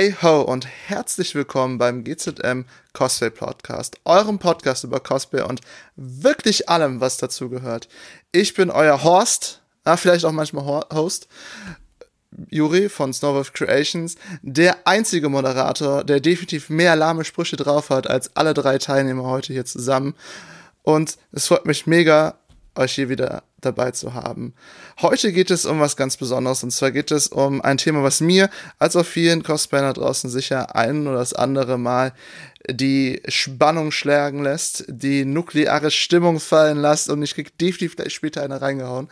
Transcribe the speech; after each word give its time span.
Hey 0.00 0.16
ho 0.22 0.40
und 0.40 0.66
herzlich 0.66 1.34
willkommen 1.34 1.76
beim 1.76 2.04
GZM 2.04 2.64
Cosplay 2.94 3.28
Podcast, 3.28 3.98
eurem 4.06 4.38
Podcast 4.38 4.82
über 4.82 4.98
Cosplay 4.98 5.42
und 5.42 5.60
wirklich 5.94 6.70
allem, 6.70 7.02
was 7.02 7.18
dazu 7.18 7.50
gehört. 7.50 7.86
Ich 8.32 8.54
bin 8.54 8.70
euer 8.70 9.04
Horst, 9.04 9.60
ah, 9.84 9.98
vielleicht 9.98 10.24
auch 10.24 10.32
manchmal 10.32 10.86
Host, 10.90 11.28
Juri 12.48 12.88
von 12.88 13.12
Snowwolf 13.12 13.52
Creations, 13.52 14.16
der 14.40 14.86
einzige 14.86 15.28
Moderator, 15.28 16.02
der 16.02 16.20
definitiv 16.20 16.70
mehr 16.70 16.96
lahme 16.96 17.26
Sprüche 17.26 17.56
drauf 17.56 17.90
hat 17.90 18.08
als 18.08 18.34
alle 18.34 18.54
drei 18.54 18.78
Teilnehmer 18.78 19.24
heute 19.24 19.52
hier 19.52 19.66
zusammen. 19.66 20.14
Und 20.82 21.18
es 21.32 21.48
freut 21.48 21.66
mich 21.66 21.86
mega, 21.86 22.38
euch 22.74 22.94
hier 22.94 23.10
wieder 23.10 23.42
dabei 23.60 23.90
zu 23.90 24.14
haben. 24.14 24.54
Heute 25.00 25.32
geht 25.32 25.50
es 25.50 25.66
um 25.66 25.80
was 25.80 25.96
ganz 25.96 26.16
Besonderes 26.16 26.62
und 26.62 26.70
zwar 26.70 26.90
geht 26.90 27.10
es 27.10 27.28
um 27.28 27.60
ein 27.60 27.78
Thema, 27.78 28.02
was 28.02 28.20
mir 28.20 28.50
als 28.78 28.96
auch 28.96 29.06
vielen 29.06 29.42
Cosplayern 29.42 29.94
draußen 29.94 30.30
sicher 30.30 30.74
ein 30.74 31.06
oder 31.06 31.18
das 31.18 31.32
andere 31.32 31.78
Mal 31.78 32.12
die 32.72 33.22
Spannung 33.28 33.92
schlagen 33.92 34.42
lässt, 34.42 34.84
die 34.88 35.24
nukleare 35.24 35.90
Stimmung 35.90 36.40
fallen 36.40 36.78
lässt 36.78 37.08
und 37.08 37.22
ich 37.22 37.34
krieg 37.34 37.56
definitiv 37.58 37.96
gleich 37.96 38.14
später 38.14 38.42
eine 38.42 38.60
reingehauen. 38.60 39.08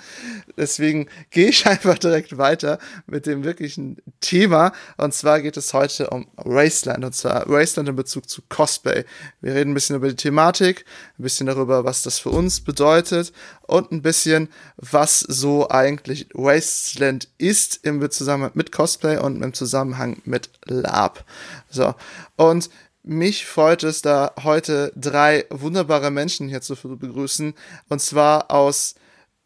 Deswegen 0.56 1.08
gehe 1.30 1.48
ich 1.48 1.66
einfach 1.68 1.98
direkt 1.98 2.38
weiter 2.38 2.78
mit 3.06 3.26
dem 3.26 3.44
wirklichen 3.44 3.96
Thema 4.20 4.72
und 4.96 5.14
zwar 5.14 5.40
geht 5.40 5.56
es 5.56 5.74
heute 5.74 6.10
um 6.10 6.26
Raceland 6.36 7.04
und 7.04 7.14
zwar 7.14 7.48
Raceland 7.48 7.88
in 7.88 7.96
Bezug 7.96 8.28
zu 8.28 8.42
Cosplay. 8.48 9.04
Wir 9.40 9.54
reden 9.54 9.72
ein 9.72 9.74
bisschen 9.74 9.96
über 9.96 10.08
die 10.08 10.16
Thematik, 10.16 10.84
ein 11.18 11.22
bisschen 11.22 11.46
darüber, 11.46 11.84
was 11.84 12.02
das 12.02 12.18
für 12.18 12.30
uns 12.30 12.60
bedeutet 12.60 13.32
und 13.62 13.92
ein 13.92 14.02
bisschen, 14.02 14.48
was 14.76 15.20
so 15.20 15.68
eigentlich 15.68 16.28
Wasteland 16.32 17.28
ist 17.38 17.80
im 17.84 18.10
Zusammenhang 18.10 18.52
mit 18.54 18.72
Cosplay 18.72 19.18
und 19.18 19.42
im 19.42 19.52
Zusammenhang 19.52 20.22
mit 20.24 20.50
Lab. 20.64 21.24
So, 21.70 21.94
und 22.36 22.70
mich 23.08 23.46
freut 23.46 23.82
es, 23.84 24.02
da 24.02 24.32
heute 24.42 24.92
drei 24.94 25.46
wunderbare 25.50 26.10
Menschen 26.10 26.48
hier 26.48 26.60
zu 26.60 26.76
begrüßen. 26.76 27.54
Und 27.88 28.00
zwar 28.00 28.50
aus, 28.50 28.94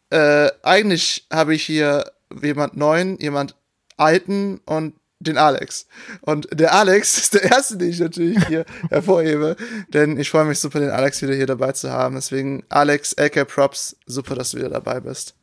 äh, 0.09 0.49
eigentlich 0.63 1.25
habe 1.31 1.55
ich 1.55 1.63
hier 1.63 2.11
jemand 2.41 2.75
neuen, 2.75 3.17
jemand 3.19 3.55
alten 3.97 4.59
und 4.65 4.95
den 5.19 5.37
Alex. 5.37 5.87
Und 6.21 6.47
der 6.51 6.73
Alex 6.73 7.17
ist 7.17 7.33
der 7.35 7.43
erste, 7.43 7.77
den 7.77 7.89
ich 7.89 7.99
natürlich 7.99 8.45
hier 8.47 8.65
hervorhebe, 8.89 9.55
denn 9.93 10.19
ich 10.19 10.29
freue 10.29 10.45
mich 10.45 10.59
super, 10.59 10.81
den 10.81 10.89
Alex 10.89 11.21
wieder 11.21 11.33
hier 11.33 11.47
dabei 11.47 11.71
zu 11.71 11.89
haben. 11.89 12.15
Deswegen, 12.15 12.63
Alex, 12.67 13.17
AK 13.17 13.47
Props, 13.47 13.95
super, 14.05 14.35
dass 14.35 14.51
du 14.51 14.57
wieder 14.57 14.69
dabei 14.69 14.99
bist. 14.99 15.35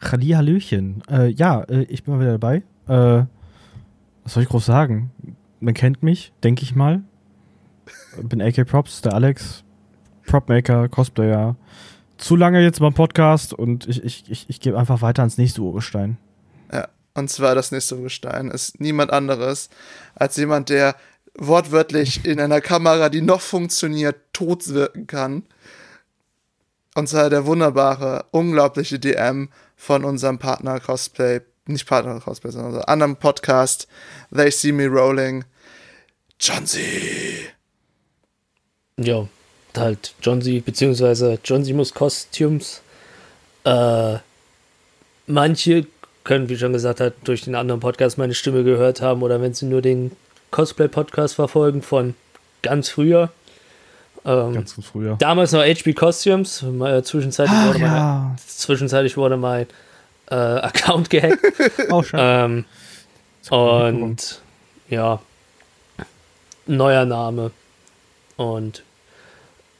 Halli, 0.00 0.30
Hallöchen. 0.30 1.02
Äh, 1.08 1.28
ja, 1.28 1.62
äh, 1.62 1.82
ich 1.84 2.02
bin 2.02 2.14
mal 2.14 2.20
wieder 2.20 2.38
dabei. 2.38 2.62
Äh, 2.88 3.26
was 4.24 4.34
soll 4.34 4.42
ich 4.42 4.48
groß 4.48 4.66
sagen? 4.66 5.12
Man 5.60 5.74
kennt 5.74 6.02
mich, 6.02 6.32
denke 6.42 6.64
ich 6.64 6.74
mal 6.74 7.02
bin 8.22 8.40
AK 8.40 8.66
Props, 8.66 9.02
der 9.02 9.14
Alex, 9.14 9.64
Propmaker, 10.26 10.88
Cosplayer. 10.88 11.56
Zu 12.16 12.36
lange 12.36 12.62
jetzt 12.62 12.80
beim 12.80 12.94
Podcast 12.94 13.54
und 13.54 13.88
ich, 13.88 14.02
ich, 14.04 14.24
ich, 14.28 14.46
ich 14.48 14.60
gebe 14.60 14.78
einfach 14.78 15.02
weiter 15.02 15.22
ans 15.22 15.38
nächste 15.38 15.60
Urgestein. 15.60 16.18
Ja, 16.72 16.88
und 17.14 17.30
zwar 17.30 17.54
das 17.54 17.72
nächste 17.72 17.96
Urgestein 17.96 18.50
ist 18.50 18.80
niemand 18.80 19.12
anderes 19.12 19.70
als 20.14 20.36
jemand, 20.36 20.68
der 20.68 20.96
wortwörtlich 21.38 22.24
in 22.24 22.40
einer 22.40 22.60
Kamera, 22.60 23.08
die 23.08 23.22
noch 23.22 23.40
funktioniert, 23.40 24.16
tot 24.32 24.68
wirken 24.68 25.06
kann. 25.06 25.44
Und 26.94 27.08
zwar 27.08 27.30
der 27.30 27.46
wunderbare, 27.46 28.26
unglaubliche 28.32 28.98
DM 28.98 29.50
von 29.76 30.04
unserem 30.04 30.38
Partner 30.38 30.80
Cosplay, 30.80 31.40
nicht 31.66 31.86
Partner 31.86 32.18
Cosplay, 32.20 32.50
sondern 32.50 32.72
unserem 32.72 32.88
anderen 32.88 33.16
Podcast, 33.16 33.86
They 34.34 34.50
See 34.50 34.72
Me 34.72 34.88
Rolling, 34.88 35.44
John 36.40 36.66
Z. 36.66 36.80
Ja, 38.98 39.26
halt 39.76 40.14
John 40.22 40.42
Z, 40.42 40.64
beziehungsweise 40.64 41.38
John 41.44 41.64
Simus 41.64 41.94
Costumes. 41.94 42.82
Äh, 43.64 44.16
manche 45.26 45.86
können, 46.24 46.48
wie 46.48 46.58
schon 46.58 46.72
gesagt 46.72 47.00
hat, 47.00 47.14
durch 47.24 47.42
den 47.42 47.54
anderen 47.54 47.80
Podcast 47.80 48.18
meine 48.18 48.34
Stimme 48.34 48.64
gehört 48.64 49.00
haben 49.00 49.22
oder 49.22 49.40
wenn 49.40 49.54
sie 49.54 49.66
nur 49.66 49.80
den 49.80 50.12
Cosplay-Podcast 50.50 51.34
verfolgen 51.36 51.82
von 51.82 52.14
ganz 52.62 52.88
früher. 52.90 53.30
Ähm, 54.24 54.52
ganz 54.54 54.74
früher. 54.82 55.16
Damals 55.18 55.52
noch 55.52 55.62
HB 55.62 55.94
Costumes. 55.94 56.62
Äh, 56.62 57.02
zwischenzeitlich, 57.02 57.56
Ach, 57.58 57.68
wurde 57.68 57.78
ja. 57.78 58.26
mein, 58.28 58.38
zwischenzeitlich 58.38 59.16
wurde 59.16 59.36
mein 59.36 59.66
äh, 60.30 60.34
Account 60.34 61.08
gehackt. 61.10 61.40
Auch 61.90 62.04
schon. 62.04 62.20
Ähm, 62.20 62.64
und 63.50 64.40
ja, 64.90 65.20
neuer 66.66 67.04
Name. 67.04 67.52
Und 68.36 68.82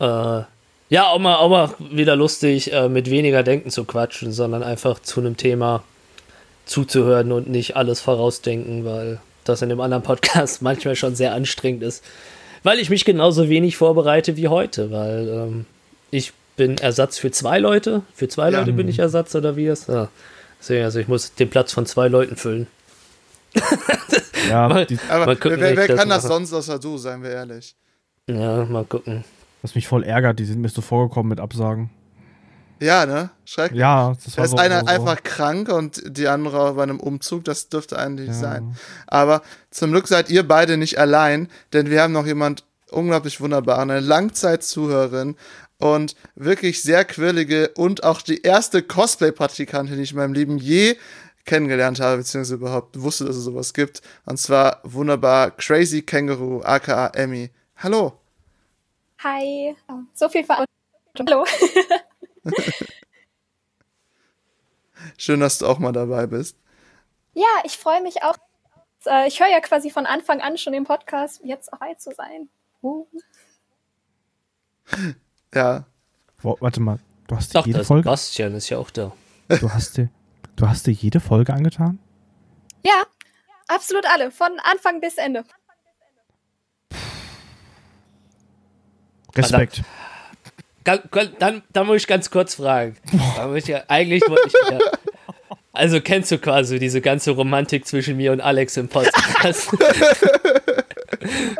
äh, 0.00 0.42
ja, 0.90 1.08
auch 1.08 1.18
mal, 1.18 1.36
auch 1.36 1.50
mal 1.50 1.74
wieder 1.78 2.16
lustig, 2.16 2.72
äh, 2.72 2.88
mit 2.88 3.10
weniger 3.10 3.42
Denken 3.42 3.70
zu 3.70 3.84
quatschen, 3.84 4.32
sondern 4.32 4.62
einfach 4.62 5.00
zu 5.00 5.20
einem 5.20 5.36
Thema 5.36 5.82
zuzuhören 6.64 7.32
und 7.32 7.48
nicht 7.48 7.76
alles 7.76 8.00
vorausdenken, 8.00 8.84
weil 8.84 9.20
das 9.44 9.62
in 9.62 9.68
dem 9.68 9.80
anderen 9.80 10.02
Podcast 10.02 10.62
manchmal 10.62 10.96
schon 10.96 11.14
sehr 11.14 11.34
anstrengend 11.34 11.82
ist. 11.82 12.04
Weil 12.62 12.78
ich 12.78 12.90
mich 12.90 13.04
genauso 13.04 13.48
wenig 13.48 13.76
vorbereite 13.76 14.36
wie 14.36 14.48
heute, 14.48 14.90
weil 14.90 15.28
ähm, 15.28 15.66
ich 16.10 16.32
bin 16.56 16.76
Ersatz 16.78 17.18
für 17.18 17.30
zwei 17.30 17.58
Leute. 17.58 18.02
Für 18.14 18.28
zwei 18.28 18.50
ja. 18.50 18.58
Leute 18.58 18.72
bin 18.72 18.88
ich 18.88 18.98
Ersatz 18.98 19.34
oder 19.34 19.56
wie 19.56 19.66
es? 19.66 19.86
Ja. 19.86 20.08
Deswegen, 20.58 20.84
also 20.84 20.98
ich 20.98 21.06
muss 21.06 21.34
den 21.34 21.50
Platz 21.50 21.72
von 21.72 21.86
zwei 21.86 22.08
Leuten 22.08 22.36
füllen. 22.36 22.66
ja, 24.48 24.68
mal, 24.68 24.86
aber 25.08 25.26
mal 25.26 25.36
gucken, 25.36 25.60
wer, 25.60 25.76
wer 25.76 25.86
kann 25.86 26.08
das, 26.08 26.22
das 26.22 26.32
sonst 26.32 26.52
außer 26.52 26.78
du, 26.78 26.98
seien 26.98 27.22
wir 27.22 27.30
ehrlich. 27.30 27.76
Ja, 28.26 28.64
mal 28.64 28.84
gucken. 28.84 29.24
Was 29.62 29.74
mich 29.74 29.88
voll 29.88 30.04
ärgert, 30.04 30.38
die 30.38 30.44
sind 30.44 30.60
mir 30.60 30.68
so 30.68 30.80
vorgekommen 30.80 31.30
mit 31.30 31.40
Absagen. 31.40 31.90
Ja, 32.80 33.06
ne? 33.06 33.30
Schrecklich. 33.44 33.80
Ja, 33.80 34.14
das 34.24 34.36
war 34.36 34.42
da 34.42 34.44
ist 34.44 34.50
so, 34.52 34.56
einer 34.56 34.80
so. 34.80 34.86
einfach 34.86 35.22
krank 35.22 35.68
und 35.68 36.02
die 36.06 36.28
andere 36.28 36.74
bei 36.74 36.84
einem 36.84 37.00
Umzug, 37.00 37.44
das 37.44 37.68
dürfte 37.68 37.98
eigentlich 37.98 38.28
ja. 38.28 38.34
sein. 38.34 38.76
Aber 39.06 39.42
zum 39.70 39.90
Glück 39.90 40.06
seid 40.06 40.30
ihr 40.30 40.46
beide 40.46 40.76
nicht 40.76 40.98
allein, 40.98 41.48
denn 41.72 41.90
wir 41.90 42.02
haben 42.02 42.12
noch 42.12 42.26
jemand 42.26 42.64
unglaublich 42.90 43.40
wunderbar, 43.40 43.80
eine 43.80 44.00
Langzeitzuhörerin 44.00 45.36
und 45.78 46.14
wirklich 46.36 46.82
sehr 46.82 47.04
quirlige 47.04 47.70
und 47.76 48.04
auch 48.04 48.22
die 48.22 48.42
erste 48.42 48.82
Cosplay-Praktikantin, 48.82 49.96
die 49.96 50.02
ich 50.02 50.12
in 50.12 50.18
meinem 50.18 50.34
Leben 50.34 50.58
je 50.58 50.96
kennengelernt 51.44 51.98
habe, 51.98 52.18
beziehungsweise 52.18 52.54
überhaupt 52.54 53.00
wusste, 53.00 53.24
dass 53.24 53.36
es 53.36 53.44
sowas 53.44 53.72
gibt. 53.72 54.02
Und 54.24 54.38
zwar 54.38 54.80
wunderbar 54.84 55.50
Crazy 55.50 56.02
Kangaroo, 56.02 56.62
aka 56.62 57.08
Emmy. 57.08 57.50
Hallo. 57.76 58.20
Hi. 59.22 59.74
So 60.14 60.28
viel 60.28 60.44
Verantwortung. 60.44 61.26
Hallo. 61.26 61.44
Schön, 65.16 65.40
dass 65.40 65.58
du 65.58 65.66
auch 65.66 65.78
mal 65.78 65.92
dabei 65.92 66.26
bist. 66.26 66.56
Ja, 67.34 67.46
ich 67.64 67.76
freue 67.78 68.00
mich 68.00 68.22
auch. 68.22 68.36
Äh, 69.06 69.26
ich 69.28 69.40
höre 69.40 69.48
ja 69.48 69.60
quasi 69.60 69.90
von 69.90 70.06
Anfang 70.06 70.40
an 70.40 70.56
schon 70.58 70.72
den 70.72 70.84
Podcast, 70.84 71.40
jetzt 71.44 71.70
dabei 71.72 71.94
zu 71.94 72.12
sein. 72.14 72.48
Uh. 72.82 73.06
Ja. 75.54 75.86
Wo, 76.40 76.58
warte 76.60 76.80
mal, 76.80 76.98
du 77.26 77.36
hast 77.36 77.54
Doch, 77.54 77.66
jede 77.66 77.82
Folge. 77.82 78.06
Bastian 78.06 78.54
ist 78.54 78.68
ja 78.68 78.76
auch 78.76 78.90
da. 78.90 79.12
Du 79.48 79.72
hast 79.72 79.96
dir, 79.96 80.10
du 80.56 80.68
hast 80.68 80.86
dir 80.86 80.92
jede 80.92 81.20
Folge 81.20 81.54
angetan? 81.54 81.98
Ja, 82.84 83.04
absolut 83.66 84.04
alle, 84.06 84.30
von 84.30 84.60
Anfang 84.62 85.00
bis 85.00 85.16
Ende. 85.16 85.44
Respekt. 89.38 89.82
Dann, 90.84 91.00
dann, 91.38 91.62
dann, 91.72 91.86
muss 91.86 91.96
ich 91.96 92.06
ganz 92.06 92.30
kurz 92.30 92.54
fragen. 92.54 92.96
Ja, 93.66 93.84
eigentlich 93.88 94.22
wollte 94.26 94.48
ich 94.48 94.54
ja, 94.70 94.78
Also 95.72 96.00
kennst 96.00 96.30
du 96.30 96.38
quasi 96.38 96.78
diese 96.78 97.00
ganze 97.00 97.32
Romantik 97.32 97.86
zwischen 97.86 98.16
mir 98.16 98.32
und 98.32 98.40
Alex 98.40 98.76
im 98.76 98.88
Podcast? 98.88 99.68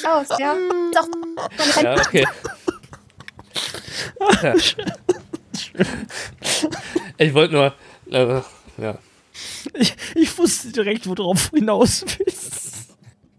Aus, 0.05 0.29
ja. 0.39 0.57
Doch. 0.95 1.83
Ja, 1.83 1.95
okay. 1.95 2.27
Ja. 4.43 4.55
Ich 7.19 7.35
wollte 7.35 7.55
nur. 7.55 7.75
Äh, 8.11 8.41
ja. 8.79 8.99
Ich, 9.75 9.95
ich 10.15 10.39
wusste 10.39 10.73
direkt, 10.73 11.07
worauf 11.07 11.51
du 11.51 11.57
hinaus 11.57 12.05
willst. 12.19 12.28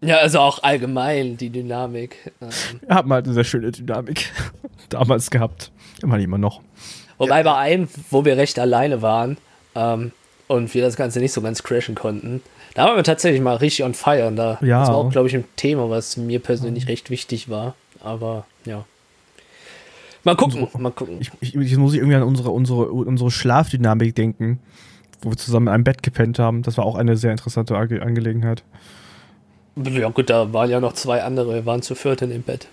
Ja, 0.02 0.18
also 0.18 0.40
auch 0.40 0.64
allgemein 0.64 1.38
die 1.38 1.50
Dynamik. 1.50 2.32
Ähm. 2.42 2.50
Wir 2.82 2.96
haben 2.96 3.12
halt 3.12 3.26
eine 3.26 3.34
sehr 3.34 3.44
schöne 3.44 3.72
Dynamik 3.72 4.32
damals 4.90 5.30
gehabt. 5.30 5.72
Immer 6.02 6.20
immer 6.20 6.38
noch. 6.38 6.62
Wobei 7.18 7.44
bei 7.44 7.56
einem, 7.56 7.90
wo 8.10 8.24
wir 8.24 8.38
recht 8.38 8.58
alleine 8.60 9.02
waren 9.02 9.38
ähm, 9.76 10.14
und 10.48 10.74
wir 10.74 10.82
das 10.82 10.96
Ganze 10.96 11.20
nicht 11.20 11.34
so 11.34 11.42
ganz 11.42 11.64
crashen 11.64 11.96
konnten, 11.96 12.42
da 12.76 12.86
waren 12.86 12.96
wir 12.96 13.04
tatsächlich 13.04 13.42
mal 13.42 13.58
richtig 13.58 13.84
on 13.84 13.94
fire. 13.94 14.28
Und 14.28 14.38
da, 14.38 14.58
ja. 14.62 14.80
Das 14.80 14.90
war 14.90 14.96
auch, 14.96 15.12
glaube 15.12 15.28
ich, 15.28 15.36
ein 15.36 15.44
Thema, 15.58 15.90
was 15.90 16.16
mir 16.16 16.40
persönlich 16.40 16.86
mhm. 16.86 16.90
recht 16.92 17.10
wichtig 17.10 17.50
war. 17.50 17.76
Aber 18.02 18.46
ja. 18.64 18.86
Mal 20.24 20.36
gucken, 20.36 20.64
unsere, 20.64 20.82
mal 20.82 20.92
gucken. 20.92 21.18
Ich, 21.20 21.32
ich, 21.42 21.56
ich 21.56 21.78
muss 21.78 21.94
irgendwie 21.94 22.16
an 22.16 22.24
unsere, 22.24 22.52
unsere, 22.52 22.90
unsere 22.92 23.32
Schlafdynamik 23.32 24.16
denken, 24.16 24.60
wo 25.22 25.32
wir 25.32 25.38
zusammen 25.38 25.68
in 25.68 25.74
einem 25.74 25.84
Bett 25.84 26.04
gepennt 26.04 26.40
haben. 26.40 26.62
Das 26.62 26.78
war 26.78 26.86
auch 26.86 26.96
eine 26.96 27.18
sehr 27.18 27.32
interessante 27.32 27.76
Angelegenheit. 27.76 28.64
Ja 29.84 30.10
gut, 30.10 30.30
da 30.30 30.52
waren 30.54 30.70
ja 30.70 30.80
noch 30.80 30.94
zwei 30.94 31.24
andere, 31.24 31.54
wir 31.54 31.66
waren 31.66 31.82
zu 31.82 31.96
viert 31.96 32.22
in 32.22 32.30
dem 32.30 32.44
Bett. 32.44 32.68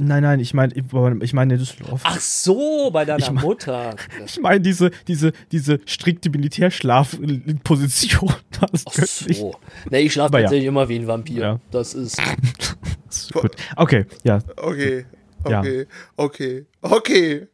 Nein, 0.00 0.22
nein, 0.22 0.40
ich 0.40 0.54
meine, 0.54 0.72
ich 1.20 1.32
meine 1.34 1.54
in 1.54 1.60
Düsseldorf. 1.60 2.00
Ach 2.04 2.18
so, 2.18 2.90
bei 2.90 3.04
deiner 3.04 3.18
Ich 3.18 3.30
mein- 3.30 3.44
Mutter. 3.44 3.94
Ich 4.26 4.40
meine 4.40 4.60
diese, 4.60 4.90
diese, 5.06 5.32
diese 5.52 5.80
strikte 5.84 6.30
Militärschlafposition. 6.30 8.32
Das 8.60 8.70
ist 8.72 8.88
Ach 8.88 8.94
göttlich. 8.94 9.38
so. 9.38 9.54
Ne, 9.90 10.00
ich 10.00 10.12
schlafe 10.12 10.28
Aber 10.28 10.38
ja. 10.38 10.44
tatsächlich 10.44 10.68
immer 10.68 10.88
wie 10.88 10.96
ein 10.98 11.06
Vampir. 11.06 11.42
Ja. 11.42 11.60
Das 11.70 11.94
ist. 11.94 12.20
Das 13.06 13.24
ist 13.24 13.32
gut. 13.34 13.50
Okay, 13.76 14.06
ja. 14.24 14.38
Okay, 14.56 15.04
Ja. 15.46 15.60
okay, 15.60 15.86
okay, 16.16 16.66
okay. 16.80 17.46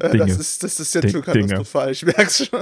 Äh, 0.00 0.10
Dinge. 0.10 0.26
das, 0.26 0.38
ist, 0.38 0.62
das 0.62 0.78
ist 0.78 0.94
jetzt 0.94 1.02
Ding- 1.04 1.10
schon 1.10 1.22
katastrophal, 1.22 1.90
ich 1.90 2.04
merk's 2.06 2.46
schon. 2.46 2.60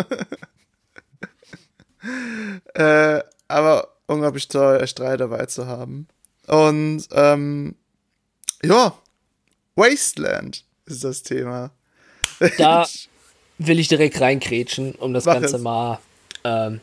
äh, 2.75 3.21
aber 3.49 3.89
unglaublich 4.11 4.49
toll, 4.49 4.79
euch 4.83 4.95
drei 4.95 5.17
dabei 5.17 5.47
zu 5.47 5.67
haben. 5.67 6.09
Und, 6.47 7.05
ähm, 7.13 7.77
ja, 8.63 8.93
Wasteland 9.77 10.65
ist 10.87 11.05
das 11.05 11.23
Thema. 11.23 11.71
Da 12.59 12.87
will 13.59 13.79
ich 13.79 13.89
direkt 13.89 14.21
reinkrätschen, 14.21 14.95
um 14.97 15.15
das 15.15 15.25
Mach 15.27 15.35
Ganze 15.35 15.57
es. 15.57 15.63
mal 15.63 15.99
ähm, 16.45 16.81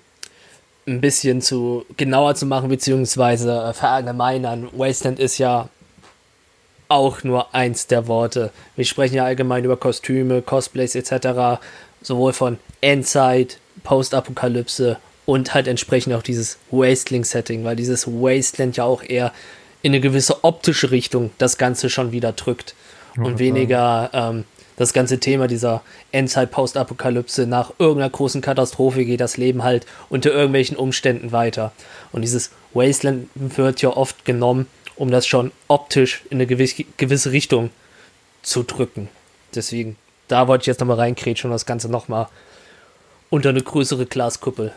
ein 0.88 1.02
bisschen 1.02 1.42
zu 1.42 1.86
genauer 1.98 2.36
zu 2.36 2.46
machen, 2.46 2.70
beziehungsweise 2.70 3.52
äh, 3.52 3.74
verallgemeinern. 3.74 4.70
Wasteland 4.72 5.20
ist 5.20 5.38
ja 5.38 5.70
auch 6.88 7.24
nur 7.24 7.54
eins 7.54 7.88
der 7.88 8.08
Worte. 8.08 8.52
Wir 8.78 8.86
sprechen 8.86 9.16
ja 9.16 9.26
allgemein 9.26 9.66
über 9.66 9.76
Kostüme, 9.76 10.42
Cosplays 10.42 10.96
etc., 10.96 11.60
sowohl 12.02 12.32
von 12.32 12.58
Endzeit, 12.80 13.60
Postapokalypse 13.84 14.98
und 15.28 15.54
halt 15.54 15.68
entsprechend 15.68 16.14
auch 16.14 16.24
dieses 16.24 16.58
Wasteling-Setting, 16.72 17.66
weil 17.66 17.76
dieses 17.76 18.08
Wasteland 18.08 18.78
ja 18.78 18.86
auch 18.86 19.04
eher 19.04 19.34
in 19.82 19.92
eine 19.92 20.00
gewisse 20.00 20.44
optische 20.46 20.90
Richtung 20.90 21.32
das 21.38 21.58
Ganze 21.58 21.90
schon 21.90 22.14
wieder 22.14 22.32
drückt 22.32 22.76
und 23.18 23.38
weniger 23.38 24.10
ähm, 24.14 24.46
das 24.78 24.94
ganze 24.94 25.20
Thema 25.20 25.48
dieser 25.48 25.82
Endzeit-Postapokalypse 26.14 27.46
nach 27.46 27.74
irgendeiner 27.78 28.10
großen 28.10 28.42
Katastrophe 28.42 29.04
geht 29.04 29.20
das 29.20 29.36
Leben 29.36 29.64
halt 29.64 29.86
unter 30.08 30.32
irgendwelchen 30.32 30.78
Umständen 30.78 31.32
weiter. 31.32 31.74
Und 32.12 32.22
dieses 32.22 32.52
Wasteland 32.74 33.28
wird 33.36 33.82
ja 33.82 33.90
oft 33.90 34.24
genommen, 34.24 34.68
um 34.96 35.12
das 35.12 35.28
schon 35.28 35.52
optisch 35.68 36.24
in 36.30 36.38
eine 36.38 36.48
gewisse, 36.48 36.86
gewisse 36.96 37.32
Richtung 37.32 37.72
zu 38.44 38.64
drücken. 38.64 39.10
Deswegen, 39.54 39.98
da 40.28 40.48
wollte 40.48 40.64
ich 40.64 40.68
jetzt 40.68 40.80
nochmal 40.80 40.98
reinkrätschen 40.98 41.50
und 41.50 41.56
das 41.56 41.66
Ganze 41.66 41.90
nochmal 41.90 42.28
unter 43.30 43.50
eine 43.50 43.62
größere 43.62 44.06
Glaskuppel. 44.06 44.74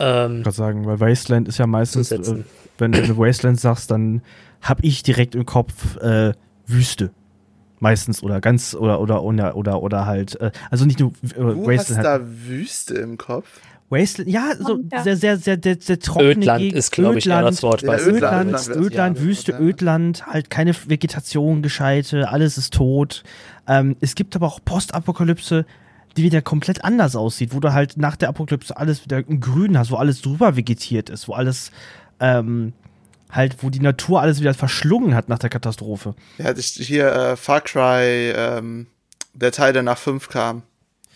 Ähm, 0.00 0.42
gerade 0.42 0.56
sagen, 0.56 0.86
weil 0.86 1.00
Wasteland 1.00 1.48
ist 1.48 1.58
ja 1.58 1.66
meistens, 1.66 2.12
äh, 2.12 2.44
wenn 2.78 2.92
du 2.92 3.18
Wasteland 3.18 3.60
sagst, 3.60 3.90
dann 3.90 4.22
hab 4.62 4.82
ich 4.84 5.02
direkt 5.02 5.34
im 5.34 5.44
Kopf 5.46 5.96
äh, 5.96 6.32
Wüste. 6.66 7.10
Meistens 7.80 8.22
oder 8.24 8.40
ganz 8.40 8.74
oder 8.74 9.00
oder 9.00 9.22
oder 9.22 9.56
oder, 9.56 9.82
oder 9.82 10.06
halt 10.06 10.40
äh, 10.40 10.50
also 10.70 10.84
nicht 10.84 10.98
nur 10.98 11.12
äh, 11.22 11.28
Du 11.36 11.48
hast 11.60 11.66
Wasteland 11.66 12.06
halt, 12.08 12.22
da 12.22 12.26
Wüste 12.48 12.94
im 12.94 13.16
Kopf. 13.18 13.60
Wasteland 13.88 14.30
ja 14.30 14.50
so 14.58 14.80
Ja. 14.90 15.02
sehr 15.04 15.16
sehr 15.16 15.36
sehr 15.38 15.58
sehr, 15.62 15.76
sehr 15.80 15.98
trockene 16.00 16.30
Ödland 16.32 16.60
Gegend, 16.60 16.76
ist, 16.78 16.90
glaube 16.90 17.18
ich, 17.18 17.26
eher 17.26 17.36
Ödland, 17.38 17.48
das 17.54 17.62
Wort. 17.62 17.82
Ja, 17.82 17.94
Ödland, 17.94 18.08
Ödland, 18.16 18.68
Ödland, 18.68 18.76
Ödland, 18.86 19.18
ja. 19.18 19.24
Wüste, 19.24 19.52
Ja. 19.52 19.60
Ödland, 19.60 20.26
halt 20.26 20.50
keine 20.50 20.74
Vegetation, 20.74 21.62
gescheite, 21.62 22.28
alles 22.28 22.58
ist 22.58 22.74
tot. 22.74 23.22
Ähm, 23.68 23.96
es 24.00 24.16
gibt 24.16 24.34
aber 24.34 24.46
auch 24.46 24.58
Postapokalypse, 24.64 25.64
die 26.18 26.24
wieder 26.24 26.42
komplett 26.42 26.84
anders 26.84 27.16
aussieht, 27.16 27.54
wo 27.54 27.60
du 27.60 27.72
halt 27.72 27.96
nach 27.96 28.16
der 28.16 28.28
Apokalypse 28.28 28.76
alles 28.76 29.04
wieder 29.04 29.18
in 29.26 29.40
grün 29.40 29.78
hast, 29.78 29.90
wo 29.90 29.96
alles 29.96 30.20
drüber 30.20 30.56
vegetiert 30.56 31.08
ist, 31.10 31.28
wo 31.28 31.34
alles 31.34 31.70
ähm, 32.20 32.72
halt, 33.30 33.62
wo 33.62 33.70
die 33.70 33.80
Natur 33.80 34.20
alles 34.20 34.40
wieder 34.40 34.54
verschlungen 34.54 35.14
hat 35.14 35.28
nach 35.28 35.38
der 35.38 35.50
Katastrophe. 35.50 36.14
Ja, 36.38 36.56
ich, 36.56 36.66
hier 36.66 37.12
äh, 37.12 37.36
Far 37.36 37.60
Cry, 37.60 38.32
ähm, 38.34 38.86
der 39.32 39.52
Teil, 39.52 39.72
der 39.72 39.82
nach 39.82 39.98
5 39.98 40.28
kam. 40.28 40.62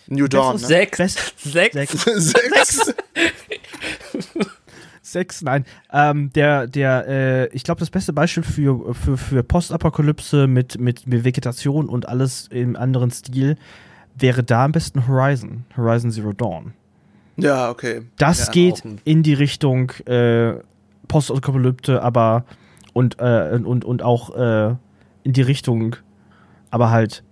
New 0.07 0.27
Dawn, 0.27 0.55
ist 0.55 0.63
ne? 0.63 0.67
Sechs. 0.67 0.97
Best- 0.97 1.33
Sechs. 1.39 1.73
Sechs. 1.75 2.03
Sechs. 2.15 2.93
Sechs, 5.01 5.41
nein. 5.41 5.65
Ähm, 5.91 6.31
der, 6.33 6.67
der, 6.67 7.07
äh, 7.07 7.47
ich 7.55 7.63
glaube, 7.63 7.79
das 7.79 7.89
beste 7.89 8.13
Beispiel 8.13 8.43
für, 8.43 8.93
für, 8.95 9.17
für 9.17 9.43
Postapokalypse 9.43 10.47
mit, 10.47 10.79
mit, 10.79 11.07
mit 11.07 11.23
Vegetation 11.23 11.89
und 11.89 12.07
alles 12.07 12.47
im 12.49 12.75
anderen 12.75 13.11
Stil 13.11 13.57
wäre 14.17 14.43
da 14.43 14.65
am 14.65 14.71
besten 14.71 15.07
Horizon. 15.07 15.65
Horizon 15.75 16.11
Zero 16.11 16.33
Dawn. 16.33 16.73
Ja, 17.35 17.69
okay. 17.69 18.03
Das 18.17 18.47
Ja, 18.47 18.51
geht 18.51 18.83
in 19.05 19.23
die 19.23 19.33
Richtung 19.33 19.89
äh, 20.05 20.53
Postapokalypse, 21.07 22.01
aber 22.01 22.45
und, 22.93 23.19
äh, 23.19 23.59
und, 23.63 23.85
und 23.85 24.03
auch 24.03 24.35
äh, 24.35 24.75
in 25.23 25.33
die 25.33 25.41
Richtung, 25.41 25.95
aber 26.69 26.91
halt 26.91 27.23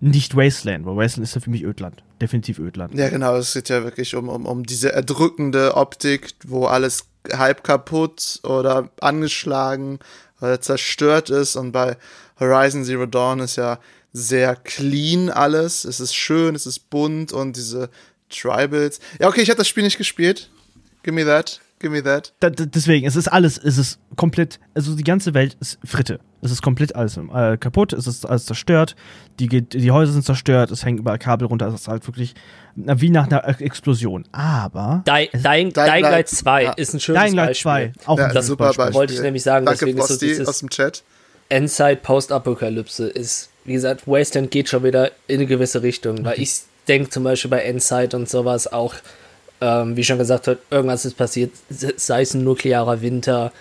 nicht 0.00 0.36
Wasteland, 0.36 0.86
weil 0.86 0.96
Wasteland 0.96 1.28
ist 1.28 1.34
ja 1.34 1.40
für 1.40 1.50
mich 1.50 1.64
Ödland. 1.64 2.02
Definitiv 2.20 2.58
Ödland. 2.58 2.94
Ja, 2.94 3.08
genau, 3.08 3.36
es 3.36 3.54
geht 3.54 3.68
ja 3.68 3.84
wirklich 3.84 4.14
um, 4.16 4.28
um, 4.28 4.44
um 4.46 4.64
diese 4.64 4.92
erdrückende 4.92 5.76
Optik, 5.76 6.34
wo 6.46 6.66
alles 6.66 7.06
halb 7.32 7.62
kaputt 7.62 8.40
oder 8.42 8.90
angeschlagen 9.00 9.98
oder 10.40 10.60
zerstört 10.60 11.30
ist. 11.30 11.56
Und 11.56 11.72
bei 11.72 11.96
Horizon 12.40 12.84
Zero 12.84 13.06
Dawn 13.06 13.40
ist 13.40 13.56
ja 13.56 13.78
sehr 14.12 14.56
clean 14.56 15.30
alles. 15.30 15.84
Es 15.84 16.00
ist 16.00 16.14
schön, 16.14 16.54
es 16.54 16.66
ist 16.66 16.90
bunt 16.90 17.32
und 17.32 17.56
diese 17.56 17.90
Tribals. 18.30 19.00
Ja, 19.20 19.28
okay, 19.28 19.42
ich 19.42 19.48
habe 19.50 19.58
das 19.58 19.68
Spiel 19.68 19.84
nicht 19.84 19.98
gespielt. 19.98 20.50
Give 21.02 21.14
me 21.14 21.24
that. 21.24 21.60
Give 21.80 21.92
me 21.92 22.02
that. 22.02 22.32
Da, 22.40 22.50
da, 22.50 22.64
deswegen, 22.66 23.06
es 23.06 23.14
ist 23.14 23.28
alles, 23.28 23.56
es 23.56 23.78
ist 23.78 24.00
komplett, 24.16 24.58
also 24.74 24.96
die 24.96 25.04
ganze 25.04 25.32
Welt 25.32 25.56
ist 25.60 25.78
Fritte. 25.84 26.18
Es 26.42 26.50
ist 26.50 26.60
komplett 26.60 26.96
alles 26.96 27.16
äh, 27.16 27.56
kaputt, 27.56 27.92
es 27.92 28.06
ist 28.08 28.26
alles 28.26 28.46
zerstört, 28.46 28.96
die, 29.38 29.46
die 29.48 29.90
Häuser 29.92 30.12
sind 30.12 30.24
zerstört, 30.24 30.70
es 30.72 30.84
hängen 30.84 30.98
überall 30.98 31.18
Kabel 31.18 31.46
runter, 31.46 31.68
es 31.68 31.74
ist 31.74 31.88
halt 31.88 32.06
wirklich 32.08 32.34
na, 32.74 33.00
wie 33.00 33.10
nach 33.10 33.26
einer 33.28 33.46
Ex- 33.48 33.60
Explosion. 33.60 34.24
Aber 34.32 35.04
Dying, 35.06 35.28
Dying, 35.32 35.72
Dying 35.72 35.72
Light, 35.72 36.02
Light 36.02 36.28
2 36.28 36.62
ja. 36.64 36.72
ist 36.72 36.94
ein 36.94 37.00
schönes 37.00 37.22
Dying 37.22 37.34
Light 37.34 37.48
Beispiel. 37.50 37.92
2, 38.02 38.06
auch 38.06 38.18
Ja, 38.18 38.26
ein 38.26 38.34
das 38.34 38.46
super 38.48 38.68
super 38.72 38.78
Beispiel. 38.84 38.94
Wollte 38.94 39.14
ich 39.14 39.20
nämlich 39.20 39.42
sagen, 39.44 39.64
Danke, 39.66 39.78
deswegen 39.86 39.98
ist 40.00 40.08
so 40.08 40.18
dieses- 40.18 40.48
aus 40.48 40.58
dem 40.58 40.70
Chat. 40.70 41.04
Endzeit 41.48 42.02
Postapokalypse 42.02 43.08
ist, 43.08 43.50
wie 43.68 43.74
gesagt, 43.74 44.06
Wasteland 44.08 44.50
geht 44.50 44.68
schon 44.68 44.82
wieder 44.82 45.12
in 45.26 45.36
eine 45.36 45.46
gewisse 45.46 45.82
Richtung, 45.82 46.24
weil 46.24 46.40
ich 46.40 46.60
denke 46.88 47.10
zum 47.10 47.22
Beispiel 47.24 47.50
bei 47.50 47.60
Endzeit 47.62 48.14
und 48.14 48.28
sowas 48.28 48.70
auch, 48.72 48.94
ähm, 49.60 49.96
wie 49.96 50.04
schon 50.04 50.18
gesagt 50.18 50.48
hat, 50.48 50.58
irgendwas 50.70 51.04
ist 51.04 51.16
passiert, 51.16 51.52
sei 51.68 52.22
es 52.22 52.34
ein 52.34 52.44
nuklearer 52.44 53.00
Winter, 53.02 53.52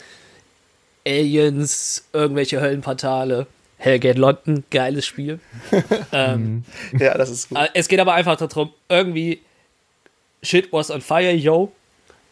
Aliens, 1.05 2.05
irgendwelche 2.13 2.59
Höllenportale, 2.61 3.47
Hellgate 3.77 4.17
London, 4.17 4.63
geiles 4.71 5.05
Spiel. 5.05 5.39
ähm, 6.11 6.63
Ja, 6.97 7.17
das 7.17 7.29
ist 7.29 7.49
gut. 7.49 7.57
äh, 7.57 7.67
Es 7.73 7.87
geht 7.87 7.99
aber 7.99 8.13
einfach 8.13 8.35
darum, 8.37 8.71
irgendwie 8.89 9.41
Shit 10.43 10.71
was 10.71 10.89
on 10.91 11.01
fire, 11.01 11.31
yo. 11.31 11.71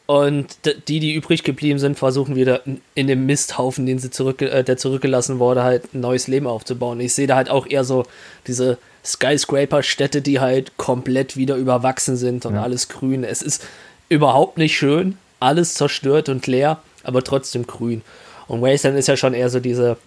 Und 0.08 0.58
die, 0.88 1.00
die 1.00 1.14
übrig 1.16 1.44
geblieben 1.44 1.80
sind, 1.80 1.98
versuchen 1.98 2.36
wieder 2.36 2.62
in- 2.94 3.08
dem 3.08 3.26
Misthaufen, 3.26 3.88
den 3.88 3.98
sie 3.98 4.12
zurück, 4.12 4.42
äh, 4.42 4.64
der 4.64 4.78
zurückgelassen 4.78 5.40
wurde, 5.40 5.64
halt 5.64 5.94
ein 5.96 6.00
neues 6.02 6.28
Leben 6.28 6.46
aufzubauen. 6.46 7.00
Ich 7.00 7.16
sehe 7.16 7.26
da 7.26 7.36
halt 7.36 7.50
auch 7.50 7.66
eher 7.66 7.84
so 7.84 8.06
diese 8.46 8.78
Skyscraper-Städte, 9.04 10.22
die 10.22 10.40
halt 10.40 10.78
komplett 10.78 11.38
wieder 11.38 11.56
überwachsen 11.56 12.16
sind 12.18 12.46
und 12.46 12.56
alles 12.64 12.88
grün. 12.88 13.24
Es 13.24 13.42
ist 13.42 13.64
überhaupt 14.10 14.58
nicht 14.58 14.78
schön, 14.78 15.18
alles 15.40 15.74
zerstört 15.74 16.30
und 16.30 16.46
leer, 16.48 16.80
aber 17.04 17.24
trotzdem 17.24 17.66
grün. 17.66 18.02
Und 18.48 18.62
Wasteland 18.62 18.98
ist 19.00 19.08
ja 19.08 19.18
schon 19.18 19.34
eher 19.34 19.50
so 19.50 19.60
diese 19.60 19.98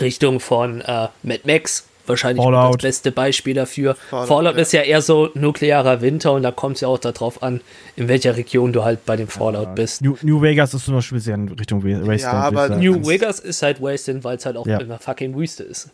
Richtung 0.00 0.40
von 0.40 0.80
äh, 0.80 1.08
Mad 1.22 1.40
Max. 1.44 1.86
Wahrscheinlich 2.06 2.44
das 2.44 2.76
beste 2.78 3.12
Beispiel 3.12 3.54
dafür. 3.54 3.94
Fallout, 4.10 4.28
Fallout, 4.28 4.54
ja. 4.56 4.62
ist 4.62 4.72
ja 4.72 4.82
eher 4.82 5.02
so 5.02 5.30
nuklearer 5.34 6.00
Winter 6.00 6.32
und 6.32 6.42
da 6.42 6.50
kommt 6.50 6.76
es 6.76 6.80
ja 6.80 6.88
auch 6.88 6.98
darauf 6.98 7.42
an, 7.42 7.60
in 7.96 8.08
welcher 8.08 8.36
Region 8.36 8.72
du 8.72 8.84
halt 8.84 9.04
bei 9.06 9.16
dem 9.16 9.28
Fallout 9.28 9.74
bist. 9.74 10.02
New, 10.02 10.16
New 10.22 10.40
Vegas 10.42 10.74
ist 10.74 10.84
zum 10.86 10.94
Beispiel 10.94 11.20
sehr 11.20 11.34
in 11.36 11.48
Richtung 11.50 11.84
Wa- 11.84 12.06
Wasteland. 12.06 12.22
Ja, 12.22 12.30
aber. 12.64 12.68
New 12.76 13.06
Vegas 13.06 13.38
ist 13.40 13.62
halt 13.62 13.80
Wasteland, 13.80 14.24
weil 14.24 14.36
es 14.36 14.46
halt 14.46 14.56
auch 14.56 14.66
Ja. 14.66 14.78
in 14.80 14.98
fucking 14.98 15.36
Wüste 15.36 15.62
ist. 15.62 15.90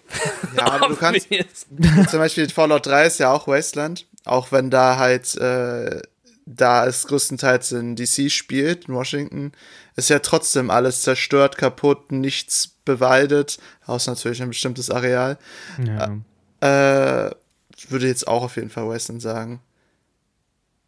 Ja, 0.57 0.73
aber 0.73 0.89
du 0.89 0.97
kannst, 1.01 1.29
zum 2.11 2.19
Beispiel 2.19 2.49
Fallout 2.49 2.87
3 2.87 3.07
ist 3.07 3.19
ja 3.21 3.33
auch 3.33 3.47
Wasteland, 3.47 4.07
auch 4.25 4.53
wenn 4.53 4.71
da 4.71 4.99
halt, 4.99 5.37
äh, 5.37 6.01
da 6.47 6.87
es 6.87 7.07
größtenteils 7.09 7.73
in 7.73 7.97
DC 7.97 8.31
spielt, 8.31 8.89
in 8.89 8.95
Washington, 8.95 9.53
ist 9.97 10.11
ja 10.11 10.21
trotzdem 10.21 10.71
alles 10.71 11.03
zerstört, 11.03 11.59
kaputt, 11.59 12.13
nichts 12.13 12.75
bewaldet, 12.87 13.59
außer 13.85 14.12
natürlich 14.12 14.40
ein 14.40 14.49
bestimmtes 14.49 14.90
Areal. 14.90 15.37
ja. 15.85 16.16
Äh, 16.62 17.35
ich 17.76 17.90
würde 17.90 18.07
jetzt 18.07 18.26
auch 18.26 18.43
auf 18.43 18.57
jeden 18.57 18.71
Fall 18.71 18.88
Wasteland 18.88 19.21
sagen. 19.21 19.61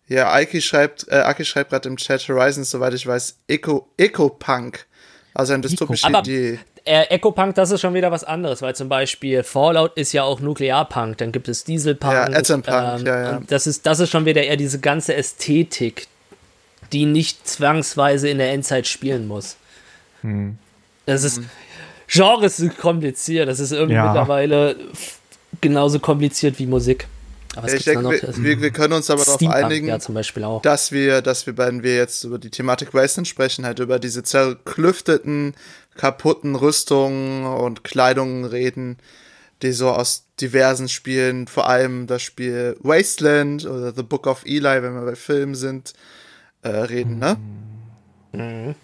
Ja, 0.06 0.32
Aki 0.32 0.62
schreibt, 0.62 1.06
äh, 1.08 1.16
Aki 1.16 1.44
schreibt 1.44 1.68
gerade 1.70 1.86
im 1.88 1.98
Chat 1.98 2.26
Horizon, 2.28 2.64
soweit 2.64 2.94
ich 2.94 3.06
weiß, 3.06 3.36
Eco, 3.46 3.88
Eco-Punk. 3.98 4.86
Also 5.34 5.52
eine 5.52 5.60
dystopische 5.62 6.06
Aber- 6.06 6.20
Idee. 6.20 6.58
Äh, 6.84 7.02
Eco-Punk, 7.10 7.54
das 7.56 7.70
ist 7.70 7.82
schon 7.82 7.92
wieder 7.92 8.10
was 8.10 8.24
anderes, 8.24 8.62
weil 8.62 8.74
zum 8.74 8.88
Beispiel 8.88 9.42
Fallout 9.42 9.94
ist 9.98 10.12
ja 10.14 10.22
auch 10.22 10.40
Nuklearpunk, 10.40 11.18
dann 11.18 11.32
gibt 11.32 11.46
es 11.48 11.64
Dieselpunk. 11.64 12.14
Ja, 12.14 12.22
Atompunk, 12.24 13.00
ähm, 13.00 13.06
ja, 13.06 13.22
ja. 13.22 13.36
Und 13.36 13.52
das 13.52 13.66
ist, 13.66 13.84
das 13.84 14.00
ist 14.00 14.08
schon 14.08 14.24
wieder 14.24 14.42
eher 14.42 14.56
diese 14.56 14.80
ganze 14.80 15.14
Ästhetik, 15.14 16.06
die 16.92 17.04
nicht 17.04 17.46
zwangsweise 17.46 18.30
in 18.30 18.38
der 18.38 18.52
Endzeit 18.52 18.86
spielen 18.86 19.28
muss. 19.28 19.56
Hm. 20.22 20.56
Das 21.04 21.24
ist, 21.24 21.42
Genres 22.08 22.56
sind 22.56 22.76
kompliziert. 22.78 23.48
Das 23.48 23.60
ist 23.60 23.72
irgendwie 23.72 23.94
Ja. 23.94 24.06
mittlerweile 24.06 24.76
genauso 25.60 25.98
kompliziert 26.00 26.58
wie 26.58 26.66
Musik. 26.66 27.06
Aber 27.56 27.66
was 27.66 27.74
Ich 27.74 27.84
denke, 27.84 28.02
noch? 28.02 28.10
wir, 28.12 28.22
wir, 28.36 28.60
wir 28.60 28.70
können 28.70 28.92
uns 28.92 29.10
aber 29.10 29.24
darauf 29.24 29.42
einigen, 29.42 29.88
ja, 29.88 29.98
zum 29.98 30.14
Beispiel 30.14 30.44
auch. 30.44 30.62
dass 30.62 30.92
wir, 30.92 31.22
dass 31.22 31.46
wir, 31.46 31.56
wenn 31.58 31.82
wir 31.82 31.96
jetzt 31.96 32.24
über 32.24 32.38
die 32.38 32.50
Thematik 32.50 32.94
Wasteland 32.94 33.26
sprechen, 33.26 33.64
halt 33.64 33.78
über 33.78 33.98
diese 33.98 34.22
zerklüfteten, 34.22 35.54
kaputten 35.96 36.54
Rüstungen 36.54 37.44
und 37.46 37.84
Kleidungen 37.84 38.44
reden, 38.44 38.98
die 39.62 39.72
so 39.72 39.88
aus 39.90 40.24
diversen 40.40 40.88
Spielen, 40.88 41.48
vor 41.48 41.68
allem 41.68 42.06
das 42.06 42.22
Spiel 42.22 42.76
Wasteland 42.80 43.66
oder 43.66 43.92
The 43.92 44.04
Book 44.04 44.26
of 44.28 44.42
Eli, 44.44 44.82
wenn 44.82 44.94
wir 44.94 45.04
bei 45.04 45.16
Filmen 45.16 45.54
sind, 45.56 45.94
äh, 46.62 46.68
reden, 46.68 47.18
ne? 47.18 48.74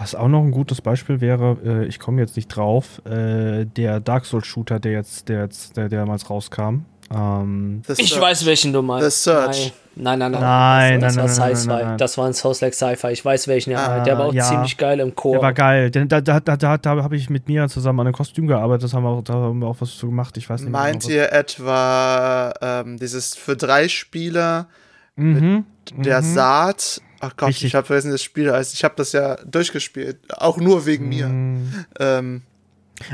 Was 0.00 0.14
auch 0.14 0.28
noch 0.28 0.42
ein 0.42 0.50
gutes 0.50 0.80
Beispiel 0.80 1.20
wäre, 1.20 1.58
äh, 1.64 1.84
ich 1.86 1.98
komme 1.98 2.20
jetzt 2.22 2.34
nicht 2.36 2.48
drauf, 2.48 3.02
äh, 3.04 3.66
der 3.66 4.00
Dark 4.00 4.24
Souls 4.24 4.46
Shooter, 4.46 4.80
der 4.80 4.92
jetzt, 4.92 5.28
der 5.28 5.42
jetzt, 5.42 5.76
der, 5.76 5.90
der 5.90 6.00
damals 6.00 6.30
rauskam. 6.30 6.86
Ähm, 7.14 7.82
Ich 7.98 8.18
weiß, 8.18 8.46
welchen 8.46 8.72
du 8.72 8.80
meinst. 8.82 9.04
The 9.24 9.30
Search. 9.30 9.72
Nein, 9.96 10.20
nein, 10.20 10.30
nein. 10.32 10.40
Nein, 10.40 11.00
das, 11.00 11.16
nein, 11.16 11.26
das 11.26 11.36
nein, 11.36 11.42
war 11.42 11.48
nein, 11.48 11.56
Sci-Fi. 11.56 11.68
nein, 11.68 11.84
nein. 11.88 11.98
Das 11.98 12.16
war 12.16 12.26
ein 12.26 12.32
Souls-like 12.32 12.72
Sci-Fi. 12.74 13.08
Ich 13.10 13.24
weiß, 13.24 13.48
welchen 13.48 13.72
er 13.72 13.80
Ah, 13.84 13.88
meint. 13.96 14.06
Der 14.06 14.16
war 14.18 14.26
auch 14.26 14.32
ja. 14.32 14.44
ziemlich 14.44 14.76
geil 14.78 15.00
im 15.00 15.14
Chor. 15.14 15.32
der 15.32 15.42
war 15.42 15.52
geil. 15.52 15.90
Denn 15.90 16.08
da, 16.08 16.20
da, 16.22 16.40
da, 16.40 16.56
da, 16.56 16.78
da 16.78 17.02
habe 17.02 17.16
ich 17.16 17.28
mit 17.28 17.48
Mia 17.48 17.68
zusammen 17.68 18.00
an 18.00 18.06
einem 18.06 18.14
Kostüm 18.14 18.46
gearbeitet. 18.46 18.84
Das 18.84 18.94
haben 18.94 19.02
wir 19.02 19.10
auch, 19.10 19.22
da 19.22 19.34
haben 19.34 19.58
wir 19.58 19.66
auch 19.66 19.76
was 19.80 19.96
zu 19.98 20.06
gemacht. 20.06 20.36
Ich 20.38 20.48
weiß 20.48 20.60
nicht 20.62 20.70
mehr 20.70 20.80
Meint 20.80 21.02
genau, 21.02 21.14
ihr 21.14 21.32
etwa 21.32 22.54
ähm, 22.62 22.96
dieses 22.98 23.34
für 23.36 23.56
drei 23.56 23.88
Spieler 23.88 24.68
Mhm. 25.16 25.64
der 25.96 26.22
mhm. 26.22 26.34
Saat? 26.34 27.02
Ach 27.20 27.36
Gott, 27.36 27.50
Richtig. 27.50 27.66
ich 27.68 27.74
habe 27.74 27.86
vergessen, 27.86 28.10
das 28.10 28.22
Spiel 28.22 28.50
heißt. 28.50 28.74
Ich 28.74 28.82
habe 28.82 28.94
das 28.96 29.12
ja 29.12 29.36
durchgespielt, 29.44 30.18
auch 30.38 30.56
nur 30.56 30.86
wegen 30.86 31.08
mir. 31.08 31.28
Mhm. 31.28 31.84
Ähm, 31.98 32.42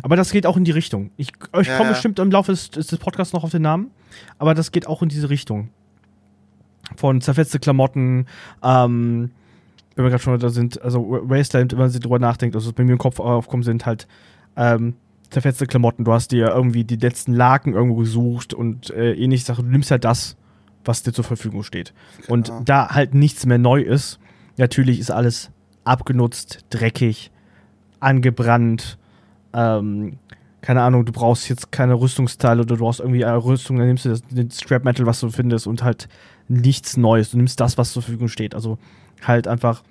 Aber 0.03 0.15
das 0.17 0.31
geht 0.31 0.47
auch 0.47 0.57
in 0.57 0.65
die 0.65 0.71
Richtung. 0.71 1.11
Ich, 1.17 1.33
ich 1.61 1.67
Ja, 1.67 1.77
komme 1.77 1.89
ja. 1.89 1.93
bestimmt 1.93 2.19
im 2.21 2.31
Laufe 2.31 2.53
des, 2.53 2.71
des 2.71 2.97
Podcasts 2.99 3.33
noch 3.35 3.43
auf 3.45 3.51
den 3.51 3.63
Namen, 3.63 3.91
aber 4.39 4.55
das 4.55 4.71
geht 4.73 4.87
auch 4.87 5.03
in 5.03 5.09
diese 5.09 5.29
Richtung. 5.29 5.71
Von 6.97 7.21
zerfetzte 7.21 7.59
Klamotten, 7.59 8.27
ähm, 8.63 9.31
wenn 9.97 10.05
wir 10.05 10.11
gerade 10.11 10.23
schon 10.23 10.39
da 10.39 10.51
sind, 10.51 10.81
also 10.83 11.01
Wasteland, 11.25 11.73
wenn 11.73 11.81
man 11.81 11.91
sich 11.91 12.01
drüber 12.01 12.21
nachdenkt, 12.21 12.55
also 12.55 12.69
was 12.69 12.75
bei 12.75 12.85
mir 12.85 12.93
im 12.93 12.99
Kopf 12.99 13.19
aufkommen, 13.19 13.65
sind 13.65 13.87
halt 13.87 14.07
ähm, 14.57 14.95
zerfetzte 15.31 15.67
Klamotten. 15.67 16.05
Du 16.05 16.13
hast 16.13 16.31
dir 16.31 16.47
irgendwie 16.49 16.85
die 16.85 16.97
letzten 16.97 17.33
Laken 17.33 17.73
irgendwo 17.75 17.97
gesucht 17.97 18.55
und 18.55 18.91
äh, 18.91 19.15
ähnliche 19.15 19.45
Sachen. 19.45 19.65
Du 19.65 19.71
nimmst 19.73 19.91
halt 19.91 20.05
das, 20.05 20.37
was 20.87 21.03
dir 21.03 21.13
zur 21.13 21.25
Verfügung 21.25 21.63
steht. 21.63 21.93
Und 22.29 22.49
Genau. 22.49 22.63
da 22.65 22.89
halt 22.91 23.15
nichts 23.15 23.47
mehr 23.47 23.59
neu 23.59 23.81
ist, 23.81 24.19
natürlich 24.57 24.99
ist 25.01 25.11
alles 25.11 25.51
abgenutzt, 25.85 26.65
dreckig, 26.71 27.31
angebrannt, 28.01 28.99
ähm, 29.53 30.19
keine 30.61 30.83
Ahnung, 30.83 31.05
du 31.05 31.13
brauchst 31.13 31.49
jetzt 31.49 31.71
keine 31.71 31.95
Rüstungsteile 31.95 32.63
oder 32.63 32.75
du 32.75 32.81
brauchst 32.83 32.99
irgendwie 33.01 33.25
eine 33.25 33.37
Rüstung, 33.37 33.77
dann 33.79 33.87
nimmst 33.87 34.05
du 34.05 34.09
das, 34.09 34.23
den 34.23 34.51
Scrap 34.51 34.85
Metal, 34.85 35.07
was 35.07 35.21
du 35.21 35.31
findest 35.31 35.67
und 35.69 35.83
halt 35.85 36.09
nichts 36.49 36.97
Neues. 36.97 37.31
Du 37.31 37.37
nimmst 37.37 37.61
das, 37.61 37.79
was 37.79 37.93
zur 37.93 38.03
Verfügung 38.03 38.29
steht. 38.29 38.55
Also 38.55 38.79
halt 39.23 39.47
einfach, 39.47 39.83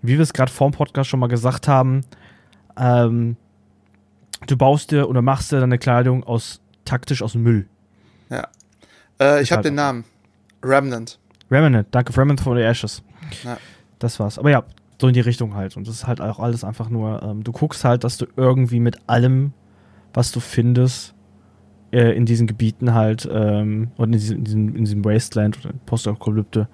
wie 0.00 0.12
wir 0.14 0.20
es 0.20 0.32
gerade 0.32 0.52
vor 0.52 0.70
dem 0.70 0.74
Podcast 0.74 1.10
schon 1.10 1.18
mal 1.20 1.26
gesagt 1.26 1.66
haben, 1.66 2.02
ähm, 2.76 3.36
du 4.46 4.56
baust 4.56 4.92
dir 4.92 5.08
oder 5.08 5.22
machst 5.22 5.50
dir 5.52 5.60
deine 5.60 5.78
Kleidung 5.78 6.24
aus 6.24 6.60
taktisch 6.84 7.22
aus 7.22 7.34
Müll. 7.34 7.66
äh, 9.20 9.42
ich 9.42 9.50
habe 9.52 9.58
halt 9.58 9.66
den 9.66 9.74
Namen. 9.74 10.04
Remnant. 10.62 11.18
Remnant, 11.50 11.88
danke 11.90 12.16
Remnant 12.16 12.40
for 12.40 12.56
the 12.56 12.62
Ashes. 12.62 13.02
Ja. 13.44 13.58
Das 13.98 14.18
war's. 14.18 14.38
Aber 14.38 14.50
ja, 14.50 14.64
so 15.00 15.08
in 15.08 15.14
die 15.14 15.20
Richtung 15.20 15.54
halt. 15.54 15.76
Und 15.76 15.86
das 15.88 15.96
ist 15.96 16.06
halt 16.06 16.20
auch 16.20 16.38
alles 16.38 16.64
einfach 16.64 16.88
nur, 16.88 17.22
ähm, 17.22 17.44
du 17.44 17.52
guckst 17.52 17.84
halt, 17.84 18.04
dass 18.04 18.18
du 18.18 18.26
irgendwie 18.36 18.80
mit 18.80 18.96
allem, 19.08 19.52
was 20.14 20.32
du 20.32 20.40
findest, 20.40 21.14
äh, 21.92 22.16
in 22.16 22.24
diesen 22.24 22.46
Gebieten 22.46 22.94
halt, 22.94 23.28
ähm, 23.30 23.90
oder 23.96 24.06
in 24.06 24.12
diesem, 24.12 24.38
in 24.38 24.44
diesem, 24.44 24.76
in 24.76 24.84
diesem 24.84 25.04
Wasteland 25.04 25.58
oder 25.58 25.74
Postapokalypte, 25.86 26.68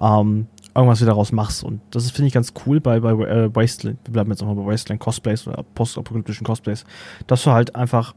ähm, 0.00 0.46
irgendwas 0.74 1.00
wieder 1.00 1.10
daraus 1.10 1.32
machst. 1.32 1.64
Und 1.64 1.80
das 1.90 2.04
ist, 2.04 2.12
finde 2.12 2.28
ich, 2.28 2.34
ganz 2.34 2.52
cool 2.66 2.80
bei, 2.80 3.00
bei 3.00 3.12
äh, 3.12 3.54
Wasteland. 3.54 3.98
Wir 4.04 4.12
bleiben 4.12 4.30
jetzt 4.30 4.40
nochmal 4.40 4.64
bei 4.64 4.72
Wasteland 4.72 5.00
Cosplays 5.00 5.46
oder 5.46 5.64
postapokalyptischen 5.74 6.46
Cosplays, 6.46 6.84
dass 7.26 7.42
du 7.44 7.50
halt 7.50 7.74
einfach 7.74 8.14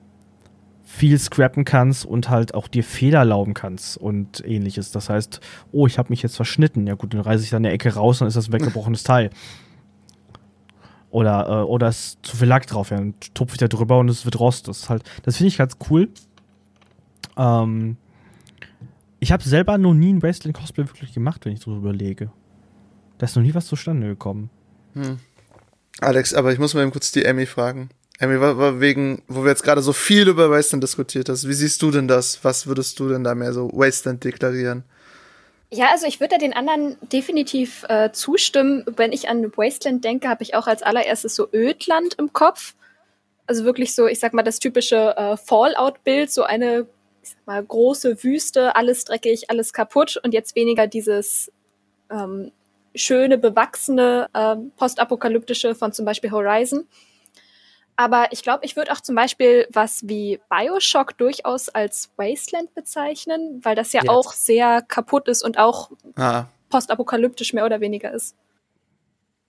viel 0.93 1.17
scrappen 1.17 1.65
kannst 1.65 2.05
und 2.05 2.29
halt 2.29 2.53
auch 2.53 2.67
dir 2.67 2.83
Fehler 2.83 3.19
erlauben 3.19 3.55
kannst 3.55 3.97
und 3.97 4.45
ähnliches. 4.45 4.91
Das 4.91 5.09
heißt, 5.09 5.39
oh, 5.71 5.87
ich 5.87 5.97
habe 5.97 6.09
mich 6.11 6.21
jetzt 6.21 6.35
verschnitten. 6.35 6.85
Ja 6.85 6.93
gut, 6.93 7.15
dann 7.15 7.21
reiße 7.21 7.43
ich 7.43 7.49
da 7.49 7.57
eine 7.57 7.71
Ecke 7.71 7.95
raus, 7.95 8.19
dann 8.19 8.27
ist 8.27 8.37
das 8.37 8.49
ein 8.49 8.53
weggebrochenes 8.53 9.01
Teil. 9.01 9.31
Oder, 11.09 11.47
äh, 11.49 11.63
oder 11.63 11.87
ist 11.87 12.19
zu 12.21 12.37
viel 12.37 12.47
Lack 12.47 12.67
drauf, 12.67 12.91
ja, 12.91 12.97
dann 12.97 13.15
tupfe 13.33 13.55
ich 13.55 13.57
da 13.57 13.67
drüber 13.67 13.97
und 13.97 14.07
es 14.07 14.23
wird 14.23 14.39
Rost. 14.39 14.67
Das 14.67 14.83
ist 14.83 14.89
halt, 14.89 15.03
das 15.23 15.37
finde 15.37 15.47
ich 15.47 15.57
ganz 15.57 15.77
cool. 15.89 16.09
Ähm, 17.37 17.97
ich 19.19 19.31
habe 19.31 19.41
selber 19.41 19.79
noch 19.79 19.95
nie 19.95 20.13
ein 20.13 20.21
Wasteland 20.21 20.55
Cosplay 20.55 20.87
wirklich 20.87 21.11
gemacht, 21.11 21.45
wenn 21.45 21.53
ich 21.53 21.59
so 21.59 21.75
überlege. 21.75 22.31
Da 23.17 23.25
ist 23.25 23.35
noch 23.35 23.43
nie 23.43 23.55
was 23.55 23.65
zustande 23.65 24.07
gekommen. 24.07 24.51
Hm. 24.93 25.17
Alex, 26.01 26.35
aber 26.35 26.53
ich 26.53 26.59
muss 26.59 26.75
mal 26.75 26.83
eben 26.83 26.91
kurz 26.91 27.11
die 27.11 27.25
Emmy 27.25 27.47
fragen. 27.47 27.89
Wa- 28.19 28.79
wegen, 28.79 29.23
wo 29.27 29.43
wir 29.43 29.49
jetzt 29.49 29.63
gerade 29.63 29.81
so 29.81 29.91
viel 29.91 30.27
über 30.27 30.49
Wasteland 30.49 30.83
diskutiert 30.83 31.29
hast, 31.29 31.47
wie 31.47 31.53
siehst 31.53 31.81
du 31.81 31.91
denn 31.91 32.07
das? 32.07 32.43
Was 32.43 32.67
würdest 32.67 32.99
du 32.99 33.09
denn 33.09 33.23
da 33.23 33.35
mehr 33.35 33.53
so 33.53 33.69
Wasteland 33.73 34.23
deklarieren? 34.23 34.83
Ja, 35.71 35.87
also 35.91 36.05
ich 36.05 36.19
würde 36.19 36.37
den 36.37 36.53
anderen 36.53 36.97
definitiv 37.11 37.83
äh, 37.89 38.11
zustimmen. 38.11 38.83
Wenn 38.95 39.11
ich 39.11 39.27
an 39.27 39.51
Wasteland 39.57 40.05
denke, 40.05 40.29
habe 40.29 40.43
ich 40.43 40.53
auch 40.53 40.67
als 40.67 40.83
allererstes 40.83 41.35
so 41.35 41.47
Ödland 41.51 42.13
im 42.19 42.31
Kopf. 42.31 42.75
Also 43.47 43.65
wirklich 43.65 43.95
so, 43.95 44.07
ich 44.07 44.19
sag 44.19 44.33
mal, 44.33 44.43
das 44.43 44.59
typische 44.59 45.17
äh, 45.17 45.35
Fallout-Bild, 45.35 46.31
so 46.31 46.43
eine, 46.43 46.85
ich 47.23 47.31
sag 47.31 47.47
mal, 47.47 47.63
große 47.63 48.23
Wüste, 48.23 48.75
alles 48.75 49.03
dreckig, 49.05 49.49
alles 49.49 49.73
kaputt 49.73 50.21
und 50.23 50.33
jetzt 50.33 50.55
weniger 50.55 50.85
dieses 50.85 51.51
ähm, 52.11 52.51
schöne, 52.93 53.39
bewachsene, 53.39 54.29
ähm, 54.35 54.71
postapokalyptische 54.77 55.73
von 55.73 55.91
zum 55.91 56.05
Beispiel 56.05 56.31
Horizon. 56.31 56.87
Aber 57.95 58.27
ich 58.31 58.41
glaube, 58.41 58.65
ich 58.65 58.75
würde 58.75 58.91
auch 58.91 59.01
zum 59.01 59.15
Beispiel 59.15 59.67
was 59.71 60.07
wie 60.07 60.39
Bioshock 60.49 61.17
durchaus 61.17 61.69
als 61.69 62.09
Wasteland 62.17 62.73
bezeichnen, 62.73 63.59
weil 63.63 63.75
das 63.75 63.93
ja, 63.93 64.01
Ja. 64.03 64.11
auch 64.11 64.33
sehr 64.33 64.81
kaputt 64.81 65.27
ist 65.27 65.43
und 65.43 65.57
auch 65.59 65.91
Ah, 66.15 66.45
postapokalyptisch 66.69 67.53
mehr 67.53 67.65
oder 67.65 67.81
weniger 67.81 68.11
ist. 68.11 68.35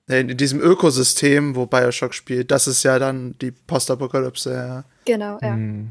in 0.07 0.37
diesem 0.37 0.61
Ökosystem, 0.61 1.57
wo 1.57 1.65
Bioshock 1.65 2.13
spielt, 2.13 2.51
das 2.51 2.67
ist 2.67 2.83
ja 2.83 2.99
dann 2.99 3.35
die 3.41 3.51
Postapokalypse, 3.53 4.53
ja. 4.53 4.85
Genau, 5.07 5.39
ja. 5.41 5.55
Hm. 5.55 5.91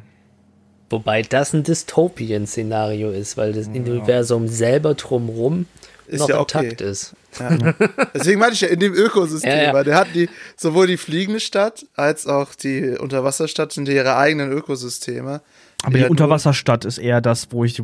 Wobei 0.91 1.23
das 1.23 1.53
ein 1.53 1.63
Dystopien-Szenario 1.63 3.09
ist, 3.09 3.35
weil 3.37 3.53
das 3.53 3.67
Universum 3.67 4.47
selber 4.47 4.93
drumrum 4.93 5.65
Ist 6.13 6.19
noch 6.21 6.29
ja 6.29 6.39
okay. 6.39 6.63
intakt 6.63 6.81
ist. 6.81 7.13
Ja. 7.39 7.73
Deswegen 8.13 8.39
meinte 8.39 8.55
ich 8.55 8.61
ja 8.61 8.67
in 8.69 8.79
dem 8.79 8.93
Ökosystem, 8.93 9.49
Ja, 9.51 9.63
ja. 9.63 9.73
weil 9.73 9.83
der 9.83 9.95
hat 9.95 10.07
die, 10.13 10.29
sowohl 10.55 10.87
die 10.87 10.97
fliegende 10.97 11.39
Stadt 11.39 11.85
als 11.95 12.27
auch 12.27 12.53
die 12.55 12.95
Unterwasserstadt 12.97 13.71
sind 13.73 13.89
ihre 13.89 14.15
eigenen 14.15 14.51
Ökosysteme. 14.51 15.41
Aber 15.83 15.93
die 15.95 16.01
nur- 16.01 16.11
Unterwasserstadt 16.11 16.85
ist 16.85 16.97
eher 16.99 17.19
das, 17.21 17.47
wo 17.51 17.63
ich 17.65 17.73
die 17.73 17.83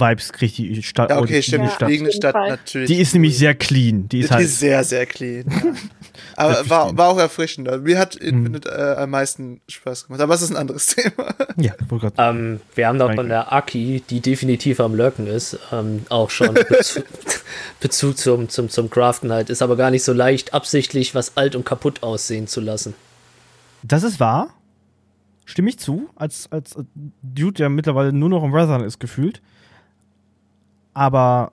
Wasteland-Vibes 0.00 0.32
kriege, 0.32 0.74
die 0.74 0.82
Stadt. 0.82 1.10
Ja, 1.10 1.18
oh, 1.18 1.22
okay, 1.22 1.34
die 1.36 1.42
stimmt, 1.42 1.64
die 1.64 1.94
Ja, 1.94 2.10
Stadt. 2.10 2.32
Stadt 2.34 2.48
natürlich. 2.48 2.88
Die 2.88 3.00
ist 3.00 3.12
nämlich 3.14 3.36
sehr 3.38 3.54
clean. 3.54 4.08
Die 4.08 4.20
ist 4.20 4.30
Die 4.30 4.34
halt. 4.34 4.44
ist 4.44 4.58
sehr, 4.58 4.82
sehr 4.84 5.06
clean. 5.06 5.44
Ja. 5.48 5.72
Aber 6.36 6.54
Sehr 6.54 6.70
war, 6.70 6.84
clean. 6.86 6.98
war 6.98 7.08
auch 7.08 7.18
erfrischend. 7.18 7.68
Also 7.68 7.82
Mir 7.84 7.98
hat 7.98 8.16
Mhm. 8.20 8.26
Infinite 8.28 8.68
äh, 8.70 9.00
am 9.02 9.10
meisten 9.10 9.60
Spaß 9.68 10.06
gemacht. 10.06 10.20
Aber 10.20 10.32
das 10.34 10.42
ist 10.42 10.50
ein 10.50 10.56
anderes 10.56 10.86
Thema. 10.96 11.34
ja, 11.56 11.72
wollte 11.88 12.10
grad- 12.10 12.14
Ähm, 12.34 12.60
wir 12.74 12.88
haben 12.88 12.98
doch 12.98 13.14
von 13.14 13.28
der 13.28 13.52
Aki, 13.52 14.02
die 14.10 14.20
definitiv 14.20 14.80
am 14.80 14.94
Lurken 14.94 15.26
ist, 15.26 15.58
ähm, 15.72 16.04
auch 16.08 16.30
schon 16.30 16.54
Bezug, 16.68 17.04
Bezug 17.80 18.18
zum, 18.18 18.48
zum, 18.48 18.68
zum 18.68 18.90
Craften 18.90 19.32
halt. 19.32 19.50
Ist 19.50 19.62
aber 19.62 19.76
gar 19.76 19.90
nicht 19.90 20.02
so 20.04 20.12
leicht, 20.12 20.52
absichtlich 20.54 21.14
was 21.14 21.36
alt 21.36 21.54
und 21.54 21.64
kaputt 21.64 22.02
aussehen 22.02 22.46
zu 22.46 22.60
lassen. 22.60 22.94
Das 23.82 24.02
ist 24.02 24.20
wahr. 24.20 24.50
Stimme 25.46 25.70
ich 25.70 25.78
zu, 25.78 26.08
als, 26.16 26.48
als 26.52 26.76
Dude, 27.22 27.54
der 27.54 27.70
mittlerweile 27.70 28.12
nur 28.12 28.28
noch 28.28 28.44
im 28.44 28.52
Weathern 28.52 28.84
ist, 28.84 29.00
gefühlt. 29.00 29.40
Aber 30.94 31.52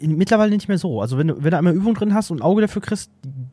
mittlerweile 0.00 0.50
nicht 0.50 0.68
mehr 0.68 0.78
so. 0.78 1.00
Also, 1.00 1.18
wenn 1.18 1.28
du, 1.28 1.42
wenn 1.42 1.50
du 1.50 1.58
einmal 1.58 1.74
Übung 1.74 1.94
drin 1.94 2.14
hast 2.14 2.30
und 2.30 2.38
ein 2.38 2.42
Auge 2.42 2.60
dafür 2.60 2.82
kriegst, 2.82 3.10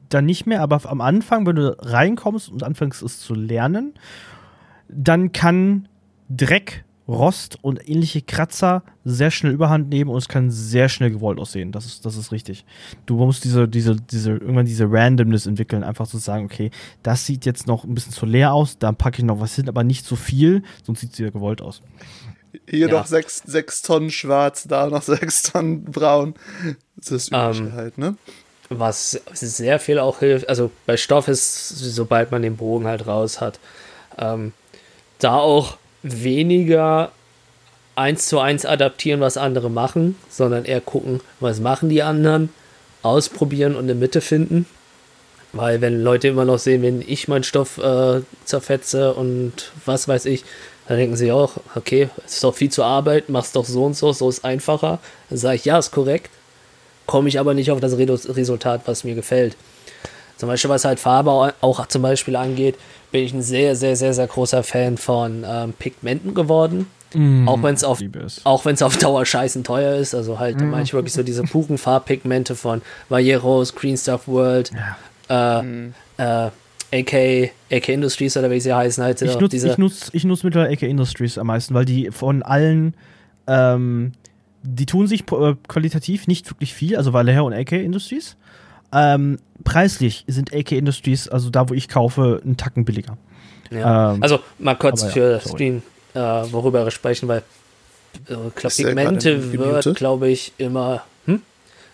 dann 0.10 0.26
nicht 0.26 0.46
mehr. 0.46 0.62
Aber 0.62 0.80
am 0.90 1.02
Anfang, 1.02 1.46
wenn 1.46 1.56
du 1.56 1.78
reinkommst 1.80 2.50
und 2.50 2.64
anfängst 2.64 3.02
es 3.02 3.20
zu 3.20 3.34
lernen, 3.34 3.94
dann 4.88 5.32
kann 5.32 5.88
Dreck, 6.30 6.86
Rost 7.08 7.60
und 7.62 7.88
ähnliche 7.88 8.22
Kratzer 8.22 8.84
sehr 9.04 9.30
schnell 9.30 9.54
überhand 9.54 9.90
nehmen 9.90 10.10
und 10.10 10.18
es 10.18 10.28
kann 10.28 10.50
sehr 10.50 10.90
schnell 10.90 11.12
gewollt 11.12 11.40
aussehen. 11.40 11.72
Das 11.72 11.86
ist, 11.86 12.04
das 12.06 12.18
ist 12.18 12.32
richtig. 12.32 12.66
Du 13.06 13.18
musst 13.18 13.44
diese, 13.44 13.68
diese, 13.68 13.96
diese, 13.96 14.32
irgendwann 14.32 14.66
diese 14.66 14.90
Randomness 14.90 15.46
entwickeln, 15.46 15.84
einfach 15.84 16.08
zu 16.08 16.18
sagen, 16.18 16.46
okay, 16.46 16.72
das 17.04 17.26
sieht 17.26 17.46
jetzt 17.46 17.68
noch 17.68 17.84
ein 17.84 17.94
bisschen 17.94 18.12
zu 18.12 18.26
leer 18.26 18.54
aus, 18.54 18.80
da 18.80 18.92
packe 18.92 19.20
ich 19.20 19.24
noch 19.24 19.40
was 19.40 19.56
hin, 19.56 19.70
aber 19.70 19.84
nicht 19.84 20.06
so 20.06 20.16
viel, 20.16 20.64
sonst 20.84 21.02
sieht 21.02 21.14
es 21.14 21.20
wieder 21.20 21.32
gewollt 21.32 21.62
aus. 21.62 21.84
Hier 22.70 22.88
Ja. 22.90 22.94
noch 23.00 23.06
sechs, 23.08 23.42
sechs 23.46 23.82
Tonnen 23.82 24.10
schwarz, 24.12 24.66
da 24.68 24.88
noch 24.88 25.02
sechs 25.04 25.44
Tonnen 25.44 25.84
braun. 25.86 26.36
Das 26.98 27.12
ist 27.12 27.32
das 27.32 27.48
Übliche 27.52 27.64
Ähm, 27.70 27.74
halt, 27.74 27.98
ne? 27.98 28.16
was 28.70 29.22
sehr 29.34 29.80
viel 29.80 30.00
auch 30.00 30.20
hilft, 30.20 30.50
also 30.50 30.72
bei 30.88 30.98
Stoff 30.98 31.28
ist, 31.28 31.70
sobald 31.70 32.32
man 32.32 32.42
den 32.42 32.58
Bogen 32.58 32.88
halt 32.88 33.06
raus 33.06 33.40
hat, 33.40 33.60
ähm, 34.18 34.54
da 35.20 35.36
auch 35.38 35.78
weniger 36.02 37.12
eins 37.96 38.28
zu 38.28 38.40
eins 38.40 38.66
adaptieren, 38.66 39.22
was 39.22 39.38
andere 39.38 39.70
machen, 39.70 40.16
sondern 40.30 40.66
eher 40.66 40.82
gucken, 40.82 41.22
was 41.40 41.60
machen 41.60 41.90
die 41.90 42.02
anderen, 42.02 42.50
ausprobieren 43.04 43.76
und 43.76 43.84
eine 43.84 43.94
Mitte 43.96 44.20
finden. 44.20 44.66
Weil 45.54 45.80
wenn 45.80 46.02
Leute 46.02 46.28
immer 46.30 46.44
noch 46.44 46.60
sehen, 46.60 46.82
wenn 46.82 47.02
ich 47.02 47.28
meinen 47.28 47.44
Stoff 47.44 47.78
äh, 47.78 48.22
zerfetze 48.46 49.14
und 49.14 49.72
was 49.86 50.08
weiß 50.08 50.26
ich, 50.26 50.44
dann 50.88 50.98
denken 50.98 51.16
sie 51.16 51.32
auch, 51.32 51.54
okay, 51.76 52.10
es 52.26 52.36
ist 52.36 52.44
doch 52.44 52.54
viel 52.54 52.70
zu 52.70 52.84
Arbeit, 52.84 53.30
mach's 53.30 53.52
doch 53.52 53.66
so 53.66 53.86
und 53.86 53.96
so, 53.96 54.12
so 54.14 54.30
ist 54.30 54.46
einfacher. 54.46 55.00
Dann 55.30 55.38
sage 55.38 55.56
ich, 55.56 55.66
ja, 55.66 55.80
ist 55.80 55.92
korrekt. 55.92 56.30
Komme 57.08 57.28
ich 57.30 57.40
aber 57.40 57.54
nicht 57.54 57.72
auf 57.72 57.80
das 57.80 57.98
Resultat, 57.98 58.82
was 58.86 59.04
mir 59.04 59.16
gefällt. 59.16 59.56
Zum 60.38 60.50
Beispiel, 60.50 60.70
was 60.70 60.86
halt 60.86 61.00
Farbe 61.00 61.54
auch 61.62 61.86
zum 61.88 62.02
Beispiel 62.02 62.36
angeht, 62.36 62.76
bin 63.12 63.24
ich 63.24 63.34
ein 63.34 63.42
sehr, 63.42 63.76
sehr, 63.76 63.96
sehr, 63.96 64.14
sehr 64.14 64.28
großer 64.28 64.64
Fan 64.64 64.98
von 64.98 65.46
ähm, 65.48 65.74
Pigmenten 65.74 66.34
geworden. 66.34 66.88
Mm, 67.14 67.48
auch 67.48 67.64
wenn 67.64 67.74
es 67.74 67.84
auf, 67.84 68.00
auch 68.44 68.66
wenn 68.66 68.76
es 68.76 68.82
auf 68.82 68.98
Dauer 68.98 69.26
scheißen 69.26 69.64
teuer 69.64 69.96
ist. 69.96 70.14
Also 70.14 70.40
halt 70.40 70.60
mm. 70.60 70.70
manchmal 70.70 71.02
wirklich 71.02 71.14
so 71.14 71.24
diese 71.24 71.44
puren 71.44 71.78
Farbpigmente 71.78 72.56
von 72.56 72.82
Valleros, 73.08 73.74
Green 73.76 73.98
Stuff 73.98 74.28
World, 74.28 74.72
ja. 75.30 75.60
äh, 75.60 75.64
mm. 75.64 75.94
äh, 76.18 76.50
AK, 76.96 77.52
AK 77.72 77.90
Industries 77.90 78.38
oder 78.38 78.50
wie 78.50 78.60
sie 78.60 78.74
heißen 78.74 79.04
halt. 79.04 79.22
Ich 79.22 79.40
nutze 79.40 79.56
ich 79.58 79.78
nutz, 79.78 80.10
ich 80.14 80.24
nutz 80.24 80.44
mittlerweile 80.44 80.74
AK 80.74 80.84
Industries 80.84 81.38
am 81.38 81.48
meisten, 81.48 81.74
weil 81.74 81.86
die 81.86 82.12
von 82.12 82.44
allen, 82.44 82.96
ähm, 83.48 84.14
die 84.64 84.86
tun 84.86 85.08
sich 85.08 85.22
äh, 85.32 85.56
qualitativ 85.68 86.28
nicht 86.28 86.50
wirklich 86.50 86.74
viel, 86.74 86.98
also 86.98 87.14
Vallejo 87.14 87.46
und 87.46 87.54
AK 87.54 87.74
Industries. 87.74 88.38
Ähm, 88.94 89.38
preislich 89.64 90.24
sind 90.28 90.54
AK 90.54 90.72
Industries, 90.74 91.28
also 91.28 91.50
da, 91.50 91.70
wo 91.70 91.74
ich 91.74 91.90
kaufe, 91.90 92.42
einen 92.44 92.58
Tacken 92.58 92.86
billiger. 92.86 93.18
Ja. 93.72 94.14
Ähm, 94.14 94.24
also 94.24 94.40
mal 94.60 94.76
kurz 94.76 95.04
ja, 95.04 95.10
für 95.10 95.42
Stream, 95.42 95.82
äh, 96.14 96.20
worüber 96.20 96.86
wir 96.86 96.92
sprechen, 96.92 97.28
weil 97.28 97.44
äh, 98.30 98.70
Pigmente 98.70 99.54
wird, 99.54 99.96
glaube 99.96 100.30
ich, 100.30 100.54
immer 100.58 101.04
hm? 101.26 101.42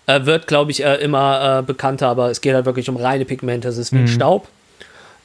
äh, 0.05 0.25
wird, 0.25 0.47
glaube 0.47 0.71
ich, 0.71 0.83
äh, 0.83 0.95
immer 0.95 1.59
äh, 1.59 1.63
bekannter, 1.63 2.07
aber 2.07 2.29
es 2.29 2.41
geht 2.41 2.53
halt 2.53 2.65
wirklich 2.65 2.89
um 2.89 2.97
reine 2.97 3.25
Pigmente. 3.25 3.67
Es 3.67 3.77
ist 3.77 3.93
wie 3.93 3.99
mhm. 3.99 4.07
Staub, 4.07 4.47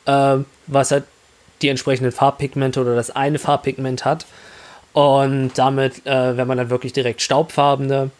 ähm, 0.06 0.44
was 0.66 0.90
halt 0.90 1.04
die 1.62 1.68
entsprechenden 1.68 2.12
Farbpigmente 2.12 2.80
oder 2.80 2.94
das 2.94 3.10
eine 3.10 3.38
Farbpigment 3.38 4.04
hat. 4.04 4.26
Und 4.92 5.52
damit, 5.56 6.06
äh, 6.06 6.36
wenn 6.36 6.46
man 6.46 6.58
dann 6.58 6.70
wirklich 6.70 6.92
direkt 6.92 7.20
staubfarbene 7.20 8.10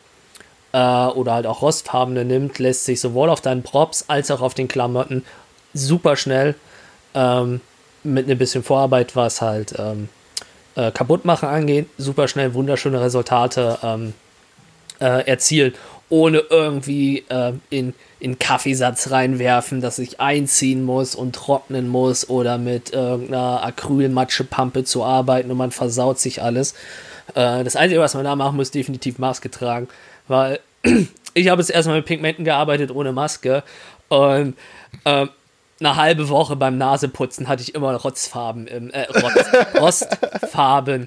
äh, 0.73 0.79
oder 0.79 1.35
halt 1.35 1.47
auch 1.47 1.63
rostfarbene 1.63 2.25
nimmt, 2.25 2.59
lässt 2.59 2.85
sich 2.85 3.01
sowohl 3.01 3.31
auf 3.31 3.41
deinen 3.41 3.63
Props 3.63 4.05
als 4.09 4.31
auch 4.31 4.41
auf 4.41 4.55
den 4.55 4.69
Klamotten 4.69 5.25
super 5.73 6.17
schnell 6.17 6.55
ähm, 7.15 7.61
mit 8.03 8.29
ein 8.29 8.39
bisschen 8.39 8.63
Vorarbeit, 8.63 9.17
was 9.17 9.41
halt 9.41 9.75
ähm, 9.79 10.09
äh, 10.75 10.91
Kaputtmachen 10.91 11.49
angeht, 11.49 11.89
super 11.99 12.29
schnell 12.29 12.55
wunderschöne 12.55 13.01
Resultate 13.01 13.79
ähm, 13.83 14.13
äh, 15.01 15.27
erzielen, 15.27 15.75
ohne 16.09 16.39
irgendwie 16.51 17.25
äh, 17.29 17.53
in, 17.71 17.95
in 18.21 18.39
Kaffeesatz 18.39 19.11
reinwerfen, 19.11 19.81
dass 19.81 19.99
ich 19.99 20.21
einziehen 20.21 20.85
muss 20.85 21.15
und 21.15 21.35
trocknen 21.35 21.89
muss 21.89 22.29
oder 22.29 22.59
mit 22.59 22.93
irgendeiner 22.93 23.65
Acrylmatschepampe 23.65 24.85
zu 24.85 25.05
arbeiten 25.05 25.51
und 25.51 25.57
man 25.57 25.73
versaut 25.73 26.19
sich 26.19 26.43
alles. 26.43 26.75
Äh, 27.35 27.65
das 27.65 27.77
Einzige, 27.77 28.01
was 28.01 28.15
man 28.15 28.25
da 28.25 28.37
machen 28.37 28.57
muss, 28.57 28.71
definitiv 28.71 29.19
Maske 29.19 29.51
tragen 29.51 29.89
weil 30.29 30.61
ich 31.35 31.49
habe 31.49 31.61
jetzt 31.61 31.71
erstmal 31.71 31.99
mit 31.99 32.07
Pigmenten 32.07 32.45
gearbeitet 32.45 32.91
ohne 32.91 33.13
Maske 33.13 33.63
und 34.09 34.57
ähm, 35.05 35.31
eine 35.79 35.97
halbe 35.97 36.29
Woche 36.31 36.57
beim 36.57 36.79
Naseputzen 36.79 37.49
hatte 37.49 37.63
ich 37.63 37.75
immer 37.75 37.95
Rotzfarben 37.95 38.67
im 38.67 38.91
äh, 38.91 39.03
Rotz, 39.03 39.47
Rostfarben. 39.79 41.07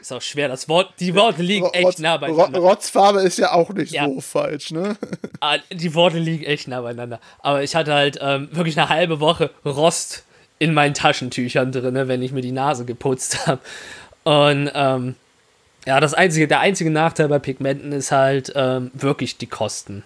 Ist 0.00 0.12
auch 0.12 0.22
schwer, 0.22 0.48
das 0.48 0.68
Wort, 0.68 0.94
die 0.98 1.14
Worte 1.14 1.42
liegen 1.42 1.66
Rotz, 1.66 1.76
echt 1.76 1.98
nah 2.00 2.16
beieinander. 2.16 2.58
Rotzfarbe 2.58 3.20
ist 3.20 3.38
ja 3.38 3.52
auch 3.52 3.70
nicht 3.70 3.92
ja. 3.92 4.06
so 4.06 4.20
falsch, 4.20 4.70
ne? 4.72 4.96
Ah, 5.40 5.58
die 5.70 5.94
Worte 5.94 6.18
liegen 6.18 6.42
echt 6.42 6.66
nah 6.66 6.80
beieinander. 6.80 7.20
Aber 7.38 7.62
ich 7.62 7.76
hatte 7.76 7.94
halt 7.94 8.18
ähm, 8.20 8.48
wirklich 8.50 8.76
eine 8.76 8.88
halbe 8.88 9.20
Woche 9.20 9.50
Rost 9.64 10.24
in 10.58 10.74
meinen 10.74 10.94
Taschentüchern 10.94 11.70
drin, 11.70 11.94
wenn 12.08 12.22
ich 12.22 12.32
mir 12.32 12.40
die 12.40 12.50
Nase 12.50 12.84
geputzt 12.84 13.46
habe. 13.46 13.60
Und 14.24 14.70
ähm, 14.74 15.14
ja, 15.86 16.00
das 16.00 16.14
einzige, 16.14 16.48
der 16.48 16.58
einzige 16.58 16.90
Nachteil 16.90 17.28
bei 17.28 17.38
Pigmenten 17.38 17.92
ist 17.92 18.10
halt 18.10 18.52
ähm, 18.56 18.90
wirklich 18.94 19.38
die 19.38 19.46
Kosten. 19.46 20.02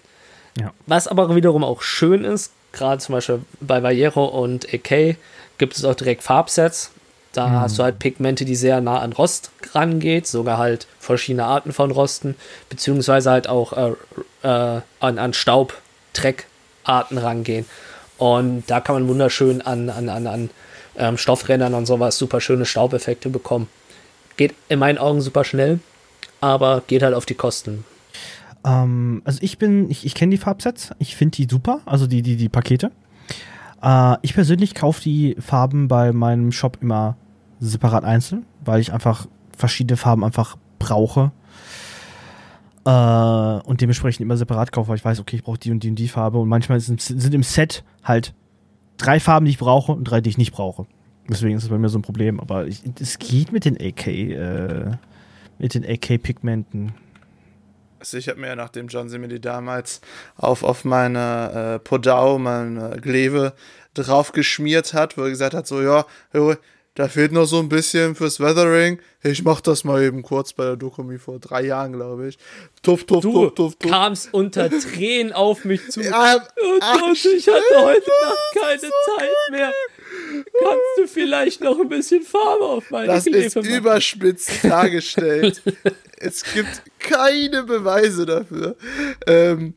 Ja. 0.61 0.75
Was 0.87 1.09
aber 1.09 1.35
wiederum 1.35 1.65
auch 1.65 1.81
schön 1.81 2.25
ist, 2.25 2.53
gerade 2.73 2.99
zum 2.99 3.15
Beispiel 3.15 3.43
bei 3.61 3.83
Vallejo 3.83 4.25
und 4.25 4.67
AK 4.73 5.17
gibt 5.59 5.77
es 5.77 5.85
auch 5.85 5.95
direkt 5.95 6.23
Farbsets. 6.23 6.91
Da 7.33 7.49
mhm. 7.49 7.61
hast 7.61 7.79
du 7.79 7.83
halt 7.83 7.99
Pigmente, 7.99 8.45
die 8.45 8.55
sehr 8.55 8.81
nah 8.81 8.99
an 9.01 9.13
Rost 9.13 9.51
rangeht, 9.73 10.27
sogar 10.27 10.59
halt 10.59 10.87
verschiedene 10.99 11.45
Arten 11.45 11.73
von 11.73 11.91
Rosten, 11.91 12.37
beziehungsweise 12.69 13.31
halt 13.31 13.49
auch 13.49 13.73
äh, 13.73 13.93
äh, 14.43 14.81
an, 15.01 15.19
an 15.19 15.33
Staubdreckarten 15.33 17.19
rangehen. 17.19 17.65
Und 18.19 18.65
da 18.67 18.81
kann 18.81 18.97
man 18.97 19.09
wunderschön 19.09 19.63
an, 19.63 19.89
an, 19.89 20.09
an, 20.09 20.27
an 20.27 20.51
ähm, 20.97 21.17
Stoffrändern 21.17 21.75
und 21.75 21.87
sowas 21.87 22.19
super 22.19 22.41
schöne 22.41 22.67
Staubeffekte 22.67 23.31
bekommen. 23.31 23.69
Geht 24.37 24.55
in 24.69 24.79
meinen 24.79 24.99
Augen 24.99 25.21
super 25.21 25.45
schnell, 25.45 25.81
aber 26.41 26.83
geht 26.87 27.03
halt 27.03 27.15
auf 27.15 27.27
die 27.27 27.35
Kosten. 27.35 27.85
Ähm, 28.65 29.23
also 29.25 29.39
ich 29.43 29.59
bin, 29.59 29.91
ich, 29.91 30.07
ich 30.07 30.15
kenne 30.15 30.31
die 30.31 30.39
Farbsets, 30.39 30.91
ich 30.99 31.17
finde 31.17 31.37
die 31.37 31.47
super, 31.51 31.81
also 31.85 32.07
die, 32.07 32.23
die, 32.23 32.37
die 32.37 32.49
Pakete. 32.49 32.91
Äh, 33.83 34.17
ich 34.23 34.35
persönlich 34.35 34.75
kaufe 34.75 35.03
die 35.03 35.37
Farben 35.39 35.89
bei 35.89 36.13
meinem 36.13 36.53
Shop 36.53 36.79
immer 36.81 37.17
separat 37.61 38.05
einzeln, 38.05 38.45
weil 38.65 38.81
ich 38.81 38.93
einfach 38.93 39.27
verschiedene 39.57 39.97
Farben 39.97 40.25
einfach 40.25 40.57
brauche. 40.79 41.33
Äh, 42.85 42.91
und 42.91 43.81
dementsprechend 43.81 44.23
immer 44.23 44.37
separat 44.37 44.73
kaufe, 44.73 44.89
weil 44.89 44.97
ich 44.97 45.05
weiß, 45.05 45.21
okay, 45.21 45.37
ich 45.37 45.45
brauche 45.45 45.59
die 45.59 45.71
und 45.71 45.83
die 45.83 45.91
und 45.91 45.97
die 45.97 46.09
Farbe. 46.09 46.39
Und 46.39 46.49
manchmal 46.49 46.81
sind, 46.81 47.01
sind 47.01 47.35
im 47.35 47.43
Set 47.43 47.85
halt 48.03 48.35
drei 48.97 49.21
Farben, 49.21 49.47
die 49.47 49.53
ich 49.53 49.59
brauche 49.59 49.93
und 49.93 50.05
drei, 50.05 50.21
die 50.21 50.31
ich 50.31 50.39
nicht 50.39 50.53
brauche. 50.53 50.87
Deswegen 51.29 51.57
ist 51.57 51.63
es 51.63 51.69
bei 51.69 51.79
mir 51.79 51.89
so 51.89 51.99
ein 51.99 52.03
Problem. 52.03 52.41
Aber 52.41 52.67
es 52.67 53.19
geht 53.19 53.53
mit 53.53 53.65
den 53.65 53.77
AK, 53.77 54.07
äh, 54.09 54.91
mit 55.59 55.75
den 55.75 55.85
AK-Pigmenten. 55.85 56.93
Also 58.03 58.17
ich 58.17 58.29
habe 58.29 58.41
mir, 58.41 58.57
nachdem 58.57 58.89
John 58.89 59.09
Simili 59.09 59.41
damals 59.41 60.01
auf, 60.35 60.65
auf 60.65 60.85
meine 60.85 61.77
äh, 61.77 61.79
Podau, 61.79 62.37
meine 62.37 63.01
Gleve 63.01 63.53
drauf 63.95 64.33
geschmiert 64.33 64.93
hat, 64.93 65.17
wo 65.17 65.23
er 65.23 65.31
gesagt 65.31 65.55
hat, 65.55 65.69
so, 65.69 65.81
ja, 65.81 66.05
da 66.97 67.07
fehlt 67.07 67.31
noch 67.31 67.45
so 67.45 67.61
ein 67.61 67.69
bisschen 67.69 68.17
fürs 68.17 68.41
Weathering. 68.41 69.01
Ich 69.23 69.45
mach 69.45 69.61
das 69.61 69.85
mal 69.85 70.03
eben 70.03 70.23
kurz 70.23 70.53
bei 70.53 70.65
der 70.65 70.77
Dokumi 70.77 71.19
vor 71.19 71.39
drei 71.39 71.63
Jahren, 71.63 71.93
glaube 71.93 72.27
ich. 72.27 72.39
Tuff, 72.83 73.05
tuff, 73.05 73.23
du 73.23 73.33
tuff, 73.33 73.55
tuff, 73.55 73.77
tuff. 73.77 73.91
kamst 73.91 74.35
unter 74.35 74.69
Tränen 74.81 75.33
auf 75.33 75.65
mich 75.65 75.89
zu. 75.89 76.03
Ja, 76.03 76.45
oh 76.61 76.79
Gott, 76.81 77.25
ich 77.25 77.47
hatte 77.47 77.63
heute 77.77 78.11
Nacht 78.25 78.39
keine 78.61 78.81
so 78.81 78.89
Zeit 79.17 79.31
mehr. 79.53 79.73
Kannst 80.33 80.99
du 80.99 81.07
vielleicht 81.07 81.61
noch 81.63 81.79
ein 81.79 81.89
bisschen 81.89 82.23
Farbe 82.23 82.65
auf 82.65 82.91
meine 82.91 83.07
Das 83.07 83.25
Klebe 83.25 83.39
ist 83.39 83.57
machen? 83.57 83.69
überspitzt 83.69 84.65
dargestellt. 84.65 85.63
es 86.19 86.45
gibt 86.45 86.83
keine 86.99 87.65
Beweise 87.65 88.27
dafür. 88.27 88.77
Ähm, 89.27 89.75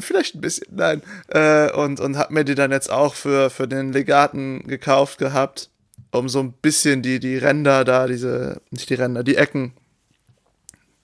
vielleicht 0.00 0.34
ein 0.34 0.40
bisschen, 0.40 0.66
nein. 0.70 1.02
Äh, 1.28 1.72
und, 1.72 2.00
und 2.00 2.18
hab 2.18 2.30
mir 2.30 2.44
die 2.44 2.54
dann 2.54 2.72
jetzt 2.72 2.90
auch 2.90 3.14
für, 3.14 3.50
für 3.50 3.68
den 3.68 3.92
Legaten 3.92 4.64
gekauft 4.66 5.18
gehabt, 5.18 5.70
um 6.10 6.28
so 6.28 6.40
ein 6.40 6.52
bisschen 6.52 7.02
die, 7.02 7.20
die 7.20 7.38
Ränder 7.38 7.84
da, 7.84 8.06
diese, 8.06 8.60
nicht 8.70 8.90
die 8.90 8.94
Ränder, 8.94 9.22
die 9.22 9.36
Ecken 9.36 9.72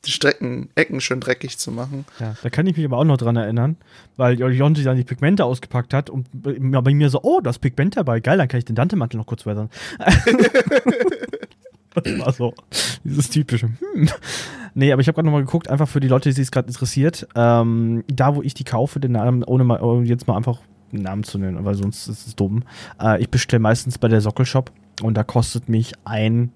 die 0.05 0.11
Strecken, 0.11 0.69
Ecken 0.75 1.01
schön 1.01 1.21
dreckig 1.21 1.59
zu 1.59 1.71
machen. 1.71 2.05
Ja, 2.19 2.35
da 2.43 2.51
kann 2.51 2.67
ich 2.67 2.77
mich 2.77 2.85
aber 2.85 2.99
auch 2.99 3.05
noch 3.05 3.17
dran 3.17 3.37
erinnern, 3.37 3.77
weil 4.17 4.41
Jonte 4.41 4.83
dann 4.83 4.97
die 4.97 5.05
Pigmente 5.05 5.45
ausgepackt 5.45 5.95
hat 5.95 6.11
und 6.11 6.27
bei 6.33 6.93
mir 6.93 7.09
so, 7.09 7.21
oh, 7.23 7.41
das 7.41 7.59
Pigment 7.59 7.97
dabei, 7.97 8.21
geil, 8.21 8.39
dann 8.39 8.49
kann 8.49 8.59
ich 8.59 8.65
den 8.65 8.77
Dante-Mantel 8.77 9.19
noch 9.19 9.27
kurz 9.27 9.47
weathern. 9.47 9.71
das 11.95 12.19
war 12.19 12.33
so 12.33 12.55
dieses 13.05 13.31
typische. 13.31 13.69
Hm. 13.95 14.09
Nee, 14.75 14.93
aber 14.93 15.03
ich 15.03 15.09
habe 15.09 15.17
gerade 15.17 15.27
nochmal 15.27 15.45
geguckt, 15.45 15.69
einfach 15.69 15.89
für 15.89 16.01
die 16.01 16.09
Leute, 16.09 16.31
die 16.31 16.35
sich 16.35 16.51
gerade 16.51 16.69
interessiert, 16.69 17.29
ähm, 17.35 18.05
da 18.09 18.35
wo 18.35 18.43
ich 18.43 18.55
die 18.55 18.65
kaufe, 18.65 19.01
den 19.01 19.13
Namen, 19.13 19.45
ohne 19.45 19.65
mal 19.65 20.05
jetzt 20.05 20.27
mal 20.27 20.37
einfach 20.37 20.61
einen 20.93 21.03
Namen 21.03 21.25
zu 21.25 21.39
nennen, 21.39 21.65
weil 21.65 21.75
sonst 21.75 22.09
ist 22.09 22.27
es 22.27 22.37
dumm. 22.37 22.65
Äh, 23.01 23.21
ich 23.21 23.29
bestelle 23.29 23.61
meistens 23.61 23.99
bei 23.99 24.09
der 24.09 24.21
Sockelshop 24.21 24.73
und 25.03 25.15
da 25.15 25.25
kostet 25.25 25.69
mich 25.69 25.93
ein 26.05 26.53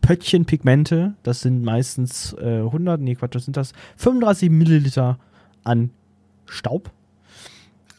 Pöttchen 0.00 0.44
Pigmente, 0.44 1.14
das 1.22 1.40
sind 1.40 1.62
meistens 1.62 2.34
äh, 2.40 2.58
100, 2.58 3.00
nee 3.00 3.14
Quatsch, 3.14 3.34
das 3.34 3.44
sind 3.44 3.56
das 3.56 3.72
35 3.96 4.50
Milliliter 4.50 5.18
an 5.64 5.90
Staub. 6.46 6.90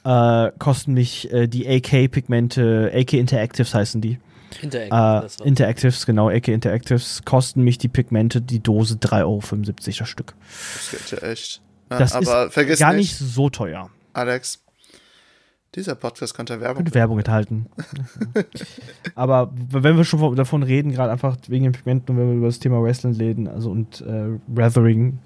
Äh, 0.03 0.51
kosten 0.57 0.93
mich 0.93 1.31
äh, 1.31 1.47
die 1.47 1.67
AK-Pigmente, 1.67 2.91
AK 2.93 3.13
Interactives 3.13 3.73
heißen 3.73 4.01
die. 4.01 4.19
Interactives, 4.61 5.39
äh, 5.39 5.47
Interactives, 5.47 6.05
genau, 6.05 6.29
AK 6.29 6.47
Interactives 6.49 7.21
kosten 7.23 7.63
mich 7.63 7.77
die 7.77 7.87
Pigmente, 7.87 8.41
die 8.41 8.59
Dose 8.59 8.95
3,75 8.95 9.21
Euro 9.23 9.41
das 9.99 10.09
Stück. 10.09 10.33
Das 10.73 10.91
geht 10.91 11.21
ja 11.21 11.27
echt. 11.27 11.61
Ja, 11.89 11.99
das 11.99 12.13
aber 12.13 12.47
ist 12.47 12.53
vergiss 12.53 12.79
gar 12.79 12.93
nicht, 12.93 13.21
nicht 13.21 13.33
so 13.33 13.49
teuer. 13.49 13.89
Alex, 14.13 14.63
Dieser 15.73 15.95
Podcast 15.95 16.33
könnte 16.33 16.59
Werbung. 16.59 16.83
Könnte 16.83 16.93
Werbung 16.93 17.17
enthalten. 17.17 17.67
Aber 19.15 19.53
wenn 19.69 19.95
wir 19.95 20.03
schon 20.03 20.35
davon 20.35 20.63
reden, 20.63 20.91
gerade 20.91 21.13
einfach 21.13 21.37
wegen 21.47 21.63
den 21.63 21.71
Pigmenten 21.71 22.13
und 22.13 22.21
wenn 22.21 22.27
wir 22.29 22.35
über 22.35 22.47
das 22.47 22.59
Thema 22.59 22.83
Wrestling 22.83 23.13
reden, 23.13 23.47
also 23.47 23.71
und 23.71 24.01
äh, 24.01 24.37
Weathering, 24.47 25.19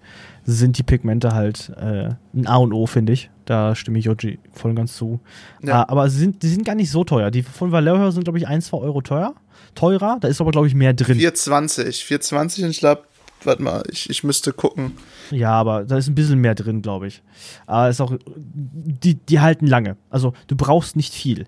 sind 0.45 0.77
die 0.77 0.83
Pigmente 0.83 1.33
halt 1.33 1.71
äh, 1.77 2.09
ein 2.35 2.45
A 2.45 2.57
und 2.57 2.73
O, 2.73 2.85
finde 2.85 3.13
ich. 3.13 3.31
Da 3.45 3.73
stimme 3.73 3.97
ich 3.97 4.05
Yoji 4.05 4.37
voll 4.53 4.69
und 4.69 4.75
ganz 4.75 4.95
zu. 4.95 5.19
Ja. 5.63 5.81
Äh, 5.81 5.85
aber 5.87 6.07
sie 6.11 6.19
sind, 6.19 6.43
die 6.43 6.47
sind 6.47 6.63
gar 6.63 6.75
nicht 6.75 6.91
so 6.91 7.03
teuer. 7.03 7.31
Die 7.31 7.41
von 7.41 7.71
Valero 7.71 8.11
sind, 8.11 8.25
glaube 8.25 8.37
ich, 8.37 8.47
1, 8.47 8.67
2 8.67 8.77
Euro 8.77 9.01
teuer. 9.01 9.33
Teurer, 9.73 10.17
da 10.21 10.27
ist 10.27 10.39
aber, 10.41 10.51
glaube 10.51 10.67
ich, 10.67 10.75
mehr 10.75 10.93
drin. 10.93 11.17
420. 11.17 12.05
420 12.05 12.63
und 12.65 12.69
ich 12.69 12.79
glaube, 12.79 13.03
warte 13.45 13.61
mal, 13.61 13.83
ich, 13.91 14.09
ich 14.09 14.23
müsste 14.23 14.53
gucken. 14.53 14.93
Ja, 15.31 15.51
aber 15.51 15.83
da 15.85 15.97
ist 15.97 16.07
ein 16.07 16.15
bisschen 16.15 16.39
mehr 16.39 16.55
drin, 16.55 16.81
glaube 16.81 17.07
ich. 17.07 17.21
Aber 17.67 17.89
ist 17.89 18.01
auch, 18.01 18.13
die, 18.35 19.15
die 19.15 19.39
halten 19.39 19.67
lange. 19.67 19.97
Also 20.09 20.33
du 20.47 20.55
brauchst 20.55 20.95
nicht 20.95 21.13
viel. 21.13 21.45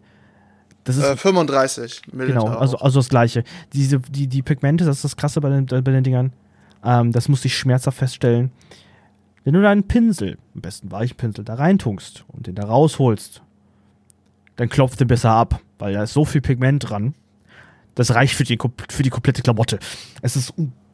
Das 0.83 0.95
ist 0.97 1.03
Äh, 1.03 1.17
35 1.17 2.01
Milliliter. 2.13 2.39
genau, 2.41 2.55
also, 2.57 2.77
also 2.77 2.99
das 2.99 3.09
gleiche. 3.09 3.43
Diese, 3.73 3.99
die, 3.99 4.27
die 4.27 4.41
Pigmente, 4.41 4.85
das 4.85 4.97
ist 4.97 5.03
das 5.03 5.17
Krasse 5.17 5.41
bei 5.41 5.49
den, 5.49 5.65
bei 5.65 5.81
den 5.81 6.03
Dingern. 6.03 6.33
Ähm, 6.83 7.11
das 7.11 7.27
musste 7.27 7.47
ich 7.47 7.57
schmerzhaft 7.57 7.97
feststellen. 7.97 8.51
Wenn 9.43 9.53
du 9.53 9.61
deinen 9.61 9.83
Pinsel, 9.87 10.37
am 10.55 10.61
besten 10.61 10.91
Weichpinsel, 10.91 11.43
da 11.45 11.55
reintunkst 11.55 12.25
und 12.27 12.47
den 12.47 12.55
da 12.55 12.63
rausholst, 12.65 13.41
dann 14.57 14.69
klopft 14.69 14.99
den 14.99 15.07
besser 15.07 15.31
ab, 15.31 15.61
weil 15.79 15.93
da 15.93 16.03
ist 16.03 16.13
so 16.13 16.25
viel 16.25 16.41
Pigment 16.41 16.89
dran. 16.89 17.13
Das 17.95 18.13
reicht 18.13 18.35
für 18.35 18.43
die, 18.43 18.57
für 18.89 19.03
die 19.03 19.09
komplette 19.09 19.41
Klamotte. 19.41 19.79
Es 20.21 20.35
ist 20.35 20.53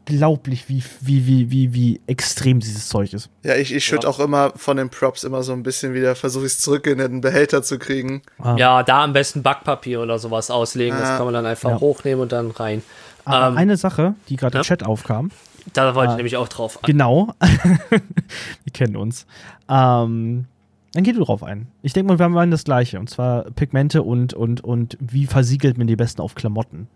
unglaublich, 0.09 0.67
wie, 0.69 0.83
wie, 1.01 1.25
wie, 1.27 1.51
wie, 1.51 1.73
wie 1.73 2.01
extrem 2.07 2.59
dieses 2.59 2.89
Zeug 2.89 3.13
ist. 3.13 3.29
Ja, 3.43 3.55
ich, 3.55 3.73
ich 3.73 3.83
schütte 3.85 4.07
auch 4.07 4.19
immer 4.19 4.51
von 4.55 4.77
den 4.77 4.89
Props 4.89 5.23
immer 5.23 5.43
so 5.43 5.53
ein 5.53 5.63
bisschen 5.63 5.93
wieder, 5.93 6.15
versuche 6.15 6.45
ich 6.45 6.53
es 6.53 6.59
zurück 6.59 6.87
in 6.87 6.97
den 6.97 7.21
Behälter 7.21 7.63
zu 7.63 7.79
kriegen. 7.79 8.21
Ah. 8.39 8.55
Ja, 8.57 8.83
da 8.83 9.03
am 9.03 9.13
besten 9.13 9.43
Backpapier 9.43 10.01
oder 10.01 10.19
sowas 10.19 10.51
auslegen. 10.51 10.97
Das 10.97 11.09
Ah. 11.09 11.17
kann 11.17 11.25
man 11.25 11.33
dann 11.33 11.45
einfach 11.45 11.69
Ja. 11.71 11.79
hochnehmen 11.79 12.21
und 12.21 12.31
dann 12.31 12.51
rein. 12.51 12.81
Aber 13.25 13.47
Ähm, 13.47 13.57
eine 13.57 13.77
Sache, 13.77 14.15
die 14.29 14.35
gerade 14.35 14.55
ja. 14.55 14.61
im 14.61 14.65
Chat 14.65 14.83
aufkam, 14.85 15.31
Da 15.73 15.95
wollte 15.95 16.11
ich 16.11 16.17
nämlich 16.17 16.35
auch 16.35 16.49
drauf 16.49 16.77
an. 16.77 16.87
Genau. 16.87 17.33
wir 17.89 18.73
kennen 18.73 18.97
uns. 18.97 19.25
Ähm, 19.69 20.45
dann 20.91 21.03
geh 21.03 21.13
du 21.13 21.23
drauf 21.23 21.41
ein. 21.41 21.67
Ich 21.81 21.93
denke 21.93 22.11
mal, 22.13 22.19
wir 22.19 22.25
haben 22.39 22.51
das 22.51 22.65
Gleiche. 22.65 22.99
Und 22.99 23.09
zwar 23.09 23.43
Pigmente 23.51 24.03
und, 24.03 24.33
und, 24.33 24.61
und 24.61 24.97
wie 24.99 25.25
versiegelt 25.25 25.77
man 25.77 25.87
die 25.87 25.95
besten 25.95 26.21
auf 26.21 26.35
Klamotten. 26.35 26.87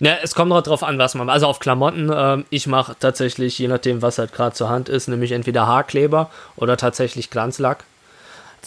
Ja, 0.00 0.16
es 0.22 0.34
kommt 0.34 0.50
noch 0.50 0.62
drauf 0.62 0.82
an, 0.82 0.98
was 0.98 1.14
man. 1.14 1.28
Also 1.28 1.46
auf 1.46 1.58
Klamotten, 1.58 2.10
ähm, 2.14 2.44
ich 2.50 2.66
mache 2.66 2.94
tatsächlich, 2.98 3.58
je 3.58 3.68
nachdem, 3.68 4.00
was 4.02 4.18
halt 4.18 4.32
gerade 4.32 4.54
zur 4.54 4.68
Hand 4.68 4.88
ist, 4.88 5.08
nämlich 5.08 5.32
entweder 5.32 5.66
Haarkleber 5.66 6.30
oder 6.56 6.76
tatsächlich 6.76 7.30
Glanzlack. 7.30 7.84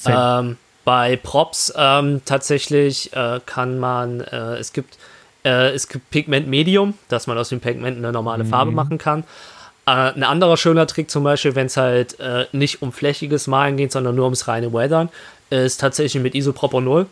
Ähm, 0.05 0.57
bei 0.83 1.15
Props 1.15 1.73
ähm, 1.77 2.21
tatsächlich 2.25 3.13
äh, 3.13 3.39
kann 3.45 3.79
man, 3.79 4.21
äh, 4.21 4.55
es 4.55 4.73
gibt 4.73 4.97
äh, 5.43 5.71
es 5.73 5.87
gibt 5.87 6.09
Pigment 6.09 6.47
Medium, 6.47 6.95
dass 7.07 7.27
man 7.27 7.37
aus 7.37 7.49
den 7.49 7.59
Pigmenten 7.59 8.03
eine 8.03 8.11
normale 8.11 8.45
Farbe 8.45 8.71
machen 8.71 8.97
kann. 8.97 9.23
Äh, 9.85 9.91
ein 9.91 10.23
anderer 10.23 10.57
schöner 10.57 10.87
Trick 10.87 11.09
zum 11.09 11.23
Beispiel, 11.23 11.55
wenn 11.55 11.67
es 11.67 11.77
halt 11.77 12.19
äh, 12.19 12.45
nicht 12.51 12.81
um 12.81 12.91
flächiges 12.91 13.47
Malen 13.47 13.77
geht, 13.77 13.91
sondern 13.91 14.15
nur 14.15 14.25
ums 14.25 14.47
reine 14.47 14.73
Weathern, 14.73 15.09
ist 15.49 15.81
tatsächlich 15.81 16.21
mit 16.21 16.35
Isopropanol. 16.35 17.07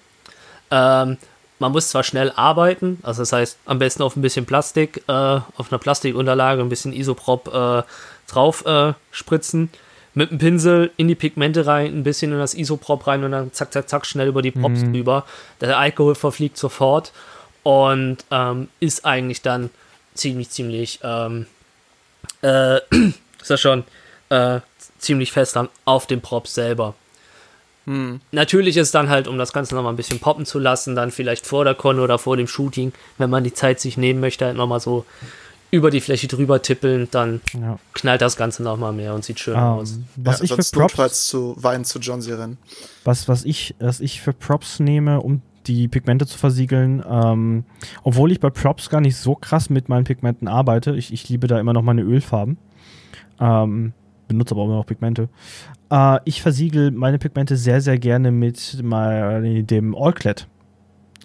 Ähm, 0.71 1.17
man 1.60 1.72
muss 1.72 1.89
zwar 1.89 2.04
schnell 2.04 2.32
arbeiten, 2.36 3.00
also 3.04 3.22
das 3.22 3.34
heißt 3.34 3.58
am 3.65 3.80
besten 3.80 4.02
auf 4.04 4.15
ein 4.15 4.22
bisschen 4.22 4.45
Plastik, 4.45 5.04
äh, 5.08 5.12
auf 5.12 5.72
einer 5.72 5.80
Plastikunterlage 5.80 6.62
ein 6.62 6.69
bisschen 6.69 6.93
Isoprop 6.93 7.54
äh, 7.54 7.84
drauf 8.32 8.65
äh, 8.65 8.93
spritzen, 9.12 9.69
mit 10.13 10.32
dem 10.32 10.38
Pinsel 10.38 10.91
in 10.98 11.08
die 11.08 11.15
Pigmente 11.15 11.65
rein, 11.65 11.93
ein 11.93 12.04
bisschen 12.04 12.32
in 12.32 12.39
das 12.39 12.54
Isoprop 12.54 13.06
rein 13.08 13.24
und 13.24 13.32
dann 13.32 13.54
zack, 13.54 13.72
zack, 13.72 13.89
zack, 13.89 14.06
schnell 14.06 14.28
über 14.28 14.41
die 14.41 14.52
Props 14.52 14.82
drüber. 14.82 15.26
Der 15.62 15.78
Alkohol 15.78 16.15
verfliegt 16.15 16.58
sofort 16.58 17.12
und 17.63 18.17
ähm, 18.32 18.69
ist 18.80 19.06
eigentlich 19.06 19.41
dann 19.41 19.69
ziemlich, 20.13 20.50
ziemlich, 20.50 21.00
ähm, 21.04 21.45
äh, 22.41 22.78
ist 23.41 23.50
das 23.50 23.62
schon 23.62 23.84
äh, 24.30 24.62
ziemlich 24.98 25.32
fest 25.32 25.56
dann 25.56 25.69
auf 25.86 26.08
dem 26.08 26.22
Prop 26.22 26.48
selber. 26.48 26.95
Natürlich 28.32 28.78
ist 28.78 28.93
dann 28.93 29.10
halt, 29.10 29.28
um 29.28 29.38
das 29.38 29.52
Ganze 29.54 29.73
nochmal 29.73 29.93
ein 29.93 29.95
bisschen 29.95 30.19
poppen 30.19 30.45
zu 30.45 30.60
lassen, 30.60 30.95
dann 30.95 31.10
vielleicht 31.12 31.47
vor 31.47 31.63
der 31.63 31.73
Con 31.75 31.99
oder 31.99 32.19
vor 32.19 32.38
dem 32.38 32.47
Shooting, 32.47 32.91
wenn 33.17 33.30
man 33.30 33.43
die 33.43 33.54
Zeit 33.54 33.80
sich 33.80 33.97
nehmen 33.97 34.19
möchte, 34.19 34.45
halt 34.45 34.58
nochmal 34.58 34.80
so 34.80 35.06
über 35.71 35.89
die 35.91 36.02
Fläche 36.02 36.28
drüber 36.28 36.62
tippeln, 36.62 37.08
dann 37.12 37.41
Ja. 37.54 37.78
knallt 37.93 38.21
das 38.21 38.38
Ganze 38.38 38.63
nochmal 38.63 38.91
mehr 38.93 39.13
und 39.13 39.23
sieht 39.23 39.39
schön 39.39 39.56
aus. 39.56 39.93
Ähm, 39.93 40.06
was 40.17 40.39
ja, 40.39 40.45
ich 40.45 40.54
für 40.54 40.88
Props, 40.88 41.28
zu 41.28 41.56
Wein 41.58 41.86
zu 41.86 41.99
John 41.99 42.21
sie 42.21 42.32
rennen. 42.32 42.58
was, 43.04 43.28
was 43.28 43.43
ich, 43.45 43.75
was 43.80 43.99
ich 43.99 44.21
für 44.21 44.34
Props 44.34 44.80
nehme, 44.80 45.21
um 45.21 45.41
die 45.67 45.88
Pigmente 45.88 46.25
zu 46.25 46.38
versiegeln, 46.39 47.04
ähm, 47.08 47.65
obwohl 48.04 48.32
ich 48.32 48.39
bei 48.39 48.49
Props 48.49 48.89
gar 48.89 49.02
nicht 49.02 49.17
so 49.17 49.36
krass 49.36 49.69
mit 49.69 49.89
meinen 49.89 50.04
Pigmenten 50.06 50.47
arbeite. 50.47 50.95
Ich, 50.95 51.13
ich 51.13 51.30
liebe 51.30 51.47
da 51.47 51.60
immer 51.60 51.73
noch 51.73 51.84
meine 51.84 52.02
Ölfarben. 52.02 52.58
Ähm, 53.39 53.93
benutze 54.29 54.53
aber 54.53 54.61
auch 54.61 54.65
immer 54.67 54.75
noch 54.77 54.85
Pigmente. 54.85 55.27
Äh, 55.91 56.19
ich 56.23 56.41
versiegel 56.41 56.91
meine 56.91 57.19
Pigmente 57.19 57.57
sehr, 57.57 57.81
sehr 57.81 57.99
gerne 57.99 58.31
mit 58.31 58.79
mein, 58.81 59.67
dem 59.67 59.93
Allclad 59.95 60.47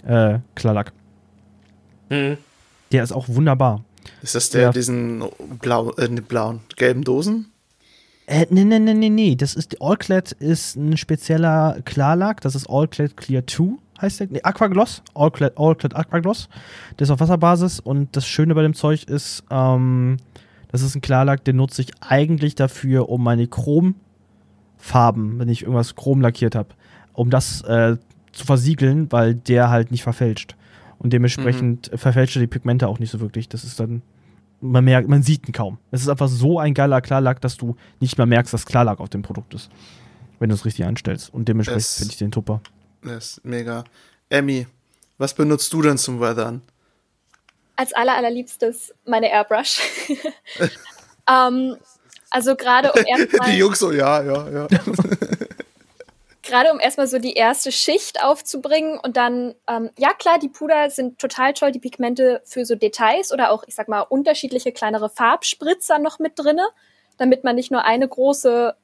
äh, 0.05 0.41
Klarlack. 0.57 0.93
Mhm. 2.11 2.39
Der 2.91 3.05
ist 3.05 3.13
auch 3.13 3.29
wunderbar. 3.29 3.85
Ist 4.23 4.35
das 4.35 4.51
der 4.51 4.63
Ja. 4.63 4.73
diesen 4.73 5.25
blau, 5.61 5.93
äh, 5.93 6.09
ne, 6.09 6.21
blauen, 6.23 6.61
gelben 6.77 7.03
Dosen? 7.05 7.47
Äh, 8.27 8.47
nee, 8.51 8.65
nee, 8.65 8.79
nee, 8.79 8.95
nee, 8.95 9.11
nee. 9.11 9.35
Das 9.37 9.55
ist, 9.55 9.81
Allclad 9.83 10.33
ist 10.33 10.77
ein 10.77 10.97
spezieller 10.97 11.79
Klarlack. 11.85 12.41
Das 12.41 12.55
ist 12.55 12.69
Allclad 12.69 13.17
Clear 13.17 13.47
2, 13.47 13.77
heißt 14.01 14.21
der. 14.21 14.27
Nee, 14.31 14.41
Aquagloss. 14.43 15.03
Allclad, 15.15 15.59
Allclad 15.59 15.95
Aquagloss. 15.95 16.49
Der 16.99 17.05
ist 17.05 17.11
auf 17.11 17.21
Wasserbasis 17.21 17.81
und 17.81 18.17
das 18.17 18.27
Schöne 18.27 18.55
bei 18.55 18.63
dem 18.63 18.75
Zeug 18.75 19.05
ist, 19.05 19.45
ähm, 19.51 20.17
das 20.75 20.83
ist 20.83 20.97
ein 20.97 21.03
Klarlack, 21.03 21.45
den 21.45 21.55
nutze 21.55 21.83
ich 21.83 21.93
eigentlich 22.01 22.57
dafür, 22.57 23.09
um 23.09 23.23
meine 23.23 23.47
Chromfarben, 23.47 25.39
wenn 25.39 25.49
ich 25.49 25.63
irgendwas 25.63 25.95
chrom 25.95 26.21
lackiert 26.21 26.57
habe, 26.57 26.71
um 27.13 27.31
das 27.31 27.63
äh, 27.63 27.97
zu 28.33 28.45
versiegeln, 28.45 29.13
weil 29.13 29.37
der 29.37 29.71
halt 29.71 29.93
nicht 29.93 30.03
verfälscht. 30.03 30.57
Und 30.99 31.13
dementsprechend 31.13 31.93
verfälscht 31.95 32.35
er 32.37 32.41
die 32.41 32.49
Pigmente 32.49 32.89
auch 32.89 32.99
nicht 32.99 33.13
so 33.13 33.21
wirklich. 33.21 33.49
Das 33.49 33.63
ist 33.63 33.79
dann 33.79 34.03
man 34.61 34.85
merkt, 34.85 35.09
man 35.09 35.23
sieht 35.23 35.47
ihn 35.47 35.53
kaum. 35.53 35.79
Es 35.93 36.01
ist 36.03 36.09
einfach 36.09 36.27
so 36.27 36.59
ein 36.59 36.75
geiler 36.75 37.01
Klarlack, 37.01 37.41
dass 37.41 37.57
du 37.57 37.77
nicht 38.01 38.19
mal 38.19 38.27
merkst, 38.27 38.53
dass 38.53 38.67
Klarlack 38.67 38.99
auf 38.99 39.11
dem 39.11 39.23
Produkt 39.23 39.55
ist. 39.55 39.71
Wenn 40.41 40.49
du 40.49 40.57
es 40.57 40.65
richtig 40.65 40.87
einstellst. 40.87 41.33
Und 41.33 41.47
dementsprechend 41.47 41.85
finde 41.85 42.13
ich 42.13 42.19
den 42.19 42.33
super. 42.33 42.61
Das 43.03 43.37
ist 43.37 43.45
mega. 43.45 43.85
Emmy, 44.29 44.67
was 45.19 45.35
benutzt 45.35 45.73
du 45.73 45.83
denn 45.83 45.99
zum 45.99 46.19
Weathern? 46.19 46.63
Als 47.77 47.93
aller, 47.93 48.15
allerliebstes 48.15 48.95
meine 49.05 49.31
Airbrush. 49.31 49.81
ähm, 51.31 51.77
also 52.31 52.57
gerade 52.57 52.93
um 52.93 53.03
Die 53.05 53.11
erstmal 53.11 53.55
Jungs 53.55 53.79
so, 53.79 53.93
ja, 53.93 54.23
ja, 54.23 54.49
ja. 54.49 54.67
gerade 56.43 56.73
um 56.73 56.79
erstmal 56.79 57.07
so 57.07 57.19
die 57.19 57.35
erste 57.35 57.73
Schicht 57.73 58.23
aufzubringen 58.23 58.99
und 58.99 59.17
dann, 59.17 59.55
ähm, 59.67 59.91
ja 59.99 60.13
klar, 60.13 60.39
die 60.39 60.49
Puder 60.49 60.91
sind 60.91 61.19
total 61.19 61.55
toll, 61.55 61.73
die 61.73 61.79
Pigmente 61.81 62.43
für 62.45 62.65
so 62.65 62.75
Details 62.75 63.33
oder 63.33 63.51
auch, 63.51 63.65
ich 63.67 63.75
sag 63.75 63.89
mal, 63.89 64.01
unterschiedliche 64.01 64.73
kleinere 64.73 65.09
Farbspritzer 65.09 65.99
noch 65.99 66.19
mit 66.19 66.39
drinne, 66.39 66.69
damit 67.17 67.45
man 67.45 67.57
nicht 67.57 67.71
nur 67.71 67.85
eine 67.85 68.07
große 68.07 68.77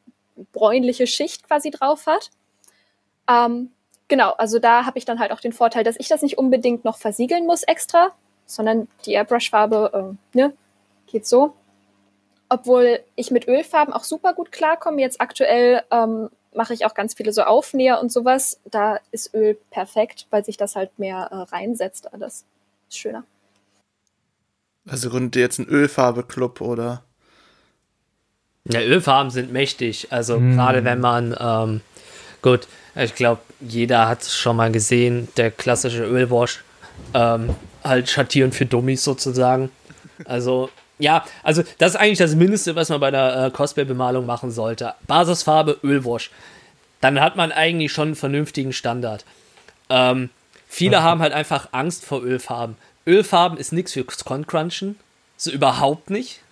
bräunliche 0.52 1.06
Schicht 1.06 1.46
quasi 1.46 1.70
drauf 1.70 2.06
hat. 2.06 2.30
Ähm, 3.28 3.72
genau, 4.08 4.30
also 4.32 4.58
da 4.58 4.86
habe 4.86 4.98
ich 4.98 5.04
dann 5.04 5.20
halt 5.20 5.32
auch 5.32 5.40
den 5.40 5.52
Vorteil, 5.52 5.84
dass 5.84 5.96
ich 5.98 6.08
das 6.08 6.22
nicht 6.22 6.38
unbedingt 6.38 6.84
noch 6.84 6.96
versiegeln 6.96 7.46
muss 7.46 7.62
extra, 7.62 8.12
sondern 8.50 8.88
die 9.06 9.12
Airbrush-Farbe, 9.12 10.16
äh, 10.34 10.36
ne, 10.38 10.52
geht 11.06 11.26
so. 11.26 11.54
Obwohl 12.48 13.00
ich 13.14 13.30
mit 13.30 13.46
Ölfarben 13.46 13.94
auch 13.94 14.04
super 14.04 14.34
gut 14.34 14.50
klarkomme. 14.50 15.00
Jetzt 15.00 15.20
aktuell 15.20 15.82
ähm, 15.90 16.30
mache 16.52 16.74
ich 16.74 16.84
auch 16.84 16.94
ganz 16.94 17.14
viele 17.14 17.32
so 17.32 17.42
Aufnäher 17.42 18.00
und 18.00 18.10
sowas. 18.10 18.58
Da 18.64 18.98
ist 19.12 19.32
Öl 19.34 19.56
perfekt, 19.70 20.26
weil 20.30 20.44
sich 20.44 20.56
das 20.56 20.74
halt 20.74 20.98
mehr 20.98 21.28
äh, 21.30 21.54
reinsetzt. 21.54 22.12
alles. 22.12 22.44
ist 22.88 22.98
schöner. 22.98 23.22
Also 24.88 25.10
gründet 25.10 25.36
ihr 25.36 25.42
jetzt 25.42 25.60
einen 25.60 25.68
Ölfarbe-Club 25.68 26.60
oder? 26.60 27.04
Ja, 28.64 28.80
Ölfarben 28.80 29.30
sind 29.30 29.52
mächtig. 29.52 30.08
Also 30.10 30.38
Mm. 30.40 30.54
gerade 30.54 30.84
wenn 30.84 31.00
man, 31.00 31.36
ähm, 31.38 31.80
gut, 32.42 32.66
ich 32.96 33.14
glaube, 33.14 33.40
jeder 33.60 34.08
hat 34.08 34.22
es 34.22 34.36
schon 34.36 34.56
mal 34.56 34.72
gesehen, 34.72 35.28
der 35.36 35.50
klassische 35.52 36.02
Ölwash, 36.04 36.64
ähm, 37.14 37.54
halt 37.84 38.08
Schattieren 38.08 38.52
für 38.52 38.66
Dummies 38.66 39.04
sozusagen. 39.04 39.70
Also, 40.24 40.70
ja, 40.98 41.24
also 41.42 41.62
das 41.78 41.94
ist 41.94 41.96
eigentlich 41.96 42.18
das 42.18 42.34
Mindeste, 42.34 42.76
was 42.76 42.88
man 42.88 43.00
bei 43.00 43.10
der 43.10 43.46
äh, 43.46 43.50
Cosplay-Bemalung 43.50 44.26
machen 44.26 44.50
sollte. 44.50 44.94
Basisfarbe, 45.06 45.78
Ölwash. 45.82 46.30
Dann 47.00 47.20
hat 47.20 47.36
man 47.36 47.52
eigentlich 47.52 47.92
schon 47.92 48.08
einen 48.08 48.16
vernünftigen 48.16 48.72
Standard. 48.72 49.24
Ähm, 49.88 50.30
viele 50.68 51.02
haben 51.02 51.20
halt 51.22 51.32
einfach 51.32 51.68
Angst 51.72 52.04
vor 52.04 52.22
Ölfarben. 52.22 52.76
Ölfarben 53.06 53.58
ist 53.58 53.72
nichts 53.72 53.94
für 53.94 54.04
Con-Crunchen. 54.04 54.98
So 55.36 55.50
überhaupt 55.50 56.10
nicht. 56.10 56.42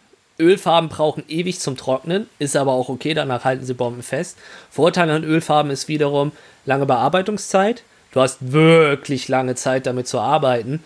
Ölfarben 0.41 0.89
brauchen 0.89 1.25
ewig 1.29 1.61
zum 1.61 1.77
Trocknen, 1.77 2.29
ist 2.39 2.57
aber 2.57 2.73
auch 2.73 2.89
okay, 2.89 3.13
danach 3.13 3.45
halten 3.45 3.67
sie 3.67 3.75
Bomben 3.75 4.03
fest. 4.03 4.39
Vorteil 4.71 5.11
an 5.11 5.25
Ölfarben 5.25 5.71
ist 5.71 5.89
wiederum 5.89 6.33
lange 6.65 6.87
Bearbeitungszeit. 6.87 7.83
Du 8.13 8.21
hast 8.21 8.53
wirklich 8.53 9.29
lange 9.29 9.55
Zeit 9.55 9.87
damit 9.87 10.09
zu 10.09 10.19
arbeiten. 10.19 10.83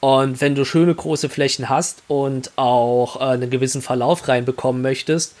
Und 0.00 0.40
wenn 0.40 0.54
du 0.54 0.64
schöne 0.64 0.94
große 0.94 1.28
Flächen 1.28 1.68
hast 1.68 2.02
und 2.08 2.50
auch 2.56 3.20
äh, 3.20 3.24
einen 3.24 3.50
gewissen 3.50 3.80
Verlauf 3.80 4.28
reinbekommen 4.28 4.82
möchtest, 4.82 5.34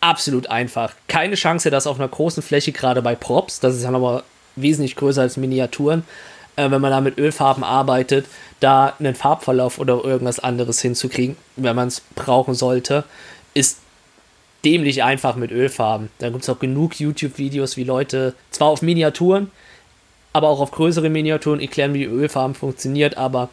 absolut 0.00 0.48
einfach. 0.48 0.92
Keine 1.08 1.36
Chance, 1.36 1.70
dass 1.70 1.86
auf 1.86 1.98
einer 1.98 2.08
großen 2.08 2.42
Fläche, 2.42 2.72
gerade 2.72 3.00
bei 3.00 3.14
Props, 3.14 3.60
das 3.60 3.74
ist 3.74 3.82
ja 3.82 3.90
nochmal 3.90 4.22
wesentlich 4.56 4.96
größer 4.96 5.22
als 5.22 5.38
Miniaturen, 5.38 6.04
äh, 6.56 6.70
wenn 6.70 6.82
man 6.82 6.90
da 6.90 7.00
mit 7.00 7.18
Ölfarben 7.18 7.64
arbeitet, 7.64 8.26
da 8.60 8.92
einen 8.98 9.14
Farbverlauf 9.14 9.78
oder 9.78 10.04
irgendwas 10.04 10.38
anderes 10.38 10.80
hinzukriegen, 10.82 11.36
wenn 11.56 11.76
man 11.76 11.88
es 11.88 12.02
brauchen 12.14 12.54
sollte, 12.54 13.04
ist 13.54 13.78
dämlich 14.64 15.02
einfach 15.02 15.36
mit 15.36 15.50
Ölfarben. 15.50 16.10
Da 16.18 16.30
gibt 16.30 16.42
es 16.42 16.48
auch 16.48 16.58
genug 16.58 16.98
YouTube-Videos, 17.00 17.76
wie 17.76 17.84
Leute 17.84 18.34
zwar 18.50 18.68
auf 18.68 18.82
Miniaturen, 18.82 19.50
aber 20.34 20.48
auch 20.48 20.60
auf 20.60 20.72
größere 20.72 21.08
Miniaturen 21.08 21.60
erklären, 21.60 21.94
wie 21.94 22.04
Ölfarben 22.04 22.54
funktioniert, 22.54 23.16
aber 23.16 23.48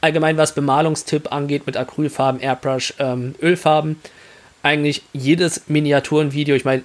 allgemein 0.00 0.36
was 0.36 0.54
Bemalungstipp 0.54 1.30
angeht 1.32 1.66
mit 1.66 1.76
Acrylfarben, 1.76 2.40
Airbrush, 2.40 2.94
ähm, 3.00 3.34
Ölfarben, 3.42 4.00
eigentlich 4.62 5.02
jedes 5.12 5.62
Miniaturenvideo, 5.68 6.54
ich 6.54 6.64
meine, 6.64 6.84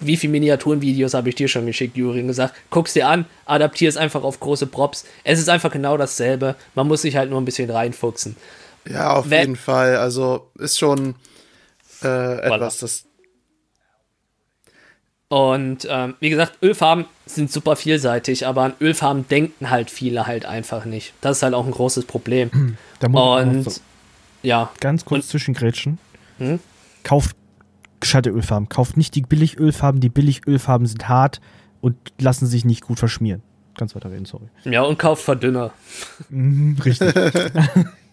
wie 0.00 0.16
viele 0.16 0.32
Miniaturenvideos 0.32 1.14
habe 1.14 1.28
ich 1.28 1.36
dir 1.36 1.48
schon 1.48 1.66
geschickt, 1.66 1.96
Juri, 1.96 2.22
gesagt, 2.24 2.54
guck's 2.68 2.92
dir 2.92 3.08
an, 3.08 3.26
adaptier 3.46 3.88
es 3.88 3.96
einfach 3.96 4.24
auf 4.24 4.40
große 4.40 4.66
Props. 4.66 5.06
Es 5.24 5.38
ist 5.38 5.48
einfach 5.48 5.70
genau 5.70 5.96
dasselbe. 5.96 6.56
Man 6.74 6.86
muss 6.88 7.02
sich 7.02 7.16
halt 7.16 7.30
nur 7.30 7.40
ein 7.40 7.46
bisschen 7.46 7.70
reinfuchsen. 7.70 8.36
Ja, 8.86 9.14
auf 9.14 9.30
Wenn, 9.30 9.40
jeden 9.40 9.56
Fall. 9.56 9.96
Also 9.96 10.50
ist 10.58 10.78
schon 10.78 11.14
äh, 12.02 12.38
etwas, 12.38 12.76
voilà. 12.76 12.80
das. 12.80 13.05
Und 15.28 15.88
ähm, 15.90 16.14
wie 16.20 16.30
gesagt, 16.30 16.58
Ölfarben 16.62 17.06
sind 17.26 17.50
super 17.50 17.74
vielseitig, 17.74 18.46
aber 18.46 18.62
an 18.62 18.74
Ölfarben 18.80 19.26
denken 19.26 19.70
halt 19.70 19.90
viele 19.90 20.26
halt 20.26 20.46
einfach 20.46 20.84
nicht. 20.84 21.14
Das 21.20 21.38
ist 21.38 21.42
halt 21.42 21.54
auch 21.54 21.66
ein 21.66 21.72
großes 21.72 22.04
Problem. 22.04 22.76
Da 22.98 23.10
muss 23.10 23.42
Und 23.42 23.70
so 23.70 23.80
ja. 24.42 24.70
Ganz 24.80 25.04
kurz 25.04 25.24
Und, 25.24 25.30
zwischengrätschen. 25.30 25.98
Hm? 26.38 26.60
Kauft 27.02 27.36
gescheite 28.00 28.30
Ölfarben. 28.30 28.70
Kauft 28.70 28.96
nicht 28.96 29.14
die 29.14 29.20
Billigölfarben. 29.20 30.00
Die 30.00 30.08
Billigölfarben 30.08 30.86
sind 30.86 31.08
hart 31.08 31.42
und 31.82 31.96
lassen 32.18 32.46
sich 32.46 32.64
nicht 32.64 32.82
gut 32.82 32.98
verschmieren. 32.98 33.42
Ganz 33.76 33.94
weiter 33.94 34.10
reden, 34.10 34.24
sorry. 34.24 34.46
Ja, 34.64 34.82
und 34.82 34.98
kauft 34.98 35.24
Verdünner. 35.24 35.72
Mhm, 36.30 36.78
richtig. 36.82 37.12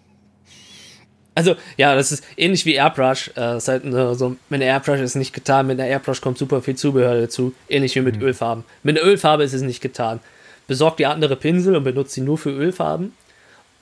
also, 1.36 1.56
ja, 1.78 1.96
das 1.96 2.12
ist 2.12 2.24
ähnlich 2.38 2.66
wie 2.66 2.76
Airbrush. 2.76 3.32
Äh, 3.36 3.58
ist 3.58 3.68
halt 3.68 3.86
eine, 3.86 4.16
so, 4.16 4.36
mit 4.50 4.62
der 4.62 4.68
Airbrush 4.70 5.00
ist 5.00 5.16
nicht 5.16 5.34
getan. 5.34 5.68
Mit 5.68 5.80
der 5.80 5.88
Airbrush 5.88 6.22
kommt 6.22 6.38
super 6.38 6.62
viel 6.62 6.76
Zubehör 6.76 7.20
dazu. 7.20 7.54
Ähnlich 7.70 7.96
wie 7.96 8.02
mit 8.02 8.18
mhm. 8.18 8.24
Ölfarben. 8.24 8.64
Mit 8.84 8.98
einer 8.98 9.08
Ölfarbe 9.08 9.44
ist 9.44 9.54
es 9.54 9.62
nicht 9.62 9.82
getan. 9.82 10.20
Besorgt 10.68 11.00
dir 11.00 11.10
andere 11.10 11.36
Pinsel 11.36 11.76
und 11.76 11.84
benutzt 11.84 12.14
sie 12.14 12.22
nur 12.22 12.38
für 12.38 12.52
Ölfarben. 12.52 13.14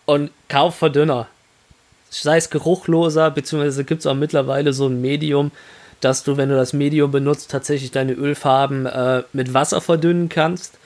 Und 0.06 0.32
kauft 0.48 0.80
Verdünner 0.80 1.28
sei 2.12 2.38
es 2.38 2.50
geruchloser, 2.50 3.32
beziehungsweise 3.32 3.84
gibt 3.86 4.02
es 4.02 4.08
auch 4.08 4.14
mittlerweile 4.16 4.74
so 4.74 4.88
ein 4.88 5.02
Medium, 5.02 5.52
dass 6.02 6.24
du, 6.24 6.38
wenn 6.38 6.50
du 6.50 6.56
das 6.56 6.74
Medium 6.74 7.12
benutzt, 7.12 7.50
tatsächlich 7.50 7.92
deine 7.92 8.14
Ölfarben 8.14 8.86
äh, 8.86 9.24
mit 9.34 9.54
Wasser 9.54 9.82
verdünnen 9.82 10.30
kannst 10.30 10.78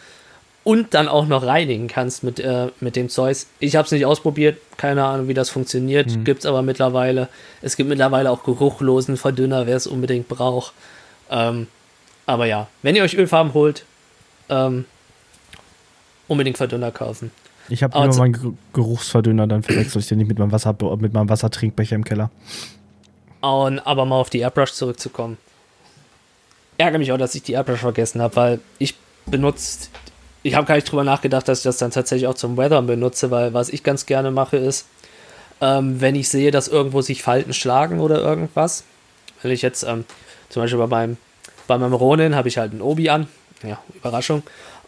und 0.66 0.96
dann 0.96 1.08
auch 1.08 1.28
noch 1.28 1.44
reinigen 1.44 1.88
kannst 1.88 2.24
mit, 2.24 2.40
äh, 2.40 2.70
mit 2.80 2.96
dem 2.96 3.08
Zeug. 3.08 3.38
Ich 3.60 3.76
habe 3.76 3.86
es 3.86 3.92
nicht 3.92 4.06
ausprobiert, 4.06 4.58
keine 4.78 5.06
Ahnung, 5.06 5.28
wie 5.28 5.36
das 5.36 5.52
funktioniert. 5.52 6.10
Mhm. 6.10 6.24
Gibt 6.24 6.40
es 6.40 6.46
aber 6.48 6.64
mittlerweile. 6.64 7.30
Es 7.62 7.78
gibt 7.78 7.88
mittlerweile 7.88 8.32
auch 8.32 8.44
geruchlosen 8.44 9.16
Verdünner, 9.16 9.68
wer 9.68 9.78
es 9.78 9.86
unbedingt 9.86 10.28
braucht. 10.28 10.74
Ähm, 11.30 11.68
aber 12.26 12.48
ja, 12.48 12.68
wenn 12.82 12.96
ihr 12.96 13.04
euch 13.04 13.16
Ölfarben 13.16 13.54
holt, 13.54 13.86
ähm, 14.50 14.86
unbedingt 16.28 16.58
Verdünner 16.58 16.92
kaufen. 16.92 17.30
Ich 17.70 17.84
habe 17.84 17.96
immer 17.96 18.16
meinen 18.16 18.58
Geruchsverdünner, 18.74 19.46
dann 19.46 19.62
verwechsel 19.62 20.02
ich 20.02 20.08
den 20.08 20.18
nicht 20.18 20.28
mit 20.28 20.40
meinem, 20.40 20.52
Wasser, 20.52 20.76
mit 20.98 21.14
meinem 21.14 21.30
Wassertrinkbecher 21.30 21.96
im 21.96 22.04
Keller. 22.04 22.32
Und, 23.42 23.80
aber 23.86 24.06
mal 24.06 24.20
auf 24.20 24.32
die 24.32 24.40
Airbrush 24.40 24.74
zurückzukommen. 24.74 25.38
Ärgere 26.80 26.98
mich 26.98 27.12
auch, 27.12 27.18
dass 27.20 27.36
ich 27.36 27.44
die 27.44 27.54
Airbrush 27.54 27.82
vergessen 27.82 28.20
habe, 28.20 28.36
weil 28.36 28.60
ich 28.80 28.96
benutze, 29.28 29.90
ich 30.46 30.54
habe 30.54 30.68
gar 30.68 30.76
nicht 30.76 30.92
drüber 30.92 31.04
nachgedacht, 31.04 31.48
dass 31.48 31.60
ich 31.60 31.64
das 31.64 31.78
dann 31.78 31.90
tatsächlich 31.90 32.28
auch 32.28 32.36
zum 32.36 32.56
Weathern 32.56 32.86
benutze, 32.86 33.32
weil 33.32 33.56
was 33.56 33.70
ich 33.70 33.82
ganz 33.82 34.06
gerne 34.06 34.30
mache 34.30 34.58
ist, 34.58 34.86
ähm, 35.60 36.00
wenn 36.00 36.14
ich 36.14 36.30
sehe, 36.30 36.52
dass 36.52 36.68
irgendwo 36.68 37.02
sich 37.02 37.24
Falten 37.24 37.52
schlagen 37.52 38.00
oder 38.00 38.22
irgendwas, 38.22 38.84
wenn 39.42 39.50
ich 39.50 39.64
jetzt 39.64 39.82
ähm, 39.82 40.06
zum 40.50 40.62
Beispiel 40.62 40.78
bei 40.78 40.86
meinem, 40.86 41.18
bei 41.66 41.80
meinem 41.80 41.94
Ronin 41.94 42.36
habe 42.36 42.48
ich 42.48 42.60
halt 42.60 42.74
ein 42.74 42.82
Obi 42.84 43.10
an, 43.10 43.28
ja, 43.64 43.80
Überraschung, 43.96 44.44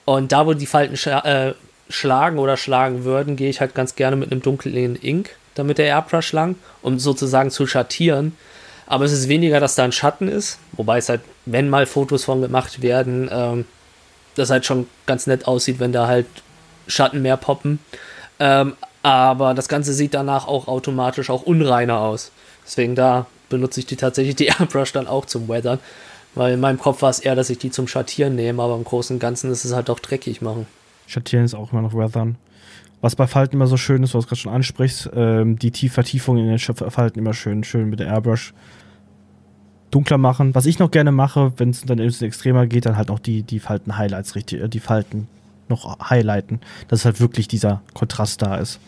und 0.06 0.32
da, 0.32 0.46
wo 0.46 0.54
die 0.54 0.68
Falten 0.68 0.96
äh, 1.10 1.56
schlagen 1.90 2.38
oder 2.38 2.56
schlagen 2.56 3.04
würden, 3.04 3.36
gehe 3.36 3.50
ich 3.50 3.60
halt 3.60 3.74
ganz 3.74 3.96
gerne 3.96 4.16
mit 4.16 4.32
einem 4.32 4.44
dunklen 4.44 4.96
Ink, 4.96 5.32
damit 5.56 5.80
der 5.80 5.88
Airbrush 5.88 6.34
lang, 6.34 6.56
um 6.84 7.00
sozusagen 7.00 7.50
zu 7.50 7.66
schattieren. 7.66 8.38
Aber 8.86 9.06
es 9.06 9.12
ist 9.12 9.28
weniger, 9.28 9.60
dass 9.60 9.74
da 9.74 9.86
ein 9.86 9.92
Schatten 9.92 10.28
ist, 10.28 10.60
wobei 10.74 11.00
es 11.00 11.10
halt, 11.10 11.22
wenn 11.48 11.68
mal 11.68 11.88
Fotos 11.88 12.26
von 12.26 12.42
gemacht 12.42 12.84
werden, 12.84 13.28
ähm, 13.32 13.66
das 14.38 14.50
halt 14.50 14.66
schon 14.66 14.88
ganz 15.06 15.28
nett 15.28 15.48
aussieht, 15.48 15.80
wenn 15.80 15.92
da 15.92 16.08
halt 16.08 16.28
Schatten 16.88 17.22
mehr 17.22 17.38
poppen. 17.38 17.80
Ähm, 18.40 18.74
aber 19.04 19.54
das 19.54 19.68
Ganze 19.68 19.94
sieht 19.94 20.14
danach 20.14 20.48
auch 20.48 20.68
automatisch 20.68 21.30
auch 21.30 21.44
unreiner 21.44 22.00
aus. 22.00 22.32
Deswegen 22.66 22.96
da 22.96 23.26
benutze 23.50 23.80
ich 23.80 23.86
die 23.86 23.96
tatsächlich 23.96 24.36
die 24.36 24.46
Airbrush 24.60 24.92
dann 24.94 25.08
auch 25.08 25.26
zum 25.26 25.48
Weathern. 25.48 25.80
Weil 26.36 26.54
in 26.54 26.60
meinem 26.60 26.78
Kopf 26.78 27.02
war 27.02 27.10
es 27.10 27.20
eher, 27.20 27.36
dass 27.36 27.50
ich 27.50 27.58
die 27.58 27.72
zum 27.72 27.88
Schattieren 27.88 28.36
nehme, 28.36 28.62
aber 28.62 28.76
im 28.76 28.84
Großen 28.84 29.16
und 29.16 29.20
Ganzen 29.20 29.52
ist 29.52 29.66
es 29.66 29.74
halt 29.74 29.90
auch 29.90 30.00
dreckig 30.00 30.42
machen. 30.42 30.68
Schattieren 31.08 31.46
ist 31.46 31.56
auch 31.56 31.72
immer 31.72 31.82
noch 31.82 31.94
Weathern. 31.94 32.36
Was 33.02 33.16
bei 33.16 33.28
Falten 33.28 33.56
immer 33.56 33.68
so 33.68 33.78
schön 33.78 34.04
ist, 34.04 34.14
was 34.14 34.26
du 34.26 34.30
gerade 34.30 34.42
schon 34.42 34.54
ansprichst, 34.54 35.10
ähm, 35.16 35.58
die 35.58 35.72
Tiefvertiefung 35.72 36.38
in 36.38 36.48
den 36.48 36.60
Falten 36.60 37.20
immer 37.20 37.34
schön, 37.34 37.64
schön 37.64 37.90
mit 37.90 38.00
der 38.00 38.08
Airbrush 38.08 38.54
dunkler 39.92 40.18
machen. 40.18 40.56
Was 40.56 40.66
ich 40.66 40.80
noch 40.80 40.92
gerne 40.92 41.12
mache, 41.12 41.54
wenn 41.58 41.70
es 41.70 41.82
dann 41.82 42.00
ins 42.00 42.22
extremer 42.22 42.68
geht, 42.68 42.86
dann 42.86 42.98
halt 42.98 43.10
auch 43.10 43.20
die, 43.20 43.44
die 43.44 43.60
Falten 43.60 43.98
Highlights 43.98 44.36
richtig, 44.36 44.62
äh, 44.62 44.68
die 44.68 44.80
Falten 44.80 45.28
noch 45.70 46.10
highlighten, 46.10 46.62
dass 46.88 47.06
halt 47.06 47.20
wirklich 47.20 47.48
dieser 47.48 47.82
Kontrast 47.94 48.42
da 48.42 48.56
ist. 48.56 48.80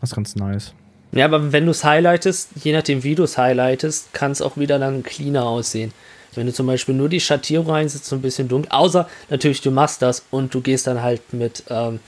Das 0.00 0.10
ist 0.10 0.16
ganz 0.16 0.36
nice. 0.36 0.74
Ja, 1.12 1.26
aber 1.26 1.52
wenn 1.52 1.64
du 1.64 1.70
es 1.70 1.84
highlightest, 1.84 2.50
je 2.62 2.72
nachdem 2.72 3.04
wie 3.04 3.14
du 3.14 3.22
es 3.22 3.38
highlightest, 3.38 4.12
kann 4.12 4.32
es 4.32 4.42
auch 4.42 4.56
wieder 4.56 4.80
dann 4.80 5.04
cleaner 5.04 5.44
aussehen. 5.44 5.92
Wenn 6.34 6.46
du 6.46 6.52
zum 6.52 6.66
Beispiel 6.66 6.96
nur 6.96 7.08
die 7.08 7.20
Schattierung 7.20 7.70
reinsetzt, 7.70 8.06
so 8.06 8.16
ein 8.16 8.22
bisschen 8.22 8.48
dunkel, 8.48 8.72
außer 8.72 9.08
natürlich 9.30 9.60
du 9.60 9.70
machst 9.70 10.02
das 10.02 10.24
und 10.32 10.52
du 10.52 10.60
gehst 10.60 10.88
dann 10.88 11.00
halt 11.00 11.32
mit 11.32 11.62
ähm, 11.70 12.00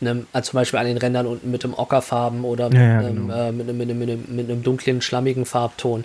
einem, 0.00 0.26
also 0.32 0.52
zum 0.52 0.58
Beispiel 0.58 0.78
an 0.78 0.86
den 0.86 0.96
Rändern 0.96 1.26
unten 1.26 1.50
mit 1.50 1.64
einem 1.64 1.74
Ockerfarben 1.74 2.44
oder 2.44 2.70
mit, 2.70 2.78
ja, 2.78 2.84
ja, 2.84 2.98
einem, 3.00 3.28
genau. 3.28 3.48
äh, 3.48 3.52
mit, 3.52 3.68
einem, 3.68 3.78
mit, 3.78 3.90
einem, 3.90 3.98
mit, 3.98 4.10
einem, 4.10 4.36
mit, 4.36 4.50
einem, 4.50 4.62
dunklen, 4.62 5.02
schlammigen 5.02 5.44
Farbton. 5.44 6.04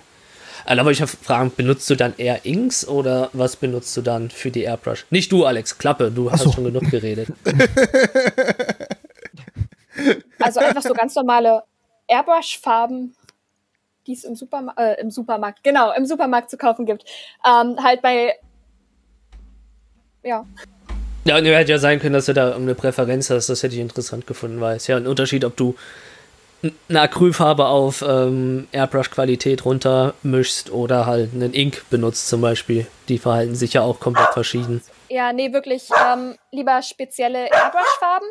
Also, 0.63 0.77
da 0.77 0.85
wollte 0.85 1.03
ich 1.03 1.09
fragen, 1.09 1.51
benutzt 1.55 1.89
du 1.89 1.95
dann 1.95 2.13
eher 2.17 2.45
Inks 2.45 2.87
oder 2.87 3.29
was 3.33 3.55
benutzt 3.55 3.95
du 3.97 4.01
dann 4.01 4.29
für 4.29 4.51
die 4.51 4.63
Airbrush? 4.63 5.05
Nicht 5.09 5.31
du, 5.31 5.45
Alex, 5.45 5.77
Klappe, 5.77 6.11
du 6.11 6.31
hast 6.31 6.43
so. 6.43 6.51
schon 6.51 6.65
genug 6.65 6.89
geredet. 6.89 7.29
Also 10.39 10.59
einfach 10.59 10.81
so 10.81 10.93
ganz 10.93 11.15
normale 11.15 11.63
Airbrush-Farben 12.07 13.15
die 14.07 14.13
es 14.13 14.23
im, 14.23 14.35
Superma 14.35 14.73
äh, 14.77 14.99
im 15.01 15.09
Supermarkt, 15.09 15.63
genau, 15.63 15.91
im 15.93 16.05
Supermarkt 16.05 16.49
zu 16.49 16.57
kaufen 16.57 16.85
gibt. 16.85 17.05
Ähm, 17.45 17.77
halt 17.81 18.01
bei, 18.01 18.33
ja. 20.23 20.45
Ja, 21.25 21.37
und 21.37 21.45
hätte 21.45 21.71
ja 21.71 21.79
sein 21.79 21.99
können, 21.99 22.13
dass 22.13 22.27
du 22.27 22.33
da 22.33 22.55
eine 22.55 22.75
Präferenz 22.75 23.29
hast, 23.31 23.49
das 23.49 23.63
hätte 23.63 23.73
ich 23.73 23.81
interessant 23.81 24.27
gefunden, 24.27 24.61
weil 24.61 24.77
es 24.77 24.85
ja 24.87 24.97
ein 24.97 25.07
Unterschied, 25.07 25.43
ob 25.43 25.57
du 25.57 25.75
eine 26.89 27.01
Acrylfarbe 27.01 27.65
auf 27.67 28.03
ähm, 28.07 28.67
Airbrush-Qualität 28.71 29.65
runtermischst 29.65 30.71
oder 30.71 31.05
halt 31.05 31.33
einen 31.33 31.53
Ink 31.53 31.83
benutzt 31.89 32.27
zum 32.27 32.41
Beispiel. 32.41 32.87
Die 33.09 33.17
verhalten 33.17 33.55
sich 33.55 33.73
ja 33.73 33.81
auch 33.81 33.99
komplett 33.99 34.29
verschieden. 34.33 34.81
Ja, 35.09 35.33
nee, 35.33 35.53
wirklich 35.53 35.89
ähm, 36.11 36.35
lieber 36.51 36.81
spezielle 36.81 37.45
Airbrush-Farben 37.45 38.27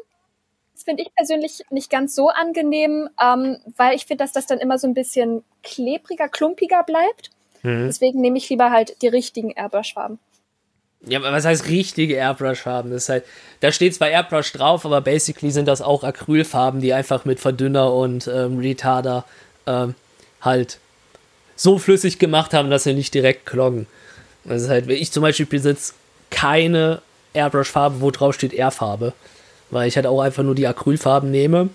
finde 0.85 1.03
ich 1.03 1.15
persönlich 1.15 1.63
nicht 1.71 1.91
ganz 1.91 2.15
so 2.15 2.29
angenehm, 2.29 3.09
ähm, 3.21 3.59
weil 3.77 3.97
ich 3.97 4.07
finde, 4.07 4.23
dass 4.23 4.33
das 4.33 4.47
dann 4.47 4.59
immer 4.59 4.79
so 4.79 4.87
ein 4.87 4.95
bisschen 4.95 5.43
klebriger, 5.63 6.29
klumpiger 6.29 6.83
bleibt. 6.83 7.31
Mhm. 7.63 7.87
Deswegen 7.87 8.21
nehme 8.21 8.39
ich 8.39 8.49
lieber 8.49 8.71
halt 8.71 9.01
die 9.03 9.09
richtigen 9.09 9.51
Airbrush-Farben. 9.51 10.19
Ja, 11.07 11.23
was 11.23 11.45
heißt 11.45 11.69
richtige 11.69 12.15
Airbrush-Farben? 12.15 12.91
Das 12.91 13.05
ist 13.05 13.09
halt, 13.09 13.25
da 13.61 13.73
steht 13.73 13.95
zwar 13.95 14.09
Airbrush 14.09 14.53
drauf, 14.53 14.87
aber 14.87 15.01
basically 15.01 15.51
sind 15.51 15.67
das 15.67 15.83
auch 15.83 16.03
Acrylfarben, 16.03 16.81
die 16.81 16.95
einfach 16.95 17.25
mit 17.25 17.41
Verdünner 17.41 17.93
und 17.93 18.27
ähm, 18.27 18.59
Retarder 18.59 19.25
ähm, 19.67 19.95
halt 20.41 20.79
so 21.57 21.79
flüssig 21.79 22.19
gemacht 22.19 22.55
haben, 22.55 22.71
dass 22.71 22.85
sie 22.85 22.95
nicht 22.95 23.13
direkt 23.13 23.47
kloggen. 23.47 23.87
Das 24.45 24.63
ist 24.63 24.69
halt, 24.69 24.89
ich 24.89 25.13
zum 25.13 25.23
Beispiel 25.23 25.47
besitze 25.47 25.93
keine 26.31 27.03
Airbrush-Farbe, 27.35 28.01
wo 28.01 28.11
drauf 28.11 28.35
steht 28.35 28.53
Airfarbe 28.53 29.13
weil 29.75 29.89
ich 29.89 29.97
halt 29.97 30.07
auch 30.07 30.21
einfach 30.21 30.43
nur 30.43 30.55
die 30.55 30.67
Acrylfarben 30.67 31.31
nehme 31.31 31.69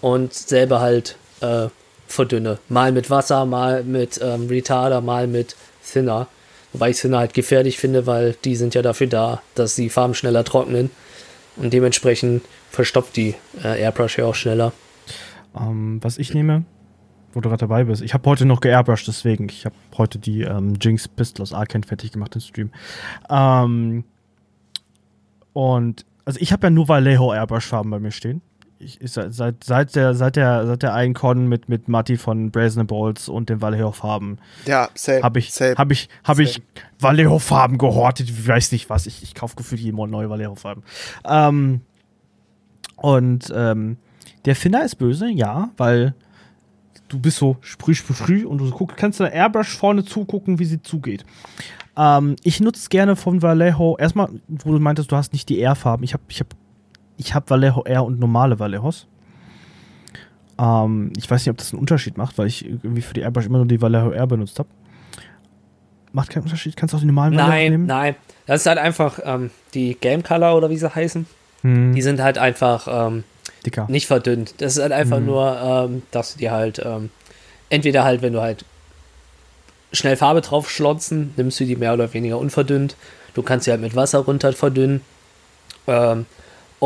und 0.00 0.32
selber 0.32 0.80
halt 0.80 1.16
äh, 1.40 1.66
verdünne. 2.06 2.58
Mal 2.68 2.92
mit 2.92 3.10
Wasser, 3.10 3.44
mal 3.44 3.82
mit 3.82 4.20
ähm, 4.22 4.46
Retarder, 4.48 5.00
mal 5.00 5.26
mit 5.26 5.56
Thinner. 5.84 6.28
Wobei 6.74 6.90
ich 6.90 7.00
Thinner 7.00 7.18
halt 7.18 7.34
gefährlich 7.34 7.78
finde, 7.78 8.06
weil 8.06 8.34
die 8.44 8.56
sind 8.56 8.74
ja 8.74 8.82
dafür 8.82 9.06
da, 9.06 9.42
dass 9.54 9.76
die 9.76 9.88
Farben 9.88 10.12
schneller 10.12 10.42
trocknen. 10.42 10.90
Und 11.56 11.72
dementsprechend 11.72 12.42
verstopft 12.68 13.16
die 13.16 13.36
äh, 13.62 13.80
Airbrush 13.80 14.18
ja 14.18 14.26
auch 14.26 14.34
schneller. 14.34 14.72
Ähm, 15.56 16.00
was 16.02 16.18
ich 16.18 16.34
nehme, 16.34 16.64
wo 17.32 17.40
du 17.40 17.48
gerade 17.48 17.60
dabei 17.60 17.84
bist, 17.84 18.02
ich 18.02 18.12
habe 18.12 18.28
heute 18.28 18.44
noch 18.44 18.60
geairbrushed, 18.60 19.06
deswegen. 19.06 19.48
Ich 19.48 19.64
habe 19.64 19.76
heute 19.96 20.18
die 20.18 20.42
ähm, 20.42 20.74
Jinx 20.80 21.06
Pistol 21.06 21.44
aus 21.44 21.52
Arkane 21.52 21.86
fertig 21.86 22.10
gemacht 22.10 22.34
im 22.34 22.40
Stream. 22.40 22.70
Ähm, 23.30 24.02
und 25.52 26.04
also 26.24 26.40
ich 26.40 26.52
habe 26.52 26.66
ja 26.66 26.70
nur 26.70 26.88
Vallejo 26.88 27.32
Airbrush-Farben 27.32 27.90
bei 27.92 28.00
mir 28.00 28.10
stehen. 28.10 28.42
Ich, 28.84 29.00
ich, 29.00 29.12
seit, 29.12 29.32
seit, 29.64 29.96
der, 29.96 30.14
seit, 30.14 30.36
der, 30.36 30.66
seit 30.66 30.82
der 30.82 30.96
Icon 31.04 31.48
mit, 31.48 31.68
mit 31.68 31.88
Matti 31.88 32.16
von 32.16 32.50
Brazen 32.50 32.86
Balls 32.86 33.28
und 33.28 33.48
den 33.48 33.60
Vallejo-Farben 33.62 34.38
Ja, 34.66 34.88
same. 34.94 35.22
habe 35.22 35.38
ich, 35.38 35.52
same. 35.52 35.74
hab 35.76 35.90
ich, 35.90 36.08
hab 36.22 36.38
ich 36.38 36.62
Vallejo-Farben 37.00 37.78
gehortet. 37.78 38.28
Ich 38.28 38.46
weiß 38.46 38.72
nicht 38.72 38.90
was. 38.90 39.06
Ich, 39.06 39.22
ich 39.22 39.34
kaufe 39.34 39.56
gefühlt 39.56 39.80
jeden 39.80 39.96
Monat 39.96 40.12
neue 40.12 40.30
Vallejo-Farben. 40.30 40.82
Ähm, 41.24 41.80
und 42.96 43.52
ähm, 43.54 43.96
der 44.44 44.56
Finner 44.56 44.84
ist 44.84 44.96
böse, 44.96 45.28
ja, 45.28 45.70
weil 45.76 46.14
du 47.08 47.18
bist 47.18 47.38
so 47.38 47.56
sprüh, 47.60 47.94
sprüh, 47.94 48.14
sprüh 48.14 48.44
und 48.44 48.58
du 48.58 48.70
guck, 48.70 48.96
kannst 48.96 49.20
der 49.20 49.32
Airbrush 49.32 49.76
vorne 49.76 50.04
zugucken, 50.04 50.58
wie 50.58 50.64
sie 50.64 50.82
zugeht. 50.82 51.24
Ähm, 51.96 52.36
ich 52.42 52.60
nutze 52.60 52.88
gerne 52.88 53.16
von 53.16 53.42
Vallejo, 53.42 53.96
erstmal, 53.98 54.28
wo 54.48 54.72
du 54.72 54.78
meintest, 54.80 55.12
du 55.12 55.16
hast 55.16 55.32
nicht 55.32 55.48
die 55.48 55.60
R-Farben. 55.60 56.04
Ich 56.04 56.12
habe 56.12 56.22
ich 56.28 56.40
hab, 56.40 56.48
ich 57.16 57.34
hab 57.34 57.48
Vallejo 57.50 57.82
R 57.84 58.04
und 58.04 58.18
normale 58.18 58.58
Vallejos. 58.58 59.06
Ähm, 60.58 61.12
ich 61.16 61.30
weiß 61.30 61.42
nicht, 61.44 61.50
ob 61.50 61.56
das 61.58 61.72
einen 61.72 61.80
Unterschied 61.80 62.16
macht, 62.16 62.38
weil 62.38 62.46
ich 62.46 62.64
irgendwie 62.64 63.02
für 63.02 63.14
die 63.14 63.20
Airbrush 63.20 63.46
immer 63.46 63.58
nur 63.58 63.66
die 63.66 63.80
Vallejo 63.80 64.10
R 64.10 64.26
benutzt 64.26 64.58
habe. 64.58 64.68
Macht 66.12 66.30
keinen 66.30 66.44
Unterschied? 66.44 66.76
Kannst 66.76 66.92
du 66.92 66.96
auch 66.96 67.00
die 67.00 67.06
normalen 67.06 67.32
Vallejo 67.36 67.48
Nein, 67.50 67.70
nehmen? 67.72 67.86
nein. 67.86 68.14
Das 68.46 68.60
ist 68.60 68.66
halt 68.66 68.78
einfach 68.78 69.18
ähm, 69.24 69.50
die 69.74 69.94
Game 70.00 70.22
Color 70.22 70.56
oder 70.56 70.70
wie 70.70 70.76
sie 70.76 70.92
heißen. 70.94 71.26
Hm, 71.62 71.92
Die 71.94 72.02
sind 72.02 72.20
halt 72.20 72.38
einfach 72.38 72.86
ähm, 73.08 73.24
dicker. 73.66 73.86
nicht 73.88 74.06
verdünnt. 74.06 74.54
Das 74.58 74.76
ist 74.76 74.82
halt 74.82 74.92
einfach 74.92 75.18
Mhm. 75.18 75.26
nur, 75.26 75.58
ähm, 75.60 76.02
dass 76.12 76.34
du 76.34 76.38
die 76.38 76.50
halt 76.50 76.80
ähm, 76.84 77.10
entweder 77.70 78.04
halt, 78.04 78.22
wenn 78.22 78.32
du 78.32 78.40
halt 78.40 78.64
schnell 79.92 80.16
Farbe 80.16 80.40
drauf 80.40 80.70
schlonzen, 80.70 81.32
nimmst 81.36 81.58
du 81.58 81.64
die 81.64 81.74
mehr 81.76 81.94
oder 81.94 82.12
weniger 82.12 82.38
unverdünnt. 82.38 82.96
Du 83.34 83.42
kannst 83.42 83.64
sie 83.64 83.70
halt 83.72 83.80
mit 83.80 83.96
Wasser 83.96 84.20
runter 84.20 84.52
verdünnen. 84.52 85.00
Ähm, 85.88 86.26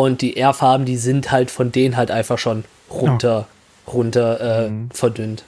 und 0.02 0.22
die 0.22 0.36
R-Farben, 0.36 0.84
die 0.86 0.96
sind 0.96 1.30
halt 1.32 1.50
von 1.50 1.72
denen 1.72 1.96
halt 1.96 2.10
einfach 2.10 2.38
schon 2.38 2.64
runter, 2.90 3.46
runter 3.92 4.40
äh, 4.66 4.70
Mhm. 4.70 4.90
verdünnt. 4.92 5.44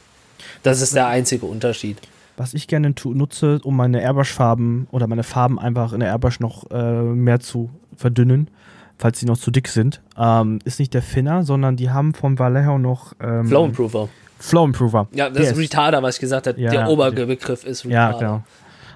Das 0.62 0.80
ist 0.80 0.94
der 0.94 1.06
einzige 1.06 1.46
Unterschied. 1.46 1.98
Was 2.36 2.54
ich 2.54 2.66
gerne 2.66 2.92
nutze, 3.04 3.60
um 3.62 3.76
meine 3.76 4.00
Airbrush-Farben 4.02 4.88
oder 4.90 5.06
meine 5.06 5.22
Farben 5.22 5.58
einfach 5.58 5.92
in 5.92 6.00
der 6.00 6.08
Airbrush 6.08 6.40
noch 6.40 6.70
äh, 6.70 7.02
mehr 7.02 7.38
zu 7.40 7.70
verdünnen, 7.96 8.48
falls 8.98 9.20
sie 9.20 9.26
noch 9.26 9.36
zu 9.38 9.50
dick 9.50 9.68
sind, 9.68 10.00
ähm, 10.18 10.58
ist 10.64 10.80
nicht 10.80 10.94
der 10.94 11.02
Finner, 11.02 11.44
sondern 11.44 11.76
die 11.76 11.90
haben 11.90 12.14
vom 12.14 12.38
Vallejo 12.38 12.78
noch 12.78 13.12
ähm, 13.20 13.46
Flow 13.46 13.66
Improver. 13.66 14.08
Flow 14.38 14.64
Improver. 14.64 15.06
Ja, 15.12 15.28
das 15.28 15.42
Der 15.42 15.52
ist 15.52 15.58
Retarder, 15.58 16.02
was 16.02 16.16
ich 16.16 16.20
gesagt 16.22 16.46
habe. 16.46 16.58
Ja, 16.60 16.70
der 16.70 16.80
ja. 16.80 16.86
Oberbegriff 16.88 17.64
ist 17.64 17.84
Ja, 17.84 18.06
Retarder. 18.08 18.42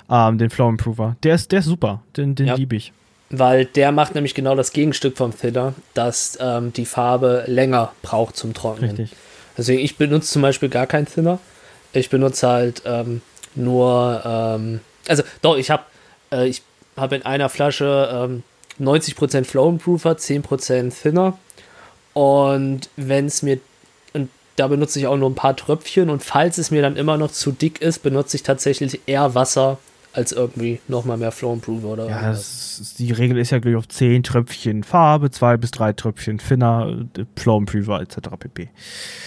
genau. 0.08 0.28
Ähm, 0.28 0.38
den 0.38 0.50
Flow 0.50 0.68
Improver. 0.70 1.16
Der 1.22 1.34
ist, 1.34 1.52
der 1.52 1.58
ist 1.60 1.66
super. 1.66 2.02
Den, 2.16 2.34
den 2.34 2.46
Ja. 2.46 2.54
liebe 2.54 2.76
ich. 2.76 2.92
Weil 3.30 3.64
der 3.64 3.90
macht 3.90 4.14
nämlich 4.14 4.34
genau 4.34 4.54
das 4.54 4.72
Gegenstück 4.72 5.16
vom 5.16 5.36
Thinner, 5.36 5.74
dass 5.94 6.38
ähm, 6.40 6.72
die 6.72 6.86
Farbe 6.86 7.44
länger 7.46 7.92
braucht 8.02 8.36
zum 8.36 8.54
Trocknen. 8.54 8.90
Richtig. 8.90 9.16
Deswegen, 9.56 9.80
ich 9.80 9.96
benutze 9.96 10.30
zum 10.30 10.42
Beispiel 10.42 10.68
gar 10.68 10.86
keinen 10.86 11.06
Thinner. 11.06 11.38
Ich 11.92 12.10
benutze 12.10 12.48
halt 12.48 12.82
ähm, 12.84 13.22
nur, 13.54 14.22
ähm, 14.24 14.80
also 15.08 15.22
doch, 15.42 15.56
ich 15.56 15.70
habe 15.70 15.84
äh, 16.32 16.46
ich 16.48 16.62
hab 16.96 17.12
in 17.12 17.22
einer 17.22 17.48
Flasche 17.48 18.10
ähm, 18.12 18.42
90% 18.80 19.44
Flow 19.44 19.68
Improver, 19.68 20.12
10% 20.12 20.92
Thinner. 21.00 21.38
Und 22.12 22.88
wenn 22.96 23.26
es 23.26 23.42
mir, 23.42 23.58
und 24.12 24.30
da 24.56 24.68
benutze 24.68 24.98
ich 24.98 25.06
auch 25.06 25.16
nur 25.16 25.30
ein 25.30 25.34
paar 25.34 25.56
Tröpfchen 25.56 26.10
und 26.10 26.22
falls 26.22 26.58
es 26.58 26.70
mir 26.70 26.82
dann 26.82 26.96
immer 26.96 27.16
noch 27.16 27.32
zu 27.32 27.52
dick 27.52 27.80
ist, 27.80 28.02
benutze 28.02 28.36
ich 28.36 28.42
tatsächlich 28.42 29.00
eher 29.06 29.34
Wasser 29.34 29.78
als 30.14 30.32
irgendwie 30.32 30.80
nochmal 30.88 31.16
mehr 31.18 31.32
Flow 31.32 31.52
Improver 31.52 31.88
oder 31.88 32.08
Ja, 32.08 32.30
ist, 32.30 32.98
die 32.98 33.10
Regel 33.12 33.36
ist 33.38 33.50
ja, 33.50 33.58
glaube 33.58 33.70
ich, 33.72 33.76
auf 33.76 33.88
10 33.88 34.22
Tröpfchen 34.22 34.84
Farbe, 34.84 35.30
2 35.30 35.56
bis 35.56 35.72
3 35.72 35.92
Tröpfchen 35.92 36.38
Finner, 36.38 37.04
äh, 37.18 37.24
Flow 37.36 37.58
Improver 37.58 38.00
etc. 38.00 38.16
pp. 38.38 38.68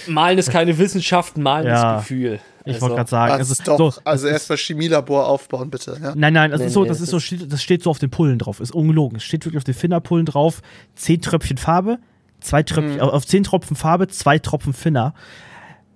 Malen 0.08 0.38
ist 0.38 0.50
keine 0.50 0.78
Wissenschaft, 0.78 1.38
malen 1.38 1.68
Ja. 1.68 1.98
ist 1.98 2.04
Gefühl. 2.08 2.40
Ich 2.64 2.74
Also, 2.76 2.82
wollte 2.82 2.96
gerade 2.96 3.10
sagen, 3.10 3.32
Also, 3.34 3.52
also, 3.60 3.64
doch, 3.78 3.94
so, 3.94 4.02
also 4.04 4.26
das 4.26 4.34
erstmal 4.34 4.58
Chemielabor 4.58 5.28
aufbauen, 5.28 5.70
bitte. 5.70 5.98
Ja? 6.02 6.14
Nein, 6.16 6.34
nein, 6.34 6.52
das 6.52 6.60
Nee, 6.62 6.68
ist 6.68 6.74
so, 6.74 6.82
nee, 6.84 6.88
das 6.90 6.98
das 6.98 7.04
ist 7.06 7.12
so, 7.12 7.20
steht, 7.20 7.52
das 7.52 7.62
steht 7.64 7.84
so 7.84 7.90
auf 7.90 8.00
den 8.00 8.10
Pullen 8.10 8.40
drauf. 8.40 8.60
Ist 8.60 8.74
ungelogen. 8.74 9.18
Es 9.18 9.24
steht 9.24 9.46
wirklich 9.46 9.58
auf 9.58 9.64
den 9.64 9.74
Finnerpullen 9.74 10.26
drauf. 10.26 10.62
Zehn 10.96 11.22
Tröpfchen 11.22 11.58
Farbe, 11.58 12.00
zwei 12.42 12.64
Tröpfchen, 12.64 12.96
Mhm. 12.96 13.02
auf 13.02 13.26
zehn 13.26 13.44
Tropfen 13.44 13.76
Farbe, 13.76 14.08
zwei 14.10 14.40
Tropfen 14.40 14.74
Finner. 14.74 15.14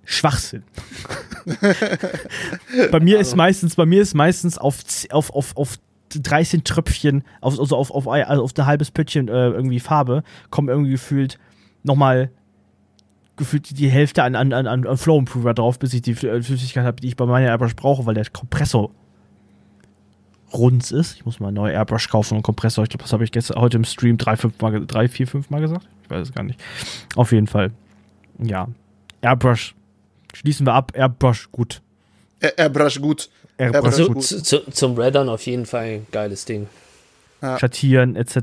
Schwachsinn. 0.04 0.62
bei 2.90 3.00
mir 3.00 3.18
ist 3.18 3.36
meistens, 3.36 3.74
bei 3.76 3.86
mir 3.86 4.02
ist 4.02 4.14
meistens 4.14 4.58
auf, 4.58 4.78
auf, 5.10 5.30
auf, 5.34 5.56
auf 5.56 5.78
13 6.14 6.64
Tröpfchen, 6.64 7.24
auf, 7.40 7.58
also 7.58 7.76
auf, 7.76 7.90
auf, 7.90 8.08
ein- 8.08 8.24
also 8.24 8.42
auf 8.42 8.52
ein 8.56 8.66
halbes 8.66 8.90
Pöttchen 8.90 9.28
äh, 9.28 9.48
irgendwie 9.48 9.80
Farbe, 9.80 10.22
kommen 10.50 10.68
irgendwie 10.68 10.90
gefühlt 10.92 11.38
nochmal 11.82 12.30
gefühlt 13.36 13.78
die 13.78 13.88
Hälfte 13.88 14.22
an, 14.22 14.34
an, 14.36 14.52
an, 14.52 14.66
an 14.66 14.96
Flow 14.98 15.18
Improver 15.18 15.54
drauf, 15.54 15.78
bis 15.78 15.94
ich 15.94 16.02
die 16.02 16.12
äh, 16.12 16.42
Flüssigkeit 16.42 16.84
habe, 16.84 17.00
die 17.00 17.08
ich 17.08 17.16
bei 17.16 17.24
meiner 17.26 17.46
Airbrush 17.48 17.74
brauche, 17.74 18.04
weil 18.04 18.14
der 18.14 18.26
Kompressor 18.30 18.90
rund 20.52 20.90
ist. 20.90 21.14
Ich 21.16 21.24
muss 21.24 21.40
mal 21.40 21.48
eine 21.48 21.54
neue 21.54 21.72
Airbrush 21.72 22.08
kaufen 22.10 22.36
und 22.36 22.42
Kompressor. 22.42 22.84
Ich 22.84 22.90
glaube, 22.90 23.04
das 23.04 23.12
habe 23.14 23.24
ich 23.24 23.32
gestern 23.32 23.58
heute 23.60 23.78
im 23.78 23.84
Stream 23.84 24.18
drei, 24.18 24.36
fünf 24.36 24.60
mal, 24.60 24.84
drei, 24.86 25.08
vier, 25.08 25.26
fünf 25.26 25.48
Mal 25.48 25.62
gesagt. 25.62 25.88
Ich 26.04 26.10
weiß 26.10 26.28
es 26.28 26.34
gar 26.34 26.42
nicht. 26.42 26.60
Auf 27.16 27.32
jeden 27.32 27.46
Fall. 27.46 27.70
Ja. 28.38 28.68
Airbrush. 29.22 29.74
Schließen 30.32 30.66
wir 30.66 30.74
ab. 30.74 30.92
Airbrush 30.94 31.50
gut. 31.52 31.80
Airbrush 32.40 33.00
gut. 33.00 33.28
Airbrush 33.58 33.94
zu, 33.94 34.06
gut. 34.08 34.22
zu, 34.24 34.42
zu, 34.42 34.70
zum 34.70 34.96
Reddern 34.98 35.28
auf 35.28 35.42
jeden 35.42 35.66
Fall 35.66 35.84
ein 35.84 36.06
geiles 36.10 36.44
Ding. 36.44 36.68
Ja. 37.40 37.58
Schattieren 37.58 38.16
etc. 38.16 38.36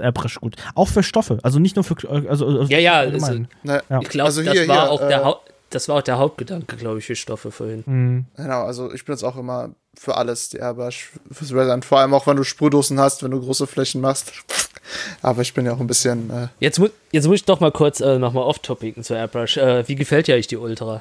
Airbrush 0.00 0.40
gut. 0.40 0.56
Auch 0.74 0.88
für 0.88 1.02
Stoffe. 1.02 1.38
Also 1.42 1.58
nicht 1.58 1.76
nur 1.76 1.84
für. 1.84 1.94
Also, 2.28 2.46
also 2.46 2.62
Ja, 2.64 2.78
ja. 2.78 3.04
Ne, 3.06 3.82
Ja. 3.88 4.00
Ich 4.00 4.08
glaube, 4.08 4.26
Also 4.26 4.42
das, 4.42 4.56
war 4.68 4.82
hier, 4.82 4.90
auch 4.90 5.00
der 5.00 5.20
äh, 5.20 5.24
Hau- 5.24 5.40
das 5.70 5.88
war 5.88 5.96
auch 5.96 6.02
der 6.02 6.18
Hauptgedanke, 6.18 6.76
glaube 6.76 6.98
ich, 6.98 7.06
für 7.06 7.16
Stoffe 7.16 7.50
vorhin. 7.50 7.82
Mhm. 7.86 8.26
Genau, 8.36 8.64
also 8.64 8.92
ich 8.92 9.04
benutze 9.04 9.26
auch 9.26 9.36
immer 9.36 9.70
für 9.96 10.16
alles 10.16 10.50
die 10.50 10.58
Airbrush 10.58 11.10
fürs 11.30 11.52
Resonant. 11.52 11.84
Vor 11.84 12.00
allem 12.00 12.12
auch, 12.14 12.26
wenn 12.26 12.36
du 12.36 12.44
Sprühdosen 12.44 12.98
hast, 13.00 13.22
wenn 13.22 13.30
du 13.30 13.40
große 13.40 13.66
Flächen 13.66 14.00
machst. 14.00 14.32
Aber 15.22 15.40
ich 15.42 15.54
bin 15.54 15.64
ja 15.64 15.72
auch 15.72 15.80
ein 15.80 15.86
bisschen. 15.86 16.28
Äh, 16.30 16.48
Jetzt, 16.60 16.78
mu 16.78 16.88
jetzt 17.12 17.26
muss 17.26 17.36
ich 17.36 17.44
doch 17.44 17.60
mal 17.60 17.72
kurz 17.72 18.00
äh, 18.00 18.18
nochmal 18.18 18.44
off-topiken 18.44 19.02
zu 19.02 19.14
Airbrush. 19.14 19.56
Äh, 19.56 19.86
wie 19.88 19.94
gefällt 19.94 20.26
dir 20.26 20.34
eigentlich 20.34 20.48
die 20.48 20.56
Ultra? 20.56 21.00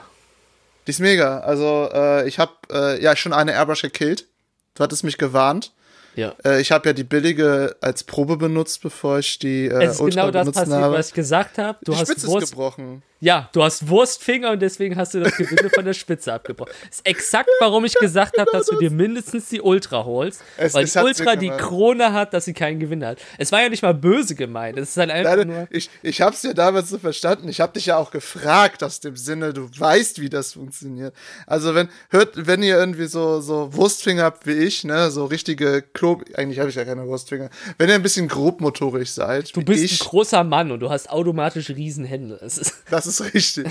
Die 0.91 0.95
ist 0.95 0.99
mega. 0.99 1.39
Also 1.39 1.89
äh, 1.93 2.27
ich 2.27 2.38
habe 2.38 2.51
äh, 2.69 3.01
ja 3.01 3.15
schon 3.15 3.32
eine 3.32 3.54
Airbrush 3.54 3.82
gekillt. 3.82 4.27
Du 4.75 4.84
hattest 4.84 5.06
mich 5.06 5.17
gewarnt. 5.17 5.71
Ja. 6.15 6.36
Äh, 6.43 6.60
ich 6.60 6.73
habe 6.73 6.89
ja 6.89 6.93
die 6.93 7.06
billige 7.06 7.77
als 7.80 8.04
Probe 8.04 8.36
benutzt, 8.36 8.82
bevor 8.82 9.19
ich 9.19 9.39
die 9.39 9.67
äh, 9.67 9.84
es 9.86 9.93
ist 9.93 10.01
Ultra 10.01 10.30
genau 10.30 10.32
das 10.32 10.51
passiert, 10.54 10.82
habe. 10.82 10.95
was 10.95 11.08
ich 11.08 11.13
gesagt 11.13 11.58
habe. 11.58 11.77
Du 11.86 11.93
die 11.93 11.97
hast 11.97 12.10
Spitze 12.10 12.25
ist 12.25 12.32
Wurst, 12.32 12.49
gebrochen. 12.51 13.04
Ja, 13.23 13.49
du 13.53 13.63
hast 13.63 13.88
Wurstfinger 13.88 14.51
und 14.51 14.62
deswegen 14.62 14.97
hast 14.97 15.13
du 15.13 15.19
das 15.19 15.38
Gewinde 15.38 15.69
von 15.69 15.86
der 15.86 15.93
Spitze 15.93 16.34
abgebrochen. 16.34 16.73
Das 16.89 16.97
ist 16.97 17.05
exakt, 17.05 17.49
warum 17.60 17.86
ich 17.86 17.93
gesagt 17.93 18.38
habe, 18.39 18.49
dass 18.51 18.65
du 18.65 18.77
dir 18.79 18.89
mindestens 18.91 19.47
die 19.47 19.62
Ultra 19.62 20.03
holst. 20.03 20.41
Es- 20.57 20.73
weil 20.73 20.86
es 20.86 20.93
die 20.93 20.99
Ultra 20.99 21.36
die. 21.36 21.49
Krone 21.51 22.13
hat, 22.13 22.34
dass 22.34 22.45
sie 22.45 22.53
keinen 22.53 22.80
Gewinn 22.80 23.05
hat. 23.05 23.19
Es 23.38 23.51
war 23.51 23.61
ja 23.61 23.69
nicht 23.69 23.84
mal 23.84 23.93
böse 23.93 24.34
gemeint. 24.36 24.78
Es 24.80 24.89
ist 24.89 24.97
halt 24.97 25.11
einfach 25.11 25.36
Nein, 25.36 25.47
nur. 25.47 25.67
ich, 25.69 25.89
ich 26.01 26.19
habe 26.22 26.36
es 26.36 26.41
ja 26.41 26.53
damals 26.53 26.89
so 26.89 26.97
verstanden. 26.97 27.47
Ich 27.47 27.61
habe 27.61 27.74
dich 27.74 27.86
ja 27.86 27.97
auch 27.97 28.09
gefragt 28.09 28.84
aus 28.84 28.99
dem 29.01 29.15
Sinne, 29.15 29.53
du 29.53 29.69
weißt, 29.78 30.19
wie 30.19 30.30
das 30.30 30.53
funktioniert. 30.53 31.13
Also 31.45 31.76
wenn 31.76 31.89
hört, 32.09 32.47
wenn 32.47 32.63
ihr 32.63 32.78
irgendwie 32.78 33.05
so 33.05 33.39
so 33.41 33.72
Wurstfinger 33.76 34.24
habt 34.24 34.47
wie 34.47 34.53
ich, 34.53 34.84
ne, 34.84 35.11
so 35.11 35.26
richtige 35.26 35.84
Klo, 35.93 36.22
eigentlich 36.34 36.57
habe 36.59 36.69
ich 36.69 36.76
ja 36.76 36.86
keine 36.86 37.05
Wurstfinger. 37.05 37.49
Wenn 37.78 37.89
ihr 37.89 37.95
ein 37.95 38.01
bisschen 38.03 38.28
grobmotorisch 38.28 39.11
seid, 39.11 39.55
Du 39.55 39.61
bist 39.63 39.84
ich, 39.84 40.01
ein 40.01 40.07
großer 40.07 40.43
Mann 40.43 40.72
und 40.72 40.80
du 40.80 40.89
hast 40.89 41.09
automatisch 41.09 41.69
Riesenhände. 41.69 42.39
Es 42.41 42.57
ist, 42.57 42.74
das 42.89 43.05
ist 43.20 43.34
richtig. 43.34 43.68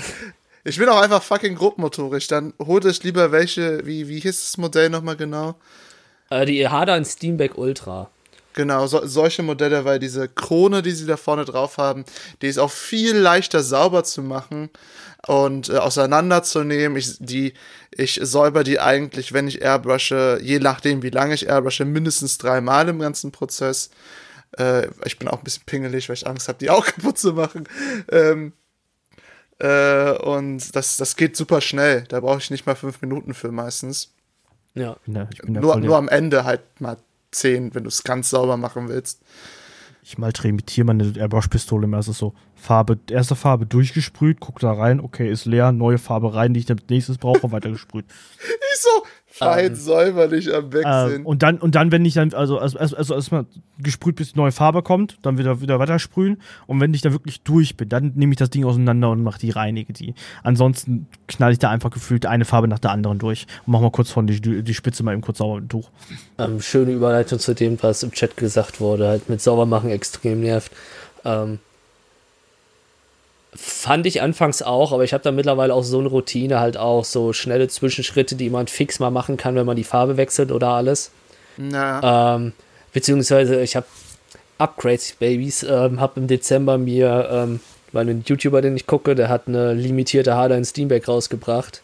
Ich 0.63 0.77
bin 0.77 0.87
auch 0.89 1.01
einfach 1.01 1.23
fucking 1.23 1.55
grobmotorisch. 1.55 2.27
Dann 2.27 2.53
holt 2.59 2.85
euch 2.85 3.01
lieber 3.03 3.31
welche, 3.31 3.85
wie 3.85 4.07
wie 4.07 4.19
hieß 4.19 4.41
das 4.41 4.57
Modell 4.57 4.89
nochmal 4.89 5.15
genau? 5.15 5.55
äh, 6.31 6.45
die 6.45 6.67
Hada 6.67 6.97
in 6.97 7.05
Steamback 7.05 7.57
Ultra. 7.57 8.09
Genau, 8.53 8.87
so, 8.87 9.05
solche 9.05 9.43
Modelle, 9.43 9.85
weil 9.85 9.99
diese 9.99 10.27
Krone, 10.27 10.81
die 10.81 10.91
sie 10.91 11.05
da 11.05 11.15
vorne 11.15 11.45
drauf 11.45 11.77
haben, 11.77 12.03
die 12.41 12.47
ist 12.47 12.57
auch 12.57 12.71
viel 12.71 13.15
leichter 13.15 13.63
sauber 13.63 14.03
zu 14.03 14.21
machen 14.21 14.69
und 15.27 15.69
äh, 15.69 15.77
auseinanderzunehmen. 15.77 16.97
Ich, 16.97 17.17
die, 17.19 17.53
ich 17.91 18.19
säuber 18.21 18.63
die 18.63 18.79
eigentlich, 18.79 19.31
wenn 19.31 19.47
ich 19.47 19.61
airbrushe, 19.61 20.39
je 20.41 20.59
nachdem 20.59 21.01
wie 21.03 21.11
lange 21.11 21.33
ich 21.33 21.47
airbrushe, 21.47 21.85
mindestens 21.85 22.37
dreimal 22.39 22.89
im 22.89 22.99
ganzen 22.99 23.31
Prozess. 23.31 23.89
Äh, 24.57 24.87
ich 25.05 25.17
bin 25.17 25.29
auch 25.29 25.37
ein 25.37 25.43
bisschen 25.45 25.63
pingelig, 25.65 26.09
weil 26.09 26.15
ich 26.15 26.27
Angst 26.27 26.49
habe, 26.49 26.59
die 26.59 26.69
auch 26.71 26.85
kaputt 26.85 27.17
zu 27.17 27.33
machen. 27.33 27.69
Ähm, 28.11 28.51
äh, 29.61 30.17
und 30.17 30.75
das, 30.75 30.97
das 30.97 31.15
geht 31.15 31.37
super 31.37 31.61
schnell. 31.61 32.05
Da 32.09 32.19
brauche 32.19 32.39
ich 32.39 32.49
nicht 32.49 32.65
mal 32.65 32.75
fünf 32.75 32.99
Minuten 33.01 33.35
für 33.35 33.51
meistens. 33.51 34.11
Ja. 34.73 34.93
Ich 34.93 35.05
bin 35.05 35.13
da, 35.13 35.27
ich 35.31 35.41
bin 35.41 35.53
Nur, 35.53 35.73
voll 35.73 35.81
nur 35.81 35.97
am 35.97 36.09
Ende 36.09 36.45
halt 36.45 36.61
mal 36.79 36.97
zehn, 37.29 37.73
wenn 37.75 37.83
du 37.83 37.89
es 37.89 38.03
ganz 38.03 38.31
sauber 38.31 38.57
machen 38.57 38.89
willst. 38.89 39.21
Ich 40.03 40.17
mal 40.17 40.33
trimitiere 40.33 40.85
meine 40.85 41.13
Airbrush-Pistole 41.15 41.85
immer. 41.85 41.99
Es 41.99 42.07
ist 42.07 42.17
so, 42.17 42.33
Farbe, 42.55 42.97
erste 43.07 43.35
Farbe 43.35 43.67
durchgesprüht, 43.67 44.39
guck 44.39 44.59
da 44.59 44.73
rein, 44.73 44.99
okay, 44.99 45.29
ist 45.29 45.45
leer, 45.45 45.71
neue 45.71 45.99
Farbe 45.99 46.33
rein, 46.33 46.55
die 46.55 46.61
ich 46.61 46.69
als 46.69 46.81
nächstes 46.89 47.19
brauche, 47.19 47.51
weitergesprüht. 47.51 48.05
Ich 48.73 48.79
so 48.79 49.03
fein 49.31 49.67
Ähm, 49.67 49.75
säuberlich 49.75 50.53
am 50.53 50.73
Weg 50.73 50.85
Äh, 50.85 51.19
und 51.23 51.41
dann, 51.41 51.57
und 51.57 51.75
dann, 51.75 51.91
wenn 51.91 52.03
ich 52.03 52.13
dann, 52.13 52.33
also, 52.33 52.59
also, 52.59 52.77
also, 52.77 52.97
also 52.97 53.13
erstmal 53.15 53.45
gesprüht, 53.79 54.17
bis 54.17 54.33
die 54.33 54.37
neue 54.37 54.51
Farbe 54.51 54.83
kommt, 54.83 55.17
dann 55.21 55.37
wieder, 55.37 55.61
wieder 55.61 55.79
weiter 55.79 55.99
sprühen. 55.99 56.41
Und 56.67 56.81
wenn 56.81 56.93
ich 56.93 57.01
da 57.01 57.11
wirklich 57.11 57.41
durch 57.41 57.77
bin, 57.77 57.87
dann 57.87 58.11
nehme 58.15 58.33
ich 58.33 58.37
das 58.37 58.49
Ding 58.49 58.65
auseinander 58.65 59.09
und 59.09 59.23
mache 59.23 59.39
die, 59.39 59.49
reinige 59.49 59.93
die. 59.93 60.13
Ansonsten 60.43 61.07
knall 61.27 61.53
ich 61.53 61.59
da 61.59 61.69
einfach 61.69 61.91
gefühlt 61.91 62.25
eine 62.25 62.43
Farbe 62.45 62.67
nach 62.67 62.79
der 62.79 62.91
anderen 62.91 63.19
durch 63.19 63.47
und 63.65 63.71
mach 63.71 63.81
mal 63.81 63.91
kurz 63.91 64.11
von 64.11 64.27
die, 64.27 64.39
die 64.41 64.73
Spitze 64.73 65.03
mal 65.03 65.13
eben 65.13 65.21
kurz 65.21 65.37
sauber 65.37 65.55
mit 65.55 65.63
dem 65.63 65.69
Tuch. 65.69 65.89
Ähm, 66.37 66.61
schöne 66.61 66.91
Überleitung 66.91 67.39
zu 67.39 67.55
dem, 67.55 67.81
was 67.81 68.03
im 68.03 68.11
Chat 68.11 68.35
gesagt 68.35 68.81
wurde, 68.81 69.07
halt 69.07 69.29
mit 69.29 69.41
Saubermachen 69.41 69.89
extrem 69.89 70.41
nervt. 70.41 70.71
Ähm, 71.23 71.59
fand 73.53 74.05
ich 74.05 74.21
anfangs 74.21 74.61
auch, 74.61 74.91
aber 74.93 75.03
ich 75.03 75.13
habe 75.13 75.23
da 75.23 75.31
mittlerweile 75.31 75.73
auch 75.73 75.83
so 75.83 75.99
eine 75.99 76.07
Routine, 76.07 76.59
halt 76.59 76.77
auch 76.77 77.03
so 77.03 77.33
schnelle 77.33 77.67
Zwischenschritte, 77.67 78.35
die 78.35 78.49
man 78.49 78.67
fix 78.67 78.99
mal 78.99 79.11
machen 79.11 79.37
kann, 79.37 79.55
wenn 79.55 79.65
man 79.65 79.75
die 79.75 79.83
Farbe 79.83 80.17
wechselt 80.17 80.51
oder 80.51 80.69
alles. 80.69 81.11
Na, 81.57 82.35
Ähm, 82.35 82.53
beziehungsweise 82.93 83.61
ich 83.61 83.75
habe 83.75 83.85
Upgrades 84.57 85.13
Babies, 85.13 85.63
ähm, 85.63 85.99
habe 85.99 86.19
im 86.19 86.27
Dezember 86.27 86.77
mir, 86.77 87.29
ähm, 87.31 87.59
weil 87.91 88.07
ein 88.07 88.23
YouTuber, 88.25 88.61
den 88.61 88.75
ich 88.77 88.87
gucke, 88.87 89.15
der 89.15 89.27
hat 89.27 89.47
eine 89.47 89.73
limitierte 89.73 90.35
Hardline 90.35 90.63
Steamback 90.63 91.07
rausgebracht. 91.07 91.81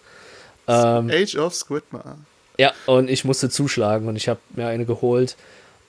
Ähm, 0.68 1.10
Age 1.12 1.36
of 1.36 1.54
Squidmar. 1.54 2.18
ja, 2.58 2.72
und 2.86 3.10
ich 3.10 3.26
musste 3.26 3.50
zuschlagen 3.50 4.08
und 4.08 4.16
ich 4.16 4.30
habe 4.30 4.40
mir 4.56 4.68
eine 4.68 4.86
geholt. 4.86 5.36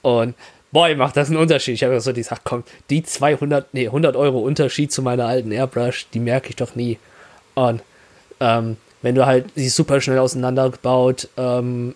Und 0.03 0.35
boy, 0.73 0.95
macht 0.95 1.17
das 1.17 1.29
einen 1.29 1.39
Unterschied. 1.39 1.75
Ich 1.75 1.85
habe 1.85 2.01
so 2.01 2.13
gesagt, 2.13 2.43
komm, 2.45 2.65
die 2.91 3.03
200, 3.03 3.73
nee, 3.73 3.87
100 3.87 4.17
Euro 4.17 4.41
Unterschied 4.41 4.93
zu 4.93 5.03
meiner 5.03 5.27
alten 5.27 5.51
Airbrush, 5.51 6.07
die 6.13 6.21
merke 6.21 6.51
ich 6.51 6.57
doch 6.57 6.75
nie. 6.75 6.99
Und 7.55 7.83
ähm, 8.41 8.77
wenn 9.03 9.15
du 9.15 9.27
halt, 9.27 9.47
sie 9.55 9.69
super 9.69 10.01
schnell 10.01 10.19
auseinandergebaut 10.19 11.29
ähm, 11.37 11.95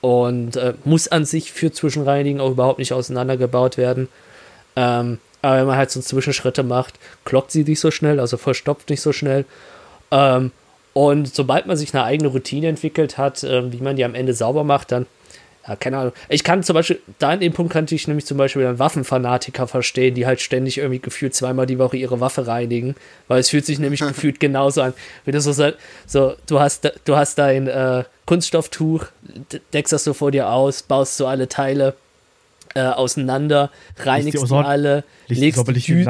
und 0.00 0.56
äh, 0.56 0.74
muss 0.84 1.08
an 1.08 1.24
sich 1.24 1.52
für 1.52 1.72
Zwischenreinigen 1.72 2.40
auch 2.40 2.50
überhaupt 2.50 2.78
nicht 2.78 2.92
auseinandergebaut 2.92 3.76
werden. 3.76 4.08
Ähm, 4.76 5.18
aber 5.42 5.58
wenn 5.58 5.66
man 5.66 5.76
halt 5.76 5.90
so 5.90 6.00
Zwischenschritte 6.00 6.62
macht, 6.62 6.94
klockt 7.24 7.50
sie 7.50 7.64
nicht 7.64 7.80
so 7.80 7.90
schnell, 7.90 8.20
also 8.20 8.36
verstopft 8.36 8.90
nicht 8.90 9.00
so 9.00 9.12
schnell. 9.12 9.44
Ähm, 10.10 10.52
und 10.92 11.32
sobald 11.32 11.66
man 11.66 11.76
sich 11.76 11.94
eine 11.94 12.04
eigene 12.04 12.28
Routine 12.28 12.68
entwickelt 12.68 13.18
hat, 13.18 13.44
ähm, 13.44 13.72
wie 13.72 13.80
man 13.80 13.96
die 13.96 14.04
am 14.04 14.14
Ende 14.14 14.34
sauber 14.34 14.64
macht, 14.64 14.92
dann, 14.92 15.06
ja, 15.68 15.76
keine 15.76 15.98
Ahnung. 15.98 16.12
Ich 16.30 16.42
kann 16.44 16.62
zum 16.62 16.74
Beispiel, 16.74 16.98
da 17.18 17.32
in 17.34 17.40
dem 17.40 17.52
Punkt 17.52 17.72
kannte 17.72 17.94
ich 17.94 18.08
nämlich 18.08 18.24
zum 18.26 18.38
Beispiel 18.38 18.64
einen 18.66 18.78
Waffenfanatiker 18.78 19.66
verstehen, 19.66 20.14
die 20.14 20.26
halt 20.26 20.40
ständig 20.40 20.78
irgendwie 20.78 20.98
gefühlt 20.98 21.34
zweimal 21.34 21.66
die 21.66 21.78
Woche 21.78 21.96
ihre 21.98 22.20
Waffe 22.20 22.46
reinigen, 22.46 22.94
weil 23.28 23.40
es 23.40 23.50
fühlt 23.50 23.66
sich 23.66 23.78
nämlich 23.78 24.00
gefühlt 24.06 24.40
genauso 24.40 24.82
an. 24.82 24.94
Wie 25.24 25.32
du 25.32 25.40
so 25.40 25.52
sagst, 25.52 25.78
so, 26.06 26.34
du 26.46 26.58
hast, 26.60 26.90
du 27.04 27.16
hast 27.16 27.36
dein 27.38 27.66
äh, 27.68 28.04
Kunststofftuch, 28.26 29.04
deckst 29.72 29.92
das 29.92 30.04
so 30.04 30.14
vor 30.14 30.30
dir 30.30 30.48
aus, 30.50 30.82
baust 30.82 31.16
so 31.16 31.26
alle 31.26 31.48
Teile 31.48 31.94
äh, 32.74 32.80
auseinander, 32.80 33.70
reinigst 33.98 34.34
die, 34.44 34.68
alle, 34.68 35.04
Legst 35.40 35.58
die 35.86 35.92
Dü- 35.92 36.04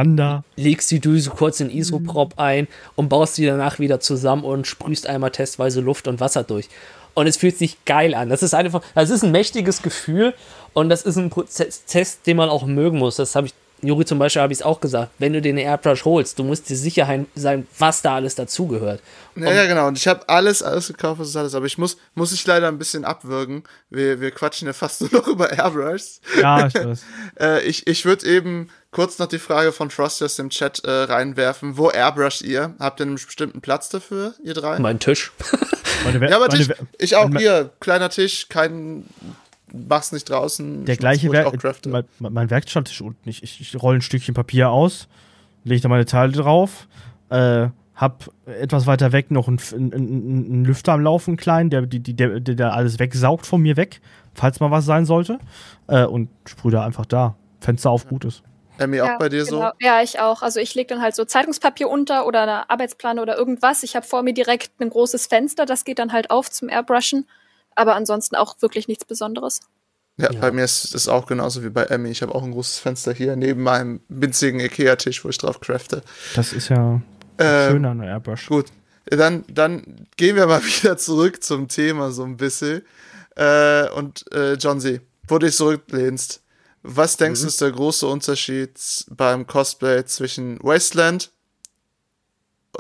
legst 0.57 0.91
die 0.91 1.01
Düse 1.01 1.31
kurz 1.31 1.61
in 1.61 1.71
Isoprop 1.71 2.35
ein 2.37 2.67
und 2.97 3.09
baust 3.09 3.39
die 3.39 3.47
danach 3.47 3.79
wieder 3.79 4.01
zusammen 4.01 4.45
und 4.45 4.67
sprühst 4.67 5.07
einmal 5.07 5.31
testweise 5.31 5.81
Luft 5.81 6.09
und 6.09 6.21
Wasser 6.21 6.43
durch. 6.45 6.69
Und 7.19 7.27
es 7.27 7.37
fühlt 7.37 7.59
sich 7.59 7.85
geil 7.85 8.15
an. 8.15 8.29
Das 8.29 8.45
ist 8.45 8.55
einfach, 8.55 8.81
das 8.95 9.11
ist 9.11 9.25
ein 9.25 9.33
mächtiges 9.33 9.83
Gefühl 9.83 10.35
und 10.73 10.89
das 10.89 11.03
ist 11.03 11.17
ein 11.17 11.31
Prozess, 11.31 12.23
den 12.23 12.37
man 12.37 12.49
auch 12.49 12.65
mögen 12.65 12.99
muss. 12.99 13.17
Das 13.17 13.35
habe 13.35 13.49
ich, 13.49 13.55
Juri 13.83 14.05
zum 14.05 14.19
Beispiel 14.19 14.43
habe 14.43 14.53
ich 14.53 14.59
es 14.59 14.65
auch 14.65 14.81
gesagt. 14.81 15.13
Wenn 15.19 15.33
du 15.33 15.41
dir 15.41 15.51
eine 15.51 15.63
Airbrush 15.63 16.05
holst, 16.05 16.39
du 16.39 16.45
musst 16.45 16.69
dir 16.69 16.77
sicher 16.77 17.09
sein, 17.35 17.67
was 17.79 18.03
da 18.03 18.17
alles 18.17 18.35
dazugehört. 18.35 19.01
Ja, 19.37 19.53
ja, 19.53 19.67
genau. 19.67 19.87
Und 19.87 19.97
ich 19.97 20.09
habe 20.09 20.29
alles, 20.29 20.63
alles 20.63 20.89
gekauft, 20.89 21.21
was 21.21 21.29
es 21.29 21.37
alles. 21.37 21.55
Aber 21.55 21.67
ich 21.67 21.79
muss, 21.79 21.97
muss 22.15 22.33
ich 22.33 22.45
leider 22.47 22.69
ein 22.69 22.79
bisschen 22.79 23.05
abwürgen. 23.05 23.63
Wir, 23.89 24.21
wir 24.21 24.31
quatschen 24.33 24.67
ja 24.67 24.73
fast 24.73 25.01
nur 25.13 25.13
noch 25.13 25.29
über 25.29 25.51
Airbrushs. 25.51 26.21
Ja, 26.41 26.67
ich 26.67 26.75
weiß. 26.75 27.05
Äh, 27.41 27.63
ich 27.63 27.87
ich 27.87 28.05
würde 28.05 28.27
eben 28.27 28.69
kurz 28.91 29.19
noch 29.19 29.27
die 29.27 29.39
Frage 29.39 29.73
von 29.73 29.91
Frosty 29.91 30.25
aus 30.25 30.37
dem 30.37 30.51
Chat 30.51 30.85
äh, 30.85 30.91
reinwerfen. 30.91 31.77
Wo 31.77 31.91
airbrusht 31.91 32.43
ihr? 32.43 32.75
Habt 32.81 33.01
ihr 33.01 33.07
einen 33.07 33.15
bestimmten 33.15 33.61
Platz 33.61 33.89
dafür, 33.89 34.35
ihr 34.43 34.55
drei? 34.55 34.79
Mein 34.79 34.99
Tisch. 34.99 35.33
Meine, 36.05 36.29
ja, 36.29 36.37
aber 36.37 36.49
meine 36.49 36.67
Tisch, 36.67 36.77
ich 36.99 37.17
auch 37.17 37.31
hier. 37.37 37.71
Kleiner 37.81 38.11
Tisch, 38.11 38.49
kein. 38.49 39.07
Mach's 39.73 40.13
nicht 40.13 40.29
draußen. 40.29 40.85
Der 40.85 40.95
ich 40.95 40.99
gleiche 40.99 41.31
Werk, 41.31 41.87
mein, 41.87 42.05
mein 42.19 42.51
Werkstatttisch 42.51 43.01
unten. 43.01 43.29
Ich, 43.29 43.43
ich, 43.43 43.61
ich 43.61 43.83
rolle 43.83 43.99
ein 43.99 44.03
Stückchen 44.03 44.35
Papier 44.35 44.71
aus, 44.71 45.09
lege 45.65 45.81
da 45.81 45.89
meine 45.89 46.07
Teile 46.07 46.33
drauf, 46.33 46.89
äh, 47.31 47.69
hab 47.95 48.31
etwas 48.47 48.87
weiter 48.87 49.13
weg 49.13 49.31
noch 49.31 49.49
einen, 49.49 49.61
einen, 49.73 49.93
einen, 49.93 50.45
einen 50.51 50.65
Lüfter 50.65 50.93
am 50.93 51.01
Laufen, 51.01 51.37
kleinen, 51.37 51.69
der, 51.71 51.83
die, 51.83 52.01
der, 52.01 52.41
der 52.41 52.55
da 52.55 52.71
alles 52.71 52.99
wegsaugt 52.99 53.45
von 53.45 53.61
mir 53.61 53.77
weg, 53.77 54.01
falls 54.35 54.61
mal 54.61 54.71
was 54.71 54.85
sein 54.85 55.05
sollte. 55.05 55.39
Äh, 55.89 56.05
und 56.05 56.29
sprühe 56.47 56.73
da 56.73 56.85
einfach 56.85 57.07
da. 57.07 57.37
Fenster 57.61 57.91
auf, 57.91 58.09
gut 58.09 58.25
ist. 58.25 58.43
Emmy, 58.79 59.01
auch 59.01 59.19
bei 59.19 59.29
dir 59.29 59.45
genau. 59.45 59.73
Ja, 59.81 60.03
ich 60.03 60.21
auch. 60.21 60.43
Also 60.43 60.61
ich 60.61 60.75
lege 60.75 60.95
dann 60.95 61.03
halt 61.03 61.15
so 61.15 61.25
Zeitungspapier 61.25 61.89
unter 61.89 62.27
oder 62.27 62.43
eine 62.43 62.71
Arbeitsplane 62.71 63.21
oder 63.21 63.37
irgendwas. 63.37 63.83
Ich 63.83 63.97
habe 63.97 64.07
vor 64.07 64.23
mir 64.23 64.33
direkt 64.33 64.81
ein 64.81 64.91
großes 64.91 65.27
Fenster, 65.27 65.67
das 65.67 65.85
geht 65.85 65.99
dann 65.99 66.13
halt 66.13 66.31
auf 66.31 66.51
zum 66.51 66.69
Airbrushen. 66.69 67.27
Aber 67.79 67.95
ansonsten 67.95 68.35
auch 68.35 68.57
wirklich 68.61 68.89
nichts 68.89 69.05
Besonderes. 69.05 69.61
so? 70.17 70.25
Ja, 70.25 70.33
Ja. 70.33 70.41
bei 70.41 70.51
mir 70.51 70.65
ist 70.65 70.97
es 70.97 71.07
auch 71.07 71.27
genauso 71.27 71.63
wie 71.63 71.71
bei 71.71 71.85
Emmy. 71.85 72.11
Ich 72.11 72.23
habe 72.23 72.35
auch 72.35 72.43
ein 72.43 72.51
großes 72.51 72.79
Fenster 72.81 73.13
hier 73.15 73.37
neben 73.37 73.63
meinem 73.63 74.01
winzigen 74.09 74.59
Ikea-Tisch, 74.59 75.25
wo 75.25 75.29
ich 75.29 75.39
drauf 75.39 75.61
crafte. 75.61 76.03
Das 76.35 76.53
ist 76.53 76.71
ja 76.71 77.01
Ähm, 77.39 77.71
schön 77.71 77.85
an 77.85 77.99
der 78.01 78.09
Airbrush. 78.09 78.47
Gut, 78.49 78.67
dann, 79.07 79.45
dann 79.49 80.09
gehen 80.17 80.35
wir 80.35 80.47
mal 80.49 80.61
wieder 80.65 80.97
zurück 80.99 81.41
zum 81.45 81.69
Thema 81.69 82.11
so 82.11 82.25
ein 82.25 82.37
bisschen. 82.37 82.83
Äh, 83.37 83.89
und 83.91 84.25
äh, 84.33 84.55
John 84.55 84.81
C., 84.81 85.01
wo 85.29 85.39
du 85.39 85.47
dich 85.47 85.55
zurücklehnst, 85.55 86.43
was 86.83 87.17
denkst 87.17 87.43
du 87.43 87.47
ist 87.47 87.61
der 87.61 87.71
große 87.71 88.05
Unterschied 88.09 88.73
beim 89.11 89.47
Cosplay 89.47 90.05
zwischen 90.05 90.59
Wasteland, 90.65 91.31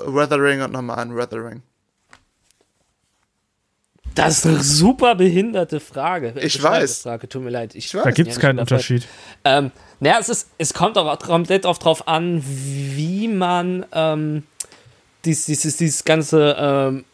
Weathering 0.05 0.63
und 0.63 0.73
normalen 0.73 1.15
Weathering? 1.15 1.63
Das 4.19 4.39
ist 4.39 4.47
eine 4.47 4.62
super 4.64 5.14
behinderte 5.14 5.79
Frage. 5.79 6.35
Ich 6.41 6.61
weiß. 6.61 7.03
Frage, 7.03 7.29
tut 7.29 7.43
mir 7.43 7.51
leid. 7.51 7.77
Ich, 7.77 7.87
Ich 7.87 7.95
weiß. 7.95 8.03
Da 8.03 8.11
gibt 8.11 8.31
es 8.31 8.37
Ja, 8.37 8.43
keinen. 8.43 8.59
Unterschied. 8.59 9.07
Ähm, 9.45 9.71
naja, 10.01 10.16
es, 10.19 10.29
ist, 10.29 10.49
es 10.59 10.75
kommt 10.75 10.99
auch 10.99 11.19
komplett 11.21 11.64
auch 11.64 11.79
drauf 11.79 12.09
an, 12.09 12.43
wie 12.45 13.29
man 13.29 13.87
ähm, 13.93 14.43
dies, 15.25 15.47
dieses, 15.47 15.77
dieses 15.77 16.05
ganze 16.05 16.57
ähm, 16.59 17.05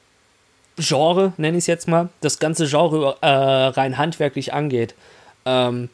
Genre, 0.78 1.34
nenne 1.36 1.58
ich 1.58 1.64
es 1.64 1.66
jetzt 1.66 1.88
mal, 1.88 2.08
das 2.22 2.38
ganze 2.38 2.66
Genre 2.66 3.16
äh, 3.20 3.26
rein 3.26 3.98
handwerklich 3.98 4.54
angeht. 4.54 4.94
Ähm, 5.44 5.90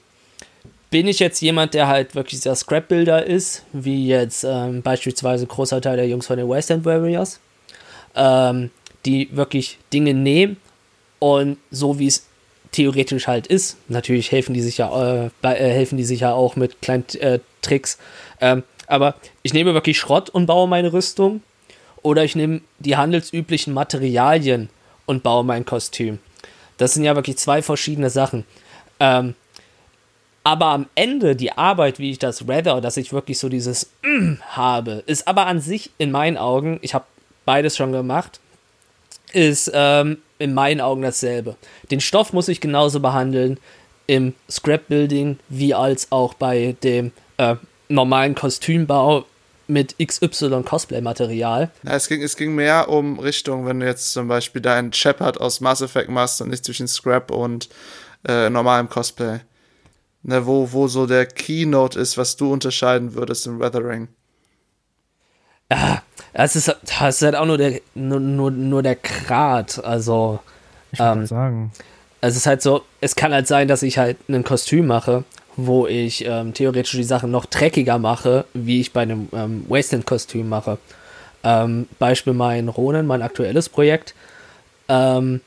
bin 0.91 1.09
ich 1.09 1.19
jetzt 1.19 1.41
jemand, 1.41 1.75
der 1.75 1.89
halt 1.89 2.15
wirklich 2.15 2.41
sehr 2.41 2.55
Scrap-Builder 2.55 3.27
ist, 3.27 3.65
wie 3.73 4.07
jetzt 4.07 4.45
ähm, 4.45 4.83
beispielsweise 4.83 5.45
großer 5.47 5.81
Teil 5.81 5.97
der 5.97 6.07
Jungs 6.07 6.29
von 6.29 6.37
den 6.37 6.49
Western 6.49 6.85
Warriors, 6.85 7.41
ähm, 8.15 8.71
die 9.05 9.29
wirklich 9.37 9.79
Dinge 9.93 10.15
nehmen 10.15 10.57
und 11.21 11.59
so 11.71 12.01
wie 12.01 12.09
es 12.09 12.27
theoretisch 12.73 13.29
halt 13.29 13.47
ist, 13.47 13.77
natürlich 13.89 14.33
helfen 14.33 14.55
die 14.55 14.61
sich 14.61 14.79
ja, 14.79 15.25
äh, 15.25 15.31
äh, 15.43 15.73
helfen 15.73 15.97
die 15.97 16.05
sich 16.05 16.21
ja 16.21 16.33
auch 16.33 16.57
mit 16.57 16.83
kleinen 16.83 17.05
äh, 17.21 17.39
Tricks, 17.63 17.99
ähm, 18.41 18.65
aber 18.89 19.15
ich 19.43 19.55
nehme 19.55 19.73
wirklich 19.75 19.99
Schrott 19.99 20.31
und 20.31 20.47
baue 20.47 20.67
meine 20.67 20.93
Rüstung 20.93 21.43
oder 22.03 22.25
ich 22.25 22.35
nehme 22.35 22.63
die 22.81 22.97
handelsüblichen 22.97 23.73
Materialien 23.73 24.69
und 25.07 25.23
baue 25.23 25.45
mein 25.45 25.65
Kostüm. 25.65 26.19
Das 26.77 26.95
sind 26.95 27.05
ja 27.05 27.15
wirklich 27.15 27.37
zwei 27.37 27.63
verschiedene 27.63 28.11
Sachen. 28.11 28.45
Ähm, 28.99 29.35
aber 30.43 30.67
am 30.67 30.87
Ende 30.95 31.37
die 31.37 31.53
Arbeit, 31.53 31.99
wie 31.99 32.11
ich 32.11 32.19
das 32.19 32.49
Weather, 32.49 32.81
dass 32.81 32.97
ich 32.97 33.13
wirklich 33.13 33.39
so 33.39 33.49
dieses 33.49 33.91
mm 34.03 34.35
habe, 34.49 35.03
ist 35.07 35.29
aber 35.29 35.47
an 35.47 35.61
sich 35.61 35.91
in 35.99 36.11
meinen 36.11 36.39
Augen, 36.39 36.79
ich 36.83 36.95
habe 36.95 37.05
beides 37.45 37.77
schon 37.77 37.93
gemacht, 37.93 38.41
ist 39.33 39.71
ähm, 39.75 40.19
in 40.41 40.55
meinen 40.55 40.81
Augen 40.81 41.03
dasselbe. 41.03 41.57
Den 41.91 42.01
Stoff 42.01 42.33
muss 42.33 42.49
ich 42.49 42.61
genauso 42.61 42.99
behandeln 42.99 43.59
im 44.07 44.35
Scrapbuilding 44.51 45.39
wie 45.49 45.75
als 45.75 46.11
auch 46.11 46.35
bei 46.35 46.75
dem 46.83 47.13
äh, 47.37 47.57
normalen 47.89 48.35
Kostümbau 48.35 49.27
mit 49.69 49.95
XY 50.05 50.63
Cosplay-Material. 50.65 51.71
Es, 51.85 52.09
ging, 52.09 52.23
es 52.23 52.37
ging 52.37 52.55
mehr 52.55 52.89
um 52.89 53.21
Richtung, 53.21 53.67
wenn 53.67 53.79
du 53.81 53.87
jetzt 53.87 54.13
zum 54.13 54.27
Beispiel 54.27 54.61
deinen 54.61 54.93
Shepard 54.93 55.41
aus 55.41 55.61
Mass 55.61 55.81
Effect 55.83 56.09
machst 56.09 56.41
und 56.41 56.49
nicht 56.49 56.65
zwischen 56.65 56.89
Scrap 56.89 57.31
und 57.31 57.69
äh, 58.27 58.51
normalem 58.51 58.89
Cosplay. 58.89 59.41
Ne, 60.23 60.45
wo, 60.45 60.73
wo 60.73 60.89
so 60.89 61.07
der 61.07 61.25
Keynote 61.25 61.99
ist, 61.99 62.19
was 62.19 62.37
du 62.37 62.53
unterscheiden 62.53 63.15
würdest 63.15 63.47
im 63.47 63.59
Weathering. 63.59 64.09
Das 66.33 66.57
ist, 66.57 66.69
das 66.69 67.17
ist 67.17 67.23
halt 67.23 67.35
auch 67.35 67.47
nur 67.47 67.59
der, 67.59 67.81
nur, 67.95 68.21
nur, 68.21 68.51
nur 68.51 68.83
der 68.83 68.97
Grad. 68.97 69.83
Also, 69.85 70.41
Ich 70.93 71.01
Ähm, 71.01 71.27
sagen. 71.27 71.73
es 72.21 72.37
ist 72.37 72.47
halt 72.47 72.63
so, 72.63 72.83
es 73.01 73.17
kann 73.17 73.33
halt 73.33 73.47
sein, 73.47 73.69
dass 73.69 73.83
ich 73.83 73.99
halt 73.99 74.17
ein 74.29 74.45
Kostüm 74.45 74.87
mache, 74.87 75.25
wo 75.57 75.87
ich 75.87 76.25
ähm, 76.25 76.55
theoretisch 76.55 76.93
die 76.93 77.05
Sachen 77.05 77.31
noch 77.31 77.47
dreckiger 77.47 77.99
mache, 77.99 78.45
wie 78.55 78.81
ich 78.81 78.93
bei 78.93 79.03
einem 79.03 79.29
ähm, 79.33 79.65
Wasteland-Kostüm 79.69 80.49
mache. 80.49 80.79
Ähm, 81.43 81.89
Beispiel 81.99 82.35
mein 82.35 82.69
Ronin, 82.69 83.07
mein 83.07 83.23
aktuelles 83.23 83.69
Projekt. 83.69 84.15
Ähm, 84.89 85.41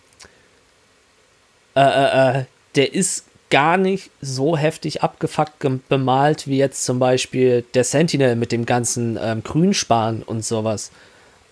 äh, 1.75 1.81
äh, 1.81 2.39
äh 2.39 2.43
der 2.75 2.93
ist 2.93 3.25
gar 3.53 3.77
nicht 3.77 4.09
so 4.19 4.57
heftig 4.57 5.03
abgefuckt 5.03 5.87
bemalt 5.87 6.47
wie 6.47 6.57
jetzt 6.57 6.85
zum 6.85 6.97
Beispiel 6.97 7.63
der 7.75 7.83
Sentinel 7.83 8.35
mit 8.35 8.51
dem 8.51 8.65
ganzen 8.65 9.19
ähm, 9.21 9.43
Grünspan 9.43 10.23
und 10.23 10.43
sowas. 10.43 10.89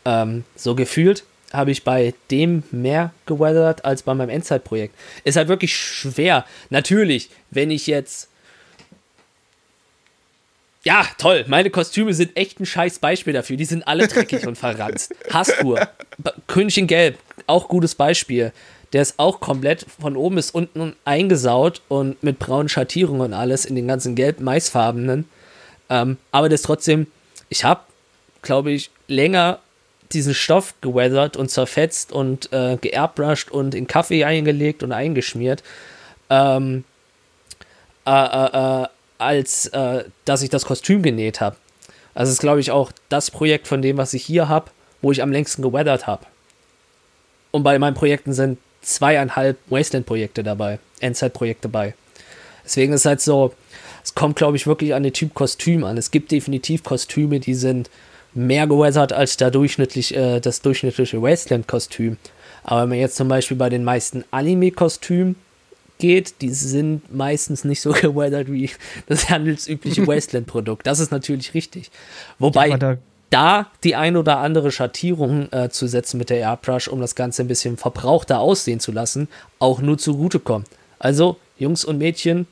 Ähm, 0.04 0.44
so 0.56 0.74
gefühlt 0.74 1.24
habe 1.54 1.70
ich 1.70 1.84
bei 1.84 2.16
dem 2.32 2.64
mehr 2.72 3.12
geweathert 3.28 3.86
als 3.86 4.02
bei 4.02 4.16
meinem 4.16 4.30
Endzeitprojekt. 4.30 4.96
Ist 5.26 5.36
halt 5.36 5.48
wirklich 5.48 5.76
schwer. 5.76 6.44
Natürlich, 6.72 7.30
wenn 7.52 7.70
ich 7.70 7.86
jetzt. 7.86 8.30
Ja, 10.84 11.06
toll. 11.20 11.46
Meine 11.48 11.70
Kostüme 11.70 12.16
sind 12.16 12.36
echt 12.36 12.60
ein 12.60 12.66
scheiß 12.66 12.98
Beispiel 12.98 13.34
dafür. 13.34 13.58
Die 13.58 13.66
sind 13.66 13.88
alle 13.88 14.08
dreckig 14.08 14.48
und 14.48 14.58
verranzt. 14.58 15.14
Hastur. 15.32 15.88
König 16.48 16.80
in 16.80 16.88
Gelb. 16.88 17.20
Auch 17.46 17.68
gutes 17.68 17.94
Beispiel. 17.94 18.54
Der 18.94 19.02
ist 19.02 19.18
auch 19.18 19.40
komplett 19.40 19.86
von 20.02 20.18
oben 20.18 20.36
bis 20.36 20.52
unten 20.52 20.96
eingesaut 21.06 21.82
und 21.88 22.22
mit 22.24 22.40
braunen 22.40 22.70
Schattierungen 22.70 23.22
und 23.22 23.34
alles 23.34 23.66
in 23.66 23.76
den 23.76 23.88
ganzen 23.88 24.16
gelb-maisfarbenen. 24.16 25.30
Ähm, 25.90 26.18
aber 26.32 26.52
ist 26.52 26.66
trotzdem, 26.66 27.08
ich 27.50 27.64
habe, 27.64 27.82
glaube 28.42 28.72
ich, 28.72 28.92
länger 29.08 29.60
diesen 30.12 30.34
Stoff 30.34 30.74
geweathert 30.82 31.38
und 31.38 31.50
zerfetzt 31.50 32.12
und 32.12 32.52
äh, 32.52 32.78
geairbrushed 32.78 33.50
und 33.50 33.76
in 33.76 33.88
Kaffee 33.88 34.26
eingelegt 34.26 34.84
und 34.84 34.92
eingeschmiert, 34.92 35.64
ähm, 36.30 36.84
äh, 38.06 38.12
äh, 38.12 38.84
äh 38.84 38.88
als 39.18 39.68
äh, 39.68 40.06
dass 40.26 40.42
ich 40.42 40.50
das 40.50 40.66
Kostüm 40.66 41.04
genäht 41.04 41.42
habe. 41.42 41.56
Also 42.16 42.32
ist, 42.32 42.40
glaube 42.40 42.60
ich, 42.60 42.72
auch 42.72 42.92
das 43.08 43.30
Projekt 43.30 43.68
von 43.68 43.84
dem, 43.84 43.98
was 43.98 44.16
ich 44.16 44.26
hier 44.26 44.50
habe, 44.50 44.72
wo 45.04 45.12
ich 45.12 45.22
am 45.22 45.32
längsten 45.32 45.62
geweathert 45.62 46.08
habe. 46.08 46.26
Und 47.52 47.62
bei 47.62 47.78
meinen 47.78 47.94
Projekten 47.94 48.34
sind 48.34 48.58
zweieinhalb 48.82 49.58
Wasteland-Projekte 49.70 50.44
dabei, 50.44 50.80
Endzeit-Projekte 51.00 51.70
bei. 51.70 51.94
Deswegen 52.64 52.94
ist 52.94 53.02
es 53.02 53.06
halt 53.06 53.22
so, 53.22 53.54
es 54.04 54.16
kommt, 54.16 54.36
glaube 54.36 54.58
ich, 54.58 54.68
wirklich 54.68 54.94
an 54.94 55.04
den 55.04 55.14
Typ 55.14 55.34
Kostüm 55.34 55.84
an. 55.84 55.98
Es 55.98 56.12
gibt 56.12 56.32
definitiv 56.32 56.84
Kostüme, 56.84 57.40
die 57.40 57.54
sind 57.54 57.90
mehr 58.34 58.68
geweathert 58.68 59.14
als 59.14 59.38
der 59.38 59.52
durchschnittlich, 59.52 60.16
äh, 60.16 60.40
das 60.40 60.62
durchschnittliche 60.62 61.22
Wasteland-Kostüm. 61.22 62.18
Aber 62.64 62.84
wenn 62.84 62.90
man 62.90 62.98
jetzt 63.00 63.16
zum 63.16 63.28
Beispiel 63.28 63.58
bei 63.58 63.70
den 63.70 63.84
meisten 63.84 64.24
Anime-Kostümen 64.32 65.36
geht, 65.98 66.42
die 66.42 66.50
sind 66.50 67.14
meistens 67.14 67.64
nicht 67.64 67.82
so 67.82 67.92
geweathert 68.02 68.52
wie 68.52 68.70
das 69.08 69.30
handelsübliche 69.30 70.08
Wasteland-Produkt. 70.08 70.88
Das 70.88 71.00
ist 71.00 71.12
natürlich 71.12 71.54
richtig. 71.54 71.92
Wobei, 72.40 72.70
ja, 72.70 72.98
da 73.32 73.68
die 73.84 73.96
ein 73.96 74.18
oder 74.18 74.38
andere 74.38 74.72
Schattierung 74.72 75.52
äh, 75.52 75.70
zu 75.70 75.88
setzen 75.88 76.20
mit 76.20 76.30
der 76.30 76.38
Airbrush, 76.38 76.88
um 76.88 77.02
das 77.02 77.16
Ganze 77.16 77.42
ein 77.42 77.48
bisschen 77.48 77.78
verbrauchter 77.78 78.40
aussehen 78.40 78.80
zu 78.80 78.92
lassen, 78.92 79.28
auch 79.58 79.82
nur 79.82 79.98
zugutekommt. 79.98 80.68
Also, 81.00 81.38
Jungs 81.58 81.84
und 81.84 81.98
Mädchen, 81.98 82.46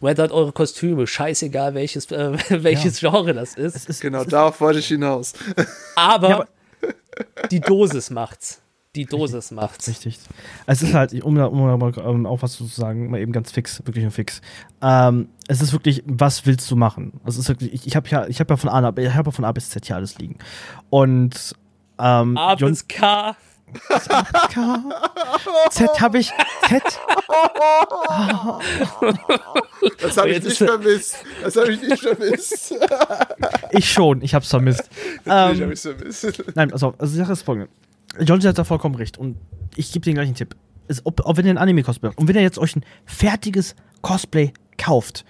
weathert 0.00 0.32
eure 0.32 0.52
Kostüme, 0.52 1.06
scheißegal 1.06 1.74
welches, 1.74 2.10
äh, 2.10 2.32
welches 2.62 3.00
ja. 3.00 3.10
Genre 3.10 3.34
das 3.34 3.54
ist. 3.54 3.88
ist 3.88 4.00
genau, 4.00 4.24
darauf 4.24 4.60
wollte 4.60 4.78
ich 4.78 4.86
hinaus. 4.88 5.34
Aber, 5.96 6.28
ja, 6.28 6.34
aber 6.36 6.48
die 7.50 7.60
Dosis 7.60 8.10
macht's 8.10 8.60
die 8.94 9.06
Dosis 9.06 9.50
macht. 9.50 9.86
Richtig. 9.86 10.18
Es 10.66 10.82
ist 10.82 10.94
halt, 10.94 11.12
um, 11.24 11.36
um, 11.36 11.82
um 11.82 12.26
auch 12.26 12.42
was 12.42 12.52
zu 12.52 12.64
sagen, 12.64 13.10
mal 13.10 13.20
eben 13.20 13.32
ganz 13.32 13.50
fix, 13.50 13.82
wirklich 13.84 14.04
nur 14.04 14.12
fix. 14.12 14.40
Ähm, 14.82 15.28
es 15.48 15.60
ist 15.60 15.72
wirklich, 15.72 16.02
was 16.06 16.46
willst 16.46 16.70
du 16.70 16.76
machen? 16.76 17.20
Es 17.24 17.36
ist 17.36 17.48
wirklich, 17.48 17.72
ich, 17.72 17.86
ich 17.86 17.96
habe 17.96 18.08
ja, 18.08 18.26
ich 18.26 18.40
habe 18.40 18.52
ja 18.52 18.56
von 18.56 18.70
A, 18.70 18.80
nach, 18.80 18.96
ich 18.96 19.12
habe 19.12 19.28
ja 19.28 19.32
von 19.32 19.44
A 19.44 19.52
bis 19.52 19.70
Z 19.70 19.86
hier 19.86 19.96
alles 19.96 20.18
liegen. 20.18 20.38
Und 20.90 21.54
ähm, 21.98 22.36
A 22.36 22.54
bis 22.54 22.86
K. 22.86 23.36
K. 24.52 24.84
Z 25.70 26.00
habe 26.00 26.18
ich. 26.18 26.32
Z. 26.68 26.82
Das 30.00 30.16
habe 30.16 30.30
ich 30.30 30.44
nicht 30.44 30.58
vermisst. 30.58 31.16
Das 31.42 31.56
habe 31.56 31.72
ich 31.72 31.82
nicht 31.82 32.02
vermisst. 32.02 32.74
ich 33.70 33.90
schon, 33.90 34.22
ich 34.22 34.34
habe 34.34 34.44
es 34.44 34.50
vermisst. 34.50 34.88
Natürlich 35.24 35.58
ähm, 35.58 35.62
habe 35.62 35.72
ich 35.72 35.84
es 35.84 36.20
vermisst. 36.20 36.44
Nein, 36.54 36.72
also, 36.72 36.94
also 36.98 37.12
die 37.12 37.18
Sache 37.18 37.32
ist 37.32 37.42
folgende. 37.42 37.68
Jonsi 38.20 38.46
hat 38.46 38.58
da 38.58 38.64
vollkommen 38.64 38.94
recht. 38.94 39.18
Und 39.18 39.36
ich 39.76 39.92
gebe 39.92 40.04
den 40.04 40.14
gleichen 40.14 40.34
Tipp. 40.34 40.56
Ist, 40.86 41.02
ob, 41.04 41.24
ob 41.24 41.36
wenn 41.36 41.46
ihr 41.46 41.52
ein 41.52 41.58
Anime-Cosplay 41.58 42.10
habt 42.10 42.18
und 42.18 42.28
wenn 42.28 42.36
ihr 42.36 42.42
jetzt 42.42 42.58
euch 42.58 42.76
ein 42.76 42.84
fertiges 43.06 43.74
Cosplay 44.02 44.52
kauft, 44.76 45.24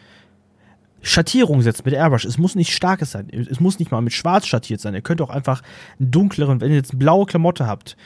Schattierung 1.00 1.62
setzt 1.62 1.84
mit 1.84 1.94
Airbrush. 1.94 2.24
Es 2.24 2.38
muss 2.38 2.54
nicht 2.54 2.72
starkes 2.72 3.12
sein. 3.12 3.28
Es 3.30 3.60
muss 3.60 3.78
nicht 3.78 3.90
mal 3.90 4.00
mit 4.00 4.14
schwarz 4.14 4.46
schattiert 4.46 4.80
sein. 4.80 4.94
Ihr 4.94 5.02
könnt 5.02 5.20
auch 5.20 5.30
einfach 5.30 5.62
einen 6.00 6.10
dunkleren, 6.10 6.60
wenn 6.60 6.70
ihr 6.70 6.76
jetzt 6.76 6.92
eine 6.92 6.98
blaue 6.98 7.26
Klamotte 7.26 7.66
habt 7.66 7.96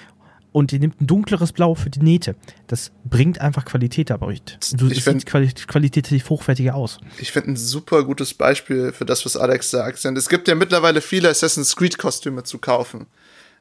und 0.53 0.73
ihr 0.73 0.81
nehmt 0.81 1.01
ein 1.01 1.07
dunkleres 1.07 1.53
Blau 1.53 1.75
für 1.75 1.91
die 1.91 2.01
Nähte, 2.01 2.35
das 2.67 2.91
bringt 3.05 3.41
einfach 3.41 3.65
Qualität 3.65 4.11
dabei. 4.11 4.39
Du, 4.73 4.89
ich 4.89 5.05
sieht 5.05 5.27
qualitativ 5.27 6.31
hochwertiger 6.31 6.75
aus. 6.75 6.99
Ich 7.19 7.33
finde 7.33 7.53
ein 7.53 7.57
super 7.57 8.05
gutes 8.05 8.35
Beispiel 8.35 8.93
für 8.93 9.05
das, 9.05 9.25
was 9.25 9.37
Alex 9.37 9.71
sagt. 9.71 10.05
Es 10.05 10.29
gibt 10.29 10.49
ja 10.49 10.55
mittlerweile 10.55 11.01
viele 11.01 11.29
Assassin's 11.29 11.77
Creed-Kostüme 11.77 12.43
zu 12.43 12.59
kaufen. 12.59 13.07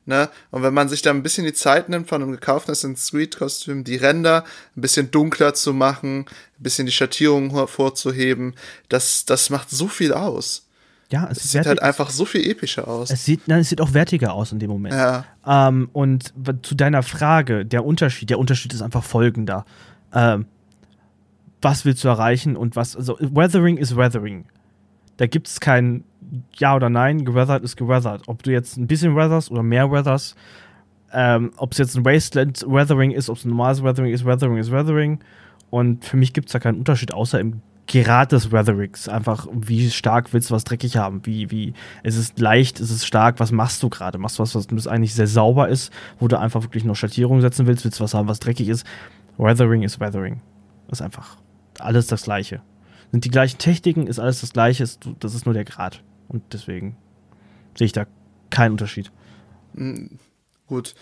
Ne? 0.07 0.29
Und 0.51 0.63
wenn 0.63 0.73
man 0.73 0.87
sich 0.87 1.01
da 1.01 1.09
ein 1.09 1.21
bisschen 1.21 1.43
die 1.43 1.53
Zeit 1.53 1.89
nimmt, 1.89 2.07
von 2.07 2.23
einem 2.23 2.31
gekauften 2.31 2.71
Assassin's 2.71 3.11
Creed-Kostüm 3.11 3.83
die 3.83 3.97
Ränder 3.97 4.45
ein 4.75 4.81
bisschen 4.81 5.11
dunkler 5.11 5.53
zu 5.53 5.73
machen, 5.73 6.19
ein 6.21 6.63
bisschen 6.63 6.85
die 6.85 6.93
Schattierungen 6.93 7.51
hervorzuheben, 7.51 8.55
das, 8.87 9.25
das 9.25 9.49
macht 9.49 9.69
so 9.69 9.89
viel 9.89 10.13
aus. 10.13 10.65
Ja, 11.11 11.27
es, 11.29 11.43
es 11.43 11.51
sieht 11.51 11.65
halt 11.65 11.81
einfach 11.81 12.09
so 12.09 12.23
viel 12.23 12.49
epischer 12.49 12.87
aus. 12.87 13.11
Es 13.11 13.25
sieht, 13.25 13.49
nein, 13.49 13.59
es 13.59 13.69
sieht 13.69 13.81
auch 13.81 13.93
wertiger 13.93 14.33
aus 14.33 14.53
in 14.53 14.59
dem 14.59 14.69
Moment. 14.69 14.95
Ja. 14.95 15.25
Ähm, 15.45 15.89
und 15.91 16.33
zu 16.61 16.75
deiner 16.75 17.03
Frage, 17.03 17.65
der 17.65 17.83
Unterschied, 17.83 18.29
der 18.29 18.39
Unterschied 18.39 18.73
ist 18.73 18.81
einfach 18.81 19.03
folgender. 19.03 19.65
Ähm, 20.13 20.45
was 21.61 21.83
willst 21.83 22.03
du 22.05 22.07
erreichen 22.07 22.55
und 22.55 22.77
was, 22.77 22.95
also 22.95 23.17
Weathering 23.19 23.75
ist 23.75 23.97
Weathering. 23.97 24.45
Da 25.17 25.27
gibt 25.27 25.47
es 25.47 25.59
kein 25.59 26.05
ja 26.57 26.75
oder 26.75 26.89
nein, 26.89 27.25
geweathert 27.25 27.63
ist 27.63 27.77
geweathert. 27.77 28.23
Ob 28.27 28.43
du 28.43 28.51
jetzt 28.51 28.77
ein 28.77 28.87
bisschen 28.87 29.15
weatherst 29.15 29.51
oder 29.51 29.63
mehr 29.63 29.91
weatherst, 29.91 30.35
ähm, 31.13 31.51
ob 31.57 31.71
es 31.71 31.77
jetzt 31.77 31.95
ein 31.95 32.05
Wasteland 32.05 32.65
Weathering 32.67 33.11
ist, 33.11 33.29
ob 33.29 33.37
es 33.37 33.45
ein 33.45 33.49
normales 33.49 33.83
Weathering 33.83 34.11
ist, 34.11 34.25
Weathering 34.25 34.57
ist 34.57 34.71
Weathering. 34.71 35.19
Und 35.69 36.05
für 36.05 36.17
mich 36.17 36.33
gibt 36.33 36.47
es 36.47 36.53
da 36.53 36.59
keinen 36.59 36.77
Unterschied, 36.77 37.13
außer 37.13 37.39
im 37.39 37.61
Grad 37.87 38.33
des 38.33 38.51
Weatherings. 38.51 39.07
Einfach, 39.07 39.47
wie 39.53 39.89
stark 39.89 40.33
willst 40.33 40.49
du 40.49 40.55
was 40.55 40.65
dreckig 40.65 40.97
haben? 40.97 41.25
Wie, 41.25 41.49
wie, 41.51 41.73
ist 42.03 42.17
es 42.17 42.37
leicht, 42.37 42.79
ist 42.79 42.91
es 42.91 43.05
stark? 43.05 43.39
Was 43.39 43.51
machst 43.51 43.81
du 43.81 43.89
gerade? 43.89 44.17
Machst 44.17 44.39
du 44.39 44.43
was, 44.43 44.55
was 44.55 44.87
eigentlich 44.87 45.15
sehr 45.15 45.27
sauber 45.27 45.69
ist, 45.69 45.91
wo 46.19 46.27
du 46.27 46.37
einfach 46.37 46.63
wirklich 46.63 46.83
noch 46.83 46.95
Schattierung 46.95 47.41
setzen 47.41 47.65
willst? 47.65 47.85
Willst 47.85 47.99
du 47.99 48.03
was 48.03 48.13
haben, 48.13 48.27
was 48.27 48.39
dreckig 48.39 48.67
ist? 48.67 48.85
Weathering 49.37 49.83
ist 49.83 49.99
Weathering. 49.99 50.41
Das 50.87 50.99
ist 50.99 51.05
einfach 51.05 51.37
alles 51.79 52.07
das 52.07 52.23
Gleiche. 52.23 52.61
Sind 53.11 53.23
die 53.23 53.31
gleichen 53.31 53.57
Techniken, 53.57 54.07
ist 54.07 54.19
alles 54.19 54.41
das 54.41 54.51
Gleiche, 54.51 54.85
das 55.19 55.33
ist 55.33 55.45
nur 55.45 55.53
der 55.53 55.63
Grad. 55.63 56.03
Und 56.29 56.43
deswegen 56.53 56.97
sehe 57.77 57.85
ich 57.85 57.93
da 57.93 58.05
keinen 58.49 58.71
Unterschied. 58.71 59.11
Mhm, 59.73 60.19
gut. 60.67 60.95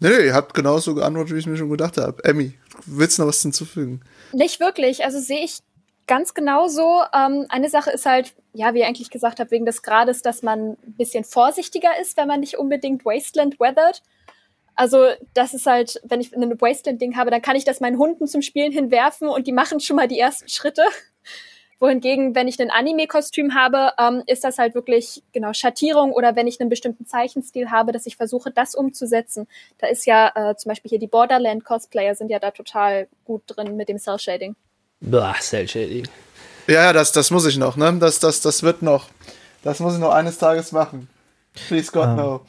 Nee, 0.00 0.08
nee, 0.08 0.26
ihr 0.26 0.34
habt 0.34 0.54
genauso 0.54 0.94
geantwortet, 0.94 1.34
wie 1.34 1.38
ich 1.38 1.46
mir 1.46 1.56
schon 1.56 1.70
gedacht 1.70 1.96
habe. 1.96 2.22
Emmy, 2.24 2.58
willst 2.86 3.18
du 3.18 3.22
noch 3.22 3.28
was 3.28 3.42
hinzufügen? 3.42 4.00
Nicht 4.32 4.60
wirklich. 4.60 5.04
Also 5.04 5.20
sehe 5.20 5.44
ich 5.44 5.60
ganz 6.06 6.34
genauso. 6.34 7.02
Ähm, 7.14 7.46
eine 7.48 7.70
Sache 7.70 7.90
ist 7.90 8.06
halt, 8.06 8.34
ja, 8.52 8.74
wie 8.74 8.80
ihr 8.80 8.86
eigentlich 8.86 9.10
gesagt 9.10 9.40
habt, 9.40 9.50
wegen 9.50 9.66
des 9.66 9.82
Grades, 9.82 10.22
dass 10.22 10.42
man 10.42 10.70
ein 10.72 10.94
bisschen 10.96 11.24
vorsichtiger 11.24 11.90
ist, 12.00 12.16
wenn 12.16 12.28
man 12.28 12.40
nicht 12.40 12.58
unbedingt 12.58 13.04
Wasteland 13.04 13.58
weathert. 13.60 14.02
Also, 14.76 15.06
das 15.34 15.54
ist 15.54 15.66
halt, 15.66 16.00
wenn 16.04 16.20
ich 16.20 16.34
ein 16.36 16.60
Wasteland-Ding 16.60 17.16
habe, 17.16 17.30
dann 17.30 17.42
kann 17.42 17.54
ich 17.54 17.64
das 17.64 17.80
meinen 17.80 17.96
Hunden 17.96 18.26
zum 18.26 18.42
Spielen 18.42 18.72
hinwerfen 18.72 19.28
und 19.28 19.46
die 19.46 19.52
machen 19.52 19.78
schon 19.78 19.96
mal 19.96 20.08
die 20.08 20.18
ersten 20.18 20.48
Schritte 20.48 20.82
wohingegen, 21.84 22.34
wenn 22.34 22.48
ich 22.48 22.58
ein 22.60 22.70
Anime-Kostüm 22.70 23.54
habe, 23.54 23.90
ähm, 23.98 24.22
ist 24.26 24.42
das 24.42 24.56
halt 24.56 24.74
wirklich 24.74 25.22
genau 25.32 25.52
Schattierung 25.52 26.12
oder 26.12 26.34
wenn 26.34 26.46
ich 26.46 26.58
einen 26.58 26.70
bestimmten 26.70 27.06
Zeichenstil 27.06 27.70
habe, 27.70 27.92
dass 27.92 28.06
ich 28.06 28.16
versuche, 28.16 28.50
das 28.50 28.74
umzusetzen. 28.74 29.46
Da 29.78 29.88
ist 29.88 30.06
ja 30.06 30.32
äh, 30.34 30.56
zum 30.56 30.70
Beispiel 30.70 30.88
hier 30.88 30.98
die 30.98 31.06
Borderland-Cosplayer 31.06 32.14
sind 32.14 32.30
ja 32.30 32.38
da 32.38 32.52
total 32.52 33.06
gut 33.24 33.42
drin 33.46 33.76
mit 33.76 33.90
dem 33.90 33.98
Cell-Shading. 33.98 34.56
Boah, 35.00 35.34
Cell-Shading. 35.38 36.08
Ja, 36.66 36.84
ja, 36.84 36.92
das, 36.94 37.12
das 37.12 37.30
muss 37.30 37.44
ich 37.44 37.58
noch, 37.58 37.76
ne? 37.76 37.94
Das, 38.00 38.18
das, 38.18 38.40
das 38.40 38.62
wird 38.62 38.80
noch. 38.80 39.08
Das 39.62 39.80
muss 39.80 39.94
ich 39.94 40.00
noch 40.00 40.12
eines 40.12 40.38
Tages 40.38 40.72
machen. 40.72 41.08
Please 41.68 41.92
God, 41.92 42.08
ähm, 42.08 42.16
no. 42.16 42.40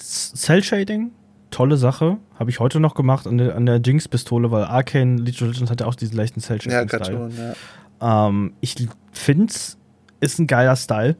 Cell-Shading, 0.00 1.12
tolle 1.50 1.78
Sache. 1.78 2.18
Habe 2.38 2.50
ich 2.50 2.60
heute 2.60 2.78
noch 2.78 2.94
gemacht 2.94 3.26
an 3.26 3.38
der, 3.38 3.56
an 3.56 3.64
der 3.64 3.76
Jinx-Pistole, 3.76 4.50
weil 4.50 4.64
Arcane 4.64 5.16
League 5.16 5.40
of 5.40 5.48
Legends 5.48 5.70
hat 5.70 5.80
ja 5.80 5.86
auch 5.86 5.94
diesen 5.94 6.14
leichten 6.14 6.40
Cell-Shading. 6.40 6.78
Ja, 6.78 6.84
Cartoon, 6.84 7.34
ja. 7.34 7.54
Ähm, 8.02 8.54
ich 8.60 8.74
finde 9.12 9.46
es 9.46 9.78
ist 10.20 10.38
ein 10.38 10.46
geiler 10.46 10.76
Style. 10.76 11.16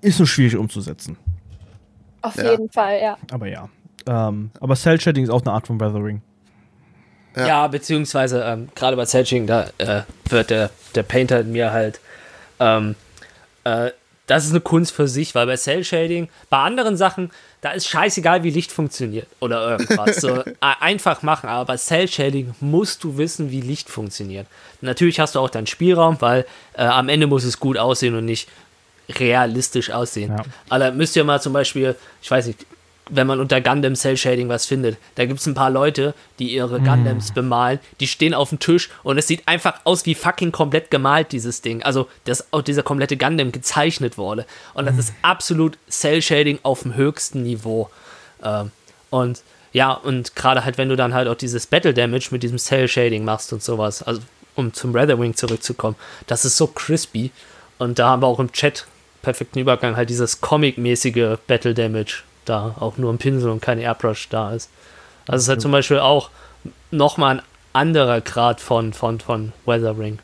Ist 0.00 0.18
nur 0.18 0.26
schwierig 0.26 0.56
umzusetzen. 0.56 1.16
Auf 2.20 2.36
ja. 2.36 2.50
jeden 2.50 2.70
Fall, 2.70 3.00
ja. 3.00 3.16
Aber 3.30 3.46
ja. 3.46 3.68
Ähm, 4.06 4.50
aber 4.60 4.76
Cell 4.76 5.00
Shading 5.00 5.24
ist 5.24 5.30
auch 5.30 5.42
eine 5.42 5.52
Art 5.52 5.66
von 5.66 5.80
Weathering. 5.80 6.22
Ja, 7.36 7.46
ja 7.46 7.68
beziehungsweise 7.68 8.42
ähm, 8.42 8.68
gerade 8.74 8.96
bei 8.96 9.04
Cell-Shading, 9.06 9.46
da 9.46 9.66
äh, 9.78 10.02
wird 10.28 10.50
der, 10.50 10.70
der 10.94 11.02
Painter 11.02 11.40
in 11.40 11.52
mir 11.52 11.72
halt 11.72 12.00
ähm, 12.60 12.94
äh, 13.64 13.90
das 14.26 14.44
ist 14.44 14.50
eine 14.50 14.60
Kunst 14.60 14.92
für 14.92 15.08
sich, 15.08 15.34
weil 15.34 15.46
bei 15.46 15.56
Cell 15.56 15.84
Shading, 15.84 16.28
bei 16.48 16.58
anderen 16.58 16.96
Sachen, 16.96 17.30
da 17.62 17.70
ist 17.70 17.88
scheißegal, 17.88 18.42
wie 18.42 18.50
Licht 18.50 18.72
funktioniert 18.72 19.28
oder 19.40 19.70
irgendwas. 19.70 20.16
so, 20.16 20.42
einfach 20.60 21.22
machen, 21.22 21.48
aber 21.48 21.64
bei 21.64 21.76
Cell 21.76 22.08
Shading 22.08 22.54
musst 22.60 23.04
du 23.04 23.16
wissen, 23.16 23.50
wie 23.50 23.60
Licht 23.60 23.88
funktioniert. 23.88 24.46
Natürlich 24.80 25.20
hast 25.20 25.36
du 25.36 25.38
auch 25.38 25.48
deinen 25.48 25.68
Spielraum, 25.68 26.16
weil 26.20 26.44
äh, 26.74 26.82
am 26.82 27.08
Ende 27.08 27.28
muss 27.28 27.44
es 27.44 27.60
gut 27.60 27.78
aussehen 27.78 28.16
und 28.16 28.24
nicht 28.24 28.48
realistisch 29.08 29.90
aussehen. 29.90 30.32
Ja. 30.36 30.44
Aber 30.68 30.90
müsst 30.90 31.14
ihr 31.14 31.22
mal 31.22 31.40
zum 31.40 31.52
Beispiel, 31.52 31.94
ich 32.20 32.30
weiß 32.30 32.48
nicht, 32.48 32.66
wenn 33.10 33.26
man 33.26 33.40
unter 33.40 33.60
Gundam 33.60 33.94
Cell 33.94 34.16
Shading 34.16 34.48
was 34.48 34.66
findet. 34.66 34.96
Da 35.16 35.26
gibt 35.26 35.40
es 35.40 35.46
ein 35.46 35.54
paar 35.54 35.70
Leute, 35.70 36.14
die 36.38 36.54
ihre. 36.54 36.80
Gundams 36.80 37.32
bemalen, 37.32 37.80
die 38.00 38.06
stehen 38.06 38.34
auf 38.34 38.48
dem 38.48 38.58
Tisch 38.58 38.90
und 39.02 39.18
es 39.18 39.26
sieht 39.26 39.46
einfach 39.46 39.80
aus 39.84 40.06
wie 40.06 40.14
fucking 40.14 40.52
komplett 40.52 40.90
gemalt, 40.90 41.32
dieses 41.32 41.62
Ding. 41.62 41.82
Also, 41.82 42.08
dass 42.24 42.52
auch 42.52 42.62
dieser 42.62 42.82
komplette 42.82 43.16
Gundam 43.16 43.52
gezeichnet 43.52 44.18
wurde. 44.18 44.46
Und 44.74 44.86
das 44.86 44.96
mm. 44.96 45.00
ist 45.00 45.12
absolut 45.22 45.78
Cell 45.88 46.22
Shading 46.22 46.58
auf 46.62 46.82
dem 46.82 46.94
höchsten 46.94 47.42
Niveau. 47.42 47.90
Ähm, 48.42 48.70
und 49.10 49.42
ja, 49.72 49.92
und 49.92 50.36
gerade 50.36 50.64
halt, 50.64 50.78
wenn 50.78 50.88
du 50.88 50.96
dann 50.96 51.14
halt 51.14 51.28
auch 51.28 51.34
dieses 51.34 51.66
Battle 51.66 51.94
Damage 51.94 52.28
mit 52.30 52.42
diesem 52.42 52.58
Cell 52.58 52.88
Shading 52.88 53.24
machst 53.24 53.52
und 53.52 53.62
sowas, 53.62 54.02
also 54.02 54.20
um 54.54 54.72
zum 54.72 54.92
Wing 54.94 55.34
zurückzukommen, 55.34 55.96
das 56.26 56.44
ist 56.44 56.56
so 56.56 56.66
crispy. 56.66 57.30
Und 57.78 57.98
da 57.98 58.10
haben 58.10 58.22
wir 58.22 58.26
auch 58.26 58.38
im 58.38 58.52
Chat 58.52 58.86
perfekten 59.22 59.60
Übergang 59.60 59.96
halt 59.96 60.10
dieses 60.10 60.40
Comic-mäßige 60.40 61.38
Battle 61.46 61.74
Damage 61.74 62.22
da 62.44 62.74
auch 62.78 62.98
nur 62.98 63.12
ein 63.12 63.18
Pinsel 63.18 63.50
und 63.50 63.60
kein 63.60 63.78
Airbrush 63.78 64.28
da 64.28 64.52
ist. 64.52 64.70
Also 65.26 65.36
es 65.36 65.42
ist 65.44 65.48
halt 65.48 65.60
zum 65.60 65.72
Beispiel 65.72 65.98
auch 65.98 66.30
nochmal 66.90 67.38
ein 67.38 67.42
anderer 67.72 68.20
Grad 68.20 68.60
von, 68.60 68.92
von, 68.92 69.20
von 69.20 69.52
Weathering. 69.66 70.18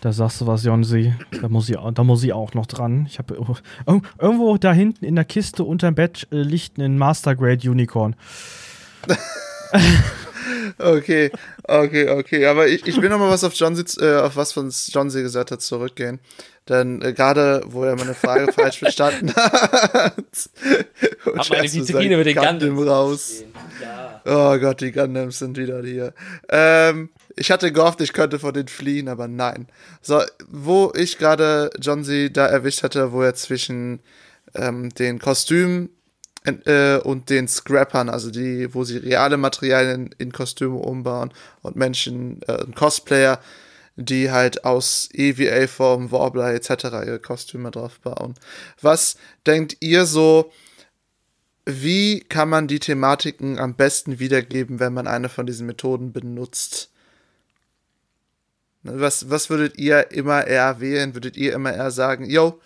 Da 0.00 0.12
sagst 0.12 0.40
du 0.40 0.46
was, 0.46 0.64
Jonsi. 0.64 1.14
Da 1.40 1.48
muss 1.48 1.68
ich, 1.68 1.76
da 1.76 2.04
muss 2.04 2.22
ich 2.22 2.32
auch 2.32 2.54
noch 2.54 2.66
dran. 2.66 3.06
Ich 3.08 3.18
habe 3.18 3.34
irgendwo 4.20 4.56
da 4.56 4.72
hinten 4.72 5.04
in 5.04 5.16
der 5.16 5.24
Kiste 5.24 5.64
unterm 5.64 5.94
Bett 5.94 6.28
äh, 6.30 6.42
liegt 6.42 6.78
ein 6.78 6.98
Master 6.98 7.34
Grade 7.34 7.68
Unicorn. 7.68 8.14
okay, 10.78 11.30
okay, 11.64 12.08
okay. 12.10 12.46
Aber 12.46 12.68
ich, 12.68 12.86
ich 12.86 13.00
will 13.00 13.08
noch 13.08 13.18
mal 13.18 13.30
was 13.30 13.44
auf 13.44 13.54
John 13.54 13.76
äh, 13.98 14.14
auf 14.16 14.36
was 14.36 14.52
von 14.52 14.72
John 14.88 15.08
gesagt 15.08 15.50
hat, 15.50 15.62
zurückgehen. 15.62 16.20
Denn 16.68 17.00
äh, 17.00 17.12
gerade, 17.12 17.62
wo 17.66 17.84
er 17.84 17.96
meine 17.96 18.14
Frage 18.14 18.52
falsch 18.52 18.78
verstanden 18.78 19.32
hat. 19.36 20.14
Hab 21.36 21.50
meine 21.50 21.72
Vitrine 21.72 22.16
mit 22.16 22.26
den 22.26 22.36
Gundam 22.36 22.78
raus. 22.78 23.44
Ja. 23.80 24.20
Oh 24.24 24.58
Gott, 24.58 24.80
die 24.80 24.90
Gundams 24.90 25.38
sind 25.38 25.56
wieder 25.56 25.82
hier. 25.82 26.12
Ähm, 26.48 27.10
ich 27.36 27.50
hatte 27.50 27.70
gehofft, 27.70 28.00
ich 28.00 28.12
könnte 28.12 28.38
vor 28.38 28.52
den 28.52 28.66
fliehen, 28.66 29.08
aber 29.08 29.28
nein. 29.28 29.68
So, 30.02 30.22
wo 30.48 30.92
ich 30.96 31.18
gerade 31.18 31.70
John 31.80 32.02
C. 32.02 32.30
da 32.30 32.46
erwischt 32.46 32.82
hatte, 32.82 33.12
wo 33.12 33.22
er 33.22 33.34
zwischen 33.34 34.00
ähm, 34.54 34.90
den 34.90 35.20
Kostümen 35.20 35.90
äh, 36.64 36.96
und 36.98 37.30
den 37.30 37.46
Scrappern, 37.46 38.08
also 38.08 38.30
die, 38.30 38.74
wo 38.74 38.84
sie 38.84 38.96
reale 38.96 39.36
Materialien 39.36 40.14
in 40.18 40.32
Kostüme 40.32 40.76
umbauen 40.76 41.32
und 41.62 41.76
Menschen, 41.76 42.40
äh, 42.48 42.64
Cosplayer, 42.74 43.38
die 43.96 44.30
halt 44.30 44.64
aus 44.64 45.08
EVA-Form, 45.12 46.12
Warbler 46.12 46.54
etc. 46.54 46.84
ihre 47.06 47.18
Kostüme 47.18 47.70
drauf 47.70 47.98
bauen. 48.00 48.34
Was 48.80 49.16
denkt 49.46 49.78
ihr 49.80 50.04
so, 50.04 50.52
wie 51.64 52.20
kann 52.20 52.48
man 52.48 52.68
die 52.68 52.78
Thematiken 52.78 53.58
am 53.58 53.74
besten 53.74 54.18
wiedergeben, 54.18 54.78
wenn 54.78 54.92
man 54.92 55.08
eine 55.08 55.28
von 55.28 55.46
diesen 55.46 55.66
Methoden 55.66 56.12
benutzt? 56.12 56.90
Was, 58.82 59.30
was 59.30 59.50
würdet 59.50 59.78
ihr 59.78 60.12
immer 60.12 60.46
eher 60.46 60.78
wählen? 60.80 61.14
Würdet 61.14 61.36
ihr 61.36 61.54
immer 61.54 61.74
eher 61.74 61.90
sagen, 61.90 62.30
yo, 62.30 62.60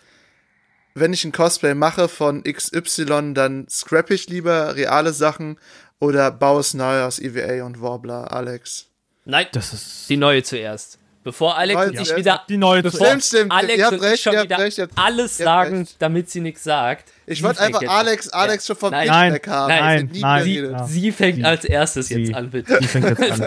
wenn 0.94 1.14
ich 1.14 1.24
ein 1.24 1.32
Cosplay 1.32 1.74
mache 1.74 2.08
von 2.08 2.42
XY, 2.42 3.32
dann 3.32 3.66
scrap 3.70 4.10
ich 4.10 4.28
lieber 4.28 4.76
reale 4.76 5.12
Sachen 5.14 5.58
oder 5.98 6.30
baue 6.30 6.60
es 6.60 6.74
neu 6.74 7.02
aus 7.02 7.18
EVA 7.20 7.64
und 7.64 7.80
Warbler, 7.80 8.32
Alex? 8.32 8.86
Nein, 9.24 9.46
das 9.52 9.72
ist 9.72 10.10
die 10.10 10.16
neue 10.16 10.42
zuerst. 10.42 10.99
Bevor 11.22 11.56
Alex 11.56 11.88
und 11.88 12.00
ich 12.00 12.16
wieder 12.16 12.42
die 12.48 12.56
neue 12.56 12.82
bevor 12.82 13.06
stimmt, 13.06 13.24
stimmt. 13.24 13.52
Alex 13.52 13.92
und 13.92 14.00
recht, 14.00 14.14
ich 14.14 14.22
schon 14.22 14.42
wieder 14.42 14.58
recht, 14.58 14.80
alles 14.96 15.36
sagen, 15.36 15.80
recht. 15.80 15.96
damit 15.98 16.30
sie 16.30 16.40
nichts 16.40 16.64
sagt. 16.64 17.12
Ich 17.26 17.42
wollte 17.42 17.60
einfach 17.60 17.82
Alex, 17.86 18.30
Alex 18.30 18.66
schon 18.66 18.76
vom 18.76 18.90
nein, 18.90 19.34
weg 19.34 19.46
haben. 19.46 19.68
Nein, 19.68 20.10
nein, 20.12 20.20
nein. 20.20 20.44
Sie, 20.44 20.58
ja. 20.58 20.84
sie, 20.84 21.12
fängt 21.12 21.36
sie. 21.36 21.44
als 21.44 21.64
erstes 21.66 22.08
sie. 22.08 22.22
jetzt 22.22 22.34
an, 22.34 22.50
bitte. 22.50 22.78
Sie 22.80 22.86
fängt 22.86 23.18
jetzt 23.18 23.32
an. 23.32 23.40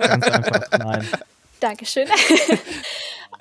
Ganz 0.00 0.26
einfach, 0.26 0.78
nein. 0.78 1.08
Dankeschön. 1.60 2.08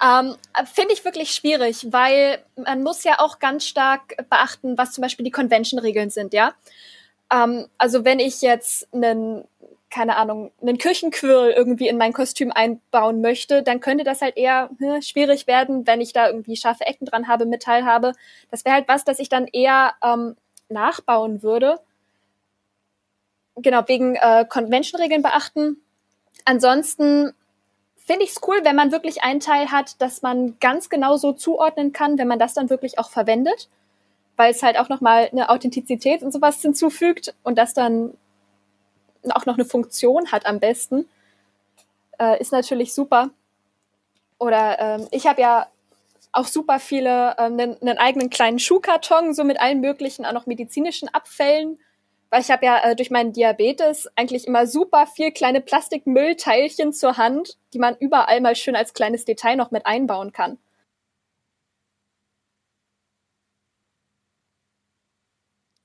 Ähm, 0.03 0.35
Finde 0.73 0.93
ich 0.93 1.05
wirklich 1.05 1.31
schwierig, 1.31 1.87
weil 1.89 2.39
man 2.57 2.83
muss 2.83 3.03
ja 3.05 3.19
auch 3.19 3.39
ganz 3.39 3.65
stark 3.65 4.15
beachten, 4.29 4.77
was 4.77 4.91
zum 4.91 5.01
Beispiel 5.01 5.23
die 5.23 5.31
Convention-Regeln 5.31 6.09
sind, 6.09 6.33
ja. 6.33 6.53
Ähm, 7.31 7.67
also 7.77 8.05
wenn 8.05 8.19
ich 8.19 8.41
jetzt 8.41 8.87
einen, 8.93 9.45
keine 9.89 10.17
Ahnung, 10.17 10.51
einen 10.61 10.77
Kirchenquirl 10.77 11.51
irgendwie 11.51 11.87
in 11.87 11.97
mein 11.97 12.13
Kostüm 12.13 12.51
einbauen 12.51 13.21
möchte, 13.21 13.63
dann 13.63 13.79
könnte 13.79 14.03
das 14.03 14.21
halt 14.21 14.35
eher 14.37 14.69
hm, 14.79 15.01
schwierig 15.01 15.47
werden, 15.47 15.87
wenn 15.87 16.01
ich 16.01 16.11
da 16.13 16.27
irgendwie 16.27 16.57
scharfe 16.57 16.85
Ecken 16.85 17.05
dran 17.05 17.27
habe, 17.27 17.45
Metall 17.45 17.85
habe. 17.85 18.13
Das 18.51 18.65
wäre 18.65 18.75
halt 18.75 18.87
was, 18.87 19.05
das 19.05 19.19
ich 19.19 19.29
dann 19.29 19.47
eher 19.47 19.93
ähm, 20.03 20.35
nachbauen 20.69 21.43
würde. 21.43 21.79
Genau, 23.55 23.83
wegen 23.87 24.15
äh, 24.15 24.45
Convention-Regeln 24.49 25.21
beachten. 25.21 25.77
Ansonsten 26.43 27.33
finde 27.95 28.23
ich 28.23 28.31
es 28.31 28.41
cool, 28.47 28.59
wenn 28.63 28.75
man 28.75 28.91
wirklich 28.91 29.23
einen 29.23 29.39
Teil 29.39 29.71
hat, 29.71 30.01
dass 30.01 30.21
man 30.21 30.59
ganz 30.59 30.89
genau 30.89 31.17
so 31.17 31.31
zuordnen 31.31 31.93
kann, 31.93 32.17
wenn 32.17 32.27
man 32.27 32.39
das 32.39 32.53
dann 32.53 32.69
wirklich 32.69 32.99
auch 32.99 33.09
verwendet, 33.09 33.69
weil 34.35 34.51
es 34.51 34.61
halt 34.61 34.77
auch 34.77 34.89
nochmal 34.89 35.29
eine 35.31 35.49
Authentizität 35.49 36.21
und 36.21 36.31
sowas 36.31 36.61
hinzufügt 36.61 37.33
und 37.43 37.57
das 37.57 37.73
dann 37.73 38.15
auch 39.31 39.45
noch 39.45 39.55
eine 39.55 39.65
Funktion 39.65 40.31
hat 40.31 40.45
am 40.45 40.59
besten, 40.59 41.07
äh, 42.19 42.39
ist 42.39 42.51
natürlich 42.51 42.93
super. 42.93 43.29
Oder 44.37 44.79
ähm, 44.79 45.07
ich 45.11 45.27
habe 45.27 45.41
ja 45.41 45.67
auch 46.31 46.47
super 46.47 46.79
viele, 46.79 47.39
einen 47.39 47.77
ähm, 47.81 47.97
eigenen 47.97 48.29
kleinen 48.29 48.59
Schuhkarton, 48.59 49.33
so 49.33 49.43
mit 49.43 49.59
allen 49.59 49.79
möglichen, 49.79 50.25
auch 50.25 50.33
noch 50.33 50.45
medizinischen 50.45 51.07
Abfällen 51.13 51.79
weil 52.29 52.41
ich 52.41 52.51
habe 52.51 52.65
ja 52.65 52.83
äh, 52.83 52.95
durch 52.97 53.11
meinen 53.11 53.31
Diabetes 53.31 54.09
eigentlich 54.17 54.45
immer 54.45 54.67
super 54.67 55.07
viel 55.07 55.31
kleine 55.31 55.61
Plastikmüllteilchen 55.61 56.91
zur 56.91 57.17
Hand, 57.17 57.57
die 57.73 57.79
man 57.79 57.95
überall 57.97 58.41
mal 58.41 58.55
schön 58.57 58.75
als 58.75 58.93
kleines 58.93 59.23
Detail 59.23 59.55
noch 59.55 59.71
mit 59.71 59.85
einbauen 59.85 60.33
kann. 60.33 60.57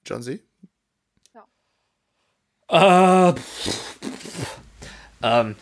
John 0.04 0.22
C. 0.22 0.42
Äh, 2.70 3.32
ähm. 5.22 5.56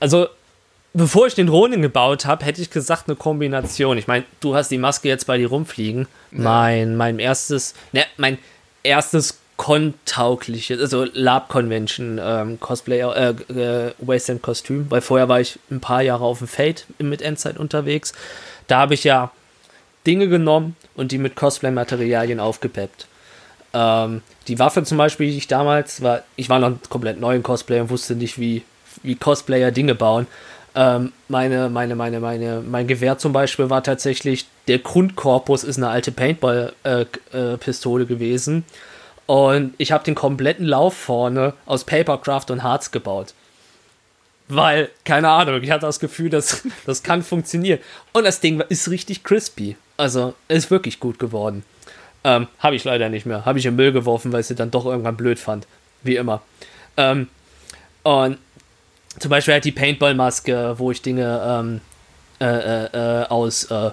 Also 0.00 0.28
bevor 0.94 1.26
ich 1.26 1.34
den 1.34 1.48
Ronin 1.48 1.82
gebaut 1.82 2.26
habe, 2.26 2.44
hätte 2.44 2.60
ich 2.60 2.70
gesagt, 2.70 3.08
eine 3.08 3.16
Kombination. 3.16 3.98
Ich 3.98 4.06
meine, 4.06 4.24
du 4.40 4.54
hast 4.54 4.70
die 4.70 4.78
Maske 4.78 5.08
jetzt 5.08 5.26
bei 5.26 5.38
dir 5.38 5.48
rumfliegen. 5.48 6.06
Ja. 6.32 6.38
Mein, 6.38 6.96
mein 6.96 7.18
erstes, 7.18 7.74
ne, 7.92 8.04
mein 8.16 8.38
erstes 8.82 9.38
kontaugliches, 9.56 10.80
also 10.80 11.04
Lab 11.12 11.48
Convention 11.48 12.20
ähm, 12.22 12.60
Cosplay, 12.60 13.00
äh, 13.00 13.30
äh, 13.30 13.92
Wasteland 13.98 14.40
Kostüm, 14.40 14.86
weil 14.88 15.00
vorher 15.00 15.28
war 15.28 15.40
ich 15.40 15.58
ein 15.70 15.80
paar 15.80 16.00
Jahre 16.00 16.24
auf 16.24 16.38
dem 16.38 16.46
Fate 16.46 16.86
mit 16.98 17.22
Endzeit 17.22 17.58
unterwegs. 17.58 18.12
Da 18.68 18.78
habe 18.78 18.94
ich 18.94 19.02
ja 19.02 19.32
Dinge 20.06 20.28
genommen 20.28 20.76
und 20.94 21.10
die 21.10 21.18
mit 21.18 21.34
Cosplay-Materialien 21.34 22.38
aufgepeppt. 22.38 23.08
Ähm, 23.74 24.22
die 24.46 24.58
Waffe 24.58 24.82
zum 24.82 24.98
Beispiel, 24.98 25.30
die 25.30 25.36
ich 25.36 25.48
damals 25.48 26.02
war, 26.02 26.22
ich 26.36 26.48
war 26.48 26.58
noch 26.58 26.76
komplett 26.88 27.20
neu 27.20 27.36
im 27.36 27.42
Cosplay 27.42 27.80
und 27.80 27.90
wusste 27.90 28.14
nicht, 28.14 28.38
wie, 28.38 28.62
wie 29.02 29.14
Cosplayer 29.14 29.70
Dinge 29.70 29.94
bauen. 29.94 30.26
Ähm, 30.74 31.12
meine, 31.28 31.68
meine, 31.70 31.96
meine, 31.96 32.20
meine, 32.20 32.60
mein 32.60 32.86
Gewehr 32.86 33.18
zum 33.18 33.32
Beispiel 33.32 33.70
war 33.70 33.82
tatsächlich, 33.82 34.46
der 34.68 34.78
Grundkorpus 34.78 35.64
ist 35.64 35.76
eine 35.76 35.88
alte 35.88 36.12
Paintball-Pistole 36.12 38.02
äh, 38.02 38.06
äh, 38.06 38.08
gewesen. 38.08 38.64
Und 39.26 39.74
ich 39.76 39.92
habe 39.92 40.04
den 40.04 40.14
kompletten 40.14 40.66
Lauf 40.66 40.94
vorne 40.94 41.52
aus 41.66 41.84
Papercraft 41.84 42.50
und 42.50 42.62
Harz 42.62 42.90
gebaut. 42.90 43.34
Weil, 44.48 44.88
keine 45.04 45.28
Ahnung, 45.28 45.62
ich 45.62 45.70
hatte 45.70 45.84
das 45.84 46.00
Gefühl, 46.00 46.30
dass 46.30 46.62
das 46.86 47.02
kann 47.02 47.22
funktionieren. 47.22 47.80
Und 48.12 48.24
das 48.24 48.40
Ding 48.40 48.60
ist 48.68 48.88
richtig 48.88 49.24
crispy. 49.24 49.76
Also, 49.96 50.34
ist 50.48 50.70
wirklich 50.70 51.00
gut 51.00 51.18
geworden. 51.18 51.64
Ähm, 52.24 52.48
habe 52.58 52.76
ich 52.76 52.84
leider 52.84 53.08
nicht 53.08 53.26
mehr. 53.26 53.44
Habe 53.44 53.58
ich 53.58 53.66
im 53.66 53.76
Müll 53.76 53.92
geworfen, 53.92 54.32
weil 54.32 54.40
ich 54.40 54.46
sie 54.46 54.54
dann 54.54 54.70
doch 54.70 54.86
irgendwann 54.86 55.16
blöd 55.16 55.38
fand. 55.38 55.66
Wie 56.02 56.16
immer. 56.16 56.42
Ähm, 56.96 57.28
und 58.02 58.38
zum 59.18 59.30
Beispiel 59.30 59.54
halt 59.54 59.64
die 59.64 59.72
Paintball-Maske, 59.72 60.74
wo 60.78 60.90
ich 60.90 61.02
Dinge 61.02 61.40
ähm, 61.44 61.80
äh, 62.40 62.46
äh, 62.46 63.22
äh 63.22 63.26
aus 63.26 63.64
äh, 63.64 63.90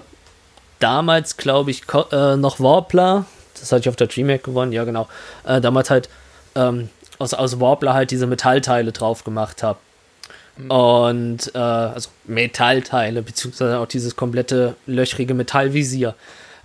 damals, 0.78 1.36
glaube 1.36 1.70
ich, 1.70 1.82
äh, 2.12 2.36
noch 2.36 2.60
Warpler, 2.60 3.26
das 3.54 3.72
hatte 3.72 3.80
ich 3.80 3.88
auf 3.88 3.96
der 3.96 4.06
DreamHack 4.06 4.44
gewonnen, 4.44 4.72
ja 4.72 4.84
genau, 4.84 5.08
äh, 5.44 5.60
damals 5.60 5.90
halt 5.90 6.08
ähm, 6.54 6.90
aus, 7.18 7.34
aus 7.34 7.60
Warbler 7.60 7.94
halt 7.94 8.10
diese 8.10 8.26
Metallteile 8.26 8.92
drauf 8.92 9.24
gemacht 9.24 9.62
habe. 9.62 9.78
Mhm. 10.56 10.70
Und 10.70 11.54
äh, 11.54 11.58
also 11.58 12.10
Metallteile, 12.24 13.22
beziehungsweise 13.22 13.78
auch 13.78 13.86
dieses 13.86 14.16
komplette 14.16 14.76
löchrige 14.86 15.34
Metallvisier. 15.34 16.14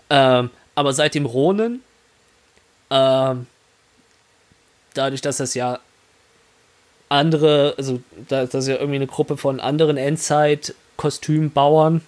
Ähm, 0.10 0.50
aber 0.76 0.94
seit 0.94 1.16
dem 1.16 1.26
Ronen, 1.26 1.82
ähm, 2.90 3.48
dadurch, 4.94 5.22
dass 5.22 5.38
das 5.38 5.54
ja 5.54 5.80
andere, 7.10 7.76
also 7.78 8.02
da, 8.30 8.46
das 8.46 8.64
ist 8.64 8.68
ja 8.68 8.76
irgendwie 8.76 8.96
eine 8.96 9.08
Gruppe 9.08 9.38
von 9.38 9.60
anderen 9.60 9.98
Endzeit-Kostümbauern, 9.98 12.02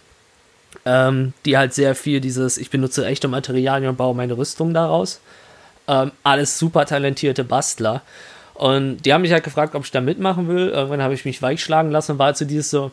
ähm, 0.85 1.33
die 1.45 1.57
halt 1.57 1.73
sehr 1.73 1.95
viel 1.95 2.21
dieses, 2.21 2.57
ich 2.57 2.69
benutze 2.69 3.05
echte 3.05 3.27
Materialien 3.27 3.89
und 3.89 3.97
baue 3.97 4.15
meine 4.15 4.37
Rüstung 4.37 4.73
daraus. 4.73 5.19
Ähm, 5.87 6.11
alles 6.23 6.57
super 6.57 6.85
talentierte 6.85 7.43
Bastler. 7.43 8.01
Und 8.53 9.03
die 9.03 9.13
haben 9.13 9.23
mich 9.23 9.33
halt 9.33 9.43
gefragt, 9.43 9.75
ob 9.75 9.83
ich 9.83 9.91
da 9.91 9.99
mitmachen 9.99 10.47
will. 10.47 10.69
Irgendwann 10.69 11.01
habe 11.01 11.13
ich 11.13 11.25
mich 11.25 11.41
weichschlagen 11.41 11.91
lassen 11.91 12.13
und 12.13 12.19
war 12.19 12.27
halt 12.27 12.37
so 12.37 12.45
dieses 12.45 12.69
so, 12.69 12.91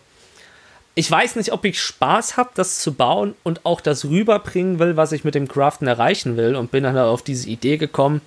ich 0.94 1.10
weiß 1.10 1.36
nicht, 1.36 1.52
ob 1.52 1.64
ich 1.64 1.80
Spaß 1.80 2.36
habe, 2.36 2.50
das 2.54 2.80
zu 2.80 2.94
bauen 2.94 3.34
und 3.42 3.64
auch 3.64 3.80
das 3.80 4.04
rüberbringen 4.04 4.78
will, 4.78 4.96
was 4.96 5.12
ich 5.12 5.24
mit 5.24 5.34
dem 5.34 5.48
Craften 5.48 5.86
erreichen 5.86 6.36
will. 6.36 6.56
Und 6.56 6.70
bin 6.70 6.84
dann 6.84 6.98
auf 6.98 7.22
diese 7.22 7.48
Idee 7.48 7.76
gekommen, 7.76 8.20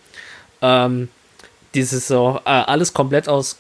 ähm, 0.62 1.10
dieses 1.74 2.08
so, 2.08 2.40
äh, 2.46 2.50
alles 2.50 2.94
komplett 2.94 3.28
aus 3.28 3.58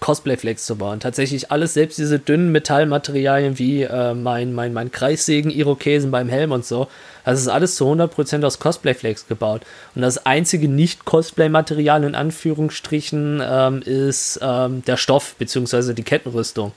Cosplay-Flex 0.00 0.66
zu 0.66 0.76
bauen. 0.76 1.00
Tatsächlich 1.00 1.50
alles, 1.50 1.72
selbst 1.72 1.96
diese 1.96 2.18
dünnen 2.18 2.52
Metallmaterialien 2.52 3.58
wie 3.58 3.84
äh, 3.84 4.12
mein, 4.12 4.52
mein, 4.52 4.74
mein 4.74 4.92
Kreissägen, 4.92 5.50
Irokesen 5.50 6.10
beim 6.10 6.28
Helm 6.28 6.52
und 6.52 6.66
so. 6.66 6.88
Das 7.24 7.40
ist 7.40 7.48
alles 7.48 7.76
zu 7.76 7.90
100% 7.90 8.44
aus 8.44 8.58
Cosplay-Flex 8.58 9.26
gebaut. 9.26 9.62
Und 9.94 10.02
das 10.02 10.26
einzige 10.26 10.68
nicht-Cosplay-Material 10.68 12.04
in 12.04 12.14
Anführungsstrichen 12.14 13.42
ähm, 13.42 13.80
ist 13.80 14.40
ähm, 14.42 14.84
der 14.84 14.98
Stoff 14.98 15.36
bzw. 15.38 15.94
die 15.94 16.02
Kettenrüstung. 16.02 16.72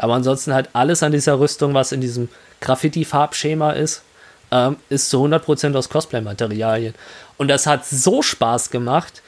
Aber 0.00 0.14
ansonsten 0.14 0.54
halt 0.54 0.70
alles 0.72 1.02
an 1.02 1.12
dieser 1.12 1.38
Rüstung, 1.38 1.74
was 1.74 1.92
in 1.92 2.00
diesem 2.00 2.28
Graffiti-Farbschema 2.60 3.72
ist, 3.72 4.02
ähm, 4.50 4.76
ist 4.88 5.10
zu 5.10 5.22
100% 5.22 5.76
aus 5.76 5.90
Cosplay-Materialien. 5.90 6.94
Und 7.36 7.48
das 7.48 7.66
hat 7.66 7.84
so 7.86 8.22
Spaß 8.22 8.70
gemacht. 8.70 9.20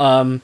Ähm, 0.00 0.40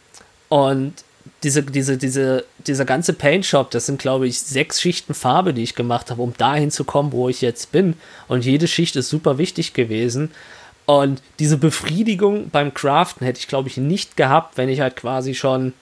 und 0.49 0.95
diese, 1.43 1.65
diese, 1.65 1.97
diese, 1.97 2.45
dieser 2.65 2.85
ganze 2.85 3.13
Paint 3.13 3.45
Shop, 3.45 3.73
das 3.73 3.87
sind, 3.87 4.01
glaube 4.01 4.29
ich, 4.29 4.41
sechs 4.41 4.81
Schichten 4.81 5.15
Farbe, 5.15 5.53
die 5.53 5.65
ich 5.65 5.75
gemacht 5.75 6.13
habe, 6.13 6.23
um 6.23 6.33
dahin 6.37 6.71
zu 6.71 6.85
kommen, 6.85 7.11
wo 7.11 7.29
ich 7.29 7.41
jetzt 7.41 7.73
bin. 7.73 7.95
Und 8.29 8.45
jede 8.45 8.69
Schicht 8.69 8.95
ist 8.95 9.09
super 9.09 9.37
wichtig 9.39 9.75
gewesen. 9.75 10.31
Und 10.87 11.23
diese 11.41 11.57
Befriedigung 11.57 12.51
beim 12.51 12.73
Craften 12.73 13.25
hätte 13.25 13.41
ich, 13.41 13.49
glaube 13.49 13.69
ich, 13.69 13.77
nicht 13.79 14.17
gehabt, 14.17 14.57
wenn 14.57 14.69
ich 14.69 14.81
halt 14.81 14.95
quasi 14.95 15.35
schon 15.35 15.73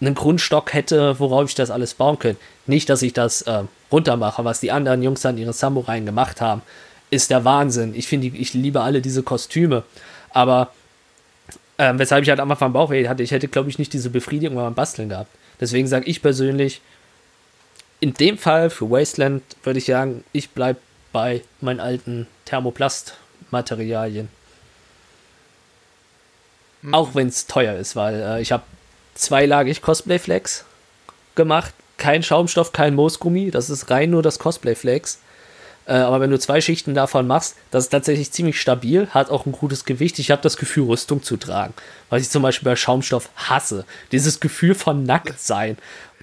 einen 0.00 0.14
Grundstock 0.14 0.72
hätte, 0.72 1.18
worauf 1.18 1.48
ich 1.48 1.54
das 1.54 1.70
alles 1.70 1.94
bauen 1.94 2.18
könnte. 2.18 2.40
Nicht, 2.66 2.88
dass 2.88 3.02
ich 3.02 3.12
das 3.12 3.42
äh, 3.42 3.64
runtermache, 3.92 4.44
was 4.44 4.60
die 4.60 4.72
anderen 4.72 5.02
Jungs 5.02 5.24
an 5.26 5.36
ihren 5.38 5.52
Samurai 5.52 6.00
gemacht 6.00 6.40
haben, 6.40 6.62
ist 7.10 7.30
der 7.30 7.44
Wahnsinn. 7.44 7.94
Ich 7.94 8.06
finde, 8.06 8.28
ich 8.28 8.54
liebe 8.54 8.80
alle 8.80 9.02
diese 9.02 9.22
Kostüme. 9.22 9.82
Aber 10.30 10.70
ähm, 11.80 11.98
weshalb 11.98 12.22
ich 12.22 12.28
halt 12.28 12.40
am 12.40 12.50
Anfang 12.50 12.74
Bauchweh 12.74 13.08
hatte. 13.08 13.22
Ich 13.22 13.30
hätte, 13.30 13.48
glaube 13.48 13.70
ich, 13.70 13.78
nicht 13.78 13.94
diese 13.94 14.10
Befriedigung 14.10 14.56
beim 14.56 14.74
Basteln 14.74 15.08
gehabt. 15.08 15.30
Deswegen 15.60 15.88
sage 15.88 16.04
ich 16.04 16.20
persönlich, 16.20 16.82
in 18.00 18.12
dem 18.12 18.36
Fall 18.36 18.68
für 18.68 18.90
Wasteland 18.90 19.42
würde 19.62 19.78
ich 19.78 19.86
sagen, 19.86 20.22
ich 20.32 20.50
bleibe 20.50 20.78
bei 21.10 21.42
meinen 21.62 21.80
alten 21.80 22.26
Thermoplast-Materialien. 22.44 24.28
Mhm. 26.82 26.94
Auch 26.94 27.14
wenn 27.14 27.28
es 27.28 27.46
teuer 27.46 27.76
ist, 27.76 27.96
weil 27.96 28.20
äh, 28.20 28.42
ich 28.42 28.52
habe 28.52 28.62
zweilagig 29.20 29.82
Cosplay-Flex 29.82 30.64
gemacht. 31.34 31.72
Kein 31.96 32.22
Schaumstoff, 32.22 32.72
kein 32.72 32.94
Moosgummi. 32.94 33.50
Das 33.50 33.70
ist 33.70 33.90
rein 33.90 34.10
nur 34.10 34.22
das 34.22 34.38
Cosplay-Flex. 34.38 35.18
Äh, 35.86 35.94
aber 35.94 36.20
wenn 36.20 36.30
du 36.30 36.38
zwei 36.38 36.60
Schichten 36.60 36.94
davon 36.94 37.26
machst, 37.26 37.56
das 37.70 37.84
ist 37.84 37.90
tatsächlich 37.90 38.32
ziemlich 38.32 38.60
stabil, 38.60 39.08
hat 39.10 39.30
auch 39.30 39.46
ein 39.46 39.52
gutes 39.52 39.84
Gewicht. 39.84 40.18
Ich 40.18 40.30
habe 40.30 40.42
das 40.42 40.56
Gefühl, 40.56 40.86
Rüstung 40.86 41.22
zu 41.22 41.36
tragen. 41.36 41.74
Was 42.08 42.22
ich 42.22 42.30
zum 42.30 42.42
Beispiel 42.42 42.64
bei 42.64 42.76
Schaumstoff 42.76 43.28
hasse. 43.36 43.84
Dieses 44.12 44.40
Gefühl 44.40 44.74
von 44.74 45.04
Nacktsein. 45.04 45.76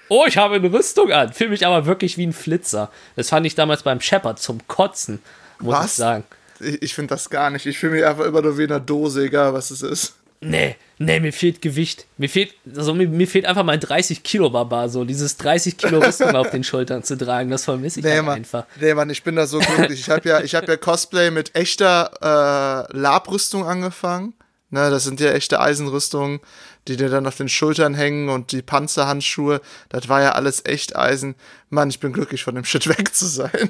Oh, 0.10 0.24
ich 0.26 0.38
habe 0.38 0.56
eine 0.56 0.72
Rüstung 0.72 1.12
an. 1.12 1.34
Fühle 1.34 1.50
mich 1.52 1.66
aber 1.66 1.86
wirklich 1.86 2.18
wie 2.18 2.26
ein 2.26 2.34
Flitzer. 2.34 2.90
Das 3.16 3.30
fand 3.30 3.46
ich 3.46 3.56
damals 3.56 3.84
beim 3.84 4.00
Shepard 4.00 4.40
zum 4.40 4.66
Kotzen, 4.68 5.20
muss 5.60 5.76
was? 5.76 5.86
ich 5.86 5.92
sagen. 5.94 6.24
Ich, 6.60 6.82
ich 6.82 6.94
finde 6.96 7.14
das 7.14 7.30
gar 7.30 7.50
nicht. 7.50 7.66
Ich 7.66 7.78
fühle 7.78 7.94
mich 7.94 8.06
einfach 8.06 8.26
immer 8.26 8.42
nur 8.42 8.58
wie 8.58 8.64
in 8.64 8.72
einer 8.72 8.80
Dose, 8.80 9.26
egal 9.26 9.54
was 9.54 9.70
es 9.70 9.82
ist 9.82 10.14
nee, 10.42 10.76
nee, 10.98 11.20
mir 11.20 11.34
fehlt 11.34 11.62
Gewicht. 11.62 12.06
Mir 12.18 12.30
fehlt, 12.30 12.54
also 12.76 12.94
mir, 12.94 13.08
mir 13.08 13.28
fehlt 13.28 13.46
einfach 13.46 13.64
mein 13.64 13.80
30 13.80 14.24
Kilo 14.24 14.50
Barbar, 14.50 14.90
so 14.90 15.04
dieses 15.04 15.38
30 15.38 15.78
Kilo 15.78 16.00
Rüstung 16.00 16.30
auf 16.36 16.52
den 16.52 16.64
Schultern 16.64 17.04
zu 17.04 17.18
tragen, 17.18 17.50
das 17.50 17.66
vermisse 17.66 18.00
ich 18.00 18.06
nee, 18.06 18.14
halt 18.14 18.26
Mann, 18.26 18.36
einfach. 18.38 18.66
Nee, 18.80 18.94
Mann, 18.94 19.10
ich 19.10 19.24
bin 19.24 19.36
da 19.36 19.48
so 19.48 19.60
glücklich. 19.60 20.00
Ich 20.00 20.10
habe 20.10 20.28
ja, 20.28 20.42
ich 20.42 20.56
hab 20.56 20.68
ja 20.68 20.78
Cosplay 20.78 21.32
mit 21.32 21.56
echter 21.56 22.12
äh, 22.22 22.98
Labrüstung 22.98 23.66
angefangen. 23.66 24.34
Ne, 24.70 24.90
das 24.90 25.06
sind 25.06 25.22
ja 25.22 25.32
echte 25.32 25.62
Eisenrüstungen, 25.62 26.42
die 26.90 26.98
dir 26.98 27.08
dann 27.08 27.26
auf 27.26 27.38
den 27.38 27.48
Schultern 27.48 27.94
hängen 27.94 28.28
und 28.28 28.52
die 28.52 28.62
Panzerhandschuhe. 28.62 29.62
Das 29.88 30.10
war 30.10 30.22
ja 30.22 30.34
alles 30.34 30.66
echt 30.66 30.96
Eisen. 30.96 31.36
Mann, 31.70 31.90
ich 31.90 32.02
bin 32.02 32.12
glücklich, 32.12 32.44
von 32.44 32.56
dem 32.56 32.66
Shit 32.66 32.88
weg 32.98 33.16
zu 33.16 33.26
sein. 33.26 33.70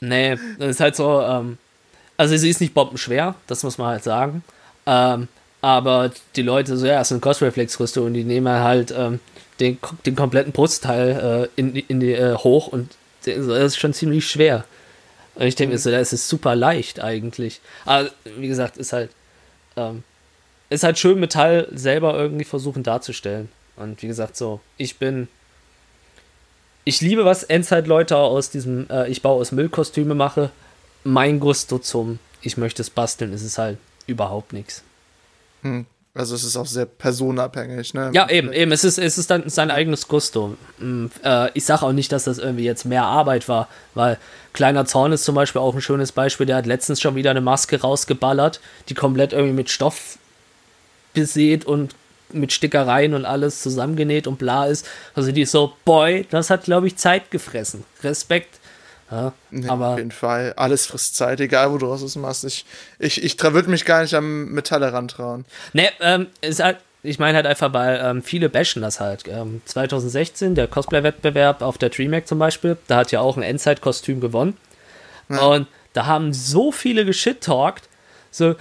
Nee, 0.00 0.38
das 0.58 0.70
ist 0.70 0.80
halt 0.80 0.96
so, 0.96 1.20
ähm, 1.20 1.58
also 2.16 2.36
sie 2.36 2.48
ist 2.48 2.60
nicht 2.60 2.74
bombenschwer, 2.74 3.34
das 3.46 3.62
muss 3.62 3.76
man 3.76 3.88
halt 3.88 4.04
sagen. 4.04 4.42
Ähm, 4.86 5.28
aber 5.64 6.10
die 6.36 6.42
Leute 6.42 6.76
so, 6.76 6.84
ja, 6.84 7.00
es 7.00 7.08
ist 7.08 7.12
eine 7.12 7.20
Cosreflex-Rüstung 7.22 8.04
und 8.04 8.12
die 8.12 8.24
nehmen 8.24 8.52
halt 8.52 8.92
ähm, 8.94 9.18
den, 9.60 9.78
den 10.04 10.14
kompletten 10.14 10.52
Brustteil 10.52 11.48
äh, 11.56 11.58
in, 11.58 11.74
in 11.74 12.00
die, 12.00 12.12
äh, 12.12 12.34
hoch 12.34 12.66
und 12.66 12.90
das 13.24 13.38
ist 13.38 13.78
schon 13.78 13.94
ziemlich 13.94 14.28
schwer. 14.28 14.66
Und 15.36 15.46
ich 15.46 15.54
denke 15.54 15.72
mir 15.72 15.78
so, 15.78 15.90
das 15.90 16.12
ist 16.12 16.28
super 16.28 16.54
leicht 16.54 17.00
eigentlich. 17.00 17.62
Aber 17.86 18.10
wie 18.36 18.46
gesagt, 18.46 18.76
ist 18.76 18.92
halt, 18.92 19.10
ähm, 19.76 20.04
ist 20.68 20.84
halt 20.84 20.98
schön, 20.98 21.18
Metall 21.18 21.66
selber 21.72 22.14
irgendwie 22.14 22.44
versuchen 22.44 22.82
darzustellen. 22.82 23.48
Und 23.76 24.02
wie 24.02 24.08
gesagt, 24.08 24.36
so, 24.36 24.60
ich 24.76 24.98
bin. 24.98 25.28
Ich 26.84 27.00
liebe, 27.00 27.24
was 27.24 27.42
Endzeit-Leute 27.42 28.18
aus 28.18 28.50
diesem 28.50 28.90
äh, 28.90 29.08
Ich 29.08 29.22
baue 29.22 29.40
aus 29.40 29.50
Müllkostüme 29.50 30.14
mache. 30.14 30.50
Mein 31.04 31.40
Gusto 31.40 31.78
zum 31.78 32.18
Ich 32.42 32.58
möchte 32.58 32.82
es 32.82 32.90
basteln, 32.90 33.32
ist 33.32 33.42
es 33.42 33.56
halt 33.56 33.78
überhaupt 34.06 34.52
nichts. 34.52 34.84
Hm. 35.64 35.86
Also 36.16 36.36
es 36.36 36.44
ist 36.44 36.56
auch 36.56 36.66
sehr 36.66 36.86
personabhängig, 36.86 37.92
ne? 37.92 38.12
Ja, 38.14 38.30
eben, 38.30 38.52
eben. 38.52 38.70
Es 38.70 38.84
ist, 38.84 38.98
es 38.98 39.18
ist 39.18 39.30
dann 39.30 39.48
sein 39.48 39.72
eigenes 39.72 40.06
Gusto. 40.06 40.56
Hm, 40.78 41.10
äh, 41.24 41.50
ich 41.54 41.64
sage 41.64 41.82
auch 41.82 41.92
nicht, 41.92 42.12
dass 42.12 42.24
das 42.24 42.38
irgendwie 42.38 42.62
jetzt 42.62 42.84
mehr 42.84 43.02
Arbeit 43.02 43.48
war, 43.48 43.68
weil 43.94 44.18
Kleiner 44.52 44.86
Zorn 44.86 45.10
ist 45.10 45.24
zum 45.24 45.34
Beispiel 45.34 45.60
auch 45.60 45.74
ein 45.74 45.80
schönes 45.80 46.12
Beispiel. 46.12 46.46
Der 46.46 46.54
hat 46.54 46.66
letztens 46.66 47.00
schon 47.00 47.16
wieder 47.16 47.30
eine 47.30 47.40
Maske 47.40 47.80
rausgeballert, 47.80 48.60
die 48.88 48.94
komplett 48.94 49.32
irgendwie 49.32 49.54
mit 49.54 49.68
Stoff 49.68 50.18
besät 51.12 51.64
und 51.64 51.96
mit 52.32 52.52
Stickereien 52.52 53.14
und 53.14 53.24
alles 53.24 53.62
zusammengenäht 53.62 54.28
und 54.28 54.38
bla 54.38 54.66
ist. 54.66 54.86
Also 55.14 55.32
die 55.32 55.42
ist 55.42 55.50
so, 55.50 55.72
boy, 55.84 56.26
das 56.30 56.50
hat, 56.50 56.64
glaube 56.64 56.86
ich, 56.86 56.96
Zeit 56.96 57.32
gefressen. 57.32 57.84
Respekt. 58.04 58.60
Ja, 59.10 59.32
aber 59.68 59.88
auf 59.88 59.98
jeden 59.98 60.10
Fall. 60.10 60.54
Alles 60.56 60.86
frisst 60.86 61.16
Zeit, 61.16 61.40
egal 61.40 61.70
wo 61.72 61.78
du 61.78 61.88
was 61.88 62.16
machst. 62.16 62.44
Ich, 62.44 62.64
ich, 62.98 63.22
ich 63.22 63.42
würde 63.42 63.70
mich 63.70 63.84
gar 63.84 64.02
nicht 64.02 64.14
am 64.14 64.46
Metall 64.46 64.82
herantrauen. 64.82 65.44
Ne, 65.72 65.90
ähm, 66.00 66.28
ist 66.40 66.62
halt, 66.62 66.78
ich 67.02 67.18
meine 67.18 67.36
halt 67.36 67.46
einfach, 67.46 67.72
weil 67.72 68.00
ähm, 68.02 68.22
viele 68.22 68.48
bashen 68.48 68.82
das 68.82 69.00
halt. 69.00 69.24
Ähm, 69.28 69.60
2016, 69.66 70.54
der 70.54 70.66
Cosplay-Wettbewerb 70.68 71.62
auf 71.62 71.78
der 71.78 71.90
DreamHack 71.90 72.26
zum 72.26 72.38
Beispiel, 72.38 72.76
da 72.88 72.96
hat 72.96 73.12
ja 73.12 73.20
auch 73.20 73.36
ein 73.36 73.42
Endzeit-Kostüm 73.42 74.20
gewonnen. 74.20 74.56
Ja. 75.28 75.40
Und 75.46 75.66
da 75.92 76.06
haben 76.06 76.32
so 76.32 76.72
viele 76.72 77.04
geschit-talkt, 77.04 77.88
so, 78.34 78.56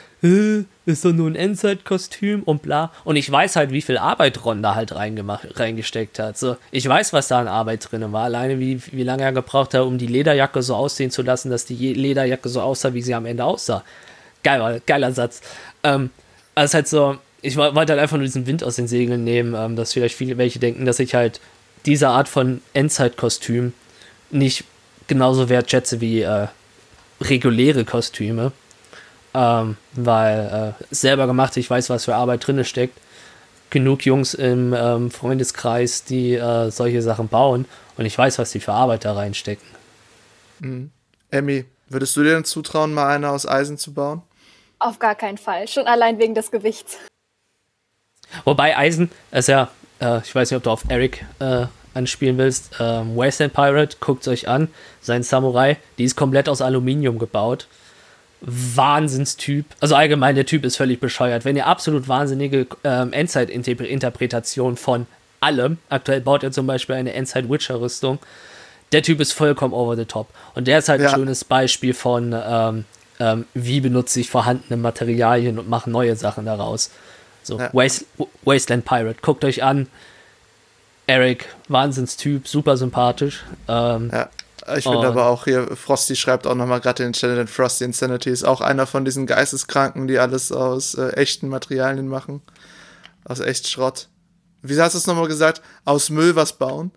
ist 0.86 1.04
doch 1.04 1.14
nur 1.14 1.28
ein 1.28 1.36
Endzeit-Kostüm 1.36 2.44
und 2.44 2.62
bla. 2.62 2.92
Und 3.06 3.16
ich 3.16 3.32
weiß 3.32 3.56
halt, 3.56 3.72
wie 3.72 3.82
viel 3.82 3.98
Arbeit 3.98 4.46
Ron 4.46 4.62
da 4.62 4.76
halt 4.76 4.94
reingemacht, 4.94 5.60
reingesteckt 5.60 6.20
hat. 6.20 6.38
So, 6.38 6.58
ich 6.70 6.88
weiß, 6.88 7.12
was 7.12 7.30
da 7.30 7.40
an 7.40 7.48
Arbeit 7.48 7.92
drin 7.92 8.12
war. 8.12 8.26
Alleine, 8.26 8.60
wie, 8.60 8.80
wie 8.92 9.02
lange 9.02 9.24
er 9.24 9.32
gebraucht 9.32 9.74
hat, 9.74 9.82
um 9.82 9.98
die 9.98 10.06
Lederjacke 10.06 10.62
so 10.62 10.76
aussehen 10.76 11.10
zu 11.10 11.24
lassen, 11.24 11.50
dass 11.50 11.66
die 11.66 11.92
Lederjacke 11.92 12.50
so 12.50 12.62
aussah, 12.62 12.94
wie 12.94 13.02
sie 13.02 13.16
am 13.16 13.26
Ende 13.26 13.46
aussah. 13.46 13.84
Geil, 14.44 14.80
geiler 14.86 15.12
Satz. 15.12 15.42
Ähm, 15.82 16.12
also 16.54 16.76
halt 16.76 16.88
so, 16.88 17.18
ich 17.42 17.58
wollte 17.58 17.94
halt 17.94 18.00
einfach 18.00 18.18
nur 18.18 18.26
diesen 18.26 18.46
Wind 18.46 18.64
aus 18.64 18.76
den 18.76 18.88
Segeln 18.88 19.24
nehmen, 19.24 19.56
ähm, 19.56 19.76
dass 19.76 19.94
vielleicht 19.94 20.16
viele 20.16 20.38
welche 20.38 20.60
denken, 20.60 20.86
dass 20.86 21.00
ich 21.00 21.16
halt 21.16 21.42
diese 21.88 22.10
Art 22.10 22.30
von 22.30 22.62
Endzeit-Kostüm 22.74 23.74
nicht 24.30 24.66
genauso 25.08 25.50
wertschätze 25.50 26.00
wie 26.00 26.22
äh, 26.22 26.46
reguläre 27.22 27.86
Kostüme. 27.86 28.52
Ähm, 29.34 29.78
weil 29.94 30.76
äh, 30.80 30.84
selber 30.94 31.26
gemacht, 31.28 31.58
ich 31.58 31.70
weiß, 31.70 31.90
was 31.90 32.06
für 32.06 32.16
Arbeit 32.16 32.46
drin 32.46 32.64
steckt. 32.64 33.00
Genug 33.70 34.06
Jungs 34.06 34.36
im 34.36 34.74
ähm, 34.74 35.10
Freundeskreis, 35.10 36.04
die 36.04 36.36
äh, 36.36 36.70
solche 36.70 37.02
Sachen 37.02 37.28
bauen 37.28 37.66
und 37.98 38.06
ich 38.06 38.18
weiß, 38.18 38.38
was 38.40 38.52
die 38.52 38.60
für 38.60 38.74
Arbeit 38.74 39.06
da 39.06 39.14
reinstecken. 39.14 39.68
Mhm. 40.60 40.92
Emmy, 41.32 41.66
würdest 41.90 42.16
du 42.16 42.24
dir 42.24 42.36
denn 42.36 42.46
zutrauen, 42.46 42.94
mal 42.94 43.16
eine 43.16 43.30
aus 43.30 43.48
Eisen 43.48 43.78
zu 43.78 43.94
bauen? 43.94 44.22
Auf 44.80 45.00
gar 45.00 45.16
keinen 45.16 45.38
Fall. 45.38 45.68
Schon 45.68 45.88
allein 45.88 46.20
wegen 46.20 46.36
des 46.36 46.52
Gewichts. 46.52 46.98
Wobei 48.44 48.78
Eisen 48.78 49.12
ist 49.32 49.48
ja, 49.48 49.70
äh, 50.00 50.20
ich 50.20 50.34
weiß 50.34 50.52
nicht, 50.52 50.58
ob 50.58 50.64
du 50.64 50.70
auf 50.72 50.84
Eric 50.90 51.26
äh, 51.40 51.66
anspielen 51.94 52.38
willst, 52.38 52.72
ähm, 52.80 53.16
Wasteland 53.16 53.54
Pirate, 53.54 53.98
guckt 54.00 54.22
es 54.24 54.28
euch 54.28 54.48
an, 54.48 54.68
sein 55.02 55.24
Samurai, 55.24 55.78
die 55.98 56.04
ist 56.04 56.16
komplett 56.16 56.50
aus 56.50 56.62
Aluminium 56.62 57.20
gebaut. 57.20 57.68
Wahnsinnstyp. 58.46 59.66
Also 59.80 59.96
allgemein, 59.96 60.36
der 60.36 60.46
Typ 60.46 60.66
ist 60.66 60.76
völlig 60.76 61.00
bescheuert. 61.00 61.46
Wenn 61.46 61.56
ihr 61.56 61.66
absolut 61.66 62.08
wahnsinnige 62.08 62.68
ähm, 62.84 63.14
Endzeit-Interpretation 63.14 64.76
von 64.76 65.08
allem, 65.40 65.78
aktuell 65.90 66.22
baut 66.22 66.44
er 66.44 66.52
zum 66.52 66.68
Beispiel 66.68 66.96
eine 66.96 67.14
Endzeit-Witcher-Rüstung, 67.14 68.20
der 68.92 69.02
Typ 69.02 69.20
ist 69.20 69.32
vollkommen 69.32 69.74
over 69.74 69.96
the 69.96 70.06
top. 70.06 70.28
Und 70.56 70.68
der 70.68 70.80
ist 70.80 70.90
halt 70.90 71.02
ja. 71.02 71.10
ein 71.10 71.16
schönes 71.16 71.44
Beispiel 71.44 71.94
von, 71.94 72.34
ähm, 72.34 72.86
ähm, 73.20 73.46
wie 73.54 73.82
benutze 73.82 74.20
ich 74.20 74.30
vorhandene 74.30 74.78
Materialien 74.78 75.58
und 75.58 75.70
mache 75.70 75.90
neue 75.90 76.16
Sachen 76.16 76.46
daraus. 76.46 76.92
So, 77.42 77.60
ja. 77.60 77.70
Waste, 77.74 78.06
Wasteland 78.44 78.86
Pirate, 78.86 79.20
guckt 79.22 79.44
euch 79.46 79.64
an. 79.64 79.88
Eric, 81.08 81.48
Wahnsinnstyp, 81.68 82.48
super 82.48 82.78
sympathisch. 82.78 83.44
Ähm, 83.68 84.10
ja. 84.14 84.30
Ich 84.78 84.84
finde 84.84 85.08
aber 85.08 85.28
auch 85.28 85.44
hier, 85.44 85.76
Frosty 85.76 86.16
schreibt 86.16 86.48
auch 86.48 86.56
nochmal 86.56 86.80
gerade 86.80 87.04
in 87.04 87.10
den 87.10 87.14
Channel, 87.14 87.48
Frosty 87.48 87.84
Insanity 87.84 88.30
ist 88.30 88.44
auch 88.44 88.62
einer 88.62 88.86
von 88.88 89.04
diesen 89.04 89.26
Geisteskranken, 89.26 90.08
die 90.08 90.20
alles 90.20 90.52
aus 90.52 90.96
äh, 90.96 91.10
echten 91.12 91.50
Materialien 91.50 92.08
machen. 92.08 92.42
Aus 93.26 93.40
echt 93.40 93.68
Schrott. 93.68 94.10
Wie 94.62 94.80
hast 94.80 94.94
du 94.94 94.98
es 94.98 95.08
nochmal 95.08 95.28
gesagt? 95.28 95.62
Aus 95.84 96.10
Müll 96.10 96.36
was 96.36 96.54
bauen? 96.54 96.92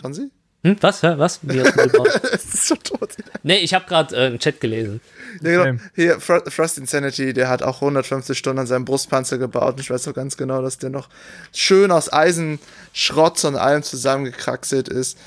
Schauen 0.00 0.14
Sie? 0.14 0.30
Hm, 0.62 0.76
was? 0.80 1.02
Hä? 1.02 1.14
Was? 1.16 1.40
Wie 1.42 1.60
hast 1.60 1.76
du 1.76 2.04
es 2.04 2.44
ist 2.54 2.68
schon 2.68 2.78
tot. 2.82 3.16
Nee, 3.46 3.58
ich 3.58 3.74
habe 3.74 3.84
gerade 3.84 4.16
äh, 4.16 4.26
einen 4.26 4.38
Chat 4.38 4.60
gelesen. 4.60 5.02
Ja, 5.42 5.64
genau. 5.64 5.82
Hier, 5.94 6.18
Frost 6.18 6.78
Insanity, 6.78 7.34
der 7.34 7.50
hat 7.50 7.62
auch 7.62 7.82
150 7.82 8.36
Stunden 8.36 8.58
an 8.58 8.66
seinem 8.66 8.86
Brustpanzer 8.86 9.36
gebaut. 9.36 9.74
Und 9.74 9.80
ich 9.80 9.90
weiß 9.90 10.08
auch 10.08 10.14
ganz 10.14 10.38
genau, 10.38 10.62
dass 10.62 10.78
der 10.78 10.88
noch 10.88 11.10
schön 11.52 11.90
aus 11.90 12.10
Eisenschrott 12.10 13.44
und 13.44 13.56
allem 13.56 13.82
zusammengekraxelt 13.82 14.88
ist. 14.88 15.18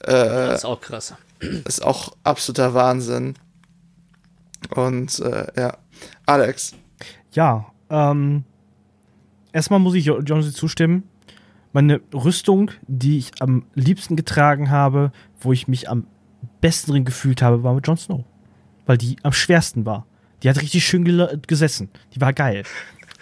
Äh, 0.00 0.12
das 0.12 0.60
ist 0.60 0.64
auch 0.64 0.80
krass. 0.80 1.14
Ist 1.66 1.82
auch 1.82 2.16
absoluter 2.22 2.74
Wahnsinn. 2.74 3.34
Und 4.70 5.18
äh, 5.18 5.46
ja, 5.56 5.76
Alex. 6.24 6.74
Ja, 7.32 7.66
ähm, 7.90 8.44
erstmal 9.52 9.80
muss 9.80 9.94
ich 9.94 10.06
Jonesy 10.06 10.52
zustimmen 10.52 11.02
meine 11.74 12.00
Rüstung, 12.14 12.70
die 12.86 13.18
ich 13.18 13.32
am 13.40 13.66
liebsten 13.74 14.14
getragen 14.14 14.70
habe, 14.70 15.10
wo 15.40 15.52
ich 15.52 15.66
mich 15.66 15.90
am 15.90 16.06
besten 16.64 16.92
drin 16.92 17.04
gefühlt 17.04 17.42
habe, 17.42 17.62
war 17.62 17.74
mit 17.74 17.86
Jon 17.86 17.96
Snow. 17.96 18.24
Weil 18.86 18.96
die 18.96 19.16
am 19.22 19.32
schwersten 19.32 19.84
war. 19.84 20.06
Die 20.42 20.48
hat 20.48 20.60
richtig 20.60 20.86
schön 20.86 21.04
gesessen. 21.46 21.90
Die 22.14 22.20
war 22.20 22.32
geil. 22.32 22.64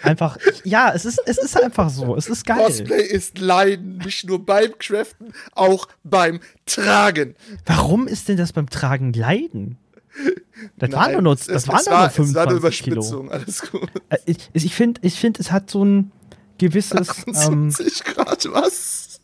Einfach, 0.01 0.37
ja, 0.63 0.91
es 0.93 1.05
ist, 1.05 1.21
es 1.25 1.37
ist 1.37 1.61
einfach 1.61 1.89
so. 1.89 2.15
Es 2.15 2.27
ist 2.27 2.45
geil. 2.45 2.65
Cosplay 2.65 3.03
ist 3.03 3.39
Leiden, 3.39 3.99
nicht 3.99 4.25
nur 4.25 4.45
beim 4.45 4.77
Craften, 4.77 5.33
auch 5.53 5.87
beim 6.03 6.39
Tragen. 6.65 7.35
Warum 7.65 8.07
ist 8.07 8.27
denn 8.27 8.35
das 8.35 8.51
beim 8.51 8.69
Tragen 8.69 9.13
Leiden? 9.13 9.77
Das 10.77 10.89
Nein, 10.89 11.15
waren 11.15 11.23
nur, 11.23 11.35
das 11.35 11.47
es, 11.47 11.67
waren 11.67 11.79
es 11.79 11.85
nur 11.85 11.95
war, 11.95 12.09
25 12.09 12.29
es 12.29 12.35
war 12.35 12.47
eine 12.47 12.57
Überspitzung, 12.57 13.27
Kilo. 13.27 13.31
alles 13.31 13.61
gut. 13.71 13.89
Äh, 14.09 14.17
ich, 14.25 14.49
ich 14.53 14.75
finde, 14.75 15.01
ich 15.03 15.15
find, 15.15 15.39
es 15.39 15.51
hat 15.51 15.69
so 15.69 15.83
ein, 15.83 16.11
gewisses. 16.57 17.09
28 17.09 17.47
ähm, 18.05 18.13
Grad, 18.13 18.45
was? 18.51 19.19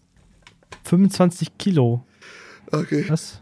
25 0.84 1.57
Kilo. 1.57 2.03
Okay. 2.72 3.05
Was? 3.07 3.41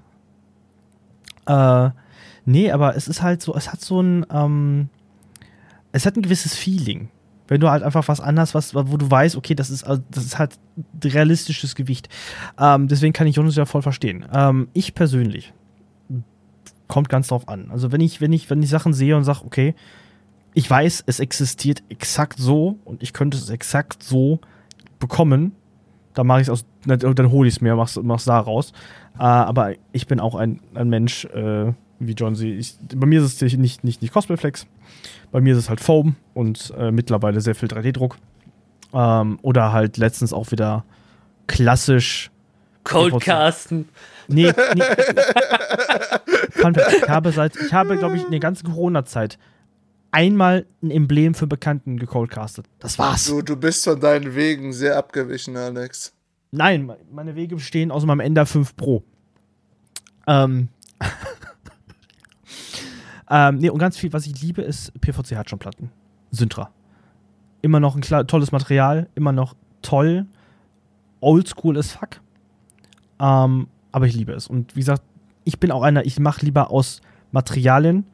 Äh, 1.48 1.89
nee, 2.45 2.72
aber 2.72 2.95
es 2.95 3.08
ist 3.08 3.22
halt 3.22 3.41
so, 3.41 3.56
es 3.56 3.72
hat 3.72 3.82
so 3.82 4.02
ein, 4.02 4.26
ähm, 4.32 4.89
es 5.91 6.06
hat 6.06 6.16
ein 6.16 6.22
gewisses 6.22 6.56
Feeling. 6.56 7.10
Wenn 7.48 7.62
du 7.62 7.70
halt 7.70 7.82
einfach 7.82 8.08
was 8.10 8.20
anders, 8.20 8.54
was, 8.54 8.76
wo 8.76 8.98
du 8.98 9.10
weißt, 9.10 9.38
okay, 9.38 9.56
das 9.56 9.70
ist, 9.70 9.86
also, 9.86 10.04
das 10.12 10.26
ist 10.26 10.38
halt 10.38 10.60
realistisches 11.04 11.76
Gewicht. 11.76 12.10
Ähm, 12.60 12.89
deswegen 12.89 13.14
kann 13.14 13.26
ich 13.26 13.38
Jonas 13.38 13.56
ja 13.56 13.66
voll 13.66 13.82
verstehen. 13.82 14.26
Ähm, 14.34 14.68
ich 14.74 14.93
persönlich 14.93 15.54
kommt 16.88 17.10
ganz 17.10 17.28
drauf 17.28 17.48
an. 17.48 17.70
Also 17.72 17.91
wenn 17.91 18.02
ich, 18.02 18.22
wenn 18.22 18.34
ich, 18.34 18.50
wenn 18.50 18.64
ich 18.64 18.70
Sachen 18.70 18.93
sehe 18.93 19.16
und 19.16 19.24
sage, 19.24 19.45
okay, 19.45 19.76
ich 20.54 20.70
weiß, 20.70 21.04
es 21.06 21.20
existiert 21.20 21.84
exakt 21.89 22.39
so 22.39 22.80
und 22.84 23.04
ich 23.04 23.14
könnte 23.14 23.38
es 23.38 23.50
exakt 23.50 24.02
so 24.02 24.39
bekommen. 25.00 25.52
Dann 26.18 26.26
mache 26.26 26.41
ich 26.41 26.47
es 26.47 26.49
aus, 26.49 26.65
dann 26.86 27.32
hole 27.32 27.47
ich 27.47 27.55
es 27.55 27.61
mir, 27.61 27.76
mach's, 27.76 27.99
mach's 28.01 28.26
da 28.26 28.39
raus. 28.39 28.74
Äh, 29.20 29.24
aber 29.24 29.74
ich 29.91 30.07
bin 30.07 30.20
auch 30.20 30.34
ein, 30.34 30.59
ein 30.74 30.89
Mensch, 30.89 31.26
äh, 31.26 31.74
wie 31.99 32.13
John 32.13 32.34
sie. 32.34 32.53
Ich, 32.53 32.76
bei 32.95 33.05
mir 33.05 33.22
ist 33.22 33.41
es 33.41 33.57
nicht, 33.57 33.84
nicht, 33.84 34.01
nicht 34.01 34.11
Cosplayflex. 34.11 34.65
Bei 35.32 35.41
mir 35.41 35.53
ist 35.53 35.59
es 35.59 35.70
halt 35.70 35.80
Foam 35.80 36.15
und 36.34 36.74
äh, 36.76 36.89
mittlerweile 36.89 37.39
sehr 37.39 37.53
viel 37.53 37.70
3D-Druck. 37.70 38.18
Ähm, 38.93 39.38
oder 39.43 39.74
halt 39.74 39.97
letztens 39.97 40.34
auch 40.34 40.51
wieder 40.51 40.86
klassisch. 41.45 42.32
Coldcasten. 42.84 43.89
Nee, 44.28 44.51
nee. 44.74 44.84
ich 46.55 47.09
habe 47.09 47.32
seit, 47.32 47.55
ich 47.57 47.74
habe, 47.74 47.95
glaube 47.97 48.15
ich, 48.15 48.24
in 48.24 48.32
der 48.32 48.39
ganzen 48.39 48.65
Corona-Zeit 48.65 49.38
einmal 50.12 50.66
ein 50.82 50.91
Emblem 50.91 51.34
für 51.34 51.47
Bekannten 51.47 51.97
gecoldcastet. 51.97 52.68
Das 52.80 52.97
war's. 52.99 53.26
Du, 53.26 53.41
du 53.41 53.55
bist 53.55 53.84
von 53.84 53.99
deinen 53.99 54.36
Wegen 54.36 54.74
sehr 54.74 54.97
abgewichen, 54.97 55.55
Alex. 55.58 56.14
Nein, 56.51 56.91
meine 57.12 57.36
Wege 57.36 57.55
bestehen 57.55 57.91
aus 57.91 58.05
meinem 58.05 58.22
Ender 58.22 58.45
5 58.45 58.76
Pro. 58.76 59.03
Ähm. 60.26 60.70
ähm, 63.30 63.58
nee, 63.58 63.70
und 63.70 63.80
ganz 63.80 63.97
viel, 63.97 64.14
was 64.14 64.26
ich 64.26 64.41
liebe, 64.41 64.62
ist 64.62 64.93
PVC 65.01 65.36
Hartschonplatten. 65.36 65.91
Syntra. 66.32 66.72
Immer 67.62 67.80
noch 67.80 67.95
ein 67.95 68.28
tolles 68.28 68.51
Material, 68.51 69.10
immer 69.16 69.32
noch 69.32 69.55
toll. 69.82 70.26
Oldschool 71.20 71.78
as 71.78 71.91
fuck. 71.91 72.22
Ähm, 73.20 73.68
aber 73.91 74.05
ich 74.05 74.16
liebe 74.16 74.34
es. 74.34 74.47
Und 74.47 74.76
wie 74.76 74.82
gesagt, 74.82 75.03
ich 75.43 75.60
bin 75.60 75.72
auch 75.72 75.82
einer, 75.82 76.05
ich 76.05 76.20
mache 76.20 76.45
lieber 76.45 76.72
aus 76.72 77.01
Materialien, 77.32 78.05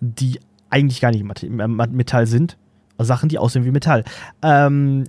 die 0.00 0.40
eigentlich 0.70 1.00
gar 1.00 1.10
nicht 1.10 1.24
Metall 1.24 2.26
sind. 2.26 2.56
Sachen, 2.98 3.28
die 3.28 3.38
aussehen 3.38 3.64
wie 3.64 3.70
Metall. 3.70 4.04
Ähm, 4.42 5.04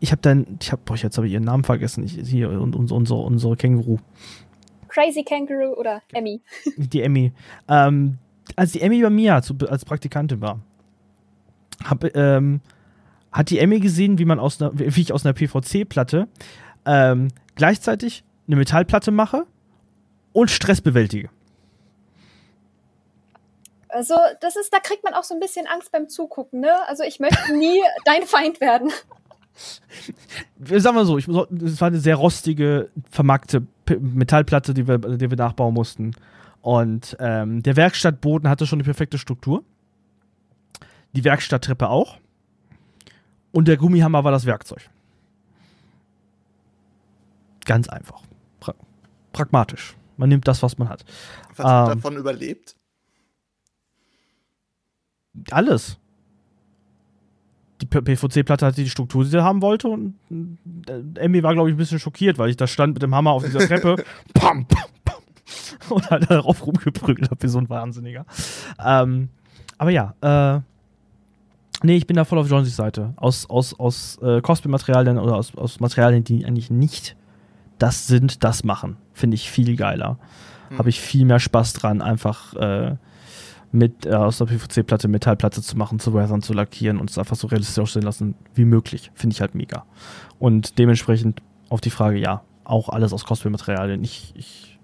ich 0.00 0.10
habe 0.10 0.20
dann, 0.20 0.58
ich 0.60 0.72
habe, 0.72 0.82
boah, 0.84 0.96
jetzt 0.96 1.16
habe 1.16 1.26
ich 1.26 1.32
ihren 1.32 1.44
Namen 1.44 1.64
vergessen. 1.64 2.04
Ich, 2.04 2.14
hier, 2.28 2.50
unsere, 2.50 2.94
unsere, 2.94 3.20
unsere 3.20 3.56
Känguru. 3.56 3.98
Crazy 4.88 5.22
Kangaroo 5.22 5.74
oder 5.74 6.02
Emmy. 6.12 6.42
Die 6.76 7.02
Emmy. 7.02 7.32
Ähm, 7.68 8.18
als 8.56 8.72
die 8.72 8.80
Emmy 8.80 9.00
bei 9.00 9.10
mir 9.10 9.34
als, 9.36 9.52
als 9.68 9.84
Praktikantin 9.84 10.40
war, 10.40 10.60
hab, 11.84 12.04
ähm, 12.16 12.60
hat 13.30 13.50
die 13.50 13.58
Emmy 13.58 13.80
gesehen, 13.80 14.18
wie 14.18 14.24
man 14.24 14.38
aus 14.38 14.60
einer, 14.60 14.72
wie 14.74 15.00
ich 15.00 15.12
aus 15.12 15.24
einer 15.24 15.32
PVC-Platte 15.32 16.28
ähm, 16.84 17.28
gleichzeitig 17.54 18.24
eine 18.46 18.56
Metallplatte 18.56 19.10
mache 19.10 19.46
und 20.32 20.50
Stress 20.50 20.80
bewältige. 20.80 21.30
Also, 23.92 24.14
das 24.40 24.56
ist, 24.56 24.72
da 24.72 24.80
kriegt 24.80 25.04
man 25.04 25.14
auch 25.14 25.24
so 25.24 25.34
ein 25.34 25.40
bisschen 25.40 25.66
Angst 25.66 25.92
beim 25.92 26.08
Zugucken, 26.08 26.60
ne? 26.60 26.88
Also, 26.88 27.02
ich 27.04 27.20
möchte 27.20 27.52
nie 27.56 27.80
dein 28.04 28.22
Feind 28.22 28.60
werden. 28.60 28.90
Sagen 30.64 30.96
wir 30.96 31.04
so, 31.04 31.18
es 31.18 31.28
war 31.28 31.88
eine 31.88 31.98
sehr 31.98 32.16
rostige, 32.16 32.90
vermarkte 33.10 33.66
Metallplatte, 34.00 34.72
die 34.72 34.88
wir, 34.88 34.98
die 34.98 35.30
wir 35.30 35.36
nachbauen 35.36 35.74
mussten. 35.74 36.12
Und 36.62 37.16
ähm, 37.20 37.62
der 37.62 37.76
Werkstattboden 37.76 38.48
hatte 38.48 38.66
schon 38.66 38.78
eine 38.78 38.84
perfekte 38.84 39.18
Struktur. 39.18 39.62
Die 41.12 41.24
Werkstatttreppe 41.24 41.88
auch. 41.90 42.18
Und 43.50 43.68
der 43.68 43.76
Gummihammer 43.76 44.24
war 44.24 44.32
das 44.32 44.46
Werkzeug. 44.46 44.88
Ganz 47.66 47.88
einfach. 47.88 48.22
Pra 48.60 48.74
pragmatisch. 49.32 49.96
Man 50.16 50.28
nimmt 50.28 50.48
das, 50.48 50.62
was 50.62 50.78
man 50.78 50.88
hat. 50.88 51.04
Was 51.56 51.66
hat 51.66 51.90
ähm, 51.90 51.98
davon 51.98 52.16
überlebt? 52.16 52.76
Alles. 55.50 55.98
Die 57.80 57.86
PVC-Platte 57.86 58.64
hatte 58.64 58.82
die 58.82 58.90
Struktur, 58.90 59.24
die 59.24 59.30
sie 59.30 59.42
haben 59.42 59.60
wollte 59.60 59.88
und 59.88 60.14
äh, 60.88 61.20
Emmy 61.20 61.42
war, 61.42 61.52
glaube 61.52 61.68
ich, 61.68 61.74
ein 61.74 61.78
bisschen 61.78 61.98
schockiert, 61.98 62.38
weil 62.38 62.50
ich 62.50 62.56
da 62.56 62.66
stand 62.66 62.94
mit 62.94 63.02
dem 63.02 63.14
Hammer 63.14 63.32
auf 63.32 63.44
dieser 63.44 63.58
Treppe 63.60 63.96
pam, 64.34 64.66
pam, 64.66 64.90
pam, 65.04 65.16
und 65.88 66.10
halt 66.10 66.30
darauf 66.30 66.64
rumgeprügelt 66.64 67.30
habe 67.30 67.42
wie 67.42 67.48
so 67.48 67.58
ein 67.58 67.68
Wahnsinniger. 67.68 68.24
Ähm, 68.84 69.30
aber 69.78 69.90
ja, 69.90 70.14
äh, 70.20 70.60
nee, 71.82 71.96
ich 71.96 72.06
bin 72.06 72.16
da 72.16 72.24
voll 72.24 72.38
auf 72.38 72.48
Johnsys 72.48 72.76
Seite. 72.76 73.14
Aus, 73.16 73.50
aus, 73.50 73.78
aus 73.78 74.18
äh, 74.22 74.40
Cosplay-Materialien 74.40 75.18
oder 75.18 75.34
aus, 75.34 75.56
aus 75.56 75.80
Materialien, 75.80 76.22
die 76.22 76.44
eigentlich 76.46 76.70
nicht 76.70 77.16
das 77.78 78.06
sind, 78.06 78.44
das 78.44 78.62
machen. 78.62 78.96
Finde 79.12 79.34
ich 79.34 79.50
viel 79.50 79.74
geiler. 79.74 80.18
Hm. 80.68 80.78
Habe 80.78 80.88
ich 80.88 81.00
viel 81.00 81.24
mehr 81.24 81.40
Spaß 81.40 81.72
dran, 81.72 82.00
einfach 82.00 82.54
äh, 82.54 82.96
mit 83.72 84.06
äh, 84.06 84.10
aus 84.10 84.38
der 84.38 84.44
PVC-Platte 84.44 85.08
Metallplatte 85.08 85.62
zu 85.62 85.76
machen, 85.76 85.98
zu 85.98 86.14
weathern, 86.14 86.42
zu 86.42 86.52
lackieren 86.52 86.98
und 86.98 87.10
es 87.10 87.18
einfach 87.18 87.36
so 87.36 87.46
realistisch 87.46 87.78
aussehen 87.82 88.02
lassen 88.02 88.34
wie 88.54 88.66
möglich. 88.66 89.10
Finde 89.14 89.34
ich 89.34 89.40
halt 89.40 89.54
mega. 89.54 89.84
Und 90.38 90.78
dementsprechend 90.78 91.42
auf 91.70 91.80
die 91.80 91.90
Frage, 91.90 92.18
ja, 92.18 92.42
auch 92.64 92.90
alles 92.90 93.12
aus 93.12 93.24
Cosplay-Materialien. 93.24 94.04
Ich, 94.04 94.32
ich 94.36 94.78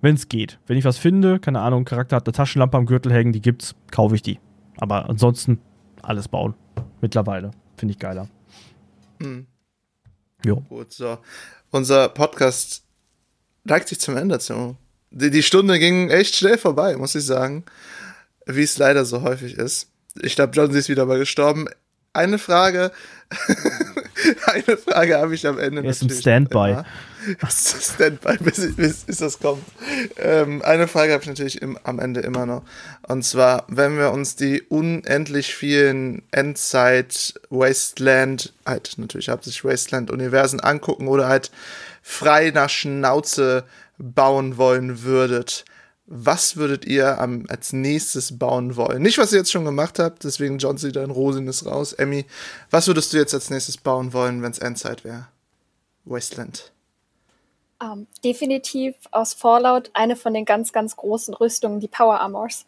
wenn 0.00 0.14
es 0.14 0.28
geht. 0.28 0.58
Wenn 0.66 0.78
ich 0.78 0.84
was 0.84 0.96
finde, 0.96 1.40
keine 1.40 1.60
Ahnung, 1.60 1.84
Charakter 1.84 2.16
hat 2.16 2.26
eine 2.26 2.32
Taschenlampe 2.32 2.76
am 2.76 2.86
Gürtel 2.86 3.12
hängen, 3.12 3.32
die 3.32 3.42
gibt's, 3.42 3.74
kaufe 3.90 4.14
ich 4.14 4.22
die. 4.22 4.38
Aber 4.76 5.08
ansonsten 5.08 5.60
alles 6.02 6.28
bauen. 6.28 6.54
Mittlerweile. 7.00 7.50
Finde 7.76 7.92
ich 7.92 7.98
geiler. 7.98 8.28
Hm. 9.20 9.46
Jo. 10.44 10.62
Gut, 10.68 10.92
so. 10.92 11.18
Unser 11.70 12.08
Podcast 12.08 12.84
neigt 13.64 13.88
sich 13.88 14.00
zum 14.00 14.16
Ende 14.16 14.38
zu. 14.38 14.76
Die, 15.10 15.30
die 15.30 15.42
Stunde 15.42 15.78
ging 15.78 16.10
echt 16.10 16.36
schnell 16.36 16.58
vorbei, 16.58 16.96
muss 16.96 17.14
ich 17.14 17.24
sagen. 17.24 17.64
Wie 18.46 18.62
es 18.62 18.78
leider 18.78 19.04
so 19.04 19.22
häufig 19.22 19.56
ist. 19.56 19.88
Ich 20.20 20.34
glaube, 20.34 20.52
John 20.54 20.72
sie 20.72 20.78
ist 20.78 20.88
wieder 20.88 21.06
mal 21.06 21.18
gestorben. 21.18 21.68
Eine 22.14 22.38
Frage, 22.38 22.90
eine 24.46 24.76
Frage 24.76 25.18
habe 25.18 25.34
ich 25.34 25.46
am 25.46 25.58
Ende. 25.58 25.82
Er 25.82 25.90
ist 25.90 26.02
im 26.02 26.10
Standby. 26.10 26.70
Immer. 26.70 26.84
Standby, 27.50 28.38
bis, 28.40 28.74
bis, 28.74 29.04
bis 29.04 29.18
das 29.18 29.38
kommt. 29.38 29.62
Ähm, 30.16 30.62
eine 30.62 30.88
Frage 30.88 31.12
habe 31.12 31.22
ich 31.22 31.28
natürlich 31.28 31.60
im, 31.60 31.78
am 31.84 31.98
Ende 31.98 32.20
immer 32.20 32.46
noch. 32.46 32.62
Und 33.06 33.22
zwar, 33.24 33.66
wenn 33.68 33.98
wir 33.98 34.12
uns 34.12 34.36
die 34.36 34.62
unendlich 34.62 35.54
vielen 35.54 36.22
Endzeit-Wasteland, 36.30 38.54
halt 38.64 38.94
natürlich 38.96 39.28
hauptsächlich 39.28 39.64
Wasteland-Universen 39.64 40.60
angucken 40.60 41.08
oder 41.08 41.28
halt 41.28 41.50
frei 42.08 42.50
nach 42.54 42.70
Schnauze 42.70 43.64
bauen 43.98 44.56
wollen 44.56 45.02
würdet, 45.02 45.66
was 46.06 46.56
würdet 46.56 46.86
ihr 46.86 47.20
am, 47.20 47.44
als 47.50 47.74
nächstes 47.74 48.38
bauen 48.38 48.76
wollen? 48.76 49.02
Nicht, 49.02 49.18
was 49.18 49.30
ihr 49.32 49.38
jetzt 49.38 49.52
schon 49.52 49.66
gemacht 49.66 49.98
habt, 49.98 50.24
deswegen 50.24 50.56
John 50.56 50.78
C. 50.78 50.90
dein 50.90 51.10
Rosin 51.10 51.46
ist 51.46 51.66
raus. 51.66 51.92
Emmy, 51.92 52.24
was 52.70 52.86
würdest 52.86 53.12
du 53.12 53.18
jetzt 53.18 53.34
als 53.34 53.50
nächstes 53.50 53.76
bauen 53.76 54.14
wollen, 54.14 54.42
wenn 54.42 54.50
es 54.50 54.58
Endzeit 54.58 55.04
wäre? 55.04 55.28
Wasteland. 56.06 56.72
Um, 57.80 57.90
ähm, 57.90 58.06
definitiv 58.24 58.94
aus 59.10 59.34
Fallout 59.34 59.90
eine 59.92 60.16
von 60.16 60.32
den 60.32 60.46
ganz, 60.46 60.72
ganz 60.72 60.96
großen 60.96 61.34
Rüstungen, 61.34 61.78
die 61.78 61.88
Power 61.88 62.20
Armors. 62.20 62.64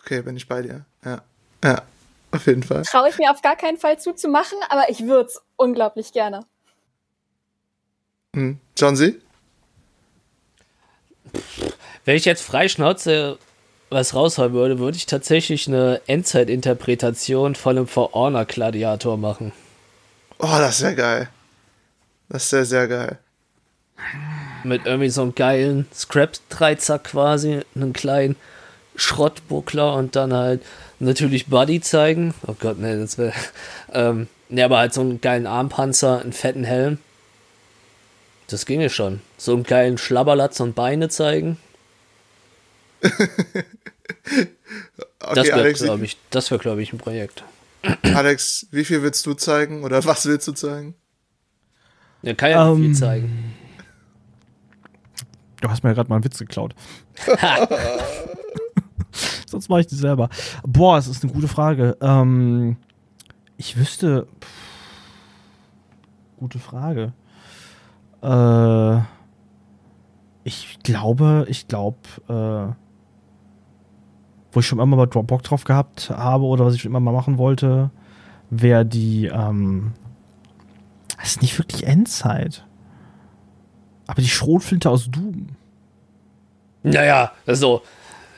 Okay, 0.00 0.22
bin 0.22 0.36
ich 0.36 0.46
bei 0.46 0.62
dir. 0.62 0.84
Ja. 1.04 1.22
Ja, 1.64 1.82
auf 2.30 2.46
jeden 2.46 2.62
Fall. 2.62 2.84
Traue 2.84 3.08
ich 3.08 3.18
mir 3.18 3.32
auf 3.32 3.42
gar 3.42 3.56
keinen 3.56 3.78
Fall 3.78 3.98
zuzumachen, 3.98 4.58
aber 4.68 4.88
ich 4.90 5.06
würde 5.06 5.28
es 5.28 5.42
unglaublich 5.56 6.12
gerne. 6.12 6.46
Hm. 8.34 8.58
John 8.76 8.96
C.? 8.96 9.14
Wenn 12.04 12.16
ich 12.16 12.24
jetzt 12.24 12.42
freischnauze 12.42 13.38
was 13.90 14.14
raushauen 14.14 14.52
würde, 14.52 14.78
würde 14.78 14.96
ich 14.96 15.06
tatsächlich 15.06 15.68
eine 15.68 16.00
Endzeit-Interpretation 16.06 17.54
von 17.54 17.76
einem 17.76 17.86
For 17.86 18.12
Honor 18.12 18.44
Gladiator 18.44 19.16
machen. 19.16 19.52
Oh, 20.38 20.56
das 20.58 20.82
wäre 20.82 20.94
geil. 20.94 21.28
Das 22.28 22.44
ist 22.44 22.50
sehr, 22.50 22.64
sehr 22.64 22.88
geil. 22.88 23.18
Mit 24.64 24.86
irgendwie 24.86 25.10
so 25.10 25.22
einem 25.22 25.34
geilen 25.34 25.86
Scrap-Dreizack 25.94 27.04
quasi, 27.04 27.60
einen 27.74 27.92
kleinen 27.92 28.36
Schrottbuckler 28.96 29.94
und 29.94 30.16
dann 30.16 30.32
halt 30.32 30.62
natürlich 30.98 31.46
Buddy 31.46 31.80
zeigen. 31.80 32.34
Oh 32.46 32.54
Gott, 32.58 32.78
ne, 32.78 32.98
das 32.98 33.18
wäre. 33.18 33.32
Ähm, 33.92 34.26
ne, 34.48 34.64
aber 34.64 34.78
halt 34.78 34.92
so 34.92 35.02
einen 35.02 35.20
geilen 35.20 35.46
Armpanzer, 35.46 36.20
einen 36.20 36.32
fetten 36.32 36.64
Helm. 36.64 36.98
Das 38.48 38.66
ginge 38.66 38.90
schon. 38.90 39.20
So 39.38 39.54
einen 39.54 39.62
geilen 39.62 39.98
Schlabberlatz 39.98 40.60
und 40.60 40.74
Beine 40.74 41.08
zeigen. 41.08 41.58
okay, 43.02 44.48
das 45.34 45.46
wäre, 45.48 45.72
glaube 45.72 46.04
ich, 46.04 46.16
das 46.30 46.50
wäre, 46.50 46.60
glaube 46.60 46.82
ich, 46.82 46.92
ein 46.92 46.98
Projekt. 46.98 47.44
Alex, 48.02 48.66
wie 48.70 48.84
viel 48.84 49.02
willst 49.02 49.24
du 49.26 49.34
zeigen 49.34 49.84
oder 49.84 50.04
was 50.04 50.26
willst 50.26 50.48
du 50.48 50.52
zeigen? 50.52 50.94
Ja, 52.22 52.34
kann 52.34 52.50
ja 52.50 52.68
um, 52.68 52.78
viel 52.78 52.86
ähm, 52.86 52.94
zeigen. 52.94 53.54
Du 55.60 55.68
hast 55.68 55.82
mir 55.82 55.90
ja 55.90 55.94
gerade 55.94 56.08
mal 56.08 56.16
einen 56.16 56.24
Witz 56.24 56.38
geklaut. 56.38 56.74
Sonst 59.46 59.68
mache 59.68 59.80
ich 59.80 59.86
die 59.86 59.94
selber. 59.94 60.28
Boah, 60.66 60.98
es 60.98 61.06
ist 61.06 61.22
eine 61.22 61.32
gute 61.32 61.48
Frage. 61.48 61.96
Ähm, 62.00 62.76
ich 63.56 63.76
wüsste. 63.76 64.26
Pff, 64.40 64.48
gute 66.38 66.58
Frage. 66.58 67.12
Äh, 68.24 69.02
ich 70.44 70.78
glaube, 70.82 71.46
ich 71.48 71.68
glaube, 71.68 71.98
äh, 72.28 72.74
wo 74.52 74.60
ich 74.60 74.66
schon 74.66 74.78
immer 74.78 74.96
mal 74.96 75.06
Bock 75.06 75.42
drauf 75.42 75.64
gehabt 75.64 76.10
habe 76.10 76.44
oder 76.44 76.64
was 76.64 76.74
ich 76.74 76.82
schon 76.82 76.90
immer 76.90 77.00
mal 77.00 77.12
machen 77.12 77.38
wollte, 77.38 77.90
wäre 78.50 78.86
die, 78.86 79.26
ähm, 79.26 79.92
das 81.18 81.30
ist 81.30 81.42
nicht 81.42 81.58
wirklich 81.58 81.86
Endzeit. 81.86 82.66
Aber 84.06 84.20
die 84.20 84.28
Schrotflinte 84.28 84.90
aus 84.90 85.10
Doom. 85.10 85.48
Naja, 86.82 87.32
also. 87.46 87.82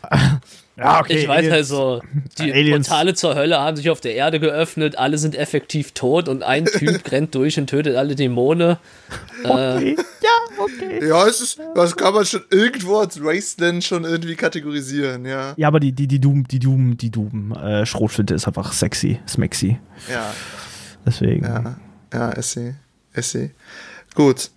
Ja, 0.77 1.01
okay. 1.01 1.15
Ich 1.15 1.29
weiß 1.29 1.51
also, 1.51 2.03
die 2.39 2.53
Aliens. 2.53 2.89
Portale 2.89 3.15
zur 3.15 3.35
Hölle 3.35 3.59
haben 3.59 3.77
sich 3.77 3.89
auf 3.89 4.01
der 4.01 4.15
Erde 4.15 4.39
geöffnet, 4.39 4.99
alle 4.99 5.17
sind 5.17 5.35
effektiv 5.35 5.93
tot 5.93 6.29
und 6.29 6.43
ein 6.43 6.67
Typ 6.67 7.01
rennt 7.11 7.35
durch 7.35 7.59
und 7.59 7.69
tötet 7.69 7.97
alle 7.97 8.15
Dämonen. 8.15 8.77
Okay. 9.43 9.93
Äh, 9.93 9.97
ja, 9.97 10.59
okay. 10.59 11.09
Ja, 11.09 11.27
es 11.27 11.41
ist, 11.41 11.59
das 11.75 11.97
kann 11.97 12.13
man 12.13 12.27
schon 12.27 12.43
irgendwo 12.51 12.99
als 12.99 13.23
Wasteland 13.23 13.85
schon 13.85 14.05
irgendwie 14.05 14.37
kategorisieren, 14.37 15.25
ja. 15.25 15.55
Ja, 15.57 15.69
aber 15.69 15.81
die, 15.81 15.93
die, 15.93 16.07
die 16.07 16.21
Doom, 16.21 16.47
die 16.47 16.59
Doom, 16.59 16.99
die 16.99 17.11
Doom 17.11 17.53
äh, 17.53 17.87
Schrotflinte 17.87 18.35
ist 18.35 18.47
einfach 18.47 18.73
sexy, 18.73 19.19
smexy. 19.27 19.79
Ja. 20.11 20.35
Deswegen. 21.07 21.45
Ja, 21.45 21.77
ja, 22.13 22.31
ist 22.33 22.53
sie. 22.53 22.75
Ist 23.15 23.31
sie. 23.31 23.51
Gut. 24.15 24.51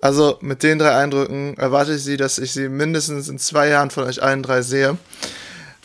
Also 0.00 0.38
mit 0.40 0.62
den 0.62 0.78
drei 0.78 0.96
Eindrücken 0.96 1.58
erwarte 1.58 1.94
ich 1.94 2.02
sie, 2.02 2.16
dass 2.16 2.38
ich 2.38 2.52
sie 2.52 2.70
mindestens 2.70 3.28
in 3.28 3.38
zwei 3.38 3.68
Jahren 3.68 3.90
von 3.90 4.04
euch 4.04 4.22
allen 4.22 4.42
drei 4.42 4.62
sehe. 4.62 4.96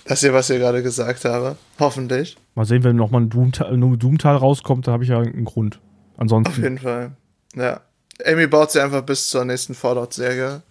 Das 0.06 0.20
hier, 0.20 0.34
was 0.34 0.49
ich 0.51 0.60
gerade 0.60 0.84
gesagt 0.84 1.26
habe. 1.26 1.58
Hoffentlich. 1.80 2.38
Mal 2.53 2.66
sehen, 2.66 2.84
wenn 2.84 2.95
nochmal 2.95 3.22
ein 3.22 3.30
Doom-Teil 3.30 3.78
Doom 3.80 4.18
rauskommt, 4.18 4.88
da 4.88 4.91
habe 4.91 5.03
ich 5.03 5.10
ja 5.10 5.20
einen 5.20 5.45
Grund. 5.45 5.80
Ansonsten. 6.16 6.51
Auf 6.51 6.58
jeden 6.58 6.78
Fall. 6.78 7.12
Ja. 7.56 7.82
Amy 8.24 8.47
baut 8.47 8.72
sie 8.72 8.80
einfach 8.80 9.01
bis 9.01 9.28
zur 9.28 9.43
nächsten 9.45 9.74
Fallout-Serie, 9.74 10.62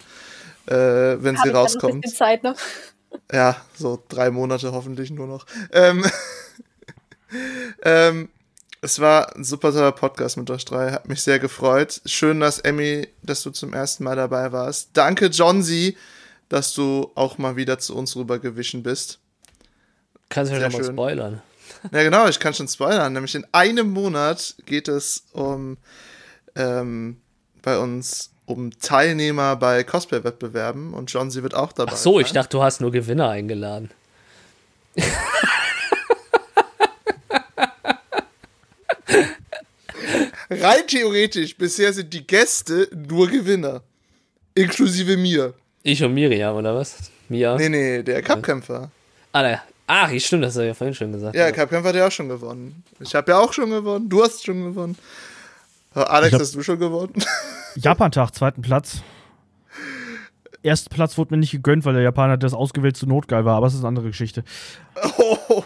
äh, 0.67 0.73
wenn 0.73 1.37
hab 1.37 1.45
sie 1.45 1.51
rauskommt. 1.51 1.95
Ein 1.95 2.01
bisschen 2.01 2.17
Zeit 2.17 2.43
noch. 2.43 2.57
Ja, 3.33 3.57
so 3.77 4.03
drei 4.09 4.33
Monate 4.33 4.73
hoffentlich 4.73 5.13
nur 5.13 5.29
noch. 5.29 5.47
Ähm, 5.71 6.05
ähm, 7.85 8.29
es 8.81 8.99
war 8.99 9.37
ein 9.37 9.45
super 9.45 9.71
toller 9.71 9.93
Podcast 9.93 10.37
mit 10.37 10.51
euch 10.51 10.65
drei. 10.65 10.91
Hat 10.91 11.09
mich 11.09 11.23
sehr 11.23 11.39
gefreut. 11.39 12.01
Schön, 12.07 12.41
dass 12.41 12.59
Emmy, 12.59 13.07
dass 13.23 13.45
du 13.45 13.51
zum 13.51 13.73
ersten 13.73 14.03
Mal 14.03 14.17
dabei 14.17 14.51
warst. 14.51 14.91
Danke, 14.95 15.27
John 15.27 15.63
Z, 15.63 15.97
dass 16.49 16.75
du 16.75 17.13
auch 17.15 17.39
mal 17.39 17.55
wieder 17.55 17.79
zu 17.79 17.95
uns 17.95 18.17
rübergewichen 18.17 18.83
bist. 18.83 19.21
Kannst 20.35 20.51
du 20.51 20.57
ja 20.57 20.69
schon 20.69 20.81
mal 20.81 20.93
spoilern. 20.93 21.43
Ja, 21.93 22.03
genau, 22.03 22.27
ich 22.27 22.41
kann 22.41 22.53
schon 22.55 22.67
spoilern. 22.67 23.13
Nämlich 23.13 23.37
in 23.37 23.47
einem 23.53 23.93
Monat 23.93 24.57
geht 24.67 24.89
es 24.89 25.27
um 25.33 25.77
ähm, 26.57 27.19
bei 27.63 27.79
uns 27.79 28.33
um 28.47 28.77
Teilnehmer 28.79 29.55
bei 29.55 29.85
Cosplay-Wettbewerben 29.85 30.93
und 30.93 31.13
John, 31.13 31.31
sie 31.31 31.45
wird 31.45 31.55
auch 31.55 31.71
dabei. 31.73 31.93
Ach 31.93 31.97
so, 31.97 32.15
sein. 32.15 32.27
ich 32.27 32.33
dachte, 32.33 32.57
du 32.57 32.65
hast 32.65 32.81
nur 32.81 32.91
Gewinner 32.91 33.29
eingeladen. 33.31 33.93
Rein 40.51 40.87
theoretisch, 40.89 41.57
bisher 41.57 41.93
sind 41.93 42.13
die 42.13 42.27
Gäste 42.27 42.89
nur 42.93 43.29
Gewinner. 43.29 43.83
Inklusive 44.57 45.17
mir. 45.17 45.55
Ich 45.85 46.03
und 46.03 46.13
Miriam, 46.13 46.57
oder 46.57 46.75
was? 46.75 46.97
Mia? 47.29 47.57
Nee, 47.57 47.69
nee, 47.69 48.03
der 48.03 48.21
Cupkämpfer. 48.21 48.91
Ah, 49.33 49.43
der. 49.43 49.63
Ach, 49.87 50.11
stimmt, 50.19 50.45
das 50.45 50.51
hast 50.51 50.63
du 50.63 50.67
ja 50.67 50.75
vorhin 50.75 50.95
schon 50.95 51.13
gesagt. 51.13 51.35
Ja, 51.37 51.47
ja. 51.47 51.53
Cupkämpfer 51.53 51.91
hat 51.91 51.97
ja 51.97 52.07
auch 52.07 52.13
schon 52.13 52.29
gewonnen. 52.29 52.83
Ich 53.01 53.15
habe 53.15 53.33
ja 53.33 53.39
auch 53.39 53.53
schon 53.53 53.71
gewonnen. 53.71 54.09
Du 54.09 54.23
hast 54.23 54.45
schon 54.45 54.65
gewonnen. 54.65 54.97
Alex, 55.93 56.31
glaub, 56.31 56.41
hast 56.41 56.55
du 56.55 56.63
schon 56.63 56.79
gewonnen? 56.79 57.13
Japan-Tag, 57.77 58.35
zweiten 58.35 58.63
Platz. 58.63 59.03
Erster 60.63 60.89
Platz 60.89 61.19
wurde 61.19 61.35
mir 61.35 61.39
nicht 61.39 61.53
gegönnt, 61.53 61.85
weil 61.85 61.93
der 61.93 62.03
Japaner 62.03 62.39
das 62.39 62.55
ausgewählt 62.55 62.97
zu 62.97 63.07
notgeil 63.07 63.45
war, 63.45 63.57
aber 63.57 63.67
es 63.67 63.75
ist 63.75 63.81
eine 63.81 63.89
andere 63.89 64.07
Geschichte. 64.07 64.45
Oh. 65.19 65.63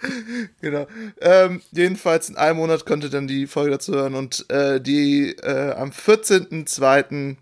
genau. 0.60 0.86
Ähm, 1.20 1.60
jedenfalls 1.72 2.28
in 2.28 2.36
einem 2.36 2.58
Monat 2.58 2.86
konnte 2.86 3.10
dann 3.10 3.26
die 3.26 3.48
Folge 3.48 3.72
dazu 3.72 3.92
hören 3.92 4.14
und 4.14 4.48
äh, 4.48 4.80
die 4.80 5.32
äh, 5.42 5.72
am 5.72 5.90
14.2., 5.90 7.36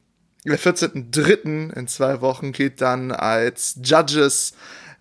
äh, 0.47 0.51
14.3. 0.51 1.75
in 1.75 1.87
zwei 1.87 2.23
Wochen 2.23 2.53
geht 2.53 2.81
dann 2.81 3.13
als 3.13 3.79
Judges 3.83 4.55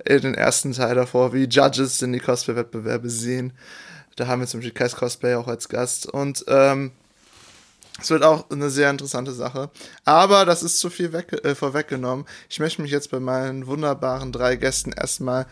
in 0.05 0.21
den 0.21 0.33
ersten 0.33 0.73
Teil 0.73 0.95
davor, 0.95 1.33
wie 1.33 1.45
Judges 1.45 2.01
in 2.01 2.13
die 2.13 2.19
Cosplay-Wettbewerbe 2.19 3.09
sehen. 3.09 3.53
Da 4.15 4.27
haben 4.27 4.41
wir 4.41 4.47
zum 4.47 4.59
Beispiel 4.59 4.73
Kais 4.73 4.95
Cosplay 4.95 5.35
auch 5.35 5.47
als 5.47 5.69
Gast 5.69 6.07
und 6.07 6.43
ähm, 6.47 6.91
es 7.99 8.09
wird 8.11 8.23
auch 8.23 8.49
eine 8.51 8.69
sehr 8.69 8.89
interessante 8.89 9.31
Sache. 9.31 9.69
Aber 10.05 10.45
das 10.45 10.63
ist 10.63 10.79
zu 10.79 10.89
viel 10.89 11.13
äh, 11.13 11.55
vorweggenommen. 11.55 12.25
Ich 12.49 12.59
möchte 12.59 12.81
mich 12.81 12.91
jetzt 12.91 13.09
bei 13.11 13.19
meinen 13.19 13.67
wunderbaren 13.67 14.31
drei 14.31 14.55
Gästen 14.55 14.91
erstmal 14.91 15.47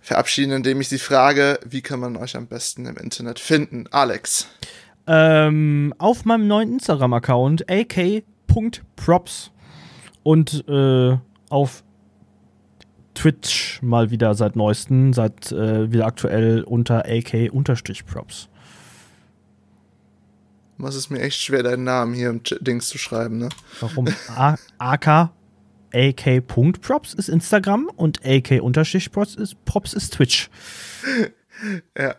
verabschieden, 0.00 0.52
indem 0.52 0.80
ich 0.80 0.88
sie 0.88 0.98
frage, 0.98 1.58
wie 1.64 1.80
kann 1.80 2.00
man 2.00 2.16
euch 2.16 2.36
am 2.36 2.46
besten 2.46 2.86
im 2.86 2.96
Internet 2.96 3.38
finden? 3.38 3.86
Alex. 3.90 4.46
Ähm, 5.06 5.94
auf 5.98 6.24
meinem 6.24 6.46
neuen 6.46 6.72
Instagram-Account 6.74 7.70
ak.props 7.70 9.50
und 10.22 10.64
äh, 10.68 11.16
auf 11.48 11.82
Twitch 13.14 13.80
mal 13.82 14.10
wieder 14.10 14.34
seit 14.34 14.56
neuestem, 14.56 15.12
seit 15.12 15.52
äh, 15.52 15.92
wieder 15.92 16.06
aktuell 16.06 16.62
unter 16.62 17.04
AK-Props. 17.06 18.48
Was 20.76 20.96
ist 20.96 21.10
mir 21.10 21.20
echt 21.20 21.40
schwer, 21.40 21.62
deinen 21.62 21.84
Namen 21.84 22.14
hier 22.14 22.30
im 22.30 22.40
Dings 22.60 22.88
zu 22.88 22.98
schreiben, 22.98 23.38
ne? 23.38 23.48
Warum? 23.80 24.08
AK 24.78 25.30
AK.props 25.94 27.14
ist 27.14 27.28
Instagram 27.28 27.88
und 27.94 28.20
AK-Props 28.24 29.36
ist, 29.36 29.64
Props 29.64 29.92
ist 29.92 30.14
Twitch. 30.14 30.50
ja, 31.98 32.16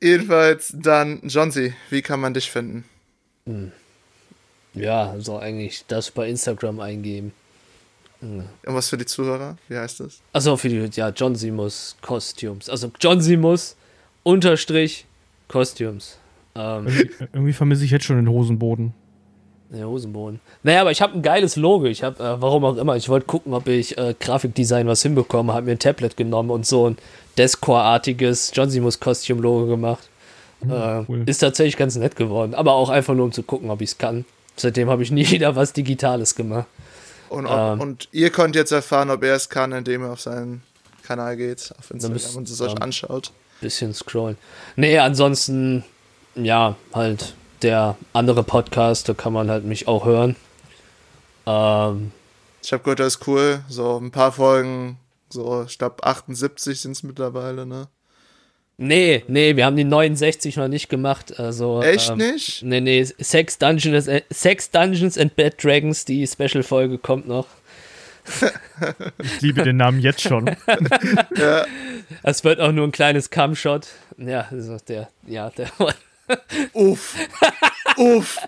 jedenfalls 0.00 0.74
dann, 0.76 1.20
Johnsy, 1.24 1.74
wie 1.90 2.02
kann 2.02 2.20
man 2.20 2.34
dich 2.34 2.50
finden? 2.50 2.84
Hm. 3.46 3.70
Ja, 4.74 5.14
so 5.18 5.38
eigentlich 5.38 5.84
das 5.86 6.10
bei 6.10 6.28
Instagram 6.28 6.80
eingeben. 6.80 7.32
Hm. 8.22 8.44
Und 8.66 8.74
was 8.74 8.88
für 8.88 8.96
die 8.96 9.04
Zuhörer? 9.04 9.56
Wie 9.68 9.76
heißt 9.76 10.00
das? 10.00 10.20
Also 10.32 10.56
für 10.56 10.68
die, 10.68 10.88
ja, 10.94 11.10
John 11.10 11.34
Simus 11.34 11.96
Costumes. 12.00 12.68
Also 12.68 12.90
John 13.00 13.20
Simus 13.20 13.76
unterstrich 14.22 15.04
Costumes. 15.48 16.18
Ähm, 16.54 16.86
irgendwie, 16.86 17.10
irgendwie 17.32 17.52
vermisse 17.52 17.84
ich 17.84 17.90
jetzt 17.90 18.04
schon 18.04 18.16
den 18.16 18.28
Hosenboden. 18.28 18.94
Der 19.70 19.88
Hosenboden. 19.88 20.40
Naja, 20.62 20.82
aber 20.82 20.90
ich 20.90 21.02
habe 21.02 21.14
ein 21.14 21.22
geiles 21.22 21.56
Logo. 21.56 21.86
Ich 21.86 22.02
habe, 22.02 22.22
äh, 22.22 22.40
warum 22.40 22.64
auch 22.64 22.76
immer, 22.76 22.94
ich 22.94 23.08
wollte 23.08 23.26
gucken, 23.26 23.54
ob 23.54 23.66
ich 23.66 23.96
äh, 23.98 24.14
Grafikdesign 24.18 24.86
was 24.86 25.02
hinbekomme. 25.02 25.52
Habe 25.52 25.66
mir 25.66 25.72
ein 25.72 25.78
Tablet 25.78 26.16
genommen 26.16 26.50
und 26.50 26.66
so 26.66 26.90
ein 26.90 26.98
Descore-artiges 27.38 28.52
John 28.54 28.70
Simus 28.70 29.00
Costume-Logo 29.00 29.66
gemacht. 29.66 30.10
Mhm, 30.60 30.70
äh, 30.70 31.04
cool. 31.08 31.22
Ist 31.26 31.38
tatsächlich 31.38 31.76
ganz 31.76 31.96
nett 31.96 32.16
geworden. 32.16 32.54
Aber 32.54 32.74
auch 32.74 32.90
einfach 32.90 33.14
nur, 33.14 33.24
um 33.24 33.32
zu 33.32 33.42
gucken, 33.42 33.70
ob 33.70 33.80
ich 33.80 33.90
es 33.90 33.98
kann. 33.98 34.26
Seitdem 34.56 34.90
habe 34.90 35.02
ich 35.02 35.10
nie 35.10 35.28
wieder 35.30 35.56
was 35.56 35.72
Digitales 35.72 36.34
gemacht. 36.34 36.66
Und, 37.32 37.46
ob, 37.46 37.58
ähm, 37.58 37.80
und, 37.80 38.08
ihr 38.12 38.30
könnt 38.30 38.54
jetzt 38.56 38.72
erfahren, 38.72 39.08
ob 39.08 39.22
er 39.24 39.34
es 39.34 39.48
kann, 39.48 39.72
indem 39.72 40.04
er 40.04 40.12
auf 40.12 40.20
seinen 40.20 40.62
Kanal 41.02 41.36
geht, 41.36 41.72
auf 41.78 41.90
Instagram 41.90 42.12
müsst, 42.12 42.36
und 42.36 42.48
es 42.48 42.60
euch 42.60 42.72
ähm, 42.72 42.82
anschaut. 42.82 43.32
Bisschen 43.62 43.94
scrollen. 43.94 44.36
Nee, 44.76 44.98
ansonsten, 44.98 45.82
ja, 46.34 46.76
halt 46.92 47.34
der 47.62 47.96
andere 48.12 48.42
Podcast, 48.42 49.08
da 49.08 49.14
kann 49.14 49.32
man 49.32 49.50
halt 49.50 49.64
mich 49.64 49.88
auch 49.88 50.04
hören. 50.04 50.36
Ähm, 51.46 52.12
ich 52.62 52.72
habe 52.72 52.82
gehört, 52.82 53.00
das 53.00 53.16
ist 53.16 53.26
cool. 53.26 53.64
So 53.68 53.98
ein 53.98 54.10
paar 54.10 54.32
Folgen, 54.32 54.98
so, 55.30 55.64
ich 55.66 55.78
glaube 55.78 56.04
78 56.04 56.80
sind 56.80 56.92
es 56.92 57.02
mittlerweile, 57.02 57.64
ne? 57.64 57.88
Nee, 58.82 59.22
nee, 59.28 59.54
wir 59.54 59.64
haben 59.64 59.76
die 59.76 59.84
69 59.84 60.56
noch 60.56 60.66
nicht 60.66 60.88
gemacht. 60.88 61.38
Also, 61.38 61.82
Echt 61.82 62.10
ähm, 62.10 62.18
nicht? 62.18 62.64
Nee, 62.64 62.80
nee, 62.80 63.04
Sex 63.04 63.56
Dungeons, 63.56 64.08
äh, 64.08 64.22
Sex 64.28 64.72
Dungeons 64.72 65.16
and 65.16 65.36
Bad 65.36 65.62
Dragons, 65.62 66.04
die 66.04 66.26
Special-Folge 66.26 66.98
kommt 66.98 67.28
noch. 67.28 67.46
ich 69.22 69.40
liebe 69.40 69.62
den 69.62 69.76
Namen 69.76 70.00
jetzt 70.00 70.22
schon. 70.22 70.46
ja. 71.36 71.64
Es 72.24 72.42
wird 72.42 72.60
auch 72.60 72.72
nur 72.72 72.88
ein 72.88 72.92
kleines 72.92 73.30
Cam-Shot. 73.30 73.86
Ja, 74.16 74.48
also 74.50 74.76
der, 74.88 75.08
ja, 75.28 75.50
der. 75.50 75.70
Uff. 76.72 77.16
Uff. 77.96 78.38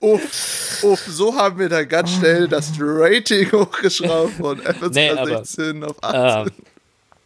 Uff. 0.00 0.82
Uff. 0.82 1.06
So 1.08 1.34
haben 1.34 1.58
wir 1.58 1.70
da 1.70 1.84
ganz 1.84 2.12
schnell 2.12 2.46
das 2.46 2.72
Rating 2.78 3.50
hochgeschraubt 3.52 4.34
von 4.34 4.58
FSK 4.58 4.94
nee, 4.94 5.14
16 5.14 5.82
auf 5.82 5.96
18. 6.02 6.52
Ähm, 6.52 6.75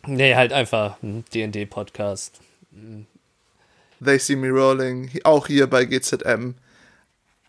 Nee, 0.07 0.35
halt 0.35 0.53
einfach 0.53 1.03
ein 1.03 1.25
DD-Podcast. 1.33 2.41
They 4.03 4.19
See 4.19 4.37
Me 4.37 4.49
Rolling, 4.49 5.11
auch 5.25 5.47
hier 5.47 5.67
bei 5.67 5.85
GZM. 5.85 6.55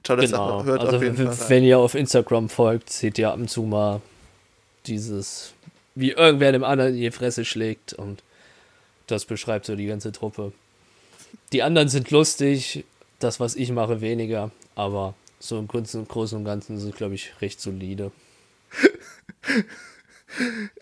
Tolle 0.04 0.26
genau. 0.26 0.60
Sache, 0.60 0.66
hört 0.66 0.82
also 0.82 0.98
auf 0.98 1.04
jeden 1.04 1.16
Fall 1.16 1.50
wenn 1.50 1.64
ihr 1.64 1.78
auf 1.78 1.96
Instagram 1.96 2.50
folgt, 2.50 2.90
seht 2.90 3.18
ihr 3.20 3.30
ab 3.30 3.36
und 3.36 3.50
zu 3.50 3.64
mal 3.64 4.02
dieses, 4.88 5.54
wie 5.94 6.12
irgendwer 6.12 6.52
dem 6.52 6.64
anderen 6.64 6.96
in 6.96 7.02
die 7.02 7.12
Fresse 7.12 7.46
schlägt 7.46 7.94
und 7.94 8.24
das 9.06 9.26
beschreibt 9.26 9.66
so 9.66 9.76
die 9.76 9.86
ganze 9.86 10.12
Truppe. 10.12 10.54
Die 11.54 11.62
anderen 11.62 11.88
sind 11.88 12.10
lustig, 12.12 12.84
das, 13.20 13.40
was 13.40 13.56
ich 13.56 13.72
mache, 13.72 14.02
weniger, 14.02 14.52
aber 14.76 15.14
so 15.40 15.60
im 15.60 15.68
Großen 15.68 16.40
und 16.40 16.46
Ganzen 16.46 16.78
es, 16.78 16.96
glaube 16.96 17.16
ich, 17.16 17.34
recht 17.42 17.62
solide. 17.62 18.12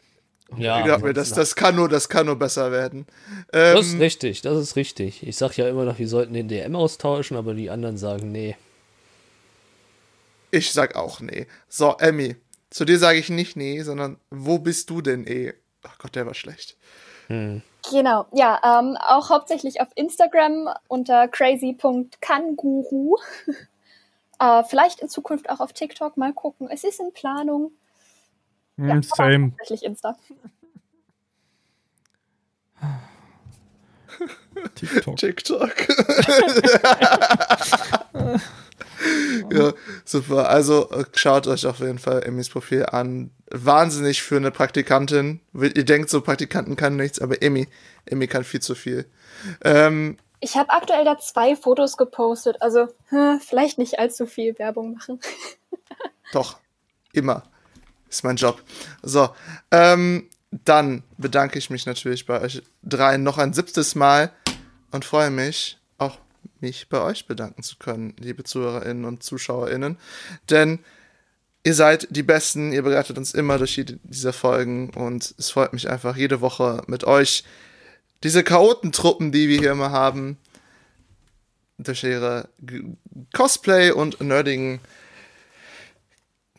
Ja, 0.58 0.86
ja 0.86 0.97
das, 1.14 1.32
das, 1.32 1.56
kann 1.56 1.76
nur, 1.76 1.89
das 1.89 2.10
kann 2.10 2.26
nur 2.26 2.38
besser 2.38 2.72
werden. 2.72 3.06
Ähm, 3.54 3.76
das 3.76 3.88
ist 3.88 3.93
ähm, 3.93 4.00
richtig, 4.00 4.41
das 4.41 4.58
ist 4.58 4.76
richtig. 4.76 5.26
Ich 5.26 5.38
sag 5.38 5.58
ja 5.58 5.68
immer 5.70 5.86
noch, 5.86 6.00
wir 6.00 6.08
sollten 6.08 6.34
den 6.34 6.47
DM 6.47 6.76
austauschen, 6.76 7.38
aber 7.38 7.54
die 7.54 7.70
anderen 7.70 7.97
sagen 7.97 8.32
nee. 8.32 8.56
Ich 10.52 10.72
sag 10.72 10.95
auch 10.95 11.20
nee. 11.20 11.47
So, 11.68 11.95
Emmy, 12.00 12.36
zu 12.70 12.86
dir 12.86 12.97
sage 12.97 13.20
ich 13.20 13.30
nicht 13.30 13.56
nee, 13.56 13.82
sondern 13.84 14.18
wo 14.32 14.60
bist 14.60 14.89
du 14.89 15.02
denn 15.02 15.26
eh? 15.28 15.54
Ach 15.84 15.97
Gott, 15.97 16.16
der 16.16 16.26
war 16.26 16.34
schlecht. 16.34 16.78
Hm. 17.28 17.62
Genau, 17.89 18.26
ja, 18.34 18.60
ähm, 18.64 18.97
auch 19.00 19.30
hauptsächlich 19.30 19.82
auf 19.82 19.88
Instagram 19.95 20.70
unter 20.88 21.28
crazy.kanguru. 21.28 23.18
äh, 24.39 24.64
vielleicht 24.64 25.00
in 25.00 25.10
Zukunft 25.10 25.50
auch 25.50 25.60
auf 25.60 25.74
TikTok, 25.74 26.18
mal 26.18 26.34
gucken. 26.34 26.70
Es 26.70 26.84
ist 26.84 27.00
in 27.00 27.14
Planung. 27.14 27.72
Ja, 28.80 28.96
mm, 28.96 29.04
Same. 29.04 29.52
Tatsächlich 29.58 29.84
Insta. 29.84 30.16
TikTok. 34.76 35.18
TikTok. 35.18 35.70
ja, 39.52 39.74
super. 40.06 40.50
Also 40.50 40.90
äh, 40.92 41.06
schaut 41.14 41.48
euch 41.48 41.66
auf 41.66 41.80
jeden 41.80 42.00
Fall 42.00 42.24
Emmys 42.24 42.50
Profil 42.50 42.86
an. 42.86 43.32
Wahnsinnig 43.52 44.22
für 44.22 44.38
eine 44.38 44.52
Praktikantin. 44.52 45.42
Ihr 45.54 45.86
denkt 45.86 46.10
so, 46.10 46.22
Praktikanten 46.22 46.76
kann 46.76 46.96
nichts, 46.96 47.20
aber 47.20 47.42
Emmy, 47.42 47.68
Emmy 48.06 48.28
kann 48.28 48.44
viel 48.44 48.62
zu 48.62 48.76
viel. 48.76 49.06
Ähm, 49.64 50.18
ich 50.40 50.56
habe 50.56 50.70
aktuell 50.70 51.04
da 51.04 51.18
zwei 51.18 51.56
Fotos 51.56 51.98
gepostet, 51.98 52.62
also 52.62 52.88
hm, 53.10 53.40
vielleicht 53.42 53.78
nicht 53.78 54.00
allzu 54.00 54.26
viel 54.26 54.58
Werbung 54.58 54.94
machen. 54.94 55.20
Doch, 56.32 56.60
immer. 57.12 57.44
Ist 58.10 58.24
mein 58.24 58.36
Job. 58.36 58.62
So, 59.03 59.30
ähm, 59.72 60.28
dann 60.51 61.03
bedanke 61.18 61.60
ich 61.60 61.70
mich 61.70 61.86
natürlich 61.86 62.26
bei 62.26 62.41
euch 62.41 62.64
dreien 62.84 63.23
noch 63.23 63.38
ein 63.38 63.53
siebtes 63.53 63.95
Mal 63.95 64.31
und 64.91 65.06
freue 65.06 65.30
mich, 65.30 65.77
auch 65.98 66.18
mich 66.60 66.90
bei 66.90 67.02
euch 67.02 67.27
bedanken 67.27 67.61
zu 67.61 67.77
können, 67.77 68.15
liebe 68.19 68.44
ZuhörerInnen 68.44 69.06
und 69.06 69.23
ZuschauerInnen. 69.23 69.98
Denn 70.49 70.80
ihr 71.64 71.76
seid 71.76 72.07
die 72.10 72.23
Besten, 72.23 72.72
ihr 72.72 72.81
begleitet 72.81 73.18
uns 73.18 73.34
immer 73.34 73.57
durch 73.57 73.77
jede 73.77 73.99
dieser 74.03 74.34
Folgen 74.34 74.90
und 74.91 75.36
es 75.38 75.52
freut 75.52 75.73
mich 75.73 75.90
einfach 75.90 76.15
jede 76.15 76.41
Woche 76.41 76.84
mit 76.88 77.03
euch, 77.03 77.44
diese 78.23 78.44
Chaotentruppen, 78.44 79.31
die 79.31 79.48
wir 79.48 79.60
hier 79.60 79.72
immer 79.72 79.91
haben, 79.91 80.38
durch 81.77 82.03
ihre 82.03 82.49
Cosplay 83.34 83.91
und 83.91 84.19
nerdigen 84.19 84.81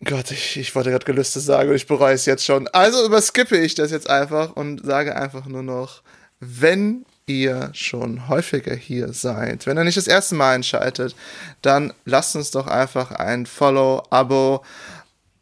Gott, 0.04 0.30
ich, 0.30 0.56
ich 0.56 0.74
wollte 0.74 0.90
gerade 0.90 1.04
Gelüste 1.04 1.40
sagen 1.40 1.68
und 1.68 1.76
ich 1.76 1.86
bereue 1.86 2.14
es 2.14 2.24
jetzt 2.24 2.44
schon. 2.44 2.68
Also 2.68 3.04
überskippe 3.04 3.58
ich 3.58 3.74
das 3.74 3.90
jetzt 3.90 4.08
einfach 4.08 4.56
und 4.56 4.84
sage 4.84 5.14
einfach 5.14 5.46
nur 5.46 5.62
noch, 5.62 6.02
wenn 6.40 7.04
ihr 7.26 7.70
schon 7.74 8.28
häufiger 8.28 8.74
hier 8.74 9.12
seid, 9.12 9.66
wenn 9.66 9.76
ihr 9.76 9.84
nicht 9.84 9.98
das 9.98 10.06
erste 10.06 10.34
Mal 10.34 10.54
einschaltet, 10.54 11.14
dann 11.60 11.92
lasst 12.06 12.34
uns 12.34 12.50
doch 12.50 12.66
einfach 12.66 13.12
ein 13.12 13.44
Follow, 13.44 14.02
Abo 14.08 14.64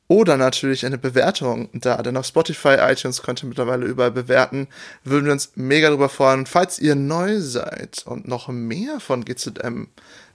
oder 0.08 0.36
natürlich 0.36 0.84
eine 0.84 0.98
Bewertung 0.98 1.68
da. 1.72 2.02
Denn 2.02 2.16
auf 2.16 2.26
Spotify, 2.26 2.78
iTunes 2.80 3.22
könnt 3.22 3.42
ihr 3.44 3.48
mittlerweile 3.48 3.86
überall 3.86 4.10
bewerten. 4.10 4.66
Würden 5.04 5.26
wir 5.26 5.32
uns 5.32 5.52
mega 5.54 5.88
darüber 5.88 6.08
freuen. 6.08 6.46
Falls 6.46 6.78
ihr 6.78 6.94
neu 6.94 7.40
seid 7.40 8.02
und 8.06 8.26
noch 8.26 8.48
mehr 8.48 9.00
von 9.00 9.24
GZM 9.24 9.86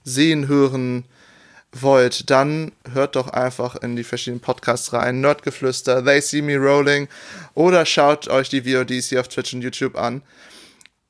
sehen, 0.02 0.48
hören, 0.48 1.04
wollt, 1.82 2.30
dann 2.30 2.72
hört 2.92 3.16
doch 3.16 3.28
einfach 3.28 3.76
in 3.76 3.96
die 3.96 4.04
verschiedenen 4.04 4.40
Podcasts 4.40 4.92
rein. 4.92 5.20
Nerdgeflüster, 5.20 6.04
They 6.04 6.20
See 6.20 6.42
Me 6.42 6.56
Rolling 6.56 7.08
oder 7.54 7.84
schaut 7.86 8.28
euch 8.28 8.48
die 8.48 8.62
VODs 8.62 9.08
hier 9.08 9.20
auf 9.20 9.28
Twitch 9.28 9.54
und 9.54 9.62
YouTube 9.62 9.96
an. 9.96 10.22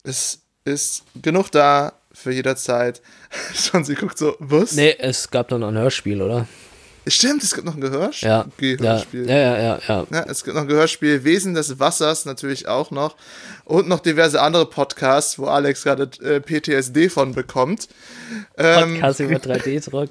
Es 0.03 0.41
ist 0.65 1.05
genug 1.21 1.51
da 1.51 1.93
für 2.13 2.33
jederzeit. 2.33 3.03
Schon, 3.55 3.85
sie 3.85 3.95
guckt 3.95 4.19
so, 4.19 4.37
was? 4.39 4.73
Nee, 4.73 4.97
es 4.99 5.31
gab 5.31 5.51
noch 5.51 5.61
ein 5.61 5.77
Hörspiel, 5.77 6.23
oder? 6.23 6.47
Stimmt, 7.07 7.43
es 7.43 7.55
gibt 7.55 7.67
noch 7.67 7.75
ein 7.75 7.81
Gehörspiel. 7.81 8.29
Ja. 8.29 8.47
Gehörspiel. 8.57 9.29
Ja, 9.29 9.37
ja, 9.37 9.57
ja, 9.59 9.81
ja, 9.87 10.07
ja. 10.11 10.25
Es 10.29 10.43
gibt 10.43 10.55
noch 10.55 10.63
ein 10.63 10.69
Gehörspiel, 10.69 11.25
Wesen 11.25 11.55
des 11.55 11.79
Wassers 11.79 12.25
natürlich 12.25 12.67
auch 12.67 12.91
noch. 12.91 13.17
Und 13.65 13.89
noch 13.89 14.01
diverse 14.01 14.41
andere 14.41 14.67
Podcasts, 14.67 15.39
wo 15.39 15.47
Alex 15.47 15.85
gerade 15.85 16.11
äh, 16.23 16.41
PTSD 16.41 17.11
von 17.11 17.33
bekommt. 17.33 17.89
Ähm, 18.57 18.95
Podcast 19.01 19.21
über 19.21 19.37
3D-Druck. 19.37 20.11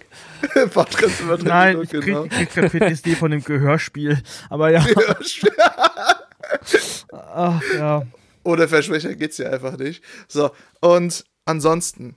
Podcast 0.72 1.22
über 1.22 1.36
3D-Druck, 1.36 1.48
Nein, 1.48 1.82
ich 1.82 1.90
krieg, 1.90 2.02
genau. 2.02 2.26
ich 2.26 2.50
krieg 2.50 2.72
PTSD 2.72 3.16
von 3.16 3.32
dem 3.32 3.44
Gehörspiel. 3.44 4.22
Aber 4.50 4.70
ja. 4.70 4.84
Gehörspiel. 4.84 5.52
Ach, 7.12 7.62
ja. 7.76 8.04
Ohne 8.44 8.68
Versprecher 8.68 9.16
geht's 9.16 9.38
ja 9.38 9.50
einfach 9.50 9.78
nicht. 9.78 10.04
So, 10.28 10.52
und 10.80 11.24
ansonsten 11.46 12.16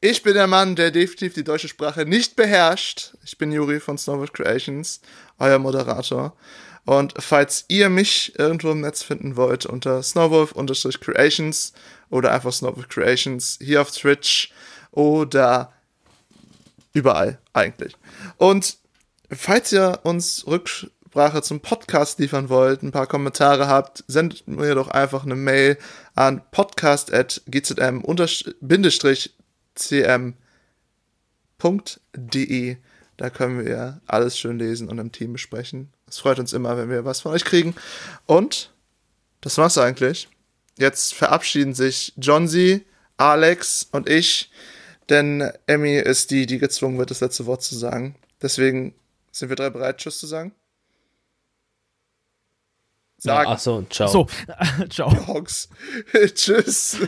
ich 0.00 0.22
bin 0.22 0.34
der 0.34 0.46
Mann, 0.46 0.76
der 0.76 0.90
definitiv 0.90 1.34
die 1.34 1.44
deutsche 1.44 1.68
Sprache 1.68 2.06
nicht 2.06 2.36
beherrscht. 2.36 3.14
Ich 3.24 3.36
bin 3.36 3.50
Juri 3.50 3.80
von 3.80 3.98
Snowboard 3.98 4.32
Creations, 4.32 5.00
euer 5.38 5.58
Moderator. 5.58 6.36
Und 6.84 7.14
falls 7.18 7.64
ihr 7.68 7.90
mich 7.90 8.38
irgendwo 8.38 8.70
im 8.70 8.80
Netz 8.80 9.02
finden 9.02 9.36
wollt, 9.36 9.66
unter 9.66 10.02
snowwolf-creations 10.02 11.74
oder 12.08 12.32
einfach 12.32 12.52
Snowwolf 12.52 12.88
Creations 12.88 13.58
hier 13.60 13.82
auf 13.82 13.90
Twitch 13.90 14.52
oder 14.90 15.72
überall 16.94 17.38
eigentlich. 17.52 17.94
Und 18.38 18.78
falls 19.30 19.72
ihr 19.72 20.00
uns 20.04 20.46
Rücksprache 20.46 21.42
zum 21.42 21.60
Podcast 21.60 22.20
liefern 22.20 22.48
wollt, 22.48 22.82
ein 22.82 22.92
paar 22.92 23.06
Kommentare 23.06 23.68
habt, 23.68 24.04
sendet 24.06 24.48
mir 24.48 24.74
doch 24.74 24.88
einfach 24.88 25.24
eine 25.24 25.36
Mail 25.36 25.76
an 26.14 26.40
podcast.gzm-cm.de. 31.58 32.76
Da 33.16 33.30
können 33.30 33.64
wir 33.64 34.00
alles 34.06 34.38
schön 34.38 34.58
lesen 34.58 34.88
und 34.88 34.98
im 34.98 35.10
Team 35.10 35.32
besprechen. 35.32 35.92
Es 36.08 36.18
freut 36.18 36.38
uns 36.38 36.52
immer, 36.52 36.76
wenn 36.76 36.90
wir 36.90 37.04
was 37.04 37.20
von 37.20 37.32
euch 37.32 37.44
kriegen. 37.44 37.74
Und 38.26 38.72
das 39.40 39.58
war's 39.58 39.76
eigentlich. 39.76 40.28
Jetzt 40.76 41.14
verabschieden 41.14 41.74
sich 41.74 42.12
Johnsy, 42.16 42.86
Alex 43.16 43.88
und 43.90 44.08
ich, 44.08 44.52
denn 45.08 45.50
Emmy 45.66 45.96
ist 45.96 46.30
die, 46.30 46.46
die 46.46 46.58
gezwungen 46.58 46.98
wird, 46.98 47.10
das 47.10 47.20
letzte 47.20 47.46
Wort 47.46 47.62
zu 47.62 47.76
sagen. 47.76 48.14
Deswegen 48.40 48.94
sind 49.32 49.48
wir 49.48 49.56
drei 49.56 49.70
bereit, 49.70 49.98
Tschüss 49.98 50.18
zu 50.18 50.28
sagen. 50.28 50.52
Sagen. 53.20 53.48
Ja, 53.48 53.54
achso, 53.54 53.82
ciao. 53.90 54.08
So, 54.08 54.26
ciao. 54.90 55.10
Dogs. 55.10 55.68
Tschüss. 56.34 56.98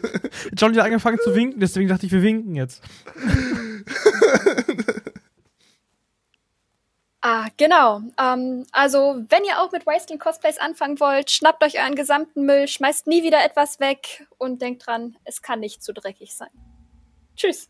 Johnny 0.57 0.77
hat 0.77 0.87
angefangen 0.87 1.19
zu 1.23 1.35
winken, 1.35 1.61
deswegen 1.61 1.89
dachte 1.89 2.07
ich, 2.07 2.13
wir 2.13 2.23
winken 2.23 2.55
jetzt. 2.57 2.83
Ah, 7.23 7.49
genau. 7.59 8.01
Ähm, 8.19 8.67
also, 8.73 9.23
wenn 9.29 9.45
ihr 9.45 9.61
auch 9.61 9.73
mit 9.73 9.85
Wasteland 9.85 10.23
Cosplays 10.23 10.57
anfangen 10.57 10.99
wollt, 11.01 11.31
schnappt 11.31 11.63
euch 11.63 11.79
euren 11.79 11.95
gesamten 11.95 12.47
Müll, 12.47 12.67
schmeißt 12.67 13.07
nie 13.07 13.23
wieder 13.23 13.45
etwas 13.45 13.79
weg 13.79 14.27
und 14.39 14.63
denkt 14.63 14.87
dran, 14.87 15.19
es 15.25 15.43
kann 15.43 15.61
nicht 15.61 15.83
zu 15.83 15.93
dreckig 15.93 16.35
sein. 16.35 16.49
Tschüss. 17.37 17.69